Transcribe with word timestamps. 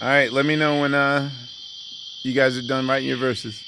All 0.00 0.08
right, 0.08 0.32
let 0.32 0.46
me 0.46 0.56
know 0.56 0.80
when 0.80 0.94
uh, 0.94 1.30
you 2.22 2.32
guys 2.32 2.56
are 2.56 2.62
done 2.62 2.88
writing 2.88 3.08
your 3.08 3.18
verses. 3.18 3.62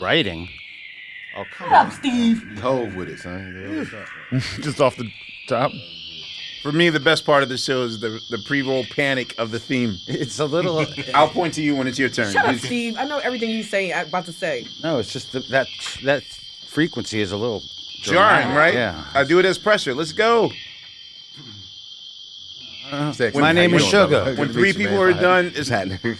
Writing? 0.00 0.48
Oh, 1.36 1.44
come 1.52 1.68
Shut 1.68 1.72
up, 1.78 1.86
on. 1.86 1.92
Steve. 1.92 2.42
You 2.50 2.60
Hold 2.60 2.94
with 2.94 3.08
it, 3.08 3.18
son. 3.18 3.86
Just 4.60 4.80
off 4.80 4.96
the 4.96 5.10
top. 5.46 5.70
For 6.62 6.72
me, 6.72 6.90
the 6.90 7.00
best 7.00 7.24
part 7.26 7.42
of 7.42 7.48
the 7.48 7.58
show 7.58 7.82
is 7.82 7.98
the 7.98 8.20
the 8.30 8.38
pre-roll 8.46 8.84
panic 8.94 9.34
of 9.36 9.50
the 9.50 9.58
theme. 9.58 9.96
It's 10.06 10.38
a 10.38 10.44
little. 10.46 10.86
I'll 11.14 11.28
point 11.28 11.54
to 11.54 11.62
you 11.62 11.74
when 11.74 11.86
it's 11.86 11.98
your 11.98 12.08
turn. 12.08 12.32
Shut 12.32 12.44
up, 12.46 12.56
Steve. 12.56 12.96
I 12.98 13.04
know 13.04 13.18
everything 13.18 13.50
you 13.50 13.62
say. 13.62 13.92
I'm 13.92 14.06
about 14.06 14.26
to 14.26 14.32
say. 14.32 14.66
No, 14.82 14.98
it's 14.98 15.12
just 15.12 15.32
that 15.32 15.48
that, 15.48 15.66
that 16.04 16.22
frequency 16.22 17.20
is 17.20 17.32
a 17.32 17.36
little 17.36 17.62
Jarring, 18.02 18.46
dramatic. 18.46 18.56
right? 18.56 18.74
Yeah. 18.74 19.04
I 19.14 19.24
do 19.24 19.38
it 19.38 19.44
as 19.44 19.58
pressure. 19.58 19.92
Let's 19.94 20.12
go. 20.12 20.50
Uh-huh. 22.92 23.12
Sexy. 23.12 23.40
My 23.40 23.52
name 23.52 23.72
is 23.72 23.82
Sugar. 23.86 24.34
When 24.36 24.50
three 24.50 24.74
people 24.74 25.00
are 25.00 25.14
done, 25.14 25.52
it's 25.54 25.70
happening. 25.70 25.98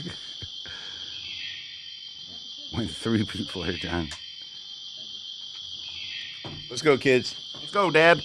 When 2.72 2.88
three 2.88 3.26
people 3.26 3.62
are 3.64 3.76
done. 3.76 4.08
Let's 6.70 6.80
go, 6.80 6.96
kids. 6.96 7.34
Let's 7.60 7.70
go, 7.70 7.90
Dad. 7.90 8.22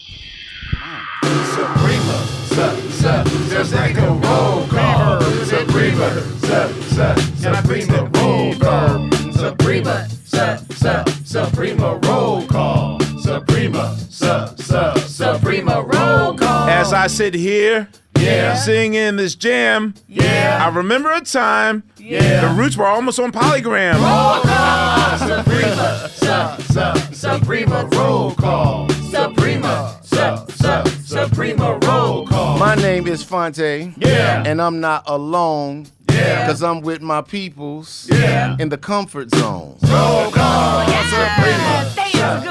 Suprema, 1.51 2.17
su, 2.47 2.71
su, 2.91 3.23
just 3.49 3.73
like 3.73 3.97
a 3.97 4.07
roll 4.09 4.65
call. 4.67 5.19
Suprema, 5.43 6.09
su, 6.39 6.71
su, 6.95 7.15
Suprema 7.35 8.09
roll 8.13 8.55
call. 8.55 9.11
Suprema, 9.33 10.07
su, 10.23 10.57
su, 10.69 11.03
Suprema 11.25 11.99
roll 12.03 12.47
call. 12.47 13.01
Suprema, 13.19 13.97
su, 14.09 14.47
su, 14.57 14.97
Suprema 15.09 15.81
roll 15.81 16.37
call. 16.37 16.69
As 16.69 16.93
I 16.93 17.07
sit 17.07 17.33
here, 17.33 17.89
Yeah. 18.19 18.55
singing 18.55 19.15
this 19.17 19.35
jam, 19.35 19.93
Yeah. 20.07 20.59
I 20.65 20.75
remember 20.75 21.11
a 21.11 21.21
time, 21.21 21.83
Yeah. 21.97 22.41
the 22.41 22.53
roots 22.61 22.75
were 22.77 22.85
almost 22.87 23.19
on 23.19 23.31
polygram. 23.31 23.93
Roll 23.95 24.41
call. 24.41 25.17
Suprema, 25.17 26.09
su, 26.09 26.73
su, 26.73 27.15
Suprema 27.15 27.85
roll 27.93 28.31
call. 28.35 28.89
Suprema, 29.11 29.95
su, 30.03 30.37
su, 30.49 30.83
Suprema 31.05 31.77
roll 31.83 32.27
call. 32.27 32.57
My 32.57 32.75
name 32.75 33.07
is 33.07 33.23
Phonte. 33.23 33.93
Yeah. 33.97 34.43
And 34.45 34.61
I'm 34.61 34.79
not 34.79 35.03
alone. 35.07 35.87
Yeah. 36.11 36.47
Cause 36.47 36.63
I'm 36.63 36.81
with 36.81 37.01
my 37.01 37.21
peoples. 37.21 38.07
Yeah. 38.11 38.55
In 38.59 38.69
the 38.69 38.77
comfort 38.77 39.29
zone. 39.35 39.77
Roll 39.83 40.31
call. 40.31 40.83
Oh, 40.87 41.03
Suprema, 41.09 41.96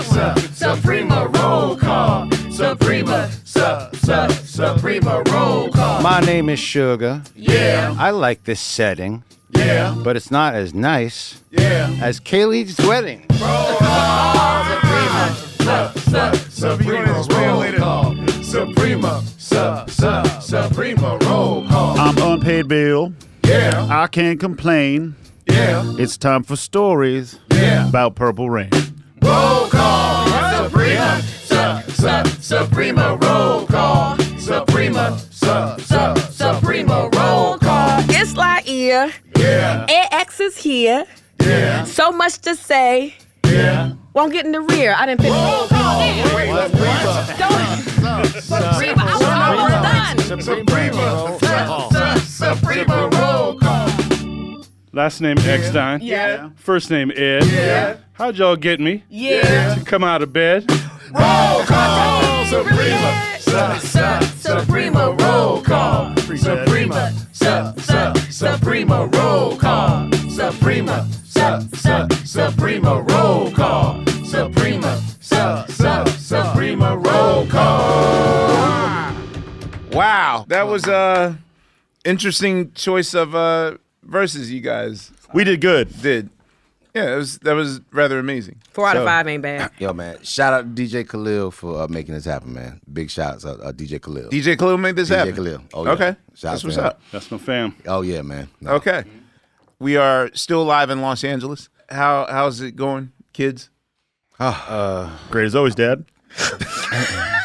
su, 0.00 0.02
su, 0.02 0.54
Suprema 0.54 1.26
roll 1.34 1.76
call. 1.76 2.30
Suprema, 2.50 3.28
su, 3.44 3.60
su, 3.92 4.28
Suprema 4.44 5.22
roll 5.30 5.70
call. 5.70 6.02
My 6.02 6.20
name 6.20 6.48
is 6.48 6.58
Sugar. 6.58 7.22
Yeah. 7.34 7.94
I 7.98 8.10
like 8.10 8.44
this 8.44 8.60
setting, 8.60 9.22
Yeah. 9.50 9.94
but 10.02 10.16
it's 10.16 10.30
not 10.30 10.54
as 10.54 10.72
nice 10.74 11.40
Yeah. 11.50 11.90
as 12.00 12.20
Kaylee's 12.20 12.78
wedding. 12.86 13.26
Roll 13.40 13.76
call. 13.78 14.64
Suprema, 14.64 15.92
su, 15.94 16.40
su, 16.50 16.50
Suprema 16.50 17.24
roll 17.30 17.72
call. 17.74 18.14
Suprema, 18.42 19.22
su, 19.38 19.84
su, 19.88 20.22
Suprema 20.40 21.18
roll 21.22 21.66
call. 21.68 21.98
I'm 21.98 22.16
unpaid 22.18 22.68
bill. 22.68 23.12
Yeah. 23.44 23.86
I 23.90 24.06
can't 24.08 24.40
complain. 24.40 25.14
Yeah. 25.48 25.84
It's 25.98 26.16
time 26.16 26.42
for 26.42 26.56
stories 26.56 27.38
Yeah. 27.52 27.88
about 27.88 28.14
Purple 28.16 28.50
Rain. 28.50 28.70
Roll 29.26 29.68
call. 29.68 30.26
Suprema, 30.64 31.20
su, 31.44 31.92
su, 31.92 32.40
Suprema 32.40 33.16
roll 33.20 33.66
call. 33.66 34.16
Suprema, 34.38 35.18
su, 35.30 35.76
su, 35.78 36.14
Suprema 36.32 37.08
roll 37.12 37.58
call. 37.58 38.00
It's 38.08 38.34
Laiya. 38.34 39.12
Yeah. 39.36 39.86
AX 40.12 40.40
is 40.40 40.56
here. 40.56 41.04
Yeah. 41.40 41.84
So 41.84 42.12
much 42.12 42.38
to 42.40 42.54
say. 42.54 43.14
Yeah. 43.44 43.92
Won't 44.14 44.32
get 44.32 44.46
in 44.46 44.52
the 44.52 44.60
rear. 44.60 44.94
I 44.96 45.06
didn't 45.06 45.22
finish. 45.22 45.36
Roll 45.36 45.66
call. 45.68 46.00
Wait, 46.00 46.48
what? 46.50 46.70
Suprema. 48.42 49.02
I 49.02 49.16
was 49.16 49.22
almost 49.22 50.28
done. 50.28 50.40
Suprema, 50.40 51.38
su, 51.40 52.18
su, 52.20 52.44
Suprema 52.44 53.08
roll 53.12 53.58
call. 53.58 53.65
Last 54.96 55.20
name 55.20 55.36
Eckstine. 55.36 55.98
Yeah. 56.00 56.48
First 56.56 56.90
name 56.90 57.10
Ed. 57.14 57.44
Yeah. 57.44 57.96
How'd 58.14 58.38
y'all 58.38 58.56
get 58.56 58.80
me 58.80 59.04
Yeah. 59.10 59.74
to 59.74 59.84
come 59.84 60.02
out 60.02 60.22
of 60.22 60.32
bed? 60.32 60.64
Roll 61.12 61.64
call. 61.64 62.46
Suprema, 62.46 63.36
su, 63.38 63.88
su, 63.88 64.26
Suprema 64.38 65.14
roll 65.20 65.60
call. 65.60 66.16
Suprema, 66.16 67.12
su, 67.30 67.74
su, 67.76 68.30
Suprema 68.30 69.06
roll 69.12 69.58
call. 69.58 70.10
Suprema, 70.30 71.06
su, 71.26 71.68
su, 71.74 72.08
Suprema 72.24 73.04
roll 73.06 73.50
call. 73.50 74.02
Suprema, 74.24 74.96
su, 75.20 75.64
su, 75.74 76.06
Suprema 76.16 76.96
roll 76.96 77.46
call. 77.48 79.12
Wow, 79.92 80.46
that 80.48 80.66
was 80.66 80.88
a 80.88 81.36
interesting 82.06 82.72
choice 82.72 83.12
of 83.12 83.34
uh, 83.34 83.76
verses 84.06 84.50
you 84.52 84.60
guys 84.60 85.10
We 85.34 85.44
did 85.44 85.60
good. 85.60 85.88
did. 86.02 86.30
Yeah, 86.94 87.12
it 87.12 87.16
was 87.16 87.38
that 87.40 87.52
was 87.52 87.80
rather 87.92 88.18
amazing. 88.18 88.62
Four 88.70 88.88
out 88.88 88.96
of 88.96 89.02
So, 89.02 89.06
five 89.06 89.28
ain't 89.28 89.42
bad. 89.42 89.70
Yo, 89.78 89.92
man. 89.92 90.16
Shout 90.22 90.54
out 90.54 90.74
to 90.74 90.82
DJ 90.82 91.06
Khalil 91.06 91.50
for 91.50 91.82
uh, 91.82 91.88
making 91.88 92.14
this 92.14 92.24
happen, 92.24 92.54
man. 92.54 92.80
Big 92.90 93.10
shouts 93.10 93.44
out 93.44 93.60
uh, 93.62 93.70
DJ 93.70 94.00
Khalil. 94.00 94.30
DJ 94.30 94.56
Khalil 94.58 94.78
made 94.78 94.96
this 94.96 95.10
happen. 95.10 95.34
DJ 95.34 95.36
happen. 95.36 95.44
Khalil. 95.44 95.62
Oh, 95.74 95.84
yeah. 95.84 95.90
Okay, 95.92 96.16
Shout 96.34 96.52
that's 96.52 96.60
to 96.62 96.66
what's 96.68 96.78
him. 96.78 96.84
up. 96.86 97.02
That's 97.12 97.30
my 97.30 97.36
fam. 97.36 97.76
Oh 97.86 98.00
yeah, 98.00 98.22
man. 98.22 98.48
No. 98.62 98.70
Okay, 98.76 99.04
we 99.78 99.98
are 99.98 100.30
still 100.32 100.64
live 100.64 100.88
in 100.88 101.02
Los 101.02 101.22
Angeles. 101.22 101.68
How 101.90 102.26
how's 102.30 102.62
it 102.62 102.76
going, 102.76 103.12
kids? 103.34 103.68
Great 104.38 105.44
as 105.44 105.54
always, 105.54 105.74
Dad. 105.74 106.06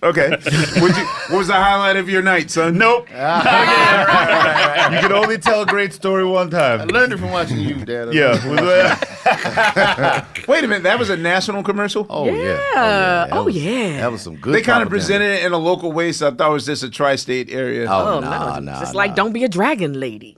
Okay, 0.00 0.30
What'd 0.30 0.96
you, 0.96 1.04
what 1.28 1.38
was 1.38 1.48
the 1.48 1.54
highlight 1.54 1.96
of 1.96 2.08
your 2.08 2.22
night, 2.22 2.50
son? 2.52 2.78
Nope. 2.78 3.08
you 3.10 3.14
can 3.16 5.12
only 5.12 5.38
tell 5.38 5.62
a 5.62 5.66
great 5.66 5.92
story 5.92 6.24
one 6.24 6.50
time. 6.50 6.80
I 6.82 6.84
learned 6.84 7.12
it 7.12 7.18
from 7.18 7.30
watching 7.32 7.58
you, 7.58 7.84
Dad. 7.84 8.14
Yeah. 8.14 8.34
Wait 10.48 10.62
a 10.64 10.68
minute, 10.68 10.84
that 10.84 10.98
was 11.00 11.10
a 11.10 11.16
national 11.16 11.62
commercial. 11.64 12.06
Oh, 12.08 12.28
oh 12.28 12.32
yeah. 12.32 12.42
Yeah. 12.42 12.54
That 13.26 13.32
Oh, 13.32 13.44
was- 13.44 13.56
yeah. 13.56 13.96
That 14.00 14.12
was 14.12 14.22
some 14.22 14.36
good. 14.36 14.54
they 14.54 14.62
kind 14.62 14.82
of 14.84 14.88
presented 14.88 15.30
it 15.40 15.44
in 15.44 15.52
a 15.52 15.58
local 15.58 15.90
way, 15.92 16.12
so 16.12 16.28
I 16.28 16.30
thought 16.30 16.50
it 16.50 16.54
was 16.54 16.66
just 16.66 16.84
a 16.84 16.90
tri-state 16.90 17.50
area. 17.50 17.86
Oh, 17.90 18.16
Oh, 18.18 18.20
nah, 18.20 18.60
no. 18.60 18.72
nah, 18.72 18.80
Just 18.80 18.94
nah. 18.94 18.98
like, 18.98 19.14
don't 19.16 19.32
be 19.32 19.42
a 19.44 19.48
dragon 19.48 19.98
lady. 19.98 20.36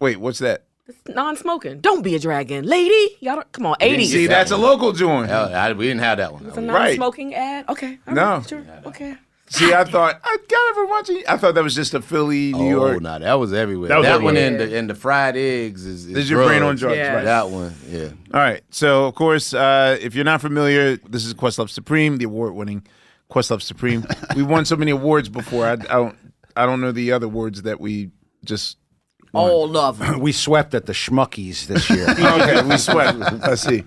Wait, 0.00 0.18
what's 0.18 0.38
that? 0.38 0.64
Non-smoking. 1.08 1.80
Don't 1.80 2.02
be 2.02 2.14
a 2.14 2.18
dragon 2.18 2.64
lady. 2.66 3.16
Y'all 3.20 3.36
don't, 3.36 3.52
come 3.52 3.66
on, 3.66 3.76
80s. 3.80 4.06
See, 4.06 4.26
that's 4.26 4.50
a 4.50 4.56
local 4.56 4.92
joint. 4.92 5.28
Hell, 5.28 5.54
I- 5.54 5.72
we 5.72 5.86
didn't 5.86 6.00
have 6.00 6.18
that 6.18 6.32
one. 6.32 6.46
It's 6.46 6.56
a 6.56 6.60
Right. 6.60 6.98
non-smoking 6.98 7.34
ad. 7.34 7.68
Okay. 7.68 7.98
all 8.06 8.14
No. 8.14 8.22
right, 8.38 8.48
Sure. 8.48 8.64
Okay. 8.86 9.14
See, 9.48 9.72
I 9.74 9.84
thought 9.84 10.18
I 10.24 10.36
got 10.48 10.70
ever 10.70 10.86
watching. 10.86 11.22
I 11.28 11.36
thought 11.36 11.54
that 11.56 11.62
was 11.62 11.74
just 11.74 11.92
a 11.92 12.00
Philly, 12.00 12.52
New 12.54 12.68
oh, 12.80 12.86
York. 12.86 13.02
no, 13.02 13.18
that 13.18 13.34
was 13.34 13.52
everywhere. 13.52 13.88
That 13.88 14.00
That, 14.00 14.14
was 14.14 14.22
one 14.22 14.36
everywhere. 14.38 14.62
and 14.64 14.72
the 14.72 14.78
and 14.78 14.88
the 14.90 14.94
fried 14.94 15.36
eggs 15.36 15.84
is, 15.84 16.06
is 16.06 16.16
Is 16.16 16.30
your 16.30 16.42
brain 16.46 16.62
on 16.62 16.76
drugs? 16.76 16.96
Yeah. 16.96 17.16
Right. 17.16 17.24
That 17.24 17.50
one, 17.50 17.74
yeah. 17.90 18.08
All 18.32 18.40
right. 18.40 18.62
So, 18.70 19.04
of 19.04 19.14
course, 19.14 19.52
uh, 19.52 19.98
if 20.00 20.14
you're 20.14 20.24
not 20.24 20.40
familiar, 20.40 20.96
this 20.96 21.26
is 21.26 21.34
Questlove 21.34 21.68
Supreme, 21.68 22.16
the 22.16 22.24
award-winning 22.24 22.86
Questlove 23.30 23.60
Supreme. 23.60 24.06
we 24.34 24.42
won 24.42 24.64
so 24.64 24.74
many 24.74 24.90
awards 24.90 25.28
before. 25.28 25.66
I, 25.66 25.72
I 25.72 25.76
don't. 25.76 26.16
I 26.56 26.64
don't 26.64 26.80
know 26.80 26.92
the 26.92 27.12
other 27.12 27.26
awards 27.26 27.60
that 27.62 27.78
we 27.78 28.10
just. 28.46 28.78
All 29.34 29.76
of 29.76 29.98
them. 29.98 30.20
We 30.20 30.32
swept 30.32 30.74
at 30.74 30.86
the 30.86 30.92
Schmuckies 30.92 31.66
this 31.66 31.88
year. 31.90 32.06
Okay, 32.18 32.62
we 32.62 32.76
swept. 32.76 33.18
I 33.44 33.54
see. 33.54 33.84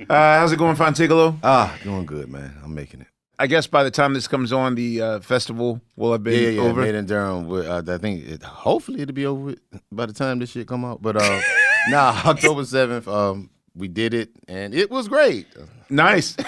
Uh, 0.00 0.38
how's 0.38 0.52
it 0.52 0.58
going, 0.58 0.76
Phontigallo? 0.76 1.38
Ah, 1.42 1.76
doing 1.82 2.04
good, 2.06 2.28
man. 2.30 2.54
I'm 2.62 2.74
making 2.74 3.00
it. 3.02 3.06
I 3.38 3.46
guess 3.46 3.66
by 3.66 3.84
the 3.84 3.90
time 3.90 4.14
this 4.14 4.26
comes 4.28 4.50
on, 4.52 4.74
the 4.74 5.02
uh, 5.02 5.20
festival 5.20 5.80
will 5.96 6.12
have 6.12 6.22
been 6.24 6.34
Yeah, 6.42 6.48
yeah, 6.48 6.62
yeah. 6.62 6.68
over. 6.70 6.80
Made 6.82 6.94
in 6.94 7.04
Durham. 7.06 7.46
with, 7.48 7.66
Uh, 7.66 7.82
I 7.86 7.98
think 7.98 8.26
it, 8.26 8.42
hopefully 8.42 9.02
it'll 9.02 9.14
be 9.14 9.26
over 9.26 9.40
with 9.40 9.58
by 9.92 10.06
the 10.06 10.12
time 10.14 10.38
this 10.38 10.50
shit 10.52 10.66
come 10.66 10.84
out. 10.86 11.02
But 11.02 11.16
uh, 11.22 11.40
nah, 11.90 12.18
October 12.24 12.64
seventh, 12.64 13.06
um, 13.08 13.50
we 13.74 13.88
did 13.88 14.14
it 14.14 14.30
and 14.48 14.74
it 14.74 14.90
was 14.90 15.08
great. 15.08 15.46
Nice. 15.90 16.34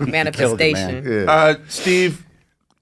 Manifestation. 0.00 1.04
Yeah. 1.06 1.30
Uh, 1.30 1.54
Steve, 1.68 2.24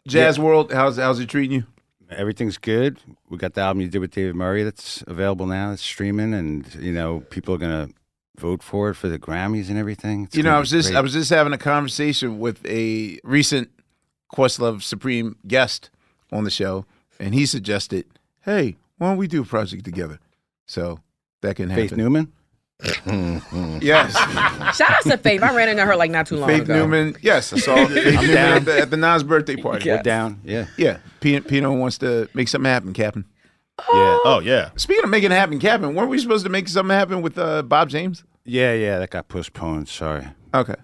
Jazz 0.08 0.38
World, 0.38 0.72
how's 0.72 0.96
how's 0.96 1.20
it 1.20 1.28
treating 1.28 1.52
you? 1.52 1.64
Everything's 2.10 2.56
good. 2.56 2.98
We 3.28 3.36
got 3.36 3.54
the 3.54 3.60
album 3.60 3.82
you 3.82 3.88
did 3.88 3.98
with 3.98 4.12
David 4.12 4.34
Murray 4.34 4.62
that's 4.64 5.04
available 5.06 5.46
now. 5.46 5.72
It's 5.72 5.82
streaming, 5.82 6.32
and 6.32 6.74
you 6.76 6.92
know 6.92 7.20
people 7.30 7.54
are 7.54 7.58
gonna 7.58 7.90
vote 8.38 8.62
for 8.62 8.90
it 8.90 8.94
for 8.94 9.08
the 9.08 9.18
Grammys 9.18 9.68
and 9.68 9.76
everything. 9.78 10.24
It's 10.24 10.36
you 10.36 10.42
know, 10.42 10.56
I 10.56 10.58
was 10.58 10.70
just 10.70 10.88
great. 10.88 10.98
I 10.98 11.00
was 11.02 11.12
just 11.12 11.30
having 11.30 11.52
a 11.52 11.58
conversation 11.58 12.38
with 12.38 12.64
a 12.66 13.18
recent 13.24 13.70
Questlove 14.34 14.82
Supreme 14.82 15.36
guest 15.46 15.90
on 16.32 16.44
the 16.44 16.50
show, 16.50 16.86
and 17.20 17.34
he 17.34 17.44
suggested, 17.44 18.06
"Hey, 18.40 18.76
why 18.96 19.08
don't 19.10 19.18
we 19.18 19.28
do 19.28 19.42
a 19.42 19.46
project 19.46 19.84
together?" 19.84 20.18
So 20.66 21.00
that 21.42 21.56
can 21.56 21.68
happen. 21.68 21.88
Faith 21.88 21.96
Newman. 21.98 22.32
Yes, 23.82 24.12
Shout 24.76 24.90
out 24.90 25.02
to 25.04 25.18
Faith. 25.18 25.42
I 25.42 25.54
ran 25.54 25.68
into 25.68 25.84
her 25.84 25.96
like 25.96 26.10
not 26.10 26.26
too 26.26 26.36
long 26.36 26.48
Faith 26.48 26.62
ago. 26.62 26.74
Newman. 26.76 27.16
Yes, 27.22 27.52
I 27.52 27.58
saw 27.58 27.74
Faith 27.86 28.20
Newman 28.20 28.36
at 28.36 28.64
the, 28.64 28.78
at 28.80 28.90
the 28.90 28.96
Nas 28.96 29.22
birthday 29.22 29.56
party. 29.56 29.88
We're 29.90 30.02
down. 30.02 30.40
Yeah. 30.44 30.66
Yeah, 30.76 30.98
Pino, 31.20 31.40
Pino 31.40 31.72
wants 31.72 31.98
to 31.98 32.28
make 32.34 32.48
something 32.48 32.70
happen, 32.70 32.92
Captain. 32.92 33.24
Yeah. 33.80 34.18
Oh 34.24 34.40
yeah. 34.44 34.70
Speaking 34.76 35.04
of 35.04 35.10
making 35.10 35.30
it 35.32 35.36
happen, 35.36 35.58
Captain, 35.58 35.94
weren't 35.94 36.10
we 36.10 36.18
supposed 36.18 36.44
to 36.44 36.50
make 36.50 36.68
something 36.68 36.94
happen 36.96 37.22
with 37.22 37.38
uh, 37.38 37.62
Bob 37.62 37.88
James? 37.88 38.24
Yeah, 38.44 38.72
yeah. 38.74 38.98
That 38.98 39.10
got 39.10 39.28
postponed. 39.28 39.88
Sorry, 39.88 40.26
Okay, 40.54 40.74
but 40.74 40.80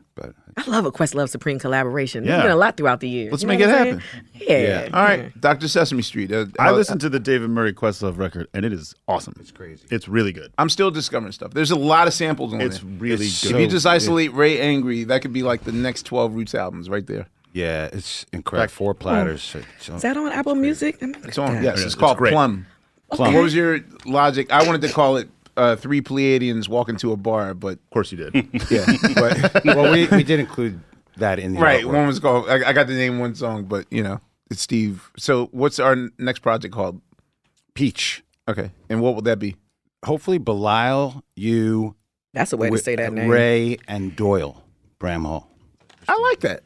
I 0.56 0.70
love 0.70 0.86
a 0.86 0.92
Questlove 0.92 1.28
Supreme 1.28 1.58
collaboration. 1.58 2.24
Yeah. 2.24 2.30
There's 2.32 2.42
been 2.44 2.50
a 2.52 2.56
lot 2.56 2.76
throughout 2.76 3.00
the 3.00 3.08
years. 3.08 3.32
Let's 3.32 3.42
You 3.42 3.48
know 3.48 3.54
make 3.54 3.60
it 3.60 3.68
happen. 3.68 4.02
saying? 4.38 4.62
Yeah. 4.64 4.88
all 4.92 5.02
right, 5.04 5.40
Doctor 5.40 5.66
Sesame 5.68 6.02
Street. 6.02 6.30
Uh, 6.32 6.46
I 6.58 6.64
how- 6.66 6.74
listened 6.74 7.00
to 7.02 7.08
the 7.08 7.18
David 7.20 7.50
Murray 7.50 7.72
Questlove 7.72 8.18
record, 8.18 8.46
and 8.54 8.64
it 8.64 8.72
is 8.72 8.94
awesome. 9.08 9.34
It's 9.40 9.50
crazy. 9.50 9.84
It's 9.90 10.08
really 10.08 10.32
good. 10.32 10.52
I'm 10.58 10.68
still 10.68 10.90
discovering 10.90 11.32
stuff. 11.32 11.52
There's 11.54 11.70
a 11.70 11.76
lot 11.78 12.06
of 12.06 12.14
samples 12.14 12.52
on 12.54 12.60
it. 12.60 12.66
It's 12.66 12.78
there. 12.78 12.90
really 12.98 13.26
It's 13.26 13.42
good. 13.42 13.56
if 13.56 13.60
you 13.60 13.66
just 13.68 13.86
isolate 13.86 14.32
Ray 14.32 14.60
Angry, 14.60 15.04
that 15.04 15.22
could 15.22 15.32
be 15.32 15.42
like 15.42 15.64
the 15.64 15.72
next 15.72 16.04
12 16.06 16.34
Roots 16.34 16.54
albums 16.54 16.88
right 16.88 17.06
there. 17.06 17.26
yeah, 17.52 17.88
it's 17.92 18.26
incredible. 18.32 18.70
Four 18.72 18.94
platters. 18.94 19.42
So- 19.42 19.60
so- 19.80 19.94
Is 19.94 20.02
that 20.02 20.16
on 20.16 20.30
Apple 20.32 20.54
Music? 20.54 20.98
It's 21.00 21.38
on. 21.38 21.62
Yes, 21.62 21.76
it's 21.78 21.86
it's 21.86 21.94
called 21.94 22.18
great. 22.18 22.32
Plum. 22.32 22.66
Plum. 23.12 23.32
What 23.34 23.42
was 23.42 23.54
your 23.54 23.80
logic? 24.06 24.50
I 24.52 24.66
wanted 24.66 24.80
to 24.82 24.88
call 24.92 25.16
it 25.18 25.28
uh, 25.56 25.76
Three 25.76 26.00
Pleiadians 26.02 26.68
Walk 26.68 26.88
into 26.88 27.12
a 27.12 27.16
Bar, 27.16 27.54
but 27.54 27.74
of 27.74 27.90
course 27.90 28.12
you 28.12 28.18
did. 28.18 28.34
yeah. 28.70 28.84
But, 29.14 29.64
well, 29.64 29.92
we, 29.92 30.06
we 30.08 30.22
did 30.24 30.40
include 30.40 30.80
that 31.16 31.38
in 31.38 31.54
the 31.54 31.60
right, 31.60 31.84
artwork. 31.84 31.92
one 31.94 32.06
was 32.06 32.18
called, 32.20 32.48
I, 32.48 32.68
I 32.68 32.72
got 32.72 32.86
to 32.88 32.94
name 32.94 33.18
one 33.18 33.34
song, 33.34 33.64
but 33.64 33.86
you 33.90 34.02
know, 34.02 34.20
it's 34.50 34.60
Steve. 34.62 35.10
So 35.16 35.46
what's 35.52 35.78
our 35.78 35.96
next 36.18 36.40
project 36.40 36.74
called? 36.74 37.00
Peach. 37.74 38.22
Okay. 38.48 38.70
And 38.88 39.00
what 39.00 39.14
will 39.14 39.22
that 39.22 39.38
be? 39.38 39.56
Hopefully, 40.04 40.38
Belial, 40.38 41.22
you, 41.34 41.96
That's 42.34 42.52
a 42.52 42.56
way 42.56 42.66
to 42.66 42.70
Wi- 42.72 42.82
say 42.82 42.96
that 42.96 43.12
name. 43.12 43.28
Ray, 43.30 43.78
and 43.88 44.14
Doyle 44.14 44.62
Bramhall. 45.00 45.46
I 46.06 46.18
like 46.30 46.40
that. 46.40 46.62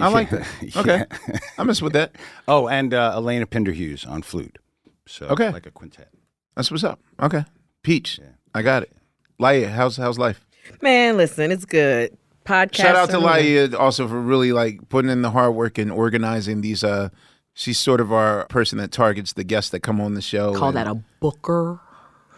I 0.00 0.08
like 0.08 0.28
that. 0.30 0.46
Okay. 0.76 1.04
I 1.56 1.62
mess 1.62 1.80
with 1.80 1.92
that. 1.94 2.16
Oh, 2.48 2.68
and 2.68 2.92
uh, 2.92 3.12
Elena 3.14 3.46
Pinderhughes 3.46 4.04
on 4.04 4.22
flute. 4.22 4.58
So 5.06 5.26
Okay. 5.26 5.50
like 5.50 5.66
a 5.66 5.70
quintet. 5.70 6.08
That's 6.56 6.70
what's 6.70 6.84
up. 6.84 7.00
Okay. 7.22 7.44
Peach. 7.82 8.20
I 8.54 8.62
got 8.62 8.82
it. 8.82 8.92
Laiya, 9.40 9.70
how's 9.70 9.96
how's 9.96 10.18
life? 10.18 10.44
Man, 10.82 11.16
listen, 11.16 11.50
it's 11.50 11.64
good. 11.64 12.16
Podcast. 12.44 12.76
Shout 12.76 12.96
out 12.96 13.10
to 13.10 13.16
and- 13.16 13.24
Laiya 13.26 13.74
also 13.78 14.06
for 14.08 14.20
really 14.20 14.52
like 14.52 14.88
putting 14.88 15.10
in 15.10 15.22
the 15.22 15.30
hard 15.30 15.54
work 15.54 15.78
and 15.78 15.90
organizing 15.90 16.60
these 16.60 16.82
uh 16.84 17.08
she's 17.54 17.78
sort 17.78 18.00
of 18.00 18.12
our 18.12 18.46
person 18.46 18.78
that 18.78 18.90
targets 18.92 19.32
the 19.32 19.44
guests 19.44 19.70
that 19.70 19.80
come 19.80 20.00
on 20.00 20.14
the 20.14 20.22
show. 20.22 20.54
Call 20.54 20.68
and- 20.68 20.76
that 20.76 20.86
a 20.86 20.94
booker. 21.20 21.80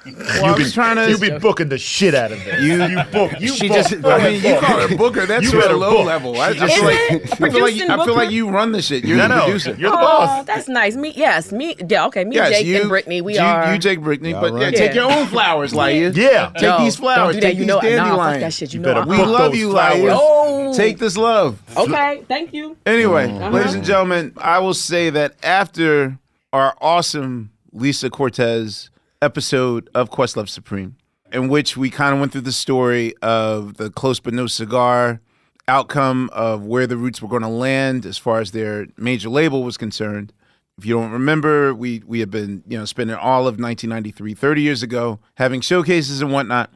Well, 0.04 0.46
I 0.46 0.52
was 0.58 0.72
trying 0.74 0.96
to 0.96 1.08
you 1.08 1.16
be 1.18 1.30
booking 1.38 1.68
the 1.68 1.78
shit 1.78 2.14
out 2.14 2.32
of 2.32 2.38
it. 2.46 2.60
You- 2.60 2.82
you 2.84 3.02
book. 3.12 3.32
You 3.40 3.48
She 3.54 3.68
book. 3.68 3.76
just- 3.76 4.04
I 4.04 4.30
mean, 4.30 4.42
you 4.42 4.58
call 4.58 4.80
her 4.88 4.96
Booker. 4.96 5.26
That's 5.26 5.44
You 5.44 5.50
sort 5.50 5.62
better 5.62 5.74
of 5.74 5.80
low 5.80 5.90
book. 5.98 6.06
level. 6.06 6.40
I, 6.40 6.52
just 6.54 6.64
Is 6.64 6.74
feel 6.74 6.84
like. 6.84 6.96
I 7.12 7.18
feel 7.18 7.20
like, 7.20 7.52
Producing 7.52 7.90
I 7.90 8.04
feel 8.04 8.14
like 8.16 8.30
you 8.30 8.48
run 8.48 8.72
the 8.72 8.82
shit. 8.82 9.04
You're 9.04 9.16
No, 9.16 9.28
the 9.28 9.34
no, 9.36 9.44
producer. 9.44 9.76
you're 9.78 9.90
the 9.90 9.96
Oh, 9.98 10.00
boss. 10.00 10.46
that's 10.46 10.68
nice. 10.68 10.96
Me, 10.96 11.12
yes, 11.14 11.52
me. 11.52 11.76
Yeah, 11.88 12.06
okay. 12.06 12.24
Me, 12.24 12.34
yes, 12.34 12.50
Jake, 12.50 12.66
you, 12.66 12.80
and 12.80 12.88
Brittany. 12.88 13.20
We 13.20 13.34
you, 13.34 13.40
are. 13.40 13.72
You, 13.72 13.78
Jake, 13.78 14.00
Brittany. 14.00 14.32
But 14.32 14.58
yeah, 14.58 14.70
take 14.72 14.94
your 14.94 15.10
own 15.10 15.26
flowers, 15.28 15.72
Laiya. 15.72 16.14
Yeah. 16.16 16.50
Take 16.54 16.62
No, 16.62 16.84
these 16.84 16.96
flowers. 16.96 17.16
Don't 17.16 17.32
do 17.34 17.40
that. 17.40 17.46
Take 17.46 17.54
you 17.54 17.60
these 17.60 17.66
know, 17.68 17.74
nah, 17.76 17.80
dandelions. 17.82 18.40
that 18.40 18.52
shit. 18.52 18.74
You, 18.74 18.80
You 18.80 18.86
know, 18.86 19.04
We 19.06 19.16
love 19.18 19.54
you, 19.54 19.70
flowers. 19.70 19.98
Laiya. 20.00 20.16
Oh. 20.20 20.74
Take 20.76 20.98
this 20.98 21.16
love. 21.16 21.58
Okay, 21.76 22.22
thank 22.28 22.52
you. 22.52 22.76
Anyway, 22.86 23.30
Uh-huh. 23.30 23.50
ladies 23.50 23.74
and 23.74 23.84
gentlemen, 23.84 24.32
I 24.38 24.58
will 24.58 24.74
say 24.74 25.10
that 25.10 25.34
after 25.44 26.18
our 26.52 26.74
awesome 26.80 27.50
Lisa 27.72 28.10
Cortez 28.10 28.90
episode 29.22 29.88
of 29.94 30.10
Questlove 30.10 30.48
Supreme, 30.48 30.96
in 31.32 31.48
which 31.48 31.76
we 31.76 31.88
kind 31.88 32.12
of 32.12 32.20
went 32.20 32.32
through 32.32 32.42
the 32.42 32.52
story 32.52 33.14
of 33.22 33.76
the 33.76 33.88
Close 33.88 34.20
But 34.20 34.34
No 34.34 34.46
Cigar 34.46 35.20
outcome 35.68 36.28
of 36.32 36.66
where 36.66 36.86
the 36.88 36.96
Roots 36.96 37.22
were 37.22 37.28
going 37.28 37.42
to 37.42 37.48
land 37.48 38.04
as 38.04 38.18
far 38.18 38.40
as 38.40 38.50
their 38.50 38.88
major 38.96 39.30
label 39.30 39.62
was 39.62 39.76
concerned. 39.76 40.32
If 40.76 40.84
you 40.84 40.94
don't 40.94 41.12
remember, 41.12 41.72
we 41.72 42.02
we 42.06 42.20
had 42.20 42.30
been 42.30 42.64
you 42.66 42.78
know 42.78 42.84
spending 42.84 43.16
all 43.16 43.42
of 43.42 43.60
1993, 43.60 44.34
30 44.34 44.62
years 44.62 44.82
ago, 44.82 45.20
having 45.36 45.60
showcases 45.60 46.20
and 46.20 46.32
whatnot. 46.32 46.70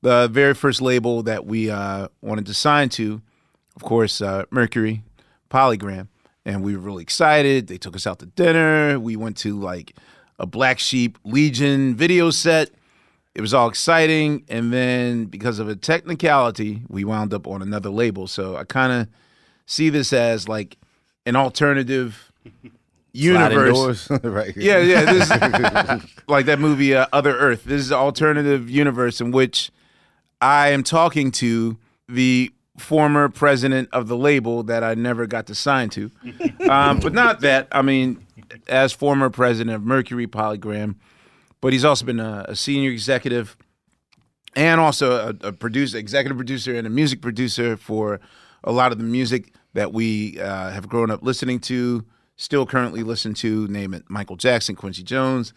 The 0.00 0.28
very 0.28 0.54
first 0.54 0.82
label 0.82 1.22
that 1.22 1.46
we 1.46 1.70
uh, 1.70 2.08
wanted 2.20 2.46
to 2.46 2.54
sign 2.54 2.88
to, 2.90 3.22
of 3.76 3.82
course, 3.82 4.20
uh, 4.20 4.46
Mercury, 4.50 5.04
Polygram, 5.48 6.08
and 6.44 6.64
we 6.64 6.74
were 6.74 6.82
really 6.82 7.02
excited. 7.02 7.68
They 7.68 7.78
took 7.78 7.94
us 7.94 8.04
out 8.04 8.18
to 8.18 8.26
dinner. 8.26 8.98
We 8.98 9.14
went 9.14 9.36
to 9.38 9.56
like 9.60 9.94
a 10.42 10.46
Black 10.46 10.78
Sheep 10.80 11.18
Legion 11.24 11.94
video 11.94 12.30
set. 12.30 12.70
It 13.34 13.40
was 13.40 13.54
all 13.54 13.68
exciting, 13.68 14.44
and 14.48 14.72
then 14.72 15.24
because 15.26 15.58
of 15.58 15.68
a 15.68 15.76
technicality, 15.76 16.82
we 16.88 17.04
wound 17.04 17.32
up 17.32 17.46
on 17.46 17.62
another 17.62 17.88
label. 17.88 18.26
So 18.26 18.56
I 18.56 18.64
kind 18.64 18.92
of 18.92 19.08
see 19.64 19.88
this 19.88 20.12
as 20.12 20.48
like 20.48 20.76
an 21.24 21.36
alternative 21.36 22.30
universe. 23.12 24.10
right. 24.22 24.54
Yeah, 24.54 24.78
yeah. 24.78 25.04
This 25.04 25.30
is, 25.30 26.10
like 26.28 26.44
that 26.46 26.58
movie 26.58 26.94
uh, 26.94 27.06
Other 27.12 27.34
Earth. 27.38 27.64
This 27.64 27.80
is 27.80 27.90
an 27.90 27.96
alternative 27.96 28.68
universe 28.68 29.20
in 29.20 29.30
which 29.30 29.70
I 30.42 30.70
am 30.70 30.82
talking 30.82 31.30
to 31.32 31.78
the 32.08 32.52
former 32.76 33.28
president 33.28 33.88
of 33.92 34.08
the 34.08 34.16
label 34.16 34.62
that 34.64 34.82
I 34.82 34.94
never 34.94 35.26
got 35.26 35.46
to 35.46 35.54
sign 35.54 35.88
to. 35.90 36.10
Um, 36.68 37.00
but 37.00 37.12
not 37.12 37.40
that. 37.40 37.66
I 37.72 37.82
mean, 37.82 38.24
as 38.68 38.92
former 38.92 39.30
president 39.30 39.74
of 39.74 39.82
Mercury 39.82 40.26
Polygram, 40.26 40.96
but 41.60 41.72
he's 41.72 41.84
also 41.84 42.04
been 42.04 42.20
a, 42.20 42.44
a 42.48 42.56
senior 42.56 42.90
executive 42.90 43.56
and 44.54 44.80
also 44.80 45.28
a, 45.42 45.48
a 45.48 45.52
producer, 45.52 45.98
executive 45.98 46.36
producer, 46.36 46.74
and 46.74 46.86
a 46.86 46.90
music 46.90 47.22
producer 47.22 47.76
for 47.76 48.20
a 48.64 48.72
lot 48.72 48.92
of 48.92 48.98
the 48.98 49.04
music 49.04 49.54
that 49.74 49.92
we 49.92 50.38
uh, 50.40 50.70
have 50.70 50.88
grown 50.88 51.10
up 51.10 51.22
listening 51.22 51.58
to, 51.60 52.04
still 52.36 52.66
currently 52.66 53.02
listen 53.02 53.34
to. 53.34 53.66
Name 53.68 53.94
it: 53.94 54.04
Michael 54.08 54.36
Jackson, 54.36 54.76
Quincy 54.76 55.02
Jones, 55.02 55.54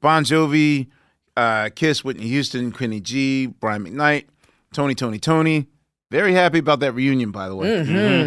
Bon 0.00 0.24
Jovi, 0.24 0.88
uh, 1.36 1.70
Kiss, 1.74 2.02
Whitney 2.04 2.26
Houston, 2.28 2.72
Kenny 2.72 3.00
G, 3.00 3.46
Brian 3.46 3.84
McKnight, 3.84 4.26
Tony, 4.72 4.94
Tony, 4.94 5.18
Tony. 5.18 5.68
Very 6.10 6.34
happy 6.34 6.58
about 6.58 6.80
that 6.80 6.92
reunion, 6.92 7.30
by 7.30 7.48
the 7.48 7.56
way. 7.56 7.68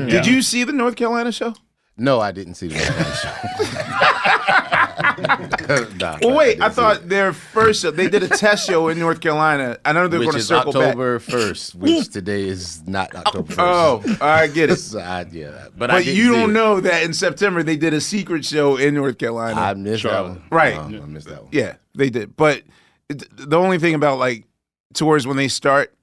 Did 0.10 0.26
you 0.26 0.42
see 0.42 0.64
the 0.64 0.74
North 0.74 0.96
Carolina 0.96 1.32
show? 1.32 1.54
No, 1.98 2.20
I 2.20 2.32
didn't 2.32 2.56
see 2.56 2.68
the 2.68 2.78
show. 2.80 3.32
Nah, 6.00 6.18
Well, 6.22 6.36
wait. 6.36 6.62
I 6.62 6.66
didn't 6.66 6.74
thought 6.74 7.10
their 7.10 7.32
first 7.34 7.82
show, 7.82 7.92
they 7.92 8.10
did 8.10 8.24
a 8.24 8.28
test 8.28 8.68
show 8.68 8.90
in 8.90 9.00
North 9.00 9.20
Carolina. 9.22 9.78
I 9.86 9.94
know 9.94 10.08
they're 10.08 10.20
which 10.20 10.28
going 10.28 10.34
to 10.34 10.40
is 10.40 10.48
circle 10.48 10.74
back. 10.74 10.90
October 10.90 11.20
first, 11.20 11.76
which 11.76 12.10
today 12.10 12.44
is 12.44 12.86
not 12.88 13.12
oh, 13.16 13.20
October 13.20 13.54
first. 13.54 13.60
Oh, 13.60 14.18
I 14.22 14.48
get 14.48 14.70
it. 14.70 14.76
So 14.86 15.00
I, 15.00 15.26
yeah, 15.32 15.68
but, 15.78 15.90
But 15.90 16.04
didn't 16.04 16.16
you 16.16 16.34
don't 16.34 16.50
it. 16.50 16.54
know 16.54 16.80
that 16.82 17.04
in 17.04 17.14
September 17.14 17.64
they 17.64 17.78
did 17.78 17.94
a 17.94 18.02
secret 18.02 18.44
show 18.46 18.76
in 18.78 18.94
North 18.94 19.18
Carolina. 19.18 19.60
I 19.60 19.74
missed 19.74 20.04
Charlotte. 20.04 20.34
that 20.34 20.40
one. 20.42 20.48
Right. 20.52 20.76
Oh, 20.78 20.82
I 21.04 21.06
missed 21.06 21.28
that 21.28 21.44
one. 21.44 21.50
Yeah, 21.52 21.76
they 21.96 22.10
did. 22.10 22.36
But 22.36 22.64
it, 23.10 23.24
the 23.36 23.58
only 23.58 23.80
thing 23.80 23.96
about 23.96 24.20
like 24.20 24.46
tours 24.94 25.26
when 25.26 25.38
they 25.38 25.48
start, 25.48 25.96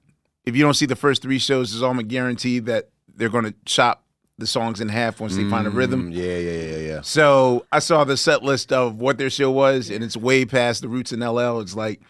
if 0.45 0.55
you 0.55 0.63
don't 0.63 0.73
see 0.73 0.85
the 0.87 0.95
first 0.95 1.21
three 1.21 1.39
shows, 1.39 1.73
it's 1.73 1.83
almost 1.83 2.07
guaranteed 2.07 2.65
that 2.65 2.89
they're 3.15 3.29
going 3.29 3.45
to 3.45 3.53
chop 3.65 4.02
the 4.37 4.47
songs 4.47 4.81
in 4.81 4.89
half 4.89 5.19
once 5.19 5.35
they 5.35 5.47
find 5.49 5.67
a 5.67 5.69
rhythm. 5.69 6.11
Mm, 6.11 6.15
yeah, 6.15 6.37
yeah, 6.37 6.77
yeah, 6.77 6.87
yeah. 6.95 7.01
So 7.01 7.65
I 7.71 7.79
saw 7.79 8.03
the 8.03 8.17
set 8.17 8.43
list 8.43 8.73
of 8.73 8.97
what 8.99 9.17
their 9.17 9.29
show 9.29 9.51
was, 9.51 9.89
and 9.89 10.03
it's 10.03 10.17
way 10.17 10.43
past 10.45 10.81
the 10.81 10.87
Roots 10.87 11.11
in 11.13 11.19
LL. 11.19 11.59
It's 11.59 11.75
like 11.75 12.01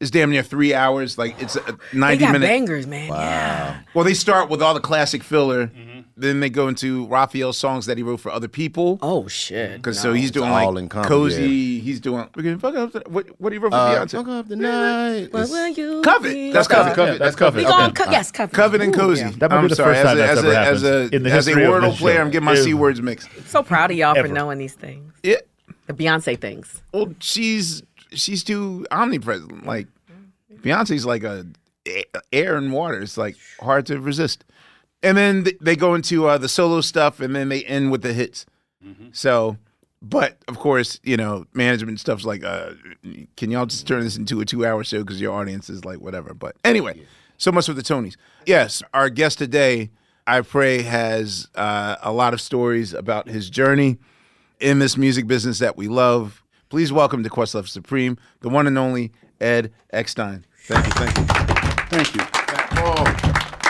it's 0.00 0.10
damn 0.10 0.30
near 0.30 0.42
three 0.42 0.72
hours. 0.74 1.18
Like 1.18 1.40
it's 1.40 1.56
a 1.56 1.60
They 1.92 1.98
ninety 1.98 2.24
got 2.24 2.32
minute. 2.32 2.46
bangers, 2.46 2.86
man. 2.86 3.08
Yeah. 3.08 3.80
Well, 3.94 4.04
they 4.04 4.14
start 4.14 4.48
with 4.48 4.62
all 4.62 4.74
the 4.74 4.80
classic 4.80 5.22
filler. 5.22 5.66
Mm-hmm. 5.68 5.95
Then 6.18 6.40
they 6.40 6.48
go 6.48 6.66
into 6.68 7.06
Raphael's 7.08 7.58
songs 7.58 7.84
that 7.84 7.98
he 7.98 8.02
wrote 8.02 8.20
for 8.20 8.32
other 8.32 8.48
people. 8.48 8.98
Oh 9.02 9.28
shit. 9.28 9.76
Because 9.76 10.00
so 10.00 10.14
he's 10.14 10.30
doing 10.30 10.48
all 10.50 10.72
like 10.72 10.82
encompassed, 10.84 11.08
cozy. 11.10 11.78
He's 11.80 12.00
doing 12.00 12.26
we're 12.34 12.42
gonna 12.42 12.58
fuck 12.58 12.74
up. 12.74 12.92
The, 12.92 13.02
what 13.08 13.26
what 13.38 13.52
he 13.52 13.58
wrote 13.58 13.72
for 13.72 13.76
Uh, 13.76 13.94
Beyonce? 13.94 14.10
fuck 14.12 14.28
up 14.28 14.48
the 14.48 14.56
night. 14.56 15.30
What 15.30 15.50
will 15.50 15.68
you 15.68 16.00
Covet. 16.02 16.32
be? 16.32 16.52
That's 16.52 16.68
Covet, 16.68 16.94
Covet. 16.94 16.96
Covet. 16.96 17.18
That's 17.18 17.36
Covet. 17.36 17.56
We 17.58 17.66
Okay. 17.66 17.70
gonna 17.76 17.92
co- 17.92 18.10
yes, 18.10 18.32
covet. 18.32 18.54
Covet 18.54 18.80
and 18.80 18.94
Ooh, 18.94 18.98
cozy. 18.98 19.20
yeah. 19.24 19.30
That 19.32 19.50
might 19.50 19.56
be 19.58 19.62
I'm 19.64 19.68
the 19.68 19.76
sorry. 19.76 19.94
first 19.94 20.06
time 20.06 20.18
as 20.18 20.18
a, 20.18 20.26
that's 20.26 20.38
as 20.38 20.44
ever 20.44 20.52
a, 20.52 20.58
as 20.58 20.82
happened 20.82 21.12
a, 21.12 21.16
in 21.16 21.22
the 21.24 21.30
as 21.32 21.48
a 21.48 21.52
wordle 21.52 21.94
player. 21.94 22.20
I'm 22.22 22.30
getting 22.30 22.46
my 22.46 22.54
c 22.54 22.72
words 22.72 23.02
mixed. 23.02 23.28
So 23.48 23.62
proud 23.62 23.90
of 23.90 23.98
y'all 23.98 24.14
for 24.14 24.26
knowing 24.28 24.56
these 24.56 24.72
things. 24.74 25.12
Yeah. 25.22 25.36
The 25.86 25.92
Beyonce 25.92 26.40
things. 26.40 26.80
Well, 26.94 27.12
she's 27.20 27.82
she's 28.12 28.42
too 28.42 28.86
omnipresent. 28.90 29.66
Like 29.66 29.86
Beyonce's 30.62 31.04
like 31.04 31.24
a 31.24 31.46
air 32.32 32.56
and 32.56 32.72
water. 32.72 33.00
It's 33.02 33.18
like 33.18 33.36
hard 33.60 33.84
to 33.86 34.00
resist. 34.00 34.44
And 35.02 35.16
then 35.16 35.44
th- 35.44 35.58
they 35.60 35.76
go 35.76 35.94
into 35.94 36.26
uh, 36.26 36.38
the 36.38 36.48
solo 36.48 36.80
stuff, 36.80 37.20
and 37.20 37.34
then 37.36 37.48
they 37.48 37.62
end 37.64 37.90
with 37.90 38.02
the 38.02 38.12
hits. 38.12 38.46
So, 39.12 39.56
but 40.00 40.38
of 40.46 40.58
course, 40.58 41.00
you 41.02 41.16
know, 41.16 41.44
management 41.52 41.98
stuff's 41.98 42.24
like, 42.24 42.44
uh, 42.44 42.70
can 43.36 43.50
y'all 43.50 43.66
just 43.66 43.86
turn 43.86 44.02
this 44.02 44.16
into 44.16 44.40
a 44.40 44.44
two-hour 44.44 44.84
show 44.84 45.00
because 45.00 45.20
your 45.20 45.34
audience 45.34 45.68
is 45.68 45.84
like 45.84 46.00
whatever. 46.00 46.34
But 46.34 46.56
anyway, 46.64 47.02
so 47.36 47.50
much 47.50 47.66
for 47.66 47.72
the 47.72 47.82
Tonys. 47.82 48.16
Yes, 48.46 48.82
our 48.94 49.10
guest 49.10 49.38
today, 49.38 49.90
I 50.26 50.40
pray, 50.42 50.82
has 50.82 51.48
uh, 51.56 51.96
a 52.00 52.12
lot 52.12 52.32
of 52.32 52.40
stories 52.40 52.94
about 52.94 53.28
his 53.28 53.50
journey 53.50 53.98
in 54.60 54.78
this 54.78 54.96
music 54.96 55.26
business 55.26 55.58
that 55.58 55.76
we 55.76 55.88
love. 55.88 56.44
Please 56.68 56.92
welcome 56.92 57.22
to 57.22 57.30
Questlove 57.30 57.68
Supreme, 57.68 58.16
the 58.40 58.48
one 58.48 58.66
and 58.66 58.78
only 58.78 59.12
Ed 59.40 59.72
Eckstine. 59.92 60.44
Thank 60.64 60.86
you, 60.86 60.92
thank 60.92 61.16
you. 61.18 61.24
Thank 61.90 62.14
you. 62.14 63.25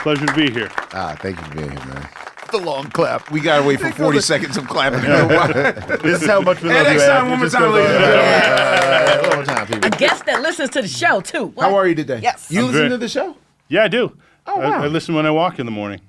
Pleasure 0.07 0.27
to 0.27 0.35
be 0.35 0.49
here. 0.53 0.71
Ah, 0.93 1.17
thank 1.19 1.37
you 1.37 1.43
for 1.47 1.55
being 1.57 1.69
here, 1.69 1.85
man. 1.87 2.09
The 2.53 2.59
long 2.59 2.85
clap. 2.91 3.29
We 3.33 3.41
gotta 3.41 3.67
wait 3.67 3.81
for 3.81 3.91
40 3.93 4.21
seconds 4.21 4.57
of 4.57 4.69
clapping. 4.69 5.01
This 6.01 6.23
is 6.23 6.29
how 6.29 6.41
much 6.41 6.63
we 6.63 6.69
love 6.69 6.87
you, 6.87 6.93
Eckstine, 7.01 7.09
Ed. 7.09 7.23
one 7.25 7.33
It 7.33 7.37
more 7.39 7.45
just 7.47 7.55
time, 7.57 7.63
goes 7.65 7.75
ladies 7.75 7.97
and 7.97 8.05
on. 8.05 8.11
gentlemen. 8.13 8.53
Uh, 8.55 9.27
one 9.27 9.35
more 9.35 9.45
time, 9.45 9.67
people. 9.67 9.85
A 9.87 9.91
guest 9.91 10.25
that 10.27 10.43
listens 10.43 10.71
to 10.71 10.83
the 10.83 10.87
show 10.87 11.21
too. 11.21 11.47
What? 11.47 11.65
How 11.65 11.75
are 11.75 11.89
you 11.89 11.97
today? 11.97 12.21
Yes. 12.23 12.47
You 12.53 12.61
I'm 12.61 12.67
listen 12.67 12.83
good. 12.83 12.89
to 12.91 12.99
the 12.99 13.09
show? 13.09 13.37
Yeah, 13.67 13.83
I 13.83 13.89
do. 13.89 14.17
Oh, 14.47 14.61
I, 14.61 14.69
wow. 14.71 14.85
I 14.85 14.87
listen 14.87 15.17
when 15.17 15.27
I 15.27 15.33
walk 15.33 15.59
in 15.59 15.67
the 15.67 15.73
morning. 15.73 16.01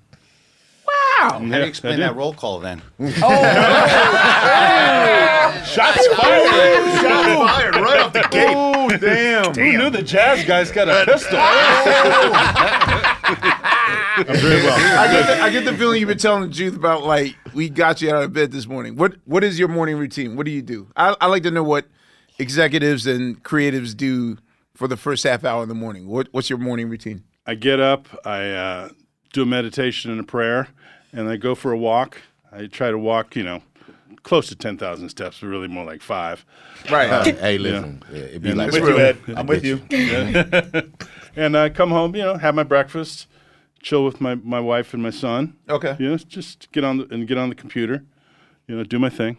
Wow. 0.86 1.30
How 1.32 1.40
do 1.40 1.48
you 1.48 1.64
explain 1.64 1.96
do. 1.96 2.02
that 2.04 2.16
roll 2.16 2.36
call 2.36 2.60
then? 2.60 2.84
Oh. 3.00 3.08
Shots 5.66 6.06
fired! 6.08 7.02
Shots 7.02 7.34
fired 7.34 7.76
right 7.78 8.00
off 8.02 8.14
the 8.14 8.28
gate. 8.30 8.54
Oh, 8.56 8.90
damn. 8.90 9.56
Who 9.56 9.76
knew 9.76 9.90
the 9.90 10.04
jazz 10.04 10.46
guys 10.46 10.70
got 10.72 10.88
a 10.88 11.04
pistol? 11.12 11.40
I'm 14.18 14.26
very 14.38 14.64
well. 14.64 15.00
I 15.00 15.12
get, 15.12 15.28
the, 15.28 15.42
I 15.44 15.50
get 15.50 15.66
the 15.66 15.74
feeling 15.78 16.00
you've 16.00 16.10
been 16.10 16.18
telling 16.18 16.50
the 16.50 16.56
truth 16.56 16.76
about 16.76 17.04
like 17.04 17.36
we 17.54 17.70
got 17.70 18.02
you 18.02 18.14
out 18.14 18.24
of 18.24 18.34
bed 18.34 18.52
this 18.52 18.68
morning. 18.68 18.96
What 18.96 19.16
what 19.26 19.44
is 19.44 19.60
your 19.60 19.68
morning 19.68 19.98
routine? 19.98 20.36
What 20.36 20.46
do 20.46 20.52
you 20.52 20.62
do? 20.62 20.88
I, 20.96 21.16
I 21.22 21.28
like 21.28 21.44
to 21.44 21.52
know 21.52 21.64
what 21.64 21.86
executives 22.40 23.06
and 23.08 23.44
creatives 23.44 23.96
do 23.96 24.38
for 24.76 24.88
the 24.88 24.98
first 24.98 25.24
half 25.24 25.44
hour 25.44 25.64
in 25.64 25.70
the 25.70 25.76
morning. 25.76 26.08
What 26.08 26.30
what's 26.32 26.50
your 26.50 26.60
morning 26.60 26.90
routine? 26.90 27.24
I 27.46 27.56
get 27.56 27.80
up, 27.80 28.08
I 28.26 28.50
uh, 28.52 28.90
do 29.34 29.44
a 29.44 29.46
meditation 29.46 30.12
and 30.12 30.20
a 30.20 30.24
prayer, 30.24 30.68
and 31.14 31.30
I 31.30 31.38
go 31.38 31.56
for 31.56 31.72
a 31.72 31.78
walk. 31.78 32.18
I 32.52 32.66
try 32.68 32.92
to 32.92 32.98
walk, 32.98 33.36
you 33.38 33.44
know, 33.44 33.62
close 34.24 34.48
to 34.50 34.56
10,000 34.56 35.08
steps, 35.10 35.40
but 35.40 35.48
really 35.48 35.68
more 35.70 35.86
like 35.86 36.02
five. 36.02 36.46
Right. 36.92 37.10
Uh, 37.10 37.24
hey, 37.24 37.58
listen. 37.58 38.04
Yeah. 38.12 38.18
it'd 38.20 38.42
be 38.42 38.50
Yeah, 38.50 38.56
like 38.56 38.74
I'm 38.74 38.82
with 38.82 38.90
you, 38.90 38.98
Ed. 39.00 39.18
I'm 39.38 39.48
with 39.48 39.64
you. 39.64 39.82
And 41.38 41.56
I 41.56 41.70
come 41.70 41.92
home, 41.92 42.16
you 42.16 42.24
know, 42.24 42.36
have 42.36 42.56
my 42.56 42.64
breakfast, 42.64 43.28
chill 43.82 44.06
with 44.06 44.20
my, 44.22 44.36
my 44.36 44.60
wife 44.60 44.94
and 44.94 45.02
my 45.02 45.10
son. 45.10 45.56
Okay. 45.70 45.96
You 46.00 46.10
know, 46.10 46.18
just 46.18 46.72
get 46.72 46.84
on 46.84 46.98
the, 46.98 47.08
and 47.10 47.28
get 47.28 47.38
on 47.38 47.50
the 47.50 47.56
computer, 47.56 48.04
you 48.68 48.76
know, 48.76 48.84
do 48.84 49.00
my 49.00 49.10
thing. 49.10 49.38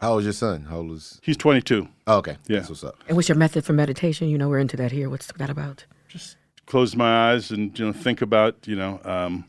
How 0.00 0.12
old 0.12 0.20
is 0.20 0.26
your 0.26 0.32
son? 0.32 0.64
How 0.64 0.78
old 0.78 0.92
is? 0.92 1.20
He's 1.22 1.36
22. 1.36 1.88
Oh, 2.06 2.16
okay. 2.18 2.36
Yeah. 2.48 2.58
That's 2.58 2.70
what's 2.70 2.84
up. 2.84 2.96
And 3.06 3.16
what's 3.16 3.28
your 3.28 3.38
method 3.38 3.64
for 3.64 3.72
meditation? 3.72 4.28
You 4.28 4.38
know, 4.38 4.48
we're 4.48 4.58
into 4.58 4.76
that 4.78 4.90
here. 4.90 5.08
What's 5.08 5.30
that 5.32 5.50
about? 5.50 5.84
Just 6.08 6.36
close 6.66 6.96
my 6.96 7.30
eyes 7.30 7.50
and 7.50 7.76
you 7.78 7.84
know 7.84 7.92
think 7.92 8.22
about 8.22 8.56
you 8.66 8.76
know 8.76 9.00
um, 9.04 9.44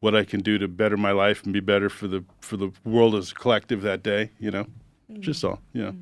what 0.00 0.14
I 0.14 0.24
can 0.24 0.40
do 0.40 0.58
to 0.58 0.68
better 0.68 0.96
my 0.96 1.12
life 1.12 1.44
and 1.44 1.52
be 1.52 1.60
better 1.60 1.88
for 1.88 2.08
the 2.08 2.24
for 2.40 2.56
the 2.56 2.72
world 2.84 3.14
as 3.14 3.32
a 3.32 3.34
collective 3.34 3.82
that 3.82 4.02
day. 4.02 4.30
You 4.38 4.50
know, 4.50 4.66
just 5.20 5.44
all 5.44 5.60
you 5.72 5.82
know, 5.82 5.94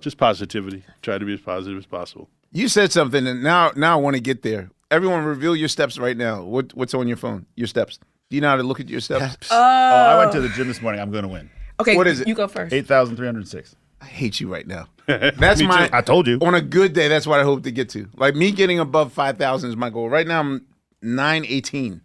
just 0.00 0.16
positivity. 0.16 0.84
Try 1.02 1.18
to 1.18 1.24
be 1.24 1.34
as 1.34 1.40
positive 1.40 1.78
as 1.78 1.86
possible. 1.86 2.28
You 2.52 2.68
said 2.68 2.92
something, 2.92 3.26
and 3.26 3.42
now 3.42 3.72
now 3.76 3.98
I 3.98 4.00
want 4.00 4.16
to 4.16 4.22
get 4.22 4.42
there. 4.42 4.70
Everyone, 4.90 5.24
reveal 5.24 5.54
your 5.54 5.68
steps 5.68 5.98
right 5.98 6.16
now. 6.16 6.42
What 6.42 6.74
what's 6.74 6.94
on 6.94 7.08
your 7.08 7.18
phone? 7.18 7.44
Your 7.56 7.66
steps. 7.66 7.98
Do 8.30 8.36
you 8.36 8.40
know 8.40 8.48
how 8.48 8.56
to 8.56 8.62
look 8.62 8.80
at 8.80 8.88
your 8.88 9.00
steps? 9.00 9.48
Oh, 9.50 9.56
uh, 9.56 9.60
I 9.60 10.18
went 10.18 10.32
to 10.32 10.40
the 10.40 10.48
gym 10.50 10.68
this 10.68 10.80
morning. 10.80 11.00
I'm 11.00 11.10
going 11.10 11.22
to 11.22 11.28
win. 11.28 11.50
Okay. 11.80 11.96
What 11.96 12.06
is 12.06 12.20
it? 12.20 12.28
You 12.28 12.34
go 12.34 12.48
first. 12.48 12.72
8,306. 12.72 13.76
I 14.00 14.04
hate 14.04 14.40
you 14.40 14.52
right 14.52 14.66
now. 14.66 14.86
That's 15.06 15.62
my. 15.62 15.88
too. 15.88 15.94
I 15.94 16.00
told 16.02 16.26
you. 16.26 16.38
On 16.40 16.54
a 16.54 16.60
good 16.60 16.92
day, 16.92 17.08
that's 17.08 17.26
what 17.26 17.40
I 17.40 17.42
hope 17.42 17.64
to 17.64 17.70
get 17.70 17.88
to. 17.90 18.08
Like 18.16 18.34
me 18.34 18.52
getting 18.52 18.78
above 18.78 19.12
five 19.12 19.38
thousand 19.38 19.70
is 19.70 19.76
my 19.76 19.90
goal. 19.90 20.08
Right 20.08 20.26
now, 20.26 20.40
I'm 20.40 20.66
nine 21.02 21.44
eighteen. 21.46 22.02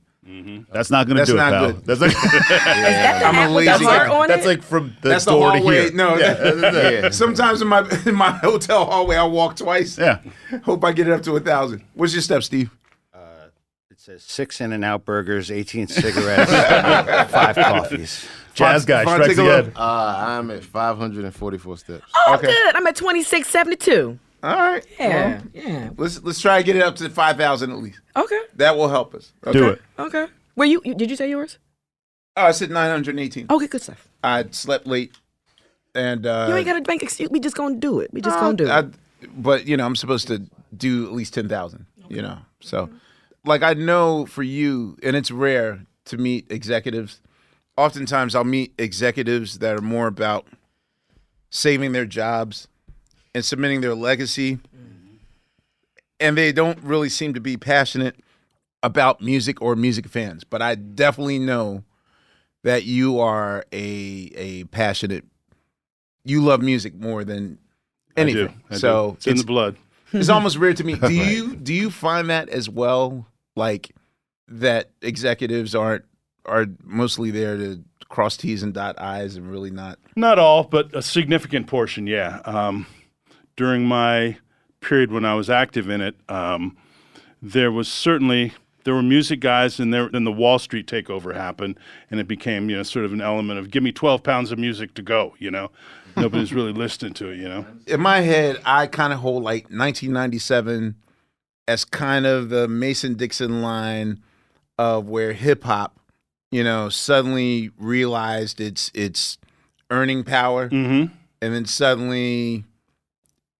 That's 0.71 0.89
not 0.89 1.05
going 1.07 1.17
to 1.17 1.21
That's 1.21 1.29
do 1.31 1.35
it, 1.35 1.39
pal. 1.39 1.71
good. 1.73 1.85
That's, 1.85 1.99
like, 2.01 2.11
That 2.21 3.19
the 3.19 3.25
I'm 3.25 3.35
a 3.35 3.37
hat 3.37 3.51
with 3.53 3.65
the 3.65 3.71
lazy 3.71 3.85
guy. 3.85 4.07
on 4.07 4.27
that's 4.27 4.45
like 4.45 4.63
from 4.63 4.95
the 5.01 5.09
That's 5.09 5.25
the 5.25 5.31
door 5.31 5.51
to 5.51 5.57
hallway. 5.57 5.81
here. 5.83 5.91
No, 5.93 6.15
Yeah. 6.17 7.09
sometimes 7.09 7.61
in 7.61 7.67
my 7.67 7.87
in 8.05 8.15
my 8.15 8.31
hotel 8.31 8.85
hallway, 8.85 9.17
I 9.17 9.25
walk 9.25 9.57
twice. 9.57 9.97
Yeah. 9.97 10.19
Hope 10.63 10.83
I 10.85 10.91
get 10.93 11.07
it 11.07 11.13
up 11.13 11.23
to 11.23 11.35
a 11.35 11.39
thousand. 11.41 11.83
What's 11.93 12.13
your 12.13 12.21
step, 12.21 12.43
Steve? 12.43 12.71
It 13.91 13.99
says 13.99 14.23
six 14.23 14.59
In 14.61 14.71
and 14.73 14.83
Out 14.83 15.05
burgers, 15.05 15.51
18 15.51 15.87
cigarettes, 15.87 16.51
five 17.31 17.55
coffees. 17.55 18.25
Jazz 18.53 18.85
guy 18.85 19.03
Fun, 19.03 19.15
strikes 19.21 19.35
take 19.37 19.45
again. 19.45 19.73
Uh, 19.75 20.15
I'm 20.17 20.51
at 20.51 20.63
544 20.63 21.77
steps. 21.77 22.03
Oh, 22.27 22.35
Okay. 22.35 22.47
good. 22.47 22.75
I'm 22.75 22.85
at 22.87 22.95
2672. 22.95 24.19
All 24.43 24.57
right. 24.57 24.85
Yeah. 24.99 25.41
Yeah. 25.53 25.89
Let's 25.97 26.21
let's 26.21 26.41
try 26.41 26.57
to 26.57 26.63
get 26.63 26.75
it 26.75 26.83
up 26.83 26.97
to 26.97 27.09
five 27.09 27.37
thousand 27.37 27.71
at 27.71 27.77
least. 27.77 28.01
Okay. 28.15 28.39
That 28.55 28.75
will 28.75 28.89
help 28.89 29.15
us. 29.15 29.31
Okay? 29.47 29.57
Do 29.57 29.69
it. 29.69 29.81
Okay. 29.97 30.27
Where 30.55 30.67
you, 30.67 30.81
you 30.83 30.93
did 30.93 31.09
you 31.09 31.15
say 31.15 31.29
yours? 31.29 31.57
Oh, 32.35 32.43
I 32.43 32.51
said 32.51 32.69
nine 32.69 32.91
hundred 32.91 33.17
eighteen. 33.17 33.47
Okay, 33.49 33.67
good 33.67 33.81
stuff. 33.81 34.07
I 34.23 34.45
slept 34.51 34.85
late, 34.85 35.15
and 35.95 36.25
uh, 36.25 36.47
you 36.49 36.55
ain't 36.55 36.65
got 36.65 36.77
a 36.77 36.81
bank 36.81 37.03
excuse. 37.03 37.29
We 37.29 37.39
just 37.39 37.55
gonna 37.55 37.77
do 37.77 37.99
it. 38.01 38.11
We 38.13 38.21
just 38.21 38.37
gonna 38.37 38.57
do 38.57 38.65
it. 38.65 38.69
I, 38.69 38.85
but 39.37 39.65
you 39.65 39.77
know, 39.77 39.85
I'm 39.85 39.95
supposed 39.95 40.27
to 40.27 40.43
do 40.75 41.05
at 41.05 41.13
least 41.13 41.33
ten 41.33 41.47
thousand. 41.47 41.85
You 42.09 42.21
know, 42.21 42.39
so 42.59 42.89
like 43.45 43.63
I 43.63 43.73
know 43.73 44.25
for 44.25 44.43
you, 44.43 44.97
and 45.03 45.15
it's 45.15 45.31
rare 45.31 45.85
to 46.05 46.17
meet 46.17 46.51
executives. 46.51 47.21
Oftentimes, 47.77 48.35
I'll 48.35 48.43
meet 48.43 48.73
executives 48.77 49.59
that 49.59 49.75
are 49.77 49.81
more 49.81 50.07
about 50.07 50.47
saving 51.49 51.91
their 51.93 52.05
jobs 52.05 52.67
and 53.33 53.43
submitting 53.43 53.81
their 53.81 53.95
legacy, 53.95 54.59
and 56.19 56.37
they 56.37 56.51
don't 56.51 56.79
really 56.79 57.09
seem 57.09 57.33
to 57.33 57.39
be 57.39 57.57
passionate 57.57 58.15
about 58.81 59.21
music 59.21 59.61
or 59.61 59.75
music 59.75 60.07
fans. 60.07 60.43
But 60.43 60.61
I 60.61 60.75
definitely 60.75 61.39
know 61.39 61.83
that 62.63 62.83
you 62.83 63.19
are 63.19 63.65
a 63.71 64.31
a 64.35 64.63
passionate. 64.65 65.25
You 66.25 66.41
love 66.41 66.61
music 66.61 66.95
more 66.95 67.23
than 67.23 67.59
anything. 68.15 68.47
I 68.47 68.51
do. 68.51 68.53
I 68.71 68.77
so 68.77 69.11
do. 69.11 69.15
it's 69.15 69.27
in 69.27 69.37
the 69.37 69.43
blood. 69.43 69.77
it's 70.13 70.29
almost 70.29 70.59
weird 70.59 70.77
to 70.77 70.83
me. 70.83 70.95
Do 70.99 71.13
you 71.13 71.55
do 71.55 71.73
you 71.73 71.89
find 71.89 72.29
that 72.29 72.49
as 72.49 72.69
well? 72.69 73.25
Like 73.55 73.91
that 74.47 74.91
executives 75.01 75.73
aren't 75.75 76.05
are 76.45 76.67
mostly 76.83 77.31
there 77.31 77.57
to 77.57 77.83
cross 78.09 78.37
T's 78.37 78.61
and 78.63 78.73
dot 78.73 79.01
I's 79.01 79.35
and 79.35 79.49
really 79.49 79.71
not. 79.71 79.97
Not 80.15 80.37
all, 80.37 80.63
but 80.63 80.95
a 80.95 81.01
significant 81.01 81.67
portion, 81.67 82.05
yeah. 82.05 82.41
Um, 82.45 82.85
during 83.55 83.85
my 83.85 84.37
period 84.81 85.11
when 85.11 85.25
I 85.25 85.35
was 85.35 85.49
active 85.49 85.89
in 85.89 86.01
it, 86.01 86.15
um, 86.29 86.77
there 87.41 87.71
was 87.71 87.87
certainly 87.87 88.53
there 88.83 88.93
were 88.93 89.03
music 89.03 89.39
guys, 89.39 89.79
and 89.79 89.93
there, 89.93 90.09
then 90.09 90.23
the 90.23 90.31
Wall 90.31 90.59
Street 90.59 90.87
takeover 90.87 91.33
happened, 91.33 91.79
and 92.11 92.19
it 92.19 92.27
became 92.27 92.69
you 92.69 92.77
know 92.77 92.83
sort 92.83 93.05
of 93.05 93.13
an 93.13 93.21
element 93.21 93.59
of 93.59 93.71
give 93.71 93.83
me 93.83 93.91
twelve 93.91 94.23
pounds 94.23 94.51
of 94.51 94.59
music 94.59 94.93
to 94.95 95.01
go. 95.01 95.35
You 95.39 95.51
know, 95.51 95.71
nobody's 96.17 96.53
really 96.53 96.73
listening 96.73 97.13
to 97.15 97.29
it. 97.29 97.37
You 97.37 97.49
know, 97.49 97.65
in 97.87 98.01
my 98.01 98.21
head, 98.21 98.61
I 98.65 98.87
kind 98.87 99.13
of 99.13 99.19
hold 99.19 99.43
like 99.43 99.63
1997 99.65 100.95
as 101.67 101.85
kind 101.85 102.25
of 102.25 102.49
the 102.49 102.67
Mason 102.67 103.15
Dixon 103.15 103.61
line 103.61 104.21
of 104.77 105.07
where 105.07 105.33
hip 105.33 105.63
hop, 105.63 105.99
you 106.51 106.63
know, 106.63 106.89
suddenly 106.89 107.71
realized 107.77 108.59
its 108.59 108.91
its 108.93 109.37
earning 109.89 110.23
power, 110.23 110.69
mm-hmm. 110.69 111.13
and 111.41 111.53
then 111.53 111.65
suddenly 111.65 112.65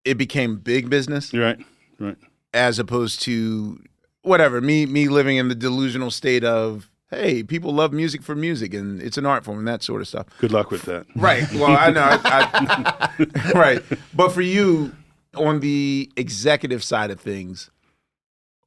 it 0.05 0.15
became 0.15 0.57
big 0.57 0.89
business, 0.89 1.31
You're 1.33 1.45
right, 1.45 1.59
right. 1.99 2.17
as 2.53 2.79
opposed 2.79 3.21
to 3.23 3.81
whatever 4.21 4.61
me 4.61 4.85
me 4.85 5.07
living 5.07 5.37
in 5.37 5.47
the 5.49 5.55
delusional 5.55 6.11
state 6.11 6.43
of 6.43 6.89
hey, 7.09 7.43
people 7.43 7.71
love 7.73 7.93
music 7.93 8.23
for 8.23 8.35
music 8.35 8.73
and 8.73 8.99
it's 9.01 9.17
an 9.17 9.25
art 9.25 9.43
form 9.43 9.59
and 9.59 9.67
that 9.67 9.83
sort 9.83 10.01
of 10.01 10.07
stuff. 10.07 10.25
Good 10.39 10.51
luck 10.51 10.71
with 10.71 10.81
that. 10.83 11.05
Right. 11.15 11.43
Well, 11.53 11.75
I 11.77 11.91
know. 11.91 12.01
I, 12.01 12.19
I, 12.25 13.51
right. 13.55 13.83
But 14.15 14.31
for 14.31 14.41
you, 14.41 14.93
on 15.35 15.59
the 15.59 16.11
executive 16.17 16.83
side 16.83 17.11
of 17.11 17.19
things, 17.19 17.69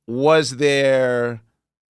was 0.06 0.58
there 0.58 1.40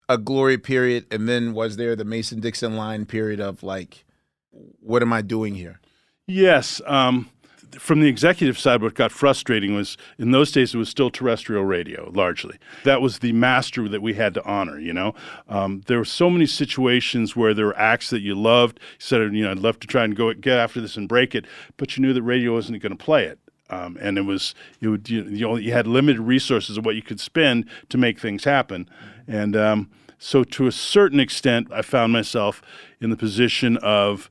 a 0.08 0.16
glory 0.18 0.58
period, 0.58 1.06
and 1.10 1.28
then 1.28 1.54
was 1.54 1.76
there 1.76 1.96
the 1.96 2.04
Mason 2.04 2.38
Dixon 2.40 2.76
line 2.76 3.04
period 3.06 3.40
of 3.40 3.62
like, 3.62 4.04
what 4.50 5.02
am 5.02 5.12
I 5.12 5.22
doing 5.22 5.54
here? 5.54 5.80
Yes. 6.26 6.80
Um, 6.86 7.28
from 7.78 8.00
the 8.00 8.08
executive 8.08 8.58
side, 8.58 8.82
what 8.82 8.94
got 8.94 9.12
frustrating 9.12 9.74
was 9.74 9.96
in 10.18 10.30
those 10.30 10.52
days 10.52 10.74
it 10.74 10.78
was 10.78 10.88
still 10.88 11.10
terrestrial 11.10 11.64
radio 11.64 12.10
largely. 12.14 12.58
That 12.84 13.00
was 13.00 13.18
the 13.18 13.32
master 13.32 13.88
that 13.88 14.02
we 14.02 14.14
had 14.14 14.34
to 14.34 14.44
honor. 14.44 14.78
You 14.78 14.92
know, 14.92 15.14
um, 15.48 15.82
there 15.86 15.98
were 15.98 16.04
so 16.04 16.30
many 16.30 16.46
situations 16.46 17.36
where 17.36 17.54
there 17.54 17.66
were 17.66 17.78
acts 17.78 18.10
that 18.10 18.20
you 18.20 18.34
loved. 18.34 18.78
You 18.80 18.96
said, 18.98 19.34
you 19.34 19.44
know, 19.44 19.50
I'd 19.50 19.58
love 19.58 19.78
to 19.80 19.86
try 19.86 20.04
and 20.04 20.16
go 20.16 20.32
get 20.34 20.58
after 20.58 20.80
this 20.80 20.96
and 20.96 21.08
break 21.08 21.34
it, 21.34 21.46
but 21.76 21.96
you 21.96 22.02
knew 22.02 22.12
that 22.12 22.22
radio 22.22 22.52
wasn't 22.52 22.82
going 22.82 22.96
to 22.96 23.04
play 23.04 23.24
it. 23.24 23.38
Um, 23.70 23.96
and 24.00 24.18
it 24.18 24.22
was 24.22 24.54
you, 24.80 24.90
would, 24.90 25.08
you, 25.08 25.24
you, 25.24 25.56
you 25.56 25.72
had 25.72 25.86
limited 25.86 26.20
resources 26.20 26.76
of 26.76 26.84
what 26.84 26.96
you 26.96 27.02
could 27.02 27.18
spend 27.18 27.68
to 27.88 27.96
make 27.96 28.20
things 28.20 28.44
happen, 28.44 28.88
and 29.26 29.56
um, 29.56 29.90
so 30.18 30.44
to 30.44 30.66
a 30.66 30.72
certain 30.72 31.20
extent, 31.20 31.68
I 31.72 31.82
found 31.82 32.12
myself 32.12 32.62
in 33.00 33.10
the 33.10 33.16
position 33.16 33.76
of 33.78 34.30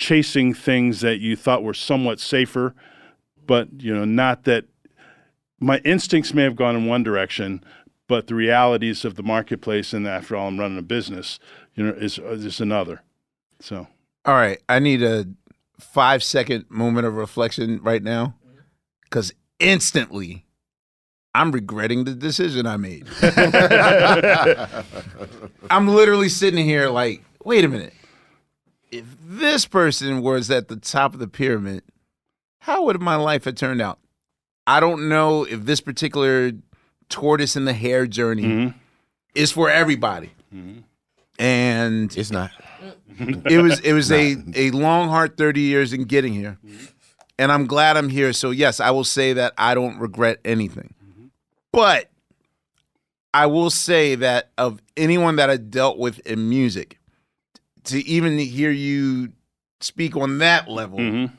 chasing 0.00 0.54
things 0.54 1.02
that 1.02 1.20
you 1.20 1.36
thought 1.36 1.62
were 1.62 1.74
somewhat 1.74 2.18
safer, 2.18 2.74
but 3.46 3.68
you 3.78 3.94
know, 3.94 4.06
not 4.06 4.44
that 4.44 4.64
my 5.60 5.78
instincts 5.84 6.34
may 6.34 6.42
have 6.42 6.56
gone 6.56 6.74
in 6.74 6.86
one 6.86 7.04
direction, 7.04 7.62
but 8.08 8.26
the 8.26 8.34
realities 8.34 9.04
of 9.04 9.14
the 9.14 9.22
marketplace 9.22 9.92
and 9.92 10.08
after 10.08 10.34
all, 10.34 10.48
I'm 10.48 10.58
running 10.58 10.78
a 10.78 10.82
business, 10.82 11.38
you 11.74 11.84
know, 11.84 11.92
is 11.92 12.18
uh, 12.18 12.30
is 12.30 12.60
another. 12.60 13.02
So, 13.60 13.86
All 14.24 14.34
right, 14.34 14.58
I 14.68 14.78
need 14.78 15.02
a 15.02 15.26
five 15.78 16.24
second 16.24 16.64
moment 16.70 17.06
of 17.06 17.14
reflection 17.14 17.80
right 17.82 18.02
now, 18.02 18.34
because 19.04 19.32
instantly. 19.60 20.46
I'm 21.32 21.52
regretting 21.52 22.02
the 22.02 22.16
decision 22.16 22.66
I 22.66 22.76
made. 22.76 23.06
I'm 25.70 25.86
literally 25.86 26.28
sitting 26.28 26.64
here 26.64 26.88
like, 26.88 27.22
wait 27.44 27.64
a 27.64 27.68
minute. 27.68 27.94
If 28.90 29.04
this 29.22 29.66
person 29.66 30.22
was 30.22 30.50
at 30.50 30.68
the 30.68 30.76
top 30.76 31.14
of 31.14 31.20
the 31.20 31.28
pyramid, 31.28 31.82
how 32.58 32.84
would 32.84 33.00
my 33.00 33.16
life 33.16 33.44
have 33.44 33.54
turned 33.54 33.80
out? 33.80 33.98
I 34.66 34.80
don't 34.80 35.08
know 35.08 35.44
if 35.44 35.64
this 35.64 35.80
particular 35.80 36.52
tortoise 37.08 37.56
in 37.56 37.64
the 37.64 37.72
hare 37.72 38.06
journey 38.06 38.42
mm-hmm. 38.42 38.78
is 39.34 39.52
for 39.52 39.70
everybody. 39.70 40.30
Mm-hmm. 40.54 40.80
And 41.38 42.16
It's 42.16 42.30
not. 42.30 42.50
it 43.18 43.62
was 43.62 43.80
it 43.80 43.92
was 43.92 44.12
a 44.12 44.36
a 44.54 44.70
long 44.70 45.08
hard 45.08 45.36
30 45.36 45.60
years 45.60 45.92
in 45.92 46.04
getting 46.04 46.34
here. 46.34 46.58
Mm-hmm. 46.64 46.84
And 47.38 47.50
I'm 47.50 47.66
glad 47.66 47.96
I'm 47.96 48.10
here. 48.10 48.32
So 48.32 48.50
yes, 48.50 48.80
I 48.80 48.90
will 48.90 49.04
say 49.04 49.32
that 49.32 49.54
I 49.56 49.74
don't 49.74 49.98
regret 49.98 50.40
anything. 50.44 50.94
But 51.72 52.10
I 53.32 53.46
will 53.46 53.70
say 53.70 54.16
that 54.16 54.50
of 54.58 54.82
anyone 54.96 55.36
that 55.36 55.50
I 55.50 55.56
dealt 55.56 55.98
with 55.98 56.18
in 56.26 56.48
music, 56.48 56.98
to 57.90 58.06
even 58.06 58.38
hear 58.38 58.70
you 58.70 59.32
speak 59.80 60.16
on 60.16 60.38
that 60.38 60.68
level, 60.68 60.98
mhm. 60.98 61.30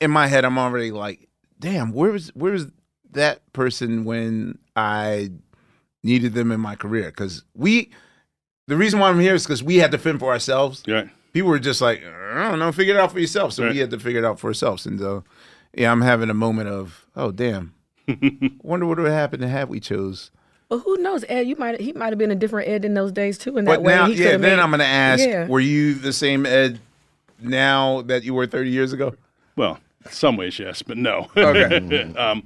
in 0.00 0.10
my 0.10 0.26
head, 0.26 0.44
I'm 0.44 0.58
already 0.58 0.90
like, 0.90 1.28
damn, 1.58 1.92
where 1.92 2.10
was 2.12 2.28
where 2.34 2.52
was 2.52 2.66
that 3.12 3.50
person 3.52 4.04
when 4.04 4.58
I 4.74 5.30
needed 6.02 6.34
them 6.34 6.50
in 6.52 6.60
my 6.60 6.74
career? 6.76 7.06
Because 7.06 7.44
we, 7.54 7.90
the 8.68 8.76
reason 8.76 8.98
why 9.00 9.08
I'm 9.08 9.20
here 9.20 9.34
is 9.34 9.44
because 9.44 9.62
we 9.62 9.76
had 9.76 9.90
to 9.92 9.98
fend 9.98 10.20
for 10.20 10.30
ourselves. 10.32 10.82
right. 10.88 11.08
People 11.32 11.50
were 11.50 11.58
just 11.58 11.80
like, 11.82 12.02
I 12.02 12.48
don't 12.48 12.58
know, 12.58 12.72
figure 12.72 12.94
it 12.94 13.00
out 13.00 13.12
for 13.12 13.18
yourself. 13.20 13.52
So 13.52 13.64
Right. 13.64 13.72
we 13.74 13.78
had 13.78 13.90
to 13.90 13.98
figure 13.98 14.20
it 14.20 14.24
out 14.24 14.40
for 14.40 14.46
ourselves. 14.48 14.86
And 14.86 14.98
so, 14.98 15.22
yeah, 15.74 15.92
I'm 15.92 16.00
having 16.00 16.30
a 16.30 16.34
moment 16.34 16.70
of, 16.70 17.06
oh 17.14 17.30
damn, 17.30 17.74
wonder 18.62 18.86
what 18.86 18.96
would 18.98 19.06
have 19.06 19.12
happened 19.12 19.42
had 19.44 19.68
we 19.68 19.78
chose. 19.80 20.30
But 20.68 20.78
who 20.80 20.96
knows, 20.98 21.24
Ed? 21.28 21.46
You 21.46 21.54
might 21.56 21.80
he 21.80 21.92
might 21.92 22.10
have 22.10 22.18
been 22.18 22.30
a 22.32 22.34
different 22.36 22.68
Ed 22.68 22.84
in 22.84 22.94
those 22.94 23.12
days 23.12 23.38
too. 23.38 23.56
In 23.56 23.64
But 23.64 23.72
that 23.72 23.82
way, 23.82 23.94
now, 23.94 24.06
he 24.06 24.14
yeah, 24.14 24.24
could've 24.26 24.40
then 24.42 24.56
made- 24.56 24.62
I'm 24.62 24.70
gonna 24.70 24.84
ask, 24.84 25.24
Yeah. 25.24 25.46
were 25.46 25.60
you 25.60 25.94
the 25.94 26.12
same 26.12 26.44
Ed 26.44 26.80
now 27.40 28.02
that 28.02 28.24
you 28.24 28.34
were 28.34 28.46
30 28.46 28.70
years 28.70 28.92
ago? 28.92 29.14
Well, 29.56 29.78
in 30.04 30.10
some 30.10 30.36
ways, 30.36 30.58
yes, 30.58 30.82
but 30.82 30.96
no. 30.96 31.28
Okay. 31.36 32.02
um, 32.18 32.42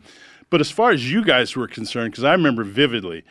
but 0.51 0.61
as 0.61 0.71
far 0.71 0.91
as 0.91 1.11
you 1.11 1.25
guys 1.25 1.57
were 1.57 1.67
concerned, 1.69 2.13
because 2.13 2.25
I 2.25 2.33
remember 2.33 2.65
vividly. 2.65 3.25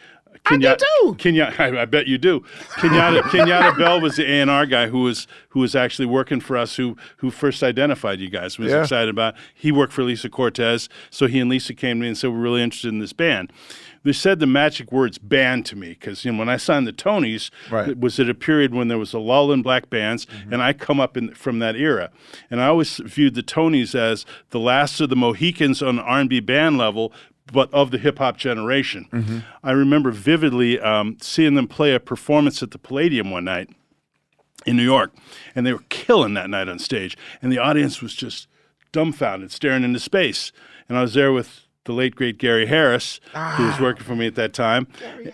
I 0.45 0.57
do 0.57 0.75
too. 1.03 1.15
Kenya, 1.19 1.53
I, 1.59 1.81
I 1.81 1.85
bet 1.85 2.07
you 2.07 2.17
do. 2.17 2.39
Kenyatta, 2.75 3.21
Kenyatta 3.23 3.77
Bell 3.77 3.99
was 3.99 4.15
the 4.15 4.23
A 4.25 4.41
and 4.41 4.49
R 4.49 4.65
guy 4.65 4.87
who 4.87 5.01
was 5.03 5.27
who 5.49 5.59
was 5.59 5.75
actually 5.75 6.05
working 6.05 6.39
for 6.39 6.55
us, 6.57 6.77
who 6.77 6.97
who 7.17 7.29
first 7.29 7.61
identified 7.61 8.19
you 8.19 8.29
guys. 8.29 8.57
Was 8.57 8.71
Yeah. 8.71 8.81
excited 8.81 9.09
about. 9.09 9.35
He 9.53 9.71
worked 9.71 9.91
for 9.93 10.03
Lisa 10.03 10.29
Cortez, 10.29 10.87
so 11.09 11.27
he 11.27 11.39
and 11.39 11.49
Lisa 11.49 11.73
came 11.73 11.97
to 11.97 12.01
me 12.01 12.07
and 12.07 12.17
said 12.17 12.31
we're 12.31 12.37
really 12.39 12.63
interested 12.63 12.87
in 12.87 12.99
this 12.99 13.13
band. 13.13 13.51
They 14.03 14.13
said 14.13 14.39
the 14.39 14.47
magic 14.47 14.91
words 14.91 15.17
"band" 15.17 15.65
to 15.67 15.75
me 15.75 15.89
because 15.89 16.23
you 16.25 16.31
know 16.31 16.39
when 16.39 16.49
I 16.49 16.57
signed 16.57 16.87
the 16.87 16.93
Tonys, 16.93 17.49
Right. 17.69 17.89
it 17.89 17.99
was 17.99 18.19
at 18.19 18.29
a 18.29 18.33
period 18.33 18.73
when 18.73 18.87
there 18.87 18.97
was 18.97 19.13
a 19.13 19.19
lull 19.19 19.51
in 19.51 19.61
black 19.61 19.89
bands, 19.89 20.25
and 20.51 20.61
I 20.61 20.73
come 20.73 20.99
up 20.99 21.17
in, 21.17 21.33
from 21.33 21.59
that 21.59 21.75
era, 21.75 22.09
and 22.49 22.61
I 22.61 22.67
always 22.67 22.97
viewed 22.97 23.35
the 23.35 23.43
Tonys 23.43 23.95
as 23.95 24.25
the 24.51 24.59
last 24.59 24.99
of 25.01 25.09
the 25.09 25.15
Mohicans 25.15 25.81
on 25.81 25.99
R&B 25.99 26.39
band 26.39 26.77
level, 26.77 27.11
but 27.51 27.73
of 27.73 27.91
the 27.91 27.97
hip 27.97 28.19
hop 28.19 28.37
generation. 28.37 29.43
I 29.63 29.71
remember 29.71 30.11
vividly 30.11 30.79
um, 30.79 31.17
seeing 31.19 31.55
them 31.55 31.67
play 31.67 31.93
a 31.93 31.99
performance 31.99 32.61
at 32.63 32.71
the 32.71 32.77
Palladium 32.77 33.31
one 33.31 33.45
night 33.45 33.69
in 34.65 34.77
New 34.77 34.83
York, 34.83 35.13
and 35.55 35.65
they 35.65 35.73
were 35.73 35.83
killing 35.89 36.33
that 36.35 36.49
night 36.49 36.67
on 36.69 36.79
stage, 36.79 37.17
and 37.41 37.51
the 37.51 37.57
audience 37.57 38.01
was 38.01 38.13
just 38.13 38.47
dumbfounded, 38.91 39.51
staring 39.51 39.83
into 39.83 39.99
space. 39.99 40.51
And 40.87 40.97
I 40.97 41.01
was 41.01 41.13
there 41.13 41.31
with 41.31 41.61
the 41.89 41.93
late 41.93 42.15
great 42.15 42.37
Gary 42.37 42.67
Harris, 42.67 43.19
who 43.33 43.65
was 43.65 43.79
working 43.79 44.03
for 44.03 44.15
me 44.15 44.27
at 44.27 44.35
that 44.35 44.53
time. 44.53 44.87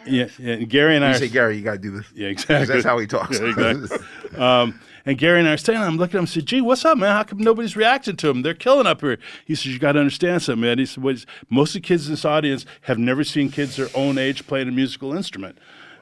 Yeah, 0.08 0.30
yeah, 0.40 0.54
and 0.54 0.70
Gary 0.70 0.96
and 0.96 1.04
I. 1.04 1.12
You 1.12 1.18
say, 1.18 1.28
Gary, 1.28 1.58
you 1.58 1.64
gotta 1.64 1.80
do 1.80 1.92
this. 1.92 2.06
yeah, 2.16 2.30
exactly. 2.30 2.74
That's 2.74 2.86
how 2.86 2.98
he 2.98 3.08
talks. 3.08 3.38
Yeah, 3.42 3.48
exactly. 3.48 4.38
um, 4.38 4.80
and 5.06 5.18
Gary 5.18 5.40
and 5.40 5.50
I 5.50 5.54
are 5.54 5.58
standing. 5.58 5.84
I'm 5.84 5.98
looking 5.98 6.16
at 6.16 6.20
him 6.20 6.20
and 6.20 6.30
said, 6.30 6.46
Gee, 6.46 6.62
what's 6.62 6.86
up, 6.86 6.98
man? 6.98 7.12
How 7.12 7.24
come 7.24 7.40
nobody's 7.40 7.76
reacted 7.76 8.18
to 8.20 8.30
him? 8.30 8.42
They're 8.42 8.54
killing 8.54 8.88
up 8.88 9.02
here. 9.02 9.18
He 9.44 9.54
says, 9.54 9.74
You 9.74 9.80
got 9.80 9.92
to 9.92 10.00
understand 10.00 10.44
something, 10.44 10.62
man. 10.62 10.80
He 10.80 10.86
said, 10.86 11.04
Most 11.50 11.76
of 11.76 11.82
the 11.82 11.88
kids 11.88 12.08
in 12.08 12.14
this 12.14 12.24
audience 12.24 12.66
have 12.84 12.98
never 12.98 13.26
seen 13.26 13.52
kids 13.52 13.76
their 13.76 13.90
own 13.94 14.18
age 14.18 14.48
playing 14.48 14.70
a 14.70 14.72
musical 14.72 15.14
instrument. 15.14 15.58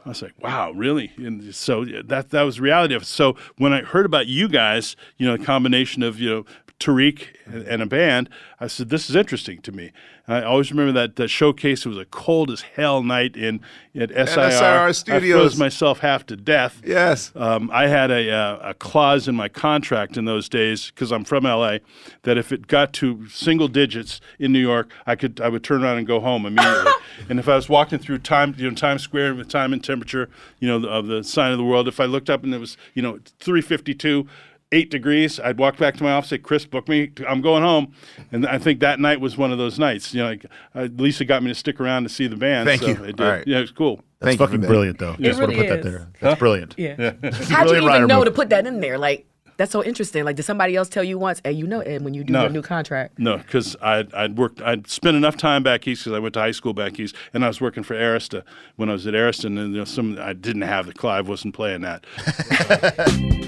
I 0.05 0.09
was 0.09 0.21
like, 0.21 0.33
wow, 0.39 0.71
really? 0.71 1.13
And 1.17 1.55
so 1.55 1.85
that 1.85 2.31
that 2.31 2.41
was 2.41 2.59
reality 2.59 2.93
of 2.93 3.03
it. 3.03 3.05
So 3.05 3.37
when 3.57 3.71
I 3.71 3.81
heard 3.81 4.05
about 4.05 4.27
you 4.27 4.49
guys, 4.49 4.97
you 5.17 5.25
know, 5.25 5.35
a 5.35 5.37
combination 5.39 6.03
of, 6.03 6.19
you 6.19 6.29
know, 6.29 6.45
Tariq 6.83 7.27
and, 7.45 7.81
a 7.81 7.85
band, 7.85 8.29
I 8.59 8.67
said, 8.67 8.89
this 8.89 9.09
is 9.09 9.15
interesting 9.15 9.61
to 9.61 9.71
me. 9.71 9.91
And 10.27 10.37
I 10.37 10.43
always 10.43 10.69
remember 10.69 10.91
that, 10.93 11.15
that 11.15 11.29
showcase. 11.29 11.85
It 11.85 11.89
was 11.89 11.97
a 11.97 12.05
cold 12.05 12.51
as 12.51 12.61
hell 12.61 13.03
night 13.03 13.37
in 13.37 13.61
at 13.95 14.09
SIR. 14.09 14.51
SIR 14.51 14.79
I 14.79 14.91
Studios. 14.91 15.39
froze 15.39 15.57
myself 15.57 15.99
half 15.99 16.25
to 16.27 16.35
death. 16.35 16.81
Yes. 16.85 17.31
Um, 17.35 17.69
I 17.71 17.87
had 17.87 18.11
a, 18.11 18.29
uh, 18.29 18.69
a 18.69 18.73
clause 18.73 19.27
in 19.27 19.35
my 19.35 19.47
contract 19.47 20.17
in 20.17 20.25
those 20.25 20.49
days 20.49 20.91
because 20.91 21.11
I'm 21.11 21.23
from 21.23 21.45
LA 21.45 21.77
that 22.23 22.37
if 22.37 22.51
it 22.51 22.67
got 22.67 22.91
to 22.93 23.27
single 23.29 23.69
digits 23.69 24.19
in 24.37 24.51
New 24.51 24.59
York, 24.59 24.91
I 25.05 25.15
could 25.15 25.39
I 25.39 25.49
would 25.49 25.63
turn 25.63 25.83
around 25.83 25.99
and 25.99 26.07
go 26.07 26.19
home 26.19 26.45
immediately. 26.45 26.91
and 27.29 27.39
if 27.39 27.47
I 27.47 27.55
was 27.55 27.69
walking 27.69 27.99
through 27.99 28.19
time 28.19 28.55
you 28.57 28.69
know 28.69 28.75
Times 28.75 29.03
Square 29.03 29.35
with 29.35 29.47
time 29.47 29.71
and 29.71 29.83
temperature 29.83 30.29
you 30.59 30.67
know 30.67 30.87
of 30.87 31.07
the 31.07 31.23
sign 31.23 31.51
of 31.51 31.57
the 31.57 31.63
world, 31.63 31.87
if 31.87 31.99
I 31.99 32.05
looked 32.05 32.29
up 32.29 32.43
and 32.43 32.53
it 32.53 32.59
was 32.59 32.75
you 32.93 33.01
know 33.01 33.19
352. 33.39 34.27
Eight 34.73 34.89
degrees. 34.89 35.39
I'd 35.39 35.57
walk 35.59 35.77
back 35.77 35.95
to 35.97 36.03
my 36.03 36.11
office. 36.11 36.31
Say, 36.31 36.39
"Chris, 36.39 36.65
book 36.65 36.87
me. 36.89 37.11
I'm 37.27 37.41
going 37.41 37.61
home." 37.63 37.93
And 38.31 38.45
I 38.47 38.57
think 38.57 38.79
that 38.79 38.99
night 38.99 39.21
was 39.21 39.37
one 39.37 39.51
of 39.51 39.57
those 39.59 39.77
nights. 39.77 40.13
You 40.13 40.23
know, 40.23 40.29
like, 40.29 40.45
uh, 40.73 40.87
Lisa 40.97 41.25
got 41.25 41.43
me 41.43 41.49
to 41.51 41.55
stick 41.55 41.79
around 41.79 42.03
to 42.03 42.09
see 42.09 42.25
the 42.27 42.35
band. 42.35 42.67
Thank 42.67 42.81
so 42.81 42.87
you. 42.87 43.03
I 43.03 43.05
did. 43.07 43.21
All 43.21 43.27
right. 43.27 43.47
Yeah, 43.47 43.59
it 43.59 43.61
was 43.61 43.71
cool. 43.71 43.97
That's 44.19 44.29
Thank 44.31 44.39
fucking 44.39 44.61
that. 44.61 44.67
brilliant, 44.67 44.97
though. 44.99 45.15
Just 45.19 45.39
want 45.39 45.51
to 45.51 45.57
really 45.57 45.69
put 45.69 45.83
that 45.83 45.89
there. 45.89 46.07
That's 46.19 46.39
brilliant. 46.39 46.73
Yeah. 46.77 47.13
How'd 47.49 47.69
you 47.69 47.75
even 47.75 47.85
Ryder 47.87 48.07
know 48.07 48.17
move. 48.17 48.25
to 48.25 48.31
put 48.31 48.49
that 48.49 48.65
in 48.65 48.79
there? 48.79 48.97
Like 48.97 49.27
That's 49.57 49.71
so 49.71 49.83
interesting. 49.83 50.23
Like, 50.23 50.35
did 50.37 50.43
somebody 50.43 50.75
else 50.75 50.89
tell 50.89 51.03
you 51.03 51.19
once? 51.19 51.39
Hey, 51.43 51.51
you 51.51 51.67
know, 51.67 51.81
Ed, 51.81 52.03
when 52.03 52.15
you 52.15 52.23
do 52.23 52.33
No. 52.33 52.41
your 52.41 52.49
new 52.49 52.63
contract, 52.63 53.19
No, 53.19 53.37
because 53.37 53.75
I'd, 53.83 54.11
I'd 54.15 54.35
worked, 54.37 54.59
I'd 54.63 54.87
spent 54.89 55.15
enough 55.15 55.37
time 55.37 55.61
back 55.61 55.87
east 55.87 56.01
because 56.05 56.15
I 56.15 56.19
went 56.19 56.33
to 56.33 56.39
high 56.39 56.51
school 56.51 56.73
back 56.73 56.99
east, 56.99 57.15
and 57.35 57.45
I 57.45 57.47
was 57.49 57.61
working 57.61 57.83
for 57.83 57.93
Arista 57.95 58.41
when 58.77 58.89
I 58.89 58.93
was 58.93 59.05
at 59.05 59.13
Arista, 59.13 59.45
and 59.45 59.57
you 59.57 59.67
know, 59.67 59.83
some 59.85 60.17
I 60.19 60.33
didn't 60.33 60.63
have 60.63 60.87
the 60.87 60.93
Clive 60.93 61.27
wasn't 61.27 61.53
playing 61.53 61.81
that. 61.81 62.03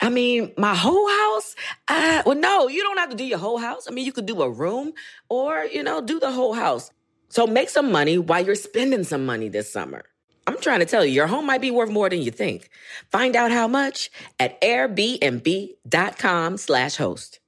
I 0.00 0.08
mean, 0.08 0.52
my 0.56 0.74
whole 0.74 1.08
house? 1.08 1.54
Uh, 1.88 2.22
well, 2.26 2.36
no, 2.36 2.68
you 2.68 2.82
don't 2.82 2.98
have 2.98 3.10
to 3.10 3.16
do 3.16 3.24
your 3.24 3.38
whole 3.38 3.58
house. 3.58 3.86
I 3.88 3.92
mean, 3.92 4.04
you 4.04 4.12
could 4.12 4.26
do 4.26 4.42
a 4.42 4.50
room 4.50 4.92
or, 5.28 5.64
you 5.64 5.82
know, 5.82 6.00
do 6.00 6.20
the 6.20 6.30
whole 6.30 6.54
house. 6.54 6.90
So 7.28 7.46
make 7.46 7.68
some 7.68 7.90
money 7.90 8.18
while 8.18 8.44
you're 8.44 8.54
spending 8.54 9.04
some 9.04 9.26
money 9.26 9.48
this 9.48 9.72
summer. 9.72 10.04
I'm 10.46 10.58
trying 10.60 10.78
to 10.80 10.86
tell 10.86 11.04
you, 11.04 11.12
your 11.12 11.26
home 11.26 11.46
might 11.46 11.60
be 11.60 11.72
worth 11.72 11.90
more 11.90 12.08
than 12.08 12.22
you 12.22 12.30
think. 12.30 12.70
Find 13.10 13.34
out 13.34 13.50
how 13.50 13.66
much 13.66 14.10
at 14.38 14.60
airbnb.com 14.60 16.56
slash 16.56 16.96
host. 16.96 17.40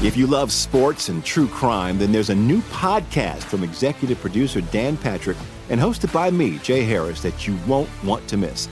If 0.00 0.16
you 0.16 0.28
love 0.28 0.52
sports 0.52 1.08
and 1.08 1.24
true 1.24 1.48
crime, 1.48 1.98
then 1.98 2.12
there's 2.12 2.30
a 2.30 2.34
new 2.34 2.60
podcast 2.62 3.42
from 3.42 3.64
executive 3.64 4.20
producer 4.20 4.60
Dan 4.60 4.96
Patrick 4.96 5.36
and 5.70 5.80
hosted 5.80 6.12
by 6.12 6.30
me, 6.30 6.58
Jay 6.58 6.84
Harris, 6.84 7.20
that 7.22 7.48
you 7.48 7.58
won't 7.66 7.90
want 8.04 8.28
to 8.28 8.36
miss. 8.36 8.68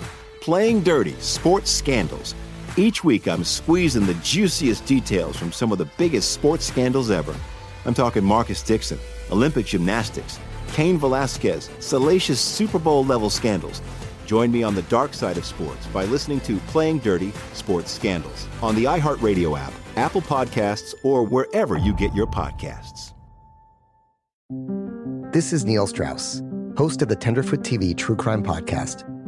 Playing 0.47 0.81
Dirty 0.81 1.15
Sports 1.15 1.73
Scandals. 1.73 2.37
Each 2.77 3.03
week, 3.03 3.27
I'm 3.27 3.43
squeezing 3.43 4.07
the 4.07 4.15
juiciest 4.23 4.87
details 4.87 5.37
from 5.37 5.51
some 5.51 5.73
of 5.73 5.79
the 5.79 5.89
biggest 5.99 6.31
sports 6.31 6.65
scandals 6.65 7.11
ever. 7.11 7.35
I'm 7.85 7.95
talking 7.95 8.23
Marcus 8.23 8.63
Dixon, 8.63 9.01
Olympic 9.33 9.67
gymnastics, 9.67 10.39
Cain 10.73 10.99
Velasquez, 10.99 11.69
salacious 11.81 12.41
Super 12.41 12.79
Bowl 12.79 13.05
level 13.05 13.29
scandals. 13.29 13.83
Join 14.25 14.53
me 14.53 14.63
on 14.63 14.77
the 14.77 14.83
dark 14.83 15.15
side 15.15 15.37
of 15.37 15.45
sports 15.45 15.85
by 15.89 16.05
listening 16.05 16.39
to 16.43 16.59
Playing 16.69 16.99
Dirty 17.01 17.33
Sports 17.53 17.91
Scandals 17.91 18.47
on 18.63 18.77
the 18.77 18.85
iHeartRadio 18.85 19.59
app, 19.59 19.73
Apple 19.97 20.23
Podcasts, 20.23 20.95
or 21.03 21.25
wherever 21.25 21.77
you 21.77 21.93
get 21.93 22.15
your 22.15 22.29
podcasts. 22.29 23.13
This 25.33 25.53
is 25.53 25.65
Neil 25.65 25.89
Strauss, 25.89 26.41
host 26.77 27.03
of 27.03 27.09
the 27.09 27.17
Tenderfoot 27.17 27.63
TV 27.63 27.97
True 27.97 28.15
Crime 28.15 28.45
Podcast, 28.45 29.03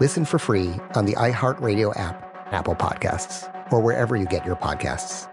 Listen 0.00 0.24
for 0.24 0.38
free 0.38 0.74
on 0.94 1.06
the 1.06 1.14
iHeartRadio 1.14 1.98
app, 1.98 2.52
Apple 2.52 2.76
Podcasts, 2.76 3.52
or 3.72 3.80
wherever 3.80 4.14
you 4.14 4.26
get 4.26 4.46
your 4.46 4.54
podcasts. 4.54 5.28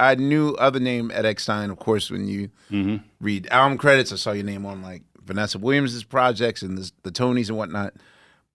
I 0.00 0.16
knew 0.16 0.54
other 0.54 0.80
name 0.80 1.10
at 1.12 1.24
Eckstine, 1.24 1.70
of 1.70 1.78
course, 1.78 2.10
when 2.10 2.26
you 2.26 2.50
mm-hmm. 2.70 2.96
read 3.20 3.48
album 3.48 3.78
credits. 3.78 4.12
I 4.12 4.16
saw 4.16 4.32
your 4.32 4.44
name 4.44 4.66
on 4.66 4.82
like 4.82 5.02
Vanessa 5.24 5.58
Williams' 5.58 6.02
projects 6.04 6.62
and 6.62 6.78
the, 6.78 6.90
the 7.02 7.12
Tonys 7.12 7.48
and 7.48 7.56
whatnot. 7.56 7.94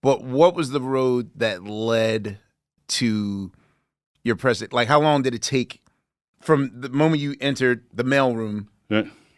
But 0.02 0.22
what 0.22 0.54
was 0.54 0.70
the 0.70 0.80
road 0.80 1.30
that 1.36 1.64
led 1.64 2.38
to 2.88 3.52
your 4.22 4.36
present? 4.36 4.72
Like, 4.72 4.88
how 4.88 5.00
long 5.00 5.22
did 5.22 5.34
it 5.34 5.42
take 5.42 5.82
from 6.40 6.70
the 6.78 6.90
moment 6.90 7.22
you 7.22 7.36
entered 7.40 7.84
the 7.92 8.04
mailroom 8.04 8.68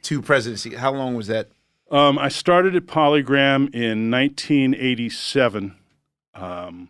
to 0.03 0.23
presidency? 0.23 0.75
How 0.75 0.93
long 0.93 1.15
was 1.15 1.27
that? 1.27 1.49
Um, 1.91 2.19
I 2.19 2.29
started 2.29 2.75
at 2.75 2.87
Polygram 2.87 3.73
in 3.75 4.11
1987. 4.11 5.77
Um, 6.35 6.89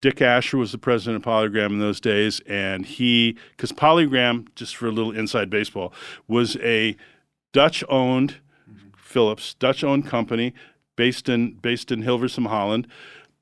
Dick 0.00 0.22
Asher 0.22 0.58
was 0.58 0.72
the 0.72 0.78
president 0.78 1.16
of 1.16 1.22
Polygram 1.22 1.70
in 1.70 1.80
those 1.80 2.00
days, 2.00 2.40
and 2.46 2.86
he, 2.86 3.36
because 3.56 3.72
Polygram, 3.72 4.46
just 4.54 4.76
for 4.76 4.86
a 4.86 4.92
little 4.92 5.10
inside 5.10 5.50
baseball, 5.50 5.92
was 6.28 6.56
a 6.58 6.96
Dutch-owned 7.52 8.36
Philips 8.96 9.54
Dutch-owned 9.54 10.06
company 10.06 10.52
based 10.94 11.28
in 11.28 11.54
based 11.54 11.90
in 11.90 12.02
Hilversum, 12.02 12.46
Holland, 12.48 12.86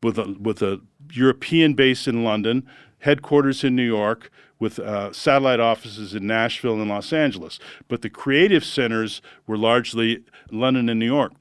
with 0.03 0.19
a 0.19 0.37
with 0.41 0.63
a 0.63 0.81
European 1.13 1.75
base 1.75 2.07
in 2.07 2.25
London, 2.25 2.67
headquarters 2.99 3.65
in 3.65 3.75
New 3.75 3.87
York, 3.87 4.31
with 4.65 4.79
uh, 4.79 5.13
satellite 5.13 5.61
offices 5.61 6.15
in 6.15 6.27
Nashville 6.27 6.81
and 6.81 6.89
Los 6.89 7.13
Angeles. 7.13 7.59
But 7.87 8.01
the 8.01 8.09
creative 8.09 8.65
centers 8.65 9.21
were 9.47 9.59
largely 9.59 10.25
London 10.51 10.89
and 10.89 10.99
New 10.99 11.05
York. 11.05 11.33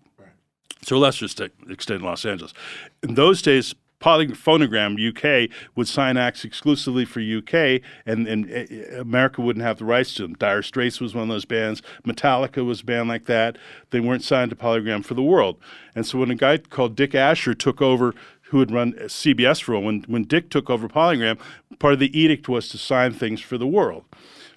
So 0.81 0.97
let's 0.97 1.15
just 1.15 1.37
take- 1.37 1.53
extend 1.69 2.01
Los 2.01 2.25
Angeles. 2.25 2.53
In 3.01 3.13
those 3.13 3.41
days, 3.41 3.75
Polyphonogram 4.01 4.99
UK 4.99 5.49
would 5.77 5.87
sign 5.87 6.17
acts 6.17 6.43
exclusively 6.43 7.05
for 7.05 7.21
UK, 7.21 7.81
and, 8.05 8.27
and 8.27 8.51
uh, 8.51 8.99
America 8.99 9.39
wouldn't 9.39 9.63
have 9.63 9.77
the 9.77 9.85
rights 9.85 10.13
to 10.15 10.23
them. 10.23 10.33
Dire 10.33 10.61
Straits 10.61 10.99
was 10.99 11.15
one 11.15 11.23
of 11.23 11.29
those 11.29 11.45
bands. 11.45 11.81
Metallica 12.05 12.65
was 12.65 12.81
a 12.81 12.83
band 12.83 13.07
like 13.07 13.27
that. 13.27 13.57
They 13.91 14.01
weren't 14.01 14.23
signed 14.23 14.49
to 14.49 14.57
Polygram 14.57 15.05
for 15.05 15.13
the 15.13 15.23
world. 15.23 15.55
And 15.95 16.05
so 16.05 16.19
when 16.19 16.29
a 16.29 16.35
guy 16.35 16.57
called 16.57 16.97
Dick 16.97 17.15
Asher 17.15 17.53
took 17.53 17.81
over, 17.81 18.13
who 18.53 18.59
had 18.59 18.71
run 18.71 18.93
CBS 18.93 19.63
for 19.63 19.73
a 19.73 19.79
while, 19.79 19.87
when, 19.87 20.03
when 20.03 20.23
Dick 20.25 20.51
took 20.51 20.69
over 20.69 20.87
Polygram, 20.87 21.39
part 21.79 21.93
of 21.93 21.99
the 21.99 22.17
edict 22.17 22.47
was 22.47 22.69
to 22.69 22.77
sign 22.77 23.11
things 23.11 23.41
for 23.41 23.57
the 23.57 23.65
world. 23.65 24.05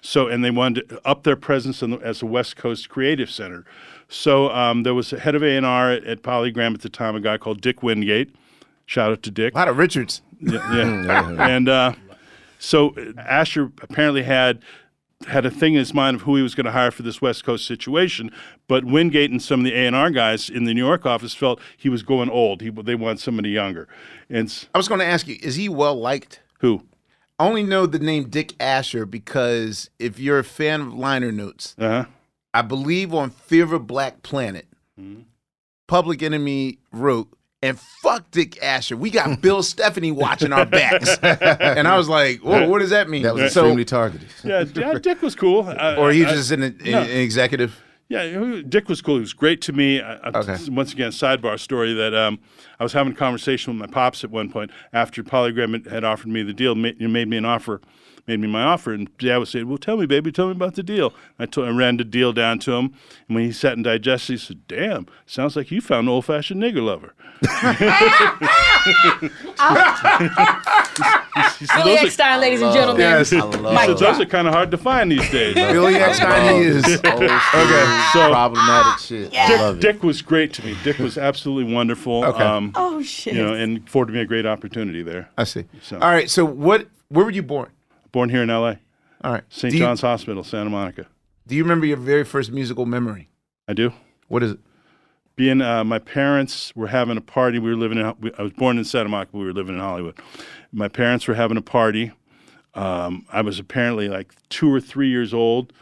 So, 0.01 0.27
and 0.27 0.45
they 0.45 0.51
wanted 0.51 0.87
to 0.89 1.01
up 1.03 1.23
their 1.23 1.35
presence 1.35 1.81
in 1.81 1.89
the, 1.89 1.97
as 1.97 2.21
a 2.21 2.27
West 2.27 2.57
Coast 2.57 2.89
creative 2.89 3.31
center. 3.31 3.65
So 4.07 4.51
um, 4.51 4.83
there 4.83 4.93
was 4.93 5.11
a 5.11 5.19
head 5.19 5.33
of 5.33 5.41
A&R 5.41 5.91
at, 5.91 6.03
at 6.03 6.21
Polygram 6.21 6.75
at 6.75 6.81
the 6.81 6.89
time, 6.89 7.15
a 7.15 7.19
guy 7.19 7.39
called 7.39 7.59
Dick 7.59 7.81
Wingate. 7.81 8.35
Shout 8.85 9.11
out 9.11 9.23
to 9.23 9.31
Dick. 9.31 9.55
A 9.55 9.57
lot 9.57 9.67
of 9.67 9.79
Richards. 9.79 10.21
Yeah. 10.39 10.71
yeah. 10.75 11.47
and 11.49 11.67
uh, 11.67 11.93
so 12.59 12.93
Asher 13.17 13.71
apparently 13.81 14.21
had 14.21 14.61
had 15.25 15.45
a 15.45 15.51
thing 15.51 15.73
in 15.73 15.79
his 15.79 15.93
mind 15.93 16.15
of 16.15 16.21
who 16.21 16.35
he 16.35 16.43
was 16.43 16.53
going 16.53 16.65
to 16.65 16.71
hire 16.71 16.91
for 16.91 17.01
this 17.01 17.21
West 17.21 17.43
Coast 17.43 17.65
situation, 17.65 18.31
but 18.67 18.85
Wingate 18.85 19.31
and 19.31 19.41
some 19.41 19.61
of 19.61 19.63
the 19.65 19.73
A&R 19.73 20.11
guys 20.11 20.49
in 20.49 20.65
the 20.65 20.73
New 20.73 20.85
York 20.85 21.05
office 21.05 21.33
felt 21.33 21.59
he 21.75 21.89
was 21.89 22.03
going 22.03 22.29
old. 22.29 22.61
He, 22.61 22.69
they 22.69 22.95
want 22.95 23.19
somebody 23.19 23.49
younger. 23.49 23.87
And 24.29 24.67
I 24.75 24.77
was 24.77 24.87
going 24.87 24.99
to 24.99 25.05
ask 25.05 25.27
you, 25.27 25.37
is 25.41 25.55
he 25.55 25.69
well 25.69 25.95
liked? 25.95 26.41
Who? 26.59 26.83
I 27.39 27.47
only 27.47 27.63
know 27.63 27.85
the 27.85 27.99
name 27.99 28.29
Dick 28.29 28.53
Asher 28.59 29.05
because 29.05 29.89
if 29.99 30.19
you're 30.19 30.39
a 30.39 30.43
fan 30.43 30.81
of 30.81 30.93
liner 30.93 31.31
notes, 31.31 31.75
uh-huh. 31.77 32.05
I 32.53 32.61
believe 32.61 33.13
on 33.13 33.31
Fear 33.31 33.73
of 33.75 33.87
Black 33.87 34.23
Planet, 34.23 34.67
Mm-hmm. 34.99 35.21
Public 35.87 36.21
Enemy 36.21 36.79
wrote, 36.91 37.29
and 37.67 37.79
fuck 37.79 38.29
Dick 38.31 38.61
Asher. 38.63 38.97
We 38.97 39.09
got 39.09 39.41
Bill 39.41 39.61
Stephney 39.61 40.11
watching 40.13 40.53
our 40.53 40.65
backs. 40.65 41.17
and 41.21 41.87
I 41.87 41.97
was 41.97 42.07
like, 42.09 42.39
whoa, 42.41 42.67
what 42.67 42.79
does 42.79 42.89
that 42.91 43.09
mean? 43.09 43.23
That 43.23 43.35
was 43.35 43.53
So- 43.53 43.61
extremely 43.61 43.85
targeted. 43.85 44.27
yeah, 44.43 44.63
yeah, 44.75 44.93
Dick 44.99 45.21
was 45.21 45.35
cool. 45.35 45.63
I- 45.67 45.95
or 45.97 46.11
he 46.11 46.25
I- 46.25 46.29
just 46.29 46.51
an, 46.51 46.63
an 46.63 46.77
no. 46.85 47.01
executive? 47.01 47.81
Yeah, 48.09 48.61
Dick 48.69 48.87
was 48.87 49.01
cool. 49.01 49.15
He 49.15 49.19
was 49.21 49.33
great 49.33 49.61
to 49.63 49.73
me. 49.73 49.99
I, 50.01 50.13
I- 50.15 50.29
Okay. 50.39 50.57
Once 50.69 50.93
again, 50.93 51.11
sidebar 51.11 51.59
story 51.59 51.93
that 51.93 52.13
um, 52.15 52.39
I 52.79 52.83
was 52.83 52.93
having 52.93 53.13
a 53.13 53.15
conversation 53.15 53.73
with 53.73 53.89
my 53.89 53.93
pops 53.93 54.23
at 54.23 54.29
one 54.31 54.49
point 54.51 54.71
after 54.93 55.23
Polygram 55.23 55.73
had- 55.73 55.87
had 55.91 56.03
offered 56.03 56.27
me 56.29 56.43
the 56.43 56.53
deal, 56.53 56.75
made, 56.75 56.99
made 57.01 57.27
me 57.27 57.37
an 57.37 57.45
offer, 57.45 57.81
made 58.27 58.39
me 58.39 58.47
my 58.47 58.63
offer, 58.63 58.93
and 58.93 59.15
Dad 59.17 59.37
was 59.37 59.49
saying, 59.49 59.67
"Well, 59.67 59.77
tell 59.77 59.97
me, 59.97 60.05
baby, 60.05 60.31
tell 60.31 60.45
me 60.47 60.51
about 60.51 60.75
the 60.75 60.83
deal." 60.83 61.13
I, 61.39 61.45
told, 61.45 61.67
I 61.67 61.71
ran 61.71 61.97
the 61.97 62.03
deal 62.03 62.33
down 62.33 62.59
to 62.59 62.73
him, 62.73 62.93
and 63.27 63.35
when 63.35 63.45
he 63.45 63.51
sat 63.51 63.73
and 63.73 63.83
digested, 63.83 64.33
he 64.33 64.37
said, 64.37 64.67
"Damn, 64.67 65.07
sounds 65.25 65.55
like 65.55 65.71
you 65.71 65.81
found 65.81 66.07
an 66.07 66.13
old-fashioned 66.13 66.61
nigger 66.61 66.83
lover." 66.85 67.13
He 71.59 71.65
Billy 71.75 71.95
"Those 71.97 72.15
Eckstine, 72.15 72.39
ladies 72.39 72.61
and 72.61 72.73
gentlemen. 72.73 73.01
Yes. 73.01 73.29
he 73.29 73.39
said, 73.39 73.51
those 73.51 74.19
are 74.19 74.25
kind 74.25 74.47
of 74.47 74.53
hard 74.53 74.71
to 74.71 74.77
find 74.77 75.11
these 75.11 75.29
days. 75.29 75.55
Billy 75.55 75.93
Eckstine, 75.93 76.61
is. 76.61 76.85
Okay. 77.03 78.01
So 78.13 78.29
Problematic 78.31 78.99
shit. 78.99 79.33
I 79.35 79.47
Dick, 79.47 79.59
love 79.59 79.77
it. 79.77 79.81
Dick 79.81 80.03
was 80.03 80.21
great 80.21 80.53
to 80.53 80.65
me. 80.65 80.75
Dick 80.83 80.97
was 80.99 81.17
absolutely 81.17 81.73
wonderful. 81.73 82.23
Okay. 82.25 82.43
Um, 82.43 82.66
Oh, 82.75 83.01
shit. 83.01 83.33
You 83.35 83.43
know, 83.43 83.53
and 83.53 83.85
afforded 83.87 84.13
me 84.13 84.21
a 84.21 84.25
great 84.25 84.45
opportunity 84.45 85.03
there. 85.03 85.29
I 85.37 85.43
see. 85.43 85.65
So, 85.81 85.97
All 85.99 86.09
right. 86.11 86.29
So 86.29 86.45
what? 86.45 86.87
Where 87.09 87.23
were 87.25 87.31
you 87.31 87.43
born? 87.43 87.71
born 88.11 88.29
here 88.29 88.41
in 88.41 88.49
L.A. 88.49 88.79
All 89.23 89.31
right. 89.31 89.43
St. 89.49 89.71
Do 89.71 89.77
you- 89.77 89.83
John's 89.83 90.01
Hospital, 90.01 90.43
Santa 90.43 90.69
Monica. 90.69 91.05
Do 91.45 91.55
you 91.55 91.63
remember 91.63 91.85
your 91.85 91.97
very 91.97 92.23
first 92.25 92.51
musical 92.51 92.85
memory? 92.85 93.29
I 93.67 93.73
do. 93.73 93.93
What 94.27 94.43
is 94.43 94.51
it? 94.53 94.59
Being 95.35 95.61
uh, 95.61 95.83
my 95.83 95.99
parents 95.99 96.75
were 96.75 96.87
having 96.87 97.15
a 97.15 97.21
party. 97.21 97.59
We 97.59 97.69
were 97.69 97.75
living 97.75 97.99
in. 97.99 98.05
I 98.37 98.41
was 98.41 98.53
born 98.53 98.77
in 98.77 98.83
Santa 98.85 99.07
Monica. 99.09 99.37
We 99.37 99.45
were 99.45 99.53
living 99.53 99.75
in 99.75 99.81
Hollywood. 99.81 100.19
My 100.71 100.87
parents 100.87 101.27
were 101.27 101.35
having 101.35 101.57
a 101.57 101.61
party. 101.61 102.11
Um, 102.73 103.25
I 103.31 103.41
was 103.41 103.59
apparently 103.59 104.09
like 104.09 104.33
two 104.49 104.71
or 104.73 104.79
three 104.81 105.09
years 105.09 105.33
old. 105.33 105.73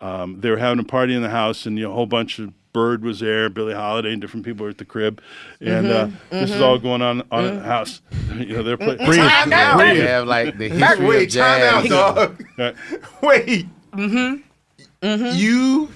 Um, 0.00 0.40
they 0.40 0.48
were 0.50 0.56
having 0.56 0.78
a 0.78 0.84
party 0.84 1.14
in 1.14 1.22
the 1.22 1.28
house, 1.30 1.66
and 1.66 1.76
you 1.76 1.84
know, 1.84 1.90
a 1.90 1.94
whole 1.94 2.06
bunch 2.06 2.38
of 2.38 2.52
Bird 2.72 3.02
was 3.02 3.20
there, 3.20 3.48
Billie 3.48 3.74
Holiday, 3.74 4.12
and 4.12 4.20
different 4.20 4.44
people 4.46 4.64
were 4.64 4.70
at 4.70 4.78
the 4.78 4.84
crib, 4.84 5.20
and 5.60 5.86
mm-hmm. 5.86 6.14
uh, 6.14 6.18
this 6.30 6.50
is 6.50 6.56
mm-hmm. 6.56 6.64
all 6.64 6.78
going 6.78 7.02
on 7.02 7.22
on 7.30 7.44
in 7.44 7.56
the 7.56 7.62
mm. 7.62 7.64
house. 7.64 8.00
you 8.36 8.54
know, 8.54 8.62
they're 8.62 8.76
playing. 8.76 8.98
Mm-hmm. 8.98 9.28
Time 9.28 9.52
out. 9.52 9.78
We 9.78 9.98
have 10.00 10.26
like 10.26 10.56
the 10.56 10.68
history 10.68 11.06
Wait, 11.06 11.36
of 11.36 11.42
time 11.42 11.62
out, 11.62 11.84
dog. 11.86 12.44
Right. 12.56 12.74
Wait. 13.22 13.66
Mm-hmm. 13.92 15.36
You 15.36 15.90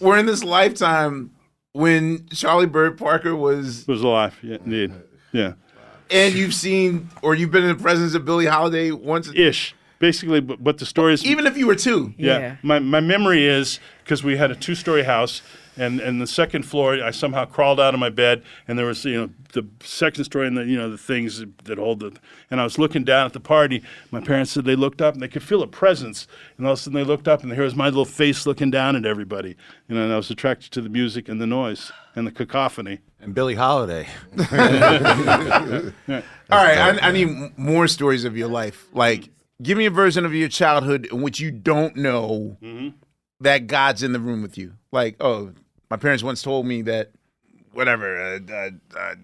were 0.00 0.16
in 0.16 0.26
this 0.26 0.42
lifetime 0.44 1.30
when 1.72 2.26
Charlie 2.28 2.66
Bird 2.66 2.96
Parker 2.96 3.34
was, 3.36 3.86
was 3.86 4.02
alive. 4.02 4.38
Yeah, 4.42 4.58
indeed. 4.64 4.92
Yeah. 5.32 5.54
and 6.10 6.34
you've 6.34 6.54
seen 6.54 7.10
or 7.22 7.34
you've 7.34 7.50
been 7.50 7.64
in 7.64 7.76
the 7.76 7.82
presence 7.82 8.14
of 8.14 8.24
Billie 8.24 8.46
Holiday 8.46 8.92
once. 8.92 9.30
Ish. 9.34 9.74
Basically, 9.98 10.40
but, 10.40 10.62
but 10.62 10.78
the 10.78 10.86
story 10.86 11.14
is 11.14 11.24
Even 11.24 11.46
if 11.46 11.56
you 11.56 11.66
were 11.66 11.74
two. 11.74 12.14
Yeah. 12.16 12.38
Yeah. 12.38 12.56
My 12.62 12.78
my 12.78 13.00
memory 13.00 13.46
is 13.46 13.80
because 14.02 14.22
we 14.22 14.36
had 14.36 14.50
a 14.50 14.54
two 14.54 14.74
story 14.74 15.04
house, 15.04 15.42
and 15.76 16.00
and 16.00 16.20
the 16.20 16.26
second 16.26 16.64
floor, 16.64 17.02
I 17.02 17.10
somehow 17.10 17.44
crawled 17.44 17.80
out 17.80 17.94
of 17.94 18.00
my 18.00 18.10
bed, 18.10 18.42
and 18.68 18.78
there 18.78 18.86
was 18.86 19.04
you 19.04 19.20
know 19.20 19.30
the 19.52 19.66
second 19.82 20.24
story 20.24 20.46
and 20.46 20.56
the 20.56 20.64
you 20.64 20.76
know 20.76 20.90
the 20.90 20.98
things 20.98 21.42
that 21.64 21.78
hold 21.78 22.00
the, 22.00 22.16
and 22.50 22.60
I 22.60 22.64
was 22.64 22.78
looking 22.78 23.04
down 23.04 23.26
at 23.26 23.32
the 23.32 23.40
party. 23.40 23.82
My 24.10 24.20
parents 24.20 24.52
said 24.52 24.64
they 24.64 24.76
looked 24.76 25.02
up 25.02 25.14
and 25.14 25.22
they 25.22 25.28
could 25.28 25.42
feel 25.42 25.62
a 25.62 25.66
presence, 25.66 26.26
and 26.56 26.66
all 26.66 26.72
of 26.74 26.78
a 26.78 26.82
sudden 26.82 26.98
they 26.98 27.04
looked 27.04 27.28
up 27.28 27.42
and 27.42 27.52
here 27.52 27.64
was 27.64 27.74
my 27.74 27.86
little 27.86 28.04
face 28.04 28.46
looking 28.46 28.70
down 28.70 28.96
at 28.96 29.04
everybody, 29.06 29.56
you 29.88 29.94
know, 29.94 30.04
and 30.04 30.12
I 30.12 30.16
was 30.16 30.30
attracted 30.30 30.72
to 30.72 30.80
the 30.80 30.88
music 30.88 31.28
and 31.28 31.40
the 31.40 31.46
noise 31.46 31.92
and 32.16 32.26
the 32.26 32.32
cacophony. 32.32 33.00
And 33.20 33.34
Billie 33.34 33.54
Holiday. 33.54 34.06
All 34.38 34.46
right, 36.64 36.78
I, 36.78 36.98
I 37.08 37.12
need 37.12 37.56
more 37.58 37.88
stories 37.88 38.24
of 38.24 38.36
your 38.36 38.48
life. 38.48 38.86
Like, 38.92 39.30
give 39.62 39.78
me 39.78 39.86
a 39.86 39.90
version 39.90 40.24
of 40.24 40.34
your 40.34 40.48
childhood 40.48 41.06
in 41.10 41.22
which 41.22 41.40
you 41.40 41.50
don't 41.50 41.96
know 41.96 42.56
Mm-hmm. 42.62 42.88
that 43.40 43.66
God's 43.66 44.02
in 44.02 44.12
the 44.12 44.20
room 44.20 44.42
with 44.42 44.58
you. 44.58 44.74
Like, 44.92 45.16
oh, 45.20 45.52
my 45.94 45.98
parents 45.98 46.24
once 46.24 46.42
told 46.42 46.66
me 46.66 46.82
that, 46.82 47.12
whatever, 47.72 48.20
uh, 48.20 48.40
uh, 48.52 48.70
uh, 48.98 49.14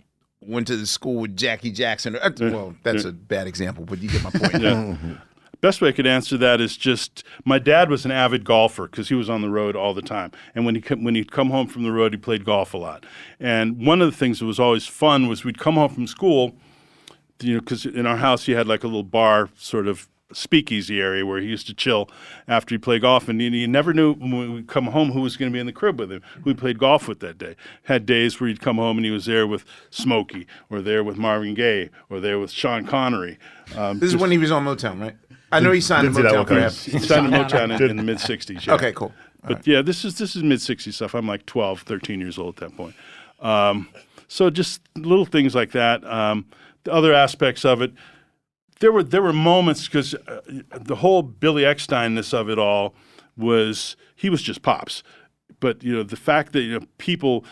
went 0.40 0.68
to 0.68 0.76
the 0.76 0.86
school 0.86 1.16
with 1.16 1.36
Jackie 1.36 1.72
Jackson. 1.72 2.14
Uh, 2.14 2.30
well, 2.38 2.76
that's 2.84 3.04
a 3.04 3.10
bad 3.10 3.48
example, 3.48 3.84
but 3.84 4.00
you 4.00 4.08
get 4.08 4.22
my 4.22 4.30
point. 4.30 4.54
Yeah. 4.62 4.96
Best 5.60 5.82
way 5.82 5.88
I 5.88 5.92
could 5.92 6.06
answer 6.06 6.38
that 6.38 6.60
is 6.60 6.76
just 6.76 7.24
my 7.44 7.58
dad 7.58 7.90
was 7.90 8.04
an 8.04 8.12
avid 8.12 8.44
golfer 8.44 8.86
because 8.86 9.08
he 9.08 9.14
was 9.16 9.28
on 9.28 9.42
the 9.42 9.50
road 9.50 9.74
all 9.74 9.92
the 9.92 10.00
time, 10.00 10.30
and 10.54 10.64
when 10.64 10.76
he 10.76 10.80
come, 10.80 11.02
when 11.02 11.16
he'd 11.16 11.32
come 11.32 11.50
home 11.50 11.66
from 11.66 11.82
the 11.82 11.90
road, 11.90 12.14
he 12.14 12.18
played 12.18 12.44
golf 12.44 12.72
a 12.72 12.78
lot. 12.78 13.04
And 13.40 13.84
one 13.84 14.00
of 14.00 14.08
the 14.10 14.16
things 14.16 14.38
that 14.38 14.46
was 14.46 14.60
always 14.60 14.86
fun 14.86 15.26
was 15.26 15.44
we'd 15.44 15.58
come 15.58 15.74
home 15.74 15.92
from 15.92 16.06
school, 16.06 16.54
you 17.40 17.54
know, 17.54 17.60
because 17.60 17.84
in 17.84 18.06
our 18.06 18.16
house 18.16 18.44
he 18.44 18.52
had 18.52 18.68
like 18.68 18.84
a 18.84 18.86
little 18.86 19.02
bar 19.02 19.50
sort 19.56 19.88
of 19.88 20.08
speakeasy 20.32 21.00
area 21.00 21.24
where 21.26 21.40
he 21.40 21.46
used 21.48 21.66
to 21.66 21.74
chill 21.74 22.08
after 22.48 22.74
he 22.74 22.78
played 22.78 23.02
golf, 23.02 23.28
and 23.28 23.40
you, 23.40 23.50
you 23.50 23.66
never 23.68 23.92
knew 23.92 24.14
when 24.14 24.54
we 24.54 24.62
come 24.62 24.86
home 24.86 25.10
who 25.12 25.20
was 25.20 25.36
going 25.36 25.50
to 25.50 25.54
be 25.54 25.60
in 25.60 25.66
the 25.66 25.72
crib 25.72 25.98
with 25.98 26.10
him, 26.12 26.22
who 26.44 26.50
he 26.50 26.54
played 26.54 26.78
golf 26.78 27.08
with 27.08 27.20
that 27.20 27.38
day. 27.38 27.56
Had 27.84 28.06
days 28.06 28.40
where 28.40 28.48
he'd 28.48 28.60
come 28.60 28.76
home 28.76 28.96
and 28.98 29.04
he 29.04 29.10
was 29.10 29.26
there 29.26 29.46
with 29.46 29.64
Smokey, 29.90 30.46
or 30.70 30.80
there 30.80 31.02
with 31.04 31.16
Marvin 31.16 31.54
Gaye, 31.54 31.90
or 32.08 32.20
there 32.20 32.38
with 32.38 32.50
Sean 32.50 32.86
Connery. 32.86 33.38
Um, 33.76 33.98
This 33.98 34.10
is 34.10 34.16
when 34.16 34.30
he 34.30 34.38
was 34.38 34.50
on 34.50 34.64
Motown, 34.64 35.00
right? 35.00 35.16
I 35.52 35.58
know 35.60 35.72
he 35.72 35.80
signed 35.80 36.06
to 36.06 36.12
Didn't 36.12 36.16
see 36.16 36.22
that 36.22 36.32
Motown. 36.32 36.36
one 36.36 36.46
coming. 36.46 36.62
he 36.70 36.98
signed 37.06 37.32
to 37.32 37.38
Motown 37.58 37.80
in, 37.80 37.90
in 37.90 37.96
the 37.96 38.02
mid 38.04 38.18
'60s. 38.18 38.66
Yeah. 38.66 38.74
Okay, 38.74 38.92
cool. 38.92 39.12
But 39.42 39.66
yeah, 39.66 39.82
this 39.82 40.04
is 40.04 40.16
this 40.18 40.36
is 40.36 40.42
mid 40.44 40.58
'60s 40.60 40.92
stuff. 40.92 41.14
I'm 41.14 41.26
like 41.26 41.46
12, 41.46 41.80
13 41.82 42.20
years 42.20 42.38
old 42.38 42.54
at 42.62 42.68
that 42.70 42.76
point. 42.76 42.94
Um, 43.40 43.88
so 44.28 44.48
just 44.50 44.80
little 44.96 45.24
things 45.24 45.54
like 45.54 45.72
that. 45.72 46.04
Um, 46.04 46.46
the 46.84 46.92
other 46.92 47.12
aspects 47.12 47.64
of 47.64 47.82
it, 47.82 47.92
there 48.80 48.90
were 48.90 49.02
there 49.02 49.22
were 49.22 49.32
moments 49.32 49.86
because 49.86 50.14
uh, 50.14 50.40
the 50.72 50.96
whole 50.96 51.22
Billy 51.22 51.62
Eckstineness 51.62 52.34
of 52.34 52.50
it 52.50 52.58
all 52.58 52.94
was 53.36 53.96
he 54.16 54.28
was 54.28 54.42
just 54.42 54.62
pops, 54.62 55.02
but 55.60 55.82
you 55.82 55.94
know 55.94 56.02
the 56.02 56.16
fact 56.16 56.52
that 56.52 56.62
you 56.62 56.80
know 56.80 56.86
people. 56.98 57.44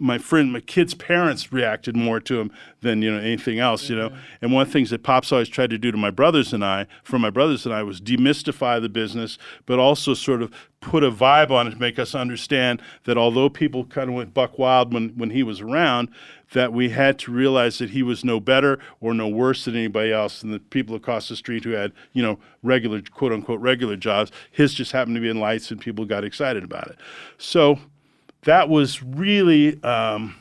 My 0.00 0.18
friend, 0.18 0.52
my 0.52 0.60
kids' 0.60 0.94
parents 0.94 1.52
reacted 1.52 1.96
more 1.96 2.20
to 2.20 2.38
him 2.38 2.52
than 2.82 3.02
you 3.02 3.10
know 3.10 3.18
anything 3.18 3.58
else, 3.58 3.90
you 3.90 3.96
know. 3.96 4.16
And 4.40 4.52
one 4.52 4.62
of 4.62 4.68
the 4.68 4.72
things 4.72 4.90
that 4.90 5.02
pops 5.02 5.32
always 5.32 5.48
tried 5.48 5.70
to 5.70 5.78
do 5.78 5.90
to 5.90 5.98
my 5.98 6.10
brothers 6.10 6.52
and 6.52 6.64
I, 6.64 6.86
for 7.02 7.18
my 7.18 7.30
brothers 7.30 7.66
and 7.66 7.74
I, 7.74 7.82
was 7.82 8.00
demystify 8.00 8.80
the 8.80 8.88
business, 8.88 9.38
but 9.66 9.80
also 9.80 10.14
sort 10.14 10.40
of 10.40 10.52
put 10.80 11.02
a 11.02 11.10
vibe 11.10 11.50
on 11.50 11.66
it 11.66 11.70
to 11.70 11.78
make 11.78 11.98
us 11.98 12.14
understand 12.14 12.80
that 13.04 13.18
although 13.18 13.48
people 13.48 13.86
kind 13.86 14.08
of 14.08 14.14
went 14.14 14.34
buck 14.34 14.56
wild 14.56 14.94
when 14.94 15.08
when 15.16 15.30
he 15.30 15.42
was 15.42 15.60
around, 15.60 16.10
that 16.52 16.72
we 16.72 16.90
had 16.90 17.18
to 17.18 17.32
realize 17.32 17.78
that 17.78 17.90
he 17.90 18.02
was 18.02 18.24
no 18.24 18.40
better 18.40 18.78
or 19.00 19.12
no 19.12 19.28
worse 19.28 19.64
than 19.64 19.76
anybody 19.76 20.12
else 20.12 20.40
than 20.40 20.50
the 20.50 20.58
people 20.58 20.94
across 20.94 21.28
the 21.28 21.36
street 21.36 21.64
who 21.64 21.70
had, 21.70 21.92
you 22.12 22.22
know, 22.22 22.38
regular, 22.62 23.02
quote 23.02 23.32
unquote, 23.32 23.60
regular 23.60 23.96
jobs. 23.96 24.32
His 24.50 24.72
just 24.72 24.92
happened 24.92 25.16
to 25.16 25.20
be 25.20 25.28
in 25.28 25.40
lights 25.40 25.70
and 25.70 25.80
people 25.80 26.04
got 26.04 26.24
excited 26.24 26.64
about 26.64 26.88
it. 26.88 26.96
So 27.36 27.78
that 28.42 28.68
was 28.68 29.02
really, 29.02 29.82
um, 29.82 30.36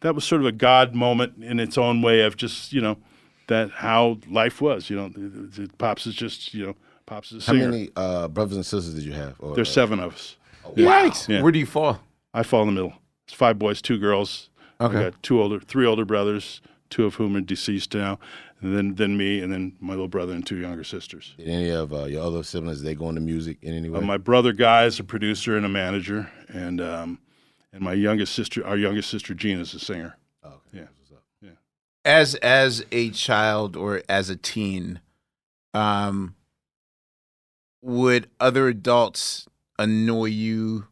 that 0.00 0.14
was 0.14 0.24
sort 0.24 0.40
of 0.40 0.46
a 0.46 0.52
God 0.52 0.94
moment 0.94 1.42
in 1.42 1.58
its 1.60 1.78
own 1.78 2.02
way 2.02 2.20
of 2.20 2.36
just, 2.36 2.72
you 2.72 2.80
know, 2.80 2.98
that 3.46 3.70
how 3.70 4.18
life 4.30 4.60
was. 4.60 4.90
You 4.90 4.96
know, 4.96 5.08
the, 5.08 5.62
the, 5.62 5.68
Pops 5.78 6.06
is 6.06 6.14
just, 6.14 6.52
you 6.52 6.66
know, 6.66 6.76
Pops 7.06 7.32
is 7.32 7.48
a 7.48 7.52
How 7.52 7.58
many 7.58 7.88
uh, 7.96 8.28
brothers 8.28 8.56
and 8.56 8.66
sisters 8.66 8.94
did 8.94 9.04
you 9.04 9.12
have? 9.12 9.34
Or, 9.38 9.54
There's 9.54 9.70
uh, 9.70 9.72
seven 9.72 9.98
of 9.98 10.14
us. 10.14 10.36
Yikes. 10.76 11.28
Yeah. 11.28 11.42
Where 11.42 11.50
do 11.50 11.58
you 11.58 11.66
fall? 11.66 12.00
I 12.34 12.42
fall 12.42 12.60
in 12.62 12.68
the 12.68 12.72
middle. 12.72 12.92
It's 13.24 13.32
five 13.32 13.58
boys, 13.58 13.80
two 13.80 13.98
girls. 13.98 14.50
Okay. 14.80 14.98
I 14.98 15.02
got 15.04 15.22
two 15.22 15.40
older, 15.40 15.60
three 15.60 15.86
older 15.86 16.04
brothers, 16.04 16.60
two 16.90 17.04
of 17.04 17.16
whom 17.16 17.36
are 17.36 17.40
deceased 17.40 17.94
now, 17.94 18.18
and 18.60 18.76
then 18.76 18.94
then 18.94 19.16
me, 19.16 19.40
and 19.40 19.52
then 19.52 19.74
my 19.80 19.92
little 19.92 20.08
brother 20.08 20.32
and 20.32 20.46
two 20.46 20.56
younger 20.58 20.84
sisters. 20.84 21.34
Did 21.36 21.48
any 21.48 21.70
of 21.70 21.92
uh, 21.92 22.04
your 22.04 22.22
other 22.22 22.42
siblings 22.42 22.82
they 22.82 22.94
go 22.94 23.08
into 23.08 23.20
music 23.20 23.58
in 23.62 23.74
any 23.74 23.88
way? 23.88 23.98
Uh, 23.98 24.02
my 24.02 24.18
brother 24.18 24.52
Guy 24.52 24.84
is 24.84 25.00
a 25.00 25.04
producer 25.04 25.56
and 25.56 25.66
a 25.66 25.68
manager, 25.68 26.30
and 26.48 26.80
um, 26.80 27.18
and 27.72 27.82
my 27.82 27.92
youngest 27.92 28.34
sister, 28.34 28.64
our 28.66 28.76
youngest 28.76 29.10
sister 29.10 29.34
Jean, 29.34 29.58
is 29.58 29.74
a 29.74 29.80
singer. 29.80 30.16
Oh, 30.44 30.60
Yeah. 30.72 30.84
Yeah. 31.40 31.50
As 32.04 32.34
as 32.36 32.84
a 32.92 33.10
child 33.10 33.76
or 33.76 34.02
as 34.08 34.30
a 34.30 34.36
teen, 34.36 35.00
um, 35.74 36.36
would 37.82 38.28
other 38.40 38.68
adults 38.68 39.46
annoy 39.78 40.26
you 40.26 40.86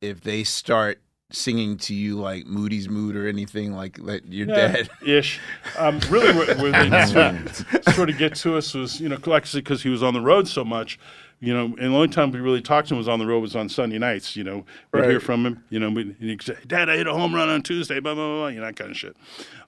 if 0.00 0.20
they 0.20 0.44
start 0.44 1.00
singing 1.30 1.76
to 1.76 1.94
you 1.94 2.18
like 2.18 2.46
Moody's 2.46 2.88
Mood 2.88 3.16
or 3.16 3.28
anything 3.28 3.72
like 3.72 4.02
that? 4.04 4.26
Your 4.32 4.48
Yeah, 4.48 4.72
dad. 4.72 4.90
ish. 5.06 5.40
Um, 5.76 6.00
really, 6.10 6.32
where, 6.34 6.56
where 6.56 6.72
they 6.72 7.06
sort 7.06 7.86
of, 7.86 7.94
sort 7.94 8.10
of 8.10 8.18
get 8.18 8.34
to 8.36 8.56
us 8.56 8.74
was, 8.74 9.00
you 9.00 9.08
know, 9.08 9.16
because 9.18 9.82
he 9.82 9.88
was 9.90 10.02
on 10.02 10.14
the 10.14 10.20
road 10.20 10.48
so 10.48 10.64
much, 10.64 10.98
you 11.40 11.54
know, 11.54 11.66
and 11.66 11.78
the 11.78 11.96
only 11.96 12.08
time 12.08 12.32
we 12.32 12.40
really 12.40 12.60
talked 12.60 12.88
to 12.88 12.94
him 12.94 12.98
was 12.98 13.06
on 13.06 13.20
the 13.20 13.26
road 13.26 13.40
was 13.40 13.54
on 13.54 13.68
Sunday 13.68 13.98
nights. 13.98 14.34
You 14.34 14.42
know, 14.42 14.64
we'd 14.92 15.04
hear 15.04 15.20
from 15.20 15.46
him. 15.46 15.64
You 15.70 15.78
know, 15.78 15.90
he'd 16.18 16.42
say, 16.42 16.56
"Dad, 16.66 16.90
I 16.90 16.96
hit 16.96 17.06
a 17.06 17.12
home 17.12 17.32
run 17.32 17.48
on 17.48 17.62
Tuesday," 17.62 18.00
blah 18.00 18.14
blah 18.14 18.26
blah, 18.26 18.46
you 18.48 18.58
know, 18.58 18.66
that 18.66 18.76
kind 18.76 18.90
of 18.90 18.96
shit. 18.96 19.16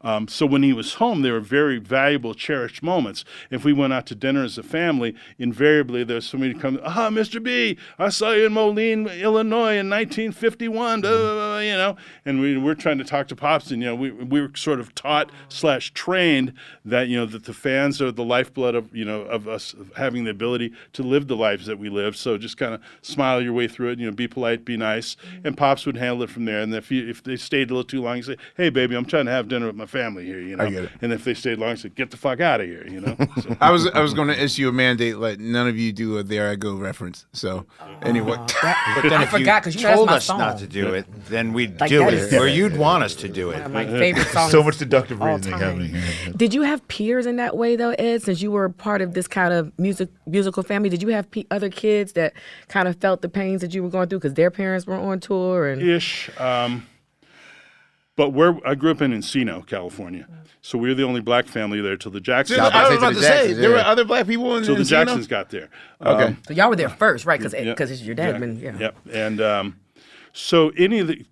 Um, 0.03 0.27
so 0.27 0.47
when 0.47 0.63
he 0.63 0.73
was 0.73 0.95
home, 0.95 1.23
they 1.23 1.31
were 1.31 1.41
very 1.41 1.79
valuable, 1.79 2.35
cherished 2.35 2.83
moments. 2.83 3.25
If 3.51 3.65
we 3.65 3.73
went 3.73 3.93
out 3.93 4.07
to 4.07 4.15
dinner 4.15 4.43
as 4.43 4.59
a 4.59 4.63
family, 4.63 5.15
invariably 5.39 6.03
there's 6.03 6.27
somebody 6.27 6.55
come, 6.55 6.81
"Ah, 6.83 7.09
Mr. 7.11 7.41
B, 7.41 7.77
I 7.99 8.09
saw 8.09 8.33
you 8.33 8.47
in 8.47 8.53
Moline, 8.53 9.07
Illinois, 9.07 9.77
in 9.77 9.89
1951," 9.89 11.03
blah, 11.03 11.11
blah, 11.11 11.35
blah, 11.35 11.59
you 11.59 11.75
know, 11.75 11.97
and 12.25 12.41
we 12.41 12.57
we're 12.59 12.75
trying 12.75 12.99
to 12.99 13.05
talk 13.05 13.29
to 13.29 13.37
pops, 13.37 13.71
and 13.71 13.81
you 13.81 13.89
know, 13.89 13.95
we 13.95 14.11
we 14.11 14.41
were 14.41 14.51
sort 14.57 14.81
of 14.81 14.93
taught 14.97 15.31
slash 15.49 15.93
trained 15.93 16.53
that 16.85 17.07
you 17.07 17.17
know 17.17 17.27
that 17.27 17.45
the 17.45 17.55
fans 17.55 18.03
are 18.03 18.11
the 18.11 18.25
lifeblood 18.25 18.75
of 18.75 18.95
you 18.95 19.05
know 19.05 19.21
of 19.23 19.47
us 19.47 19.77
having 19.97 20.25
the 20.25 20.31
ability 20.31 20.73
to 20.95 21.05
live 21.05 21.29
the 21.29 21.37
lives 21.37 21.60
lives 21.61 21.67
that 21.67 21.79
we 21.79 21.89
live. 21.91 22.17
So 22.17 22.39
just 22.39 22.57
kind 22.57 22.75
of 22.75 22.81
smile 23.03 23.41
your 23.41 23.53
way 23.53 23.69
through 23.69 23.91
it. 23.91 23.99
You 23.99 24.07
know, 24.07 24.13
be 24.13 24.27
polite, 24.29 24.65
be 24.65 24.77
nice, 24.77 25.17
and 25.45 25.57
pops 25.57 25.87
would 25.87 25.97
handle 25.97 26.23
it 26.23 26.31
from 26.31 26.45
there. 26.47 26.61
And 26.61 26.75
if 26.75 26.91
you, 26.91 27.09
if 27.09 27.23
they 27.23 27.37
stayed 27.37 27.71
a 27.71 27.75
little 27.75 27.85
too 27.85 28.01
long, 28.03 28.17
you 28.17 28.23
say, 28.23 28.37
"Hey, 28.57 28.71
baby, 28.71 28.95
I'm 28.97 29.05
trying 29.05 29.27
to 29.27 29.31
have 29.31 29.49
dinner 29.49 29.67
with 29.67 29.77
my 29.77 29.87
family 29.87 30.25
here." 30.25 30.41
You 30.41 30.57
know, 30.57 30.65
I 30.65 30.71
get 30.71 30.85
it. 30.85 30.91
and 31.03 31.13
if 31.13 31.25
they 31.25 31.35
stayed 31.35 31.59
long, 31.59 31.71
you 31.71 31.77
say, 31.77 31.89
"Get 31.91 32.11
the 32.11 32.17
fuck 32.17 32.41
out 32.41 32.61
of 32.61 32.67
here." 32.67 32.87
You 32.87 33.01
know. 33.01 33.17
So- 33.41 33.57
I 33.61 33.71
was 33.71 33.87
I 33.89 34.01
was 34.01 34.13
going 34.13 34.29
to 34.29 34.43
issue 34.43 34.69
a 34.69 34.73
mandate 34.73 35.17
like 35.19 35.39
none 35.39 35.67
of 35.69 35.79
you 35.79 35.93
do 35.93 36.19
a 36.19 36.23
"There 36.23 36.51
I 36.51 36.57
Go" 36.57 36.75
reference. 36.75 37.27
So 37.33 37.67
oh. 37.81 37.87
anyway, 38.03 38.37
But 38.37 39.03
then 39.03 39.13
I 39.21 39.23
if 39.23 39.31
forgot, 39.31 39.65
you 39.67 39.73
'cause 39.73 39.75
you 39.77 39.83
know 39.83 39.89
that's 39.89 39.97
told 39.97 40.09
my 40.09 40.17
us 40.17 40.29
not 40.29 40.59
to 40.59 40.67
do 40.67 40.95
it, 40.95 41.07
then 41.29 41.53
we'd 41.53 41.81
Like, 41.81 41.91
do 41.91 41.99
that 42.01 42.13
it, 42.15 42.33
is- 42.33 42.35
or 42.35 42.47
you'd 42.49 42.77
want 42.77 43.05
us 43.05 43.15
to 43.17 43.29
do 43.29 43.51
it. 43.51 43.55
One 43.59 43.63
of 43.67 43.73
my 43.73 43.87
favorite 43.87 44.27
songs. 44.29 44.51
So 44.61 44.63
much 44.63 44.79
deductive 44.79 45.21
reasoning 45.21 45.59
happening 45.59 45.95
here. 45.95 46.33
Did 46.37 46.53
you 46.55 46.63
have 46.63 46.87
peers 46.89 47.27
in 47.27 47.37
that 47.37 47.57
way 47.57 47.77
though, 47.77 47.91
Ed? 47.91 48.23
Since 48.23 48.43
you 48.43 48.51
were 48.51 48.69
part 48.69 49.01
of 49.01 49.15
this 49.15 49.29
kind 49.29 49.53
of 49.55 49.73
music 49.79 50.09
musical 50.27 50.63
family, 50.63 50.89
did 50.89 51.03
you 51.03 51.09
have 51.09 51.31
pe- 51.31 51.45
other 51.51 51.69
kids 51.71 52.13
that 52.13 52.33
kind 52.69 52.89
of 52.89 52.97
felt 52.97 53.23
the 53.23 53.29
pains 53.29 53.61
that 53.61 53.75
you 53.75 53.83
were 53.83 53.89
going 53.89 54.09
through 54.09 54.19
because 54.21 54.35
their 54.35 54.51
parents 54.51 54.87
were 54.87 54.97
on 54.97 55.21
tour 55.21 55.67
and 55.69 55.83
ish. 55.83 56.31
Um, 56.39 56.87
but 58.17 58.31
where 58.31 58.57
I 58.67 58.75
grew 58.75 58.91
up 58.91 59.01
in 59.01 59.13
Encino, 59.13 59.67
California, 59.67 60.29
so 60.61 60.77
we 60.77 60.89
were 60.89 60.95
the 60.95 61.05
only 61.05 61.21
black 61.23 61.47
family 61.47 61.81
there 61.81 61.97
till 61.97 62.11
the 62.13 62.21
Jacksons. 62.21 62.59
Dude, 62.59 62.67
I 62.73 62.89
was 62.89 62.99
about 62.99 63.15
to 63.15 63.23
say 63.23 63.53
there 63.55 63.71
were 63.71 63.79
other 63.79 64.05
black 64.05 64.27
people 64.27 64.57
in 64.57 64.65
till 64.65 64.75
the 64.75 64.83
Encino? 64.83 64.89
Jacksons 64.89 65.27
got 65.27 65.49
there. 65.51 65.71
Okay. 66.05 66.25
Um, 66.25 66.37
so 66.47 66.53
y'all 66.53 66.69
were 66.69 66.77
there 66.77 66.91
first, 66.91 67.25
right? 67.25 67.39
Because 67.39 67.55
Yeah. 67.55 67.65
because 67.73 68.03
your 68.07 68.15
dad 68.15 68.39
been 68.39 68.59
yeah. 68.61 68.77
Yep. 68.79 68.97
And 69.13 69.41
um, 69.41 69.81
so 70.33 70.71
any 70.77 70.99
of 70.99 71.07
the 71.07 71.25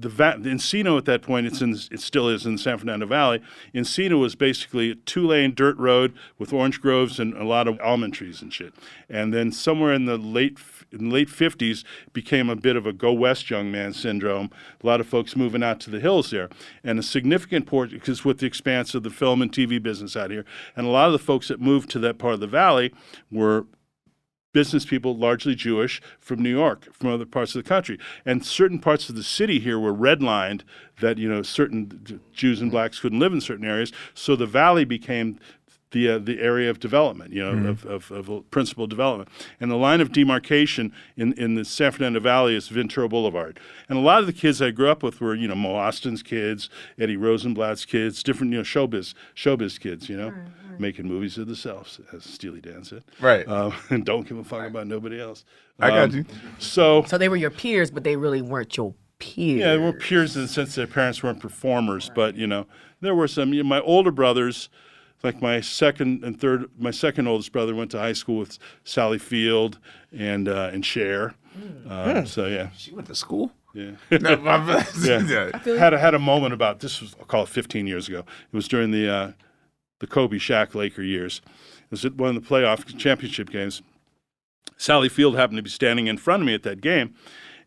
the, 0.00 0.08
va- 0.08 0.38
Encino 0.38 0.96
at 0.96 1.04
that 1.04 1.22
point, 1.22 1.46
it's 1.46 1.60
in 1.60 1.72
it 1.90 2.00
still 2.00 2.28
is 2.28 2.46
in 2.46 2.52
the 2.52 2.58
San 2.58 2.78
Fernando 2.78 3.06
Valley. 3.06 3.40
Encino 3.74 4.18
was 4.18 4.34
basically 4.34 4.90
a 4.90 4.94
two 4.94 5.26
lane 5.26 5.54
dirt 5.54 5.76
road 5.76 6.14
with 6.38 6.52
orange 6.52 6.80
groves 6.80 7.20
and 7.20 7.34
a 7.34 7.44
lot 7.44 7.68
of 7.68 7.78
almond 7.80 8.14
trees 8.14 8.40
and 8.42 8.52
shit. 8.52 8.72
And 9.08 9.34
then 9.34 9.52
somewhere 9.52 9.92
in 9.92 10.06
the 10.06 10.16
late 10.16 10.58
in 10.92 11.08
the 11.08 11.14
late 11.14 11.30
fifties 11.30 11.84
became 12.12 12.48
a 12.48 12.56
bit 12.56 12.76
of 12.76 12.86
a 12.86 12.92
go 12.92 13.12
west 13.12 13.50
young 13.50 13.70
man 13.70 13.92
syndrome. 13.92 14.50
A 14.82 14.86
lot 14.86 15.00
of 15.00 15.06
folks 15.06 15.36
moving 15.36 15.62
out 15.62 15.80
to 15.80 15.90
the 15.90 16.00
hills 16.00 16.30
there, 16.30 16.48
and 16.82 16.98
a 16.98 17.02
significant 17.02 17.66
portion 17.66 17.98
because 17.98 18.24
with 18.24 18.38
the 18.38 18.46
expanse 18.46 18.94
of 18.94 19.02
the 19.02 19.10
film 19.10 19.42
and 19.42 19.52
TV 19.52 19.82
business 19.82 20.16
out 20.16 20.30
here, 20.30 20.44
and 20.76 20.86
a 20.86 20.90
lot 20.90 21.06
of 21.06 21.12
the 21.12 21.18
folks 21.18 21.48
that 21.48 21.60
moved 21.60 21.90
to 21.90 21.98
that 21.98 22.18
part 22.18 22.34
of 22.34 22.40
the 22.40 22.46
valley 22.46 22.92
were 23.30 23.66
business 24.52 24.84
people, 24.84 25.16
largely 25.16 25.54
Jewish, 25.54 26.00
from 26.18 26.42
New 26.42 26.50
York, 26.50 26.92
from 26.92 27.10
other 27.10 27.26
parts 27.26 27.54
of 27.54 27.62
the 27.62 27.68
country. 27.68 27.98
And 28.24 28.44
certain 28.44 28.78
parts 28.78 29.08
of 29.08 29.16
the 29.16 29.22
city 29.22 29.60
here 29.60 29.78
were 29.78 29.94
redlined 29.94 30.62
that, 31.00 31.18
you 31.18 31.28
know, 31.28 31.42
certain 31.42 32.20
Jews 32.32 32.60
and 32.60 32.70
blacks 32.70 32.98
couldn't 33.00 33.20
live 33.20 33.32
in 33.32 33.40
certain 33.40 33.64
areas. 33.66 33.92
So 34.14 34.36
the 34.36 34.46
valley 34.46 34.84
became 34.84 35.38
the, 35.92 36.08
uh, 36.08 36.18
the 36.18 36.40
area 36.40 36.70
of 36.70 36.78
development, 36.78 37.32
you 37.32 37.42
know, 37.42 37.52
Mhm. 37.52 37.68
of, 37.68 37.84
of, 38.12 38.28
of 38.28 38.50
principal 38.52 38.86
development. 38.86 39.28
And 39.60 39.70
the 39.72 39.76
line 39.76 40.00
of 40.00 40.12
demarcation 40.12 40.92
in, 41.16 41.32
in 41.32 41.56
the 41.56 41.64
San 41.64 41.90
Fernando 41.90 42.20
Valley 42.20 42.54
is 42.54 42.68
Ventura 42.68 43.08
Boulevard. 43.08 43.58
And 43.88 43.98
a 43.98 44.00
lot 44.00 44.20
of 44.20 44.26
the 44.26 44.32
kids 44.32 44.62
I 44.62 44.70
grew 44.70 44.88
up 44.88 45.02
with 45.02 45.20
were, 45.20 45.34
you 45.34 45.48
know, 45.48 45.56
Mo 45.56 45.74
Austin's 45.74 46.22
kids, 46.22 46.70
Eddie 46.96 47.16
Rosenblatt's 47.16 47.84
kids, 47.86 48.22
different, 48.22 48.52
you 48.52 48.58
know, 48.58 48.62
showbiz, 48.62 49.14
showbiz 49.34 49.80
kids, 49.80 50.08
you 50.08 50.16
know, 50.16 50.32
making 50.80 51.06
movies 51.06 51.38
of 51.38 51.46
themselves, 51.46 52.00
as 52.12 52.24
Steely 52.24 52.60
Dan 52.60 52.82
said. 52.84 53.04
Right. 53.20 53.46
Um, 53.46 53.72
and 53.90 54.04
don't 54.04 54.26
give 54.28 54.38
a 54.38 54.44
fuck 54.44 54.66
about 54.66 54.86
nobody 54.86 55.20
else. 55.20 55.44
I 55.78 55.90
got 55.90 55.98
Um, 56.10 56.16
you. 56.16 56.24
So, 56.58 57.04
So 57.04 57.18
they 57.18 57.28
were 57.28 57.36
your 57.36 57.50
peers, 57.50 57.90
but 57.90 58.02
they 58.04 58.16
really 58.16 58.42
weren't 58.42 58.76
your 58.76 58.94
peers. 59.18 59.60
yeah, 59.60 59.72
they 59.72 59.78
were 59.78 59.92
peers 59.92 60.34
in 60.36 60.42
the 60.42 60.48
sense 60.48 60.74
their 60.74 60.86
parents 60.86 61.22
weren't 61.22 61.40
performers, 61.40 62.10
but 62.14 62.34
you 62.36 62.46
know, 62.46 62.66
there 63.00 63.14
were 63.14 63.28
some. 63.28 63.52
You 63.52 63.62
know, 63.62 63.68
my 63.68 63.80
older 63.80 64.10
brothers, 64.10 64.68
like 65.22 65.40
my 65.42 65.60
second 65.60 66.24
and 66.24 66.38
third, 66.40 66.70
my 66.78 66.90
second 66.90 67.28
oldest 67.28 67.52
brother 67.52 67.74
went 67.74 67.90
to 67.92 67.98
high 67.98 68.12
school 68.14 68.38
with 68.38 68.58
Sally 68.84 69.18
Field 69.18 69.78
and 70.16 70.48
uh, 70.48 70.70
and 70.72 70.84
Cher. 70.84 71.34
Uh, 71.88 72.20
Hmm. 72.20 72.26
So 72.26 72.46
yeah, 72.46 72.70
she 72.76 72.92
went 72.92 73.08
to 73.08 73.14
school. 73.14 73.52
Yeah, 73.74 73.92
No, 74.20 74.36
my- 74.36 74.86
yeah. 75.04 75.50
I 75.54 75.58
feel 75.60 75.78
had 75.78 75.94
a, 75.94 75.98
had 75.98 76.14
a 76.14 76.18
moment 76.18 76.52
about 76.54 76.80
this 76.80 77.00
was 77.00 77.14
I'll 77.20 77.24
call 77.26 77.44
it 77.44 77.48
15 77.48 77.86
years 77.86 78.08
ago. 78.08 78.18
It 78.20 78.56
was 78.56 78.66
during 78.68 78.90
the 78.90 79.08
uh, 79.08 79.32
the 80.00 80.06
Kobe 80.06 80.38
Shaq 80.38 80.74
Laker 80.74 81.02
years. 81.02 81.40
It 81.46 81.90
was 81.90 82.04
at 82.04 82.16
one 82.16 82.36
of 82.36 82.42
the 82.42 82.48
playoff 82.48 82.98
championship 82.98 83.50
games. 83.50 83.82
Sally 84.76 85.08
Field 85.08 85.36
happened 85.36 85.58
to 85.58 85.62
be 85.62 85.70
standing 85.70 86.06
in 86.06 86.16
front 86.16 86.42
of 86.42 86.46
me 86.46 86.54
at 86.54 86.62
that 86.64 86.80
game, 86.80 87.14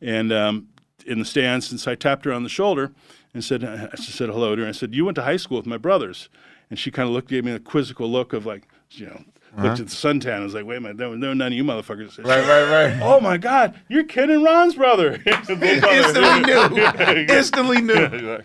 and 0.02 0.34
um, 0.34 0.68
in 1.06 1.20
the 1.20 1.26
stands. 1.26 1.72
And 1.72 1.80
so 1.80 1.92
I 1.92 1.96
tapped 1.96 2.26
her 2.26 2.34
on 2.34 2.44
the 2.44 2.50
shoulder 2.50 2.92
and 3.34 3.44
said, 3.44 3.64
I 3.64 3.96
said 3.96 4.30
hello 4.30 4.56
to 4.56 4.64
her. 4.64 4.68
I 4.68 4.72
said, 4.72 4.94
"You 4.94 5.06
went 5.06 5.16
to 5.16 5.24
high 5.24 5.38
school 5.38 5.58
with 5.58 5.66
my 5.66 5.78
brothers," 5.78 6.30
and 6.70 6.78
she 6.78 6.92
kind 6.92 7.08
of 7.08 7.14
looked, 7.14 7.30
gave 7.30 7.46
me 7.46 7.52
a 7.52 7.60
quizzical 7.60 8.10
look 8.10 8.34
of 8.34 8.46
like, 8.46 8.68
you 8.92 9.08
know. 9.08 9.24
Uh-huh. 9.56 9.68
Looked 9.68 9.82
at 9.82 9.86
the 9.86 9.94
suntan. 9.94 10.40
I 10.40 10.40
was 10.40 10.56
like, 10.56 10.66
"Wait 10.66 10.78
a 10.78 10.82
minute, 10.82 10.98
there 10.98 11.10
there 11.16 11.36
none 11.36 11.52
of 11.52 11.54
you 11.54 11.64
motherfuckers." 11.64 12.18
Right, 12.18 12.44
right, 12.48 12.72
right. 12.72 13.00
Oh 13.04 13.20
my 13.20 13.38
God, 13.38 13.80
you're 13.88 14.04
Ken 14.04 14.32
and 14.32 14.44
Ron's 14.44 14.74
brother. 14.74 15.20
Brother. 15.24 15.30
Instantly 15.30 16.42
knew. 16.42 17.26
Instantly 17.30 17.82
knew. 17.82 18.42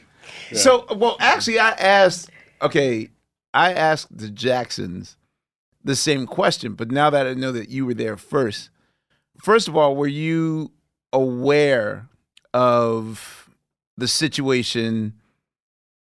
So, 0.53 0.85
well, 0.94 1.16
actually, 1.18 1.59
I 1.59 1.70
asked. 1.70 2.29
Okay, 2.61 3.09
I 3.59 3.73
asked 3.73 4.16
the 4.16 4.31
Jacksons 4.31 5.16
the 5.83 5.97
same 5.97 6.29
question, 6.29 6.75
but 6.75 6.92
now 6.92 7.11
that 7.11 7.27
I 7.27 7.35
know 7.35 7.51
that 7.51 7.71
you 7.71 7.85
were 7.85 7.94
there 7.94 8.16
first, 8.16 8.71
first 9.42 9.66
of 9.66 9.77
all, 9.77 9.97
were 9.97 10.07
you 10.07 10.71
aware 11.12 12.09
of 12.55 13.51
the 13.97 14.07
situation 14.07 15.14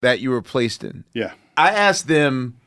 that 0.02 0.20
you 0.20 0.32
were 0.32 0.42
placed 0.42 0.84
in? 0.84 1.04
Yeah. 1.14 1.34
I 1.56 1.70
asked 1.70 2.08
them, 2.08 2.58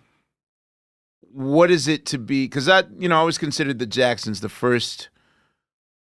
what 1.32 1.68
is 1.68 1.88
it 1.88 2.06
to 2.06 2.18
be? 2.18 2.44
Because 2.44 2.68
I, 2.68 2.84
you 2.96 3.08
know, 3.08 3.16
I 3.16 3.18
always 3.18 3.38
considered 3.38 3.80
the 3.80 3.86
Jacksons 3.86 4.40
the 4.40 4.48
first 4.48 5.08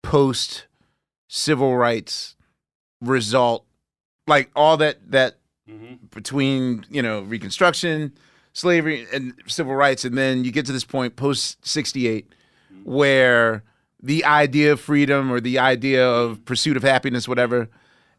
post 0.04 0.68
civil 1.26 1.76
rights 1.76 2.36
result, 3.00 3.66
like 4.28 4.50
all 4.54 4.76
that 4.76 5.10
that 5.10 5.38
mm-hmm. 5.68 5.94
between 6.14 6.86
you 6.88 7.02
know 7.02 7.22
Reconstruction, 7.22 8.12
slavery, 8.52 9.06
and 9.12 9.34
civil 9.46 9.74
rights, 9.74 10.04
and 10.04 10.16
then 10.16 10.44
you 10.44 10.52
get 10.52 10.66
to 10.66 10.72
this 10.72 10.84
point 10.84 11.16
post 11.16 11.64
'68, 11.66 12.32
where 12.84 13.62
the 14.02 14.24
idea 14.24 14.72
of 14.72 14.80
freedom 14.80 15.30
or 15.32 15.40
the 15.40 15.58
idea 15.58 16.08
of 16.08 16.44
pursuit 16.44 16.76
of 16.76 16.82
happiness, 16.82 17.28
whatever, 17.28 17.68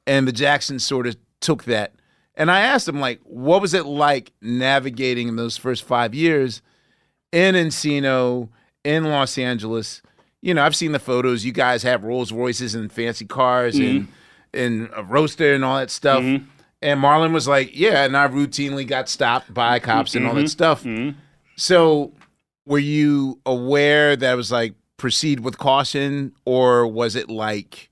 and 0.06 0.28
the 0.28 0.32
Jacksons 0.32 0.84
sort 0.84 1.08
of 1.08 1.16
took 1.40 1.64
that. 1.66 1.94
And 2.36 2.50
I 2.50 2.62
asked 2.62 2.86
them, 2.86 3.00
like, 3.00 3.20
what 3.24 3.62
was 3.62 3.74
it 3.74 3.86
like 3.86 4.32
navigating 4.42 5.28
in 5.28 5.36
those 5.36 5.58
first 5.58 5.84
five 5.84 6.16
years 6.16 6.62
in 7.32 7.56
Encino, 7.56 8.50
in 8.84 9.06
Los 9.06 9.38
Angeles? 9.38 10.02
You 10.42 10.54
know, 10.54 10.64
I've 10.64 10.76
seen 10.76 10.94
the 10.94 11.00
photos. 11.00 11.44
You 11.44 11.52
guys 11.52 11.84
have 11.84 12.04
Rolls 12.04 12.32
Royces 12.32 12.76
and 12.76 12.92
fancy 12.92 13.26
cars 13.26 13.76
mm-hmm. 13.76 13.98
and 13.98 14.08
and 14.52 14.90
a 14.96 15.04
roaster 15.04 15.54
and 15.54 15.64
all 15.64 15.78
that 15.78 15.92
stuff. 15.92 16.24
Mm-hmm. 16.24 16.46
And 16.82 17.02
Marlon 17.02 17.34
was 17.34 17.48
like, 17.48 17.72
"Yeah," 17.78 18.06
and 18.06 18.16
I 18.16 18.28
routinely 18.28 18.88
got 18.88 19.10
stopped 19.10 19.54
by 19.54 19.80
cops 19.80 20.16
and 20.16 20.26
all 20.26 20.34
that 20.36 20.46
Mhm. 20.46 20.50
stuff. 20.50 20.86
So, 21.58 22.14
were 22.66 22.80
you 22.80 23.40
aware 23.46 24.16
that 24.16 24.34
it 24.34 24.38
was 24.38 24.52
like 24.52 24.76
proceed 24.98 25.42
with 25.42 25.58
caution, 25.58 26.32
or 26.46 26.88
was 26.88 27.16
it 27.16 27.30
like? 27.30 27.90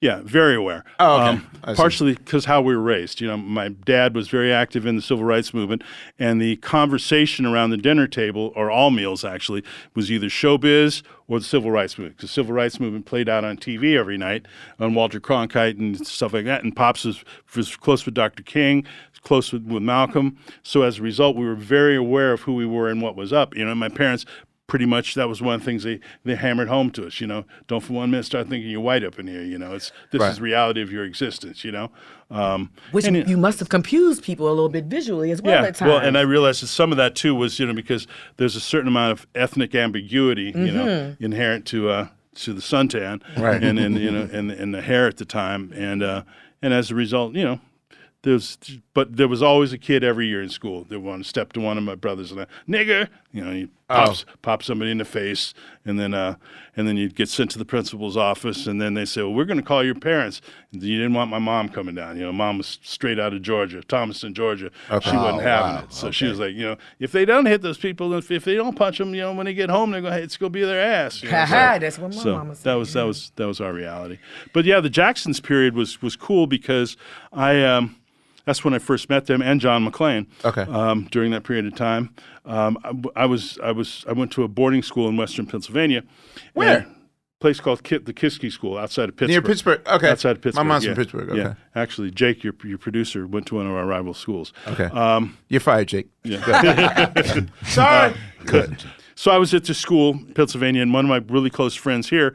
Yeah, 0.00 0.20
very 0.22 0.54
aware. 0.54 0.84
Oh, 1.00 1.14
okay. 1.28 1.40
Um, 1.62 1.76
partially 1.76 2.12
because 2.14 2.44
how 2.44 2.60
we 2.60 2.76
were 2.76 2.82
raised. 2.82 3.22
You 3.22 3.28
know, 3.28 3.36
my 3.38 3.68
dad 3.68 4.14
was 4.14 4.28
very 4.28 4.52
active 4.52 4.84
in 4.84 4.96
the 4.96 5.02
civil 5.02 5.24
rights 5.24 5.54
movement, 5.54 5.82
and 6.18 6.42
the 6.42 6.56
conversation 6.56 7.46
around 7.46 7.70
the 7.70 7.78
dinner 7.78 8.06
table, 8.06 8.52
or 8.54 8.70
all 8.70 8.90
meals 8.90 9.24
actually, 9.24 9.62
was 9.94 10.10
either 10.12 10.26
showbiz 10.26 11.02
or 11.28 11.38
the 11.38 11.44
civil 11.44 11.70
rights 11.70 11.98
movement. 11.98 12.16
Because 12.16 12.30
civil 12.30 12.54
rights 12.54 12.78
movement 12.78 13.06
played 13.06 13.28
out 13.28 13.44
on 13.44 13.56
TV 13.56 13.96
every 13.96 14.18
night 14.18 14.46
on 14.78 14.94
Walter 14.94 15.20
Cronkite 15.20 15.78
and 15.78 16.06
stuff 16.06 16.32
like 16.32 16.44
that. 16.44 16.62
And 16.62 16.74
Pops 16.74 17.04
was, 17.04 17.24
was 17.54 17.76
close 17.76 18.04
with 18.04 18.14
Dr. 18.14 18.42
King, 18.42 18.86
close 19.22 19.52
with, 19.52 19.64
with 19.64 19.82
Malcolm. 19.82 20.38
So 20.62 20.82
as 20.82 20.98
a 20.98 21.02
result, 21.02 21.36
we 21.36 21.46
were 21.46 21.54
very 21.54 21.96
aware 21.96 22.32
of 22.32 22.42
who 22.42 22.54
we 22.54 22.66
were 22.66 22.88
and 22.88 23.00
what 23.00 23.16
was 23.16 23.32
up. 23.32 23.56
You 23.56 23.64
know, 23.64 23.74
my 23.74 23.88
parents 23.88 24.26
pretty 24.66 24.86
much 24.86 25.14
that 25.14 25.28
was 25.28 25.42
one 25.42 25.54
of 25.54 25.60
the 25.60 25.64
things 25.66 25.82
they, 25.82 26.00
they 26.24 26.34
hammered 26.34 26.68
home 26.68 26.90
to 26.90 27.06
us, 27.06 27.20
you 27.20 27.26
know, 27.26 27.44
don't 27.66 27.80
for 27.82 27.92
one 27.92 28.10
minute 28.10 28.24
start 28.24 28.48
thinking 28.48 28.70
you're 28.70 28.80
white 28.80 29.04
up 29.04 29.18
in 29.18 29.26
here, 29.26 29.42
you 29.42 29.58
know, 29.58 29.74
it's, 29.74 29.92
this 30.10 30.20
Right. 30.20 30.32
is 30.32 30.40
reality 30.40 30.80
of 30.80 30.90
your 30.90 31.04
existence, 31.04 31.64
you 31.64 31.70
know. 31.72 31.90
Um, 32.30 32.70
Which 32.90 33.04
and 33.04 33.28
you 33.28 33.36
must 33.36 33.58
have 33.58 33.68
confused 33.68 34.22
people 34.24 34.48
a 34.48 34.50
little 34.54 34.70
bit 34.70 34.86
visually 34.86 35.30
as 35.30 35.42
well 35.42 35.62
yeah, 35.62 35.68
at 35.68 35.74
times. 35.76 35.88
well, 35.90 35.98
and 35.98 36.16
I 36.16 36.22
realized 36.22 36.62
that 36.62 36.68
some 36.68 36.90
of 36.92 36.96
that 36.96 37.14
too 37.14 37.34
was, 37.34 37.58
you 37.58 37.66
know, 37.66 37.74
because 37.74 38.06
there's 38.38 38.56
a 38.56 38.60
certain 38.60 38.88
amount 38.88 39.12
of 39.12 39.26
ethnic 39.34 39.74
ambiguity, 39.74 40.52
you 40.56 40.72
know, 40.72 40.86
Mhm. 40.86 41.16
inherent 41.20 41.66
to 41.66 41.90
uh, 41.90 42.08
to 42.36 42.52
the 42.54 42.62
suntan, 42.62 43.20
Right. 43.36 43.62
and 43.62 43.78
and 43.78 43.96
you 43.98 44.10
know, 44.10 44.28
and 44.32 44.50
and 44.50 44.74
the 44.74 44.80
hair 44.80 45.06
at 45.06 45.18
the 45.18 45.24
time, 45.26 45.72
and 45.76 46.02
uh, 46.02 46.22
and 46.62 46.72
as 46.72 46.90
a 46.90 46.94
result, 46.94 47.34
you 47.36 47.44
know, 47.44 47.60
there's, 48.22 48.56
but 48.94 49.16
there 49.18 49.28
was 49.28 49.42
always 49.42 49.72
a 49.74 49.78
kid 49.78 50.02
every 50.02 50.26
year 50.26 50.42
in 50.42 50.48
school 50.48 50.84
that 50.88 50.98
wanted 51.00 51.24
to 51.24 51.28
step 51.28 51.52
to 51.52 51.60
one 51.60 51.76
of 51.78 51.84
my 51.84 51.94
brothers 51.94 52.32
and 52.32 52.40
I, 52.40 52.46
nigger, 52.68 53.08
You 53.34 53.44
know, 53.44 53.50
you 53.50 53.68
Oh. 53.90 54.14
pop, 54.40 54.62
somebody 54.62 54.90
in 54.90 54.96
the 54.96 55.04
face, 55.04 55.52
and 55.84 56.00
then 56.00 56.14
uh, 56.14 56.36
and 56.74 56.88
then 56.88 56.96
you'd 56.96 57.14
get 57.14 57.28
sent 57.28 57.50
to 57.50 57.58
the 57.58 57.66
principal's 57.66 58.16
office, 58.16 58.66
and 58.66 58.80
then 58.80 58.94
they 58.94 59.04
say, 59.04 59.20
"Well, 59.20 59.34
we're 59.34 59.44
going 59.44 59.58
to 59.60 59.62
call 59.62 59.84
your 59.84 59.94
parents." 59.94 60.40
You 60.72 60.96
didn't 60.96 61.12
want 61.12 61.30
my 61.30 61.38
mom 61.38 61.68
coming 61.68 61.94
down. 61.94 62.16
You 62.16 62.22
know, 62.24 62.32
mom 62.32 62.56
was 62.58 62.78
straight 62.82 63.20
out 63.20 63.34
of 63.34 63.42
Georgia, 63.42 63.82
Thomaston, 63.82 64.32
Georgia. 64.32 64.70
Okay. 64.90 65.10
She 65.10 65.16
wasn't 65.16 65.42
Oh, 65.42 65.44
having 65.44 65.74
wow. 65.76 65.82
it, 65.84 65.92
so 65.92 66.10
she 66.10 66.24
was 66.26 66.38
like, 66.40 66.54
you 66.54 66.64
know, 66.64 66.76
if 66.98 67.12
they 67.12 67.26
don't 67.26 67.44
hit 67.44 67.60
those 67.60 67.76
people, 67.76 68.14
if, 68.14 68.30
if 68.30 68.44
they 68.44 68.54
don't 68.54 68.74
punch 68.74 68.96
them, 68.98 69.14
you 69.14 69.20
know, 69.20 69.34
when 69.34 69.44
they 69.44 69.54
get 69.54 69.68
home, 69.68 69.90
they're 69.90 70.00
going, 70.00 70.14
to 70.14 70.22
it's 70.22 70.38
going 70.38 70.50
to 70.50 70.58
be 70.58 70.64
their 70.64 70.80
ass. 70.80 71.22
You 71.22 71.30
know, 71.30 71.44
so- 71.44 71.50
That's 71.52 71.98
what 71.98 72.14
my 72.14 72.22
so 72.22 72.32
mama 72.36 72.54
said. 72.54 72.64
that 72.64 72.74
was 72.74 72.92
that 72.94 73.02
was 73.04 73.32
that 73.36 73.46
was 73.46 73.60
our 73.60 73.72
reality. 73.74 74.18
But 74.54 74.64
yeah, 74.64 74.80
the 74.80 74.90
Jacksons 74.90 75.40
period 75.40 75.74
was 75.74 76.00
was 76.00 76.16
cool 76.16 76.46
because 76.46 76.96
I 77.34 77.62
um, 77.62 77.96
that's 78.46 78.64
when 78.64 78.72
I 78.74 78.78
first 78.78 79.10
met 79.10 79.26
them 79.26 79.42
and 79.42 79.60
John 79.60 79.86
McClain. 79.86 80.26
Okay. 80.44 80.62
Um, 80.62 81.08
during 81.10 81.30
that 81.32 81.44
period 81.44 81.66
of 81.66 81.74
time, 81.74 82.14
um, 82.44 82.78
I, 82.84 83.22
I 83.22 83.26
was 83.26 83.58
I 83.62 83.72
was 83.72 84.04
I 84.08 84.12
went 84.12 84.32
to 84.32 84.42
a 84.42 84.48
boarding 84.48 84.82
school 84.82 85.08
in 85.08 85.16
Western 85.16 85.46
Pennsylvania. 85.46 86.02
Where? 86.54 86.78
A 86.78 86.86
Place 87.40 87.60
called 87.60 87.82
Kit, 87.82 88.06
the 88.06 88.14
Kiski 88.14 88.50
School 88.50 88.78
outside 88.78 89.10
of 89.10 89.16
Pittsburgh. 89.16 89.28
Near 89.28 89.42
Pittsburgh, 89.42 89.82
okay. 89.86 90.08
Outside 90.08 90.36
of 90.36 90.40
Pittsburgh. 90.40 90.64
My 90.64 90.72
mom's 90.72 90.84
from 90.84 90.92
yeah. 90.92 90.96
Pittsburgh, 90.96 91.36
Yeah. 91.36 91.54
Actually, 91.74 92.10
Jake, 92.10 92.42
your 92.42 92.54
your 92.64 92.78
producer, 92.78 93.26
went 93.26 93.46
to 93.48 93.56
one 93.56 93.66
of 93.66 93.72
our 93.72 93.84
rival 93.84 94.14
schools. 94.14 94.54
Okay. 94.66 94.84
Um, 94.84 95.36
You're 95.48 95.60
fired, 95.60 95.88
Jake. 95.88 96.08
yeah. 96.22 97.12
Sorry. 97.66 98.12
Uh, 98.12 98.14
good. 98.46 98.82
So 99.14 99.30
I 99.30 99.36
was 99.36 99.52
at 99.52 99.64
the 99.64 99.74
school, 99.74 100.12
in 100.12 100.32
Pennsylvania, 100.32 100.80
and 100.80 100.94
one 100.94 101.04
of 101.04 101.08
my 101.10 101.34
really 101.34 101.50
close 101.50 101.74
friends 101.74 102.08
here 102.08 102.34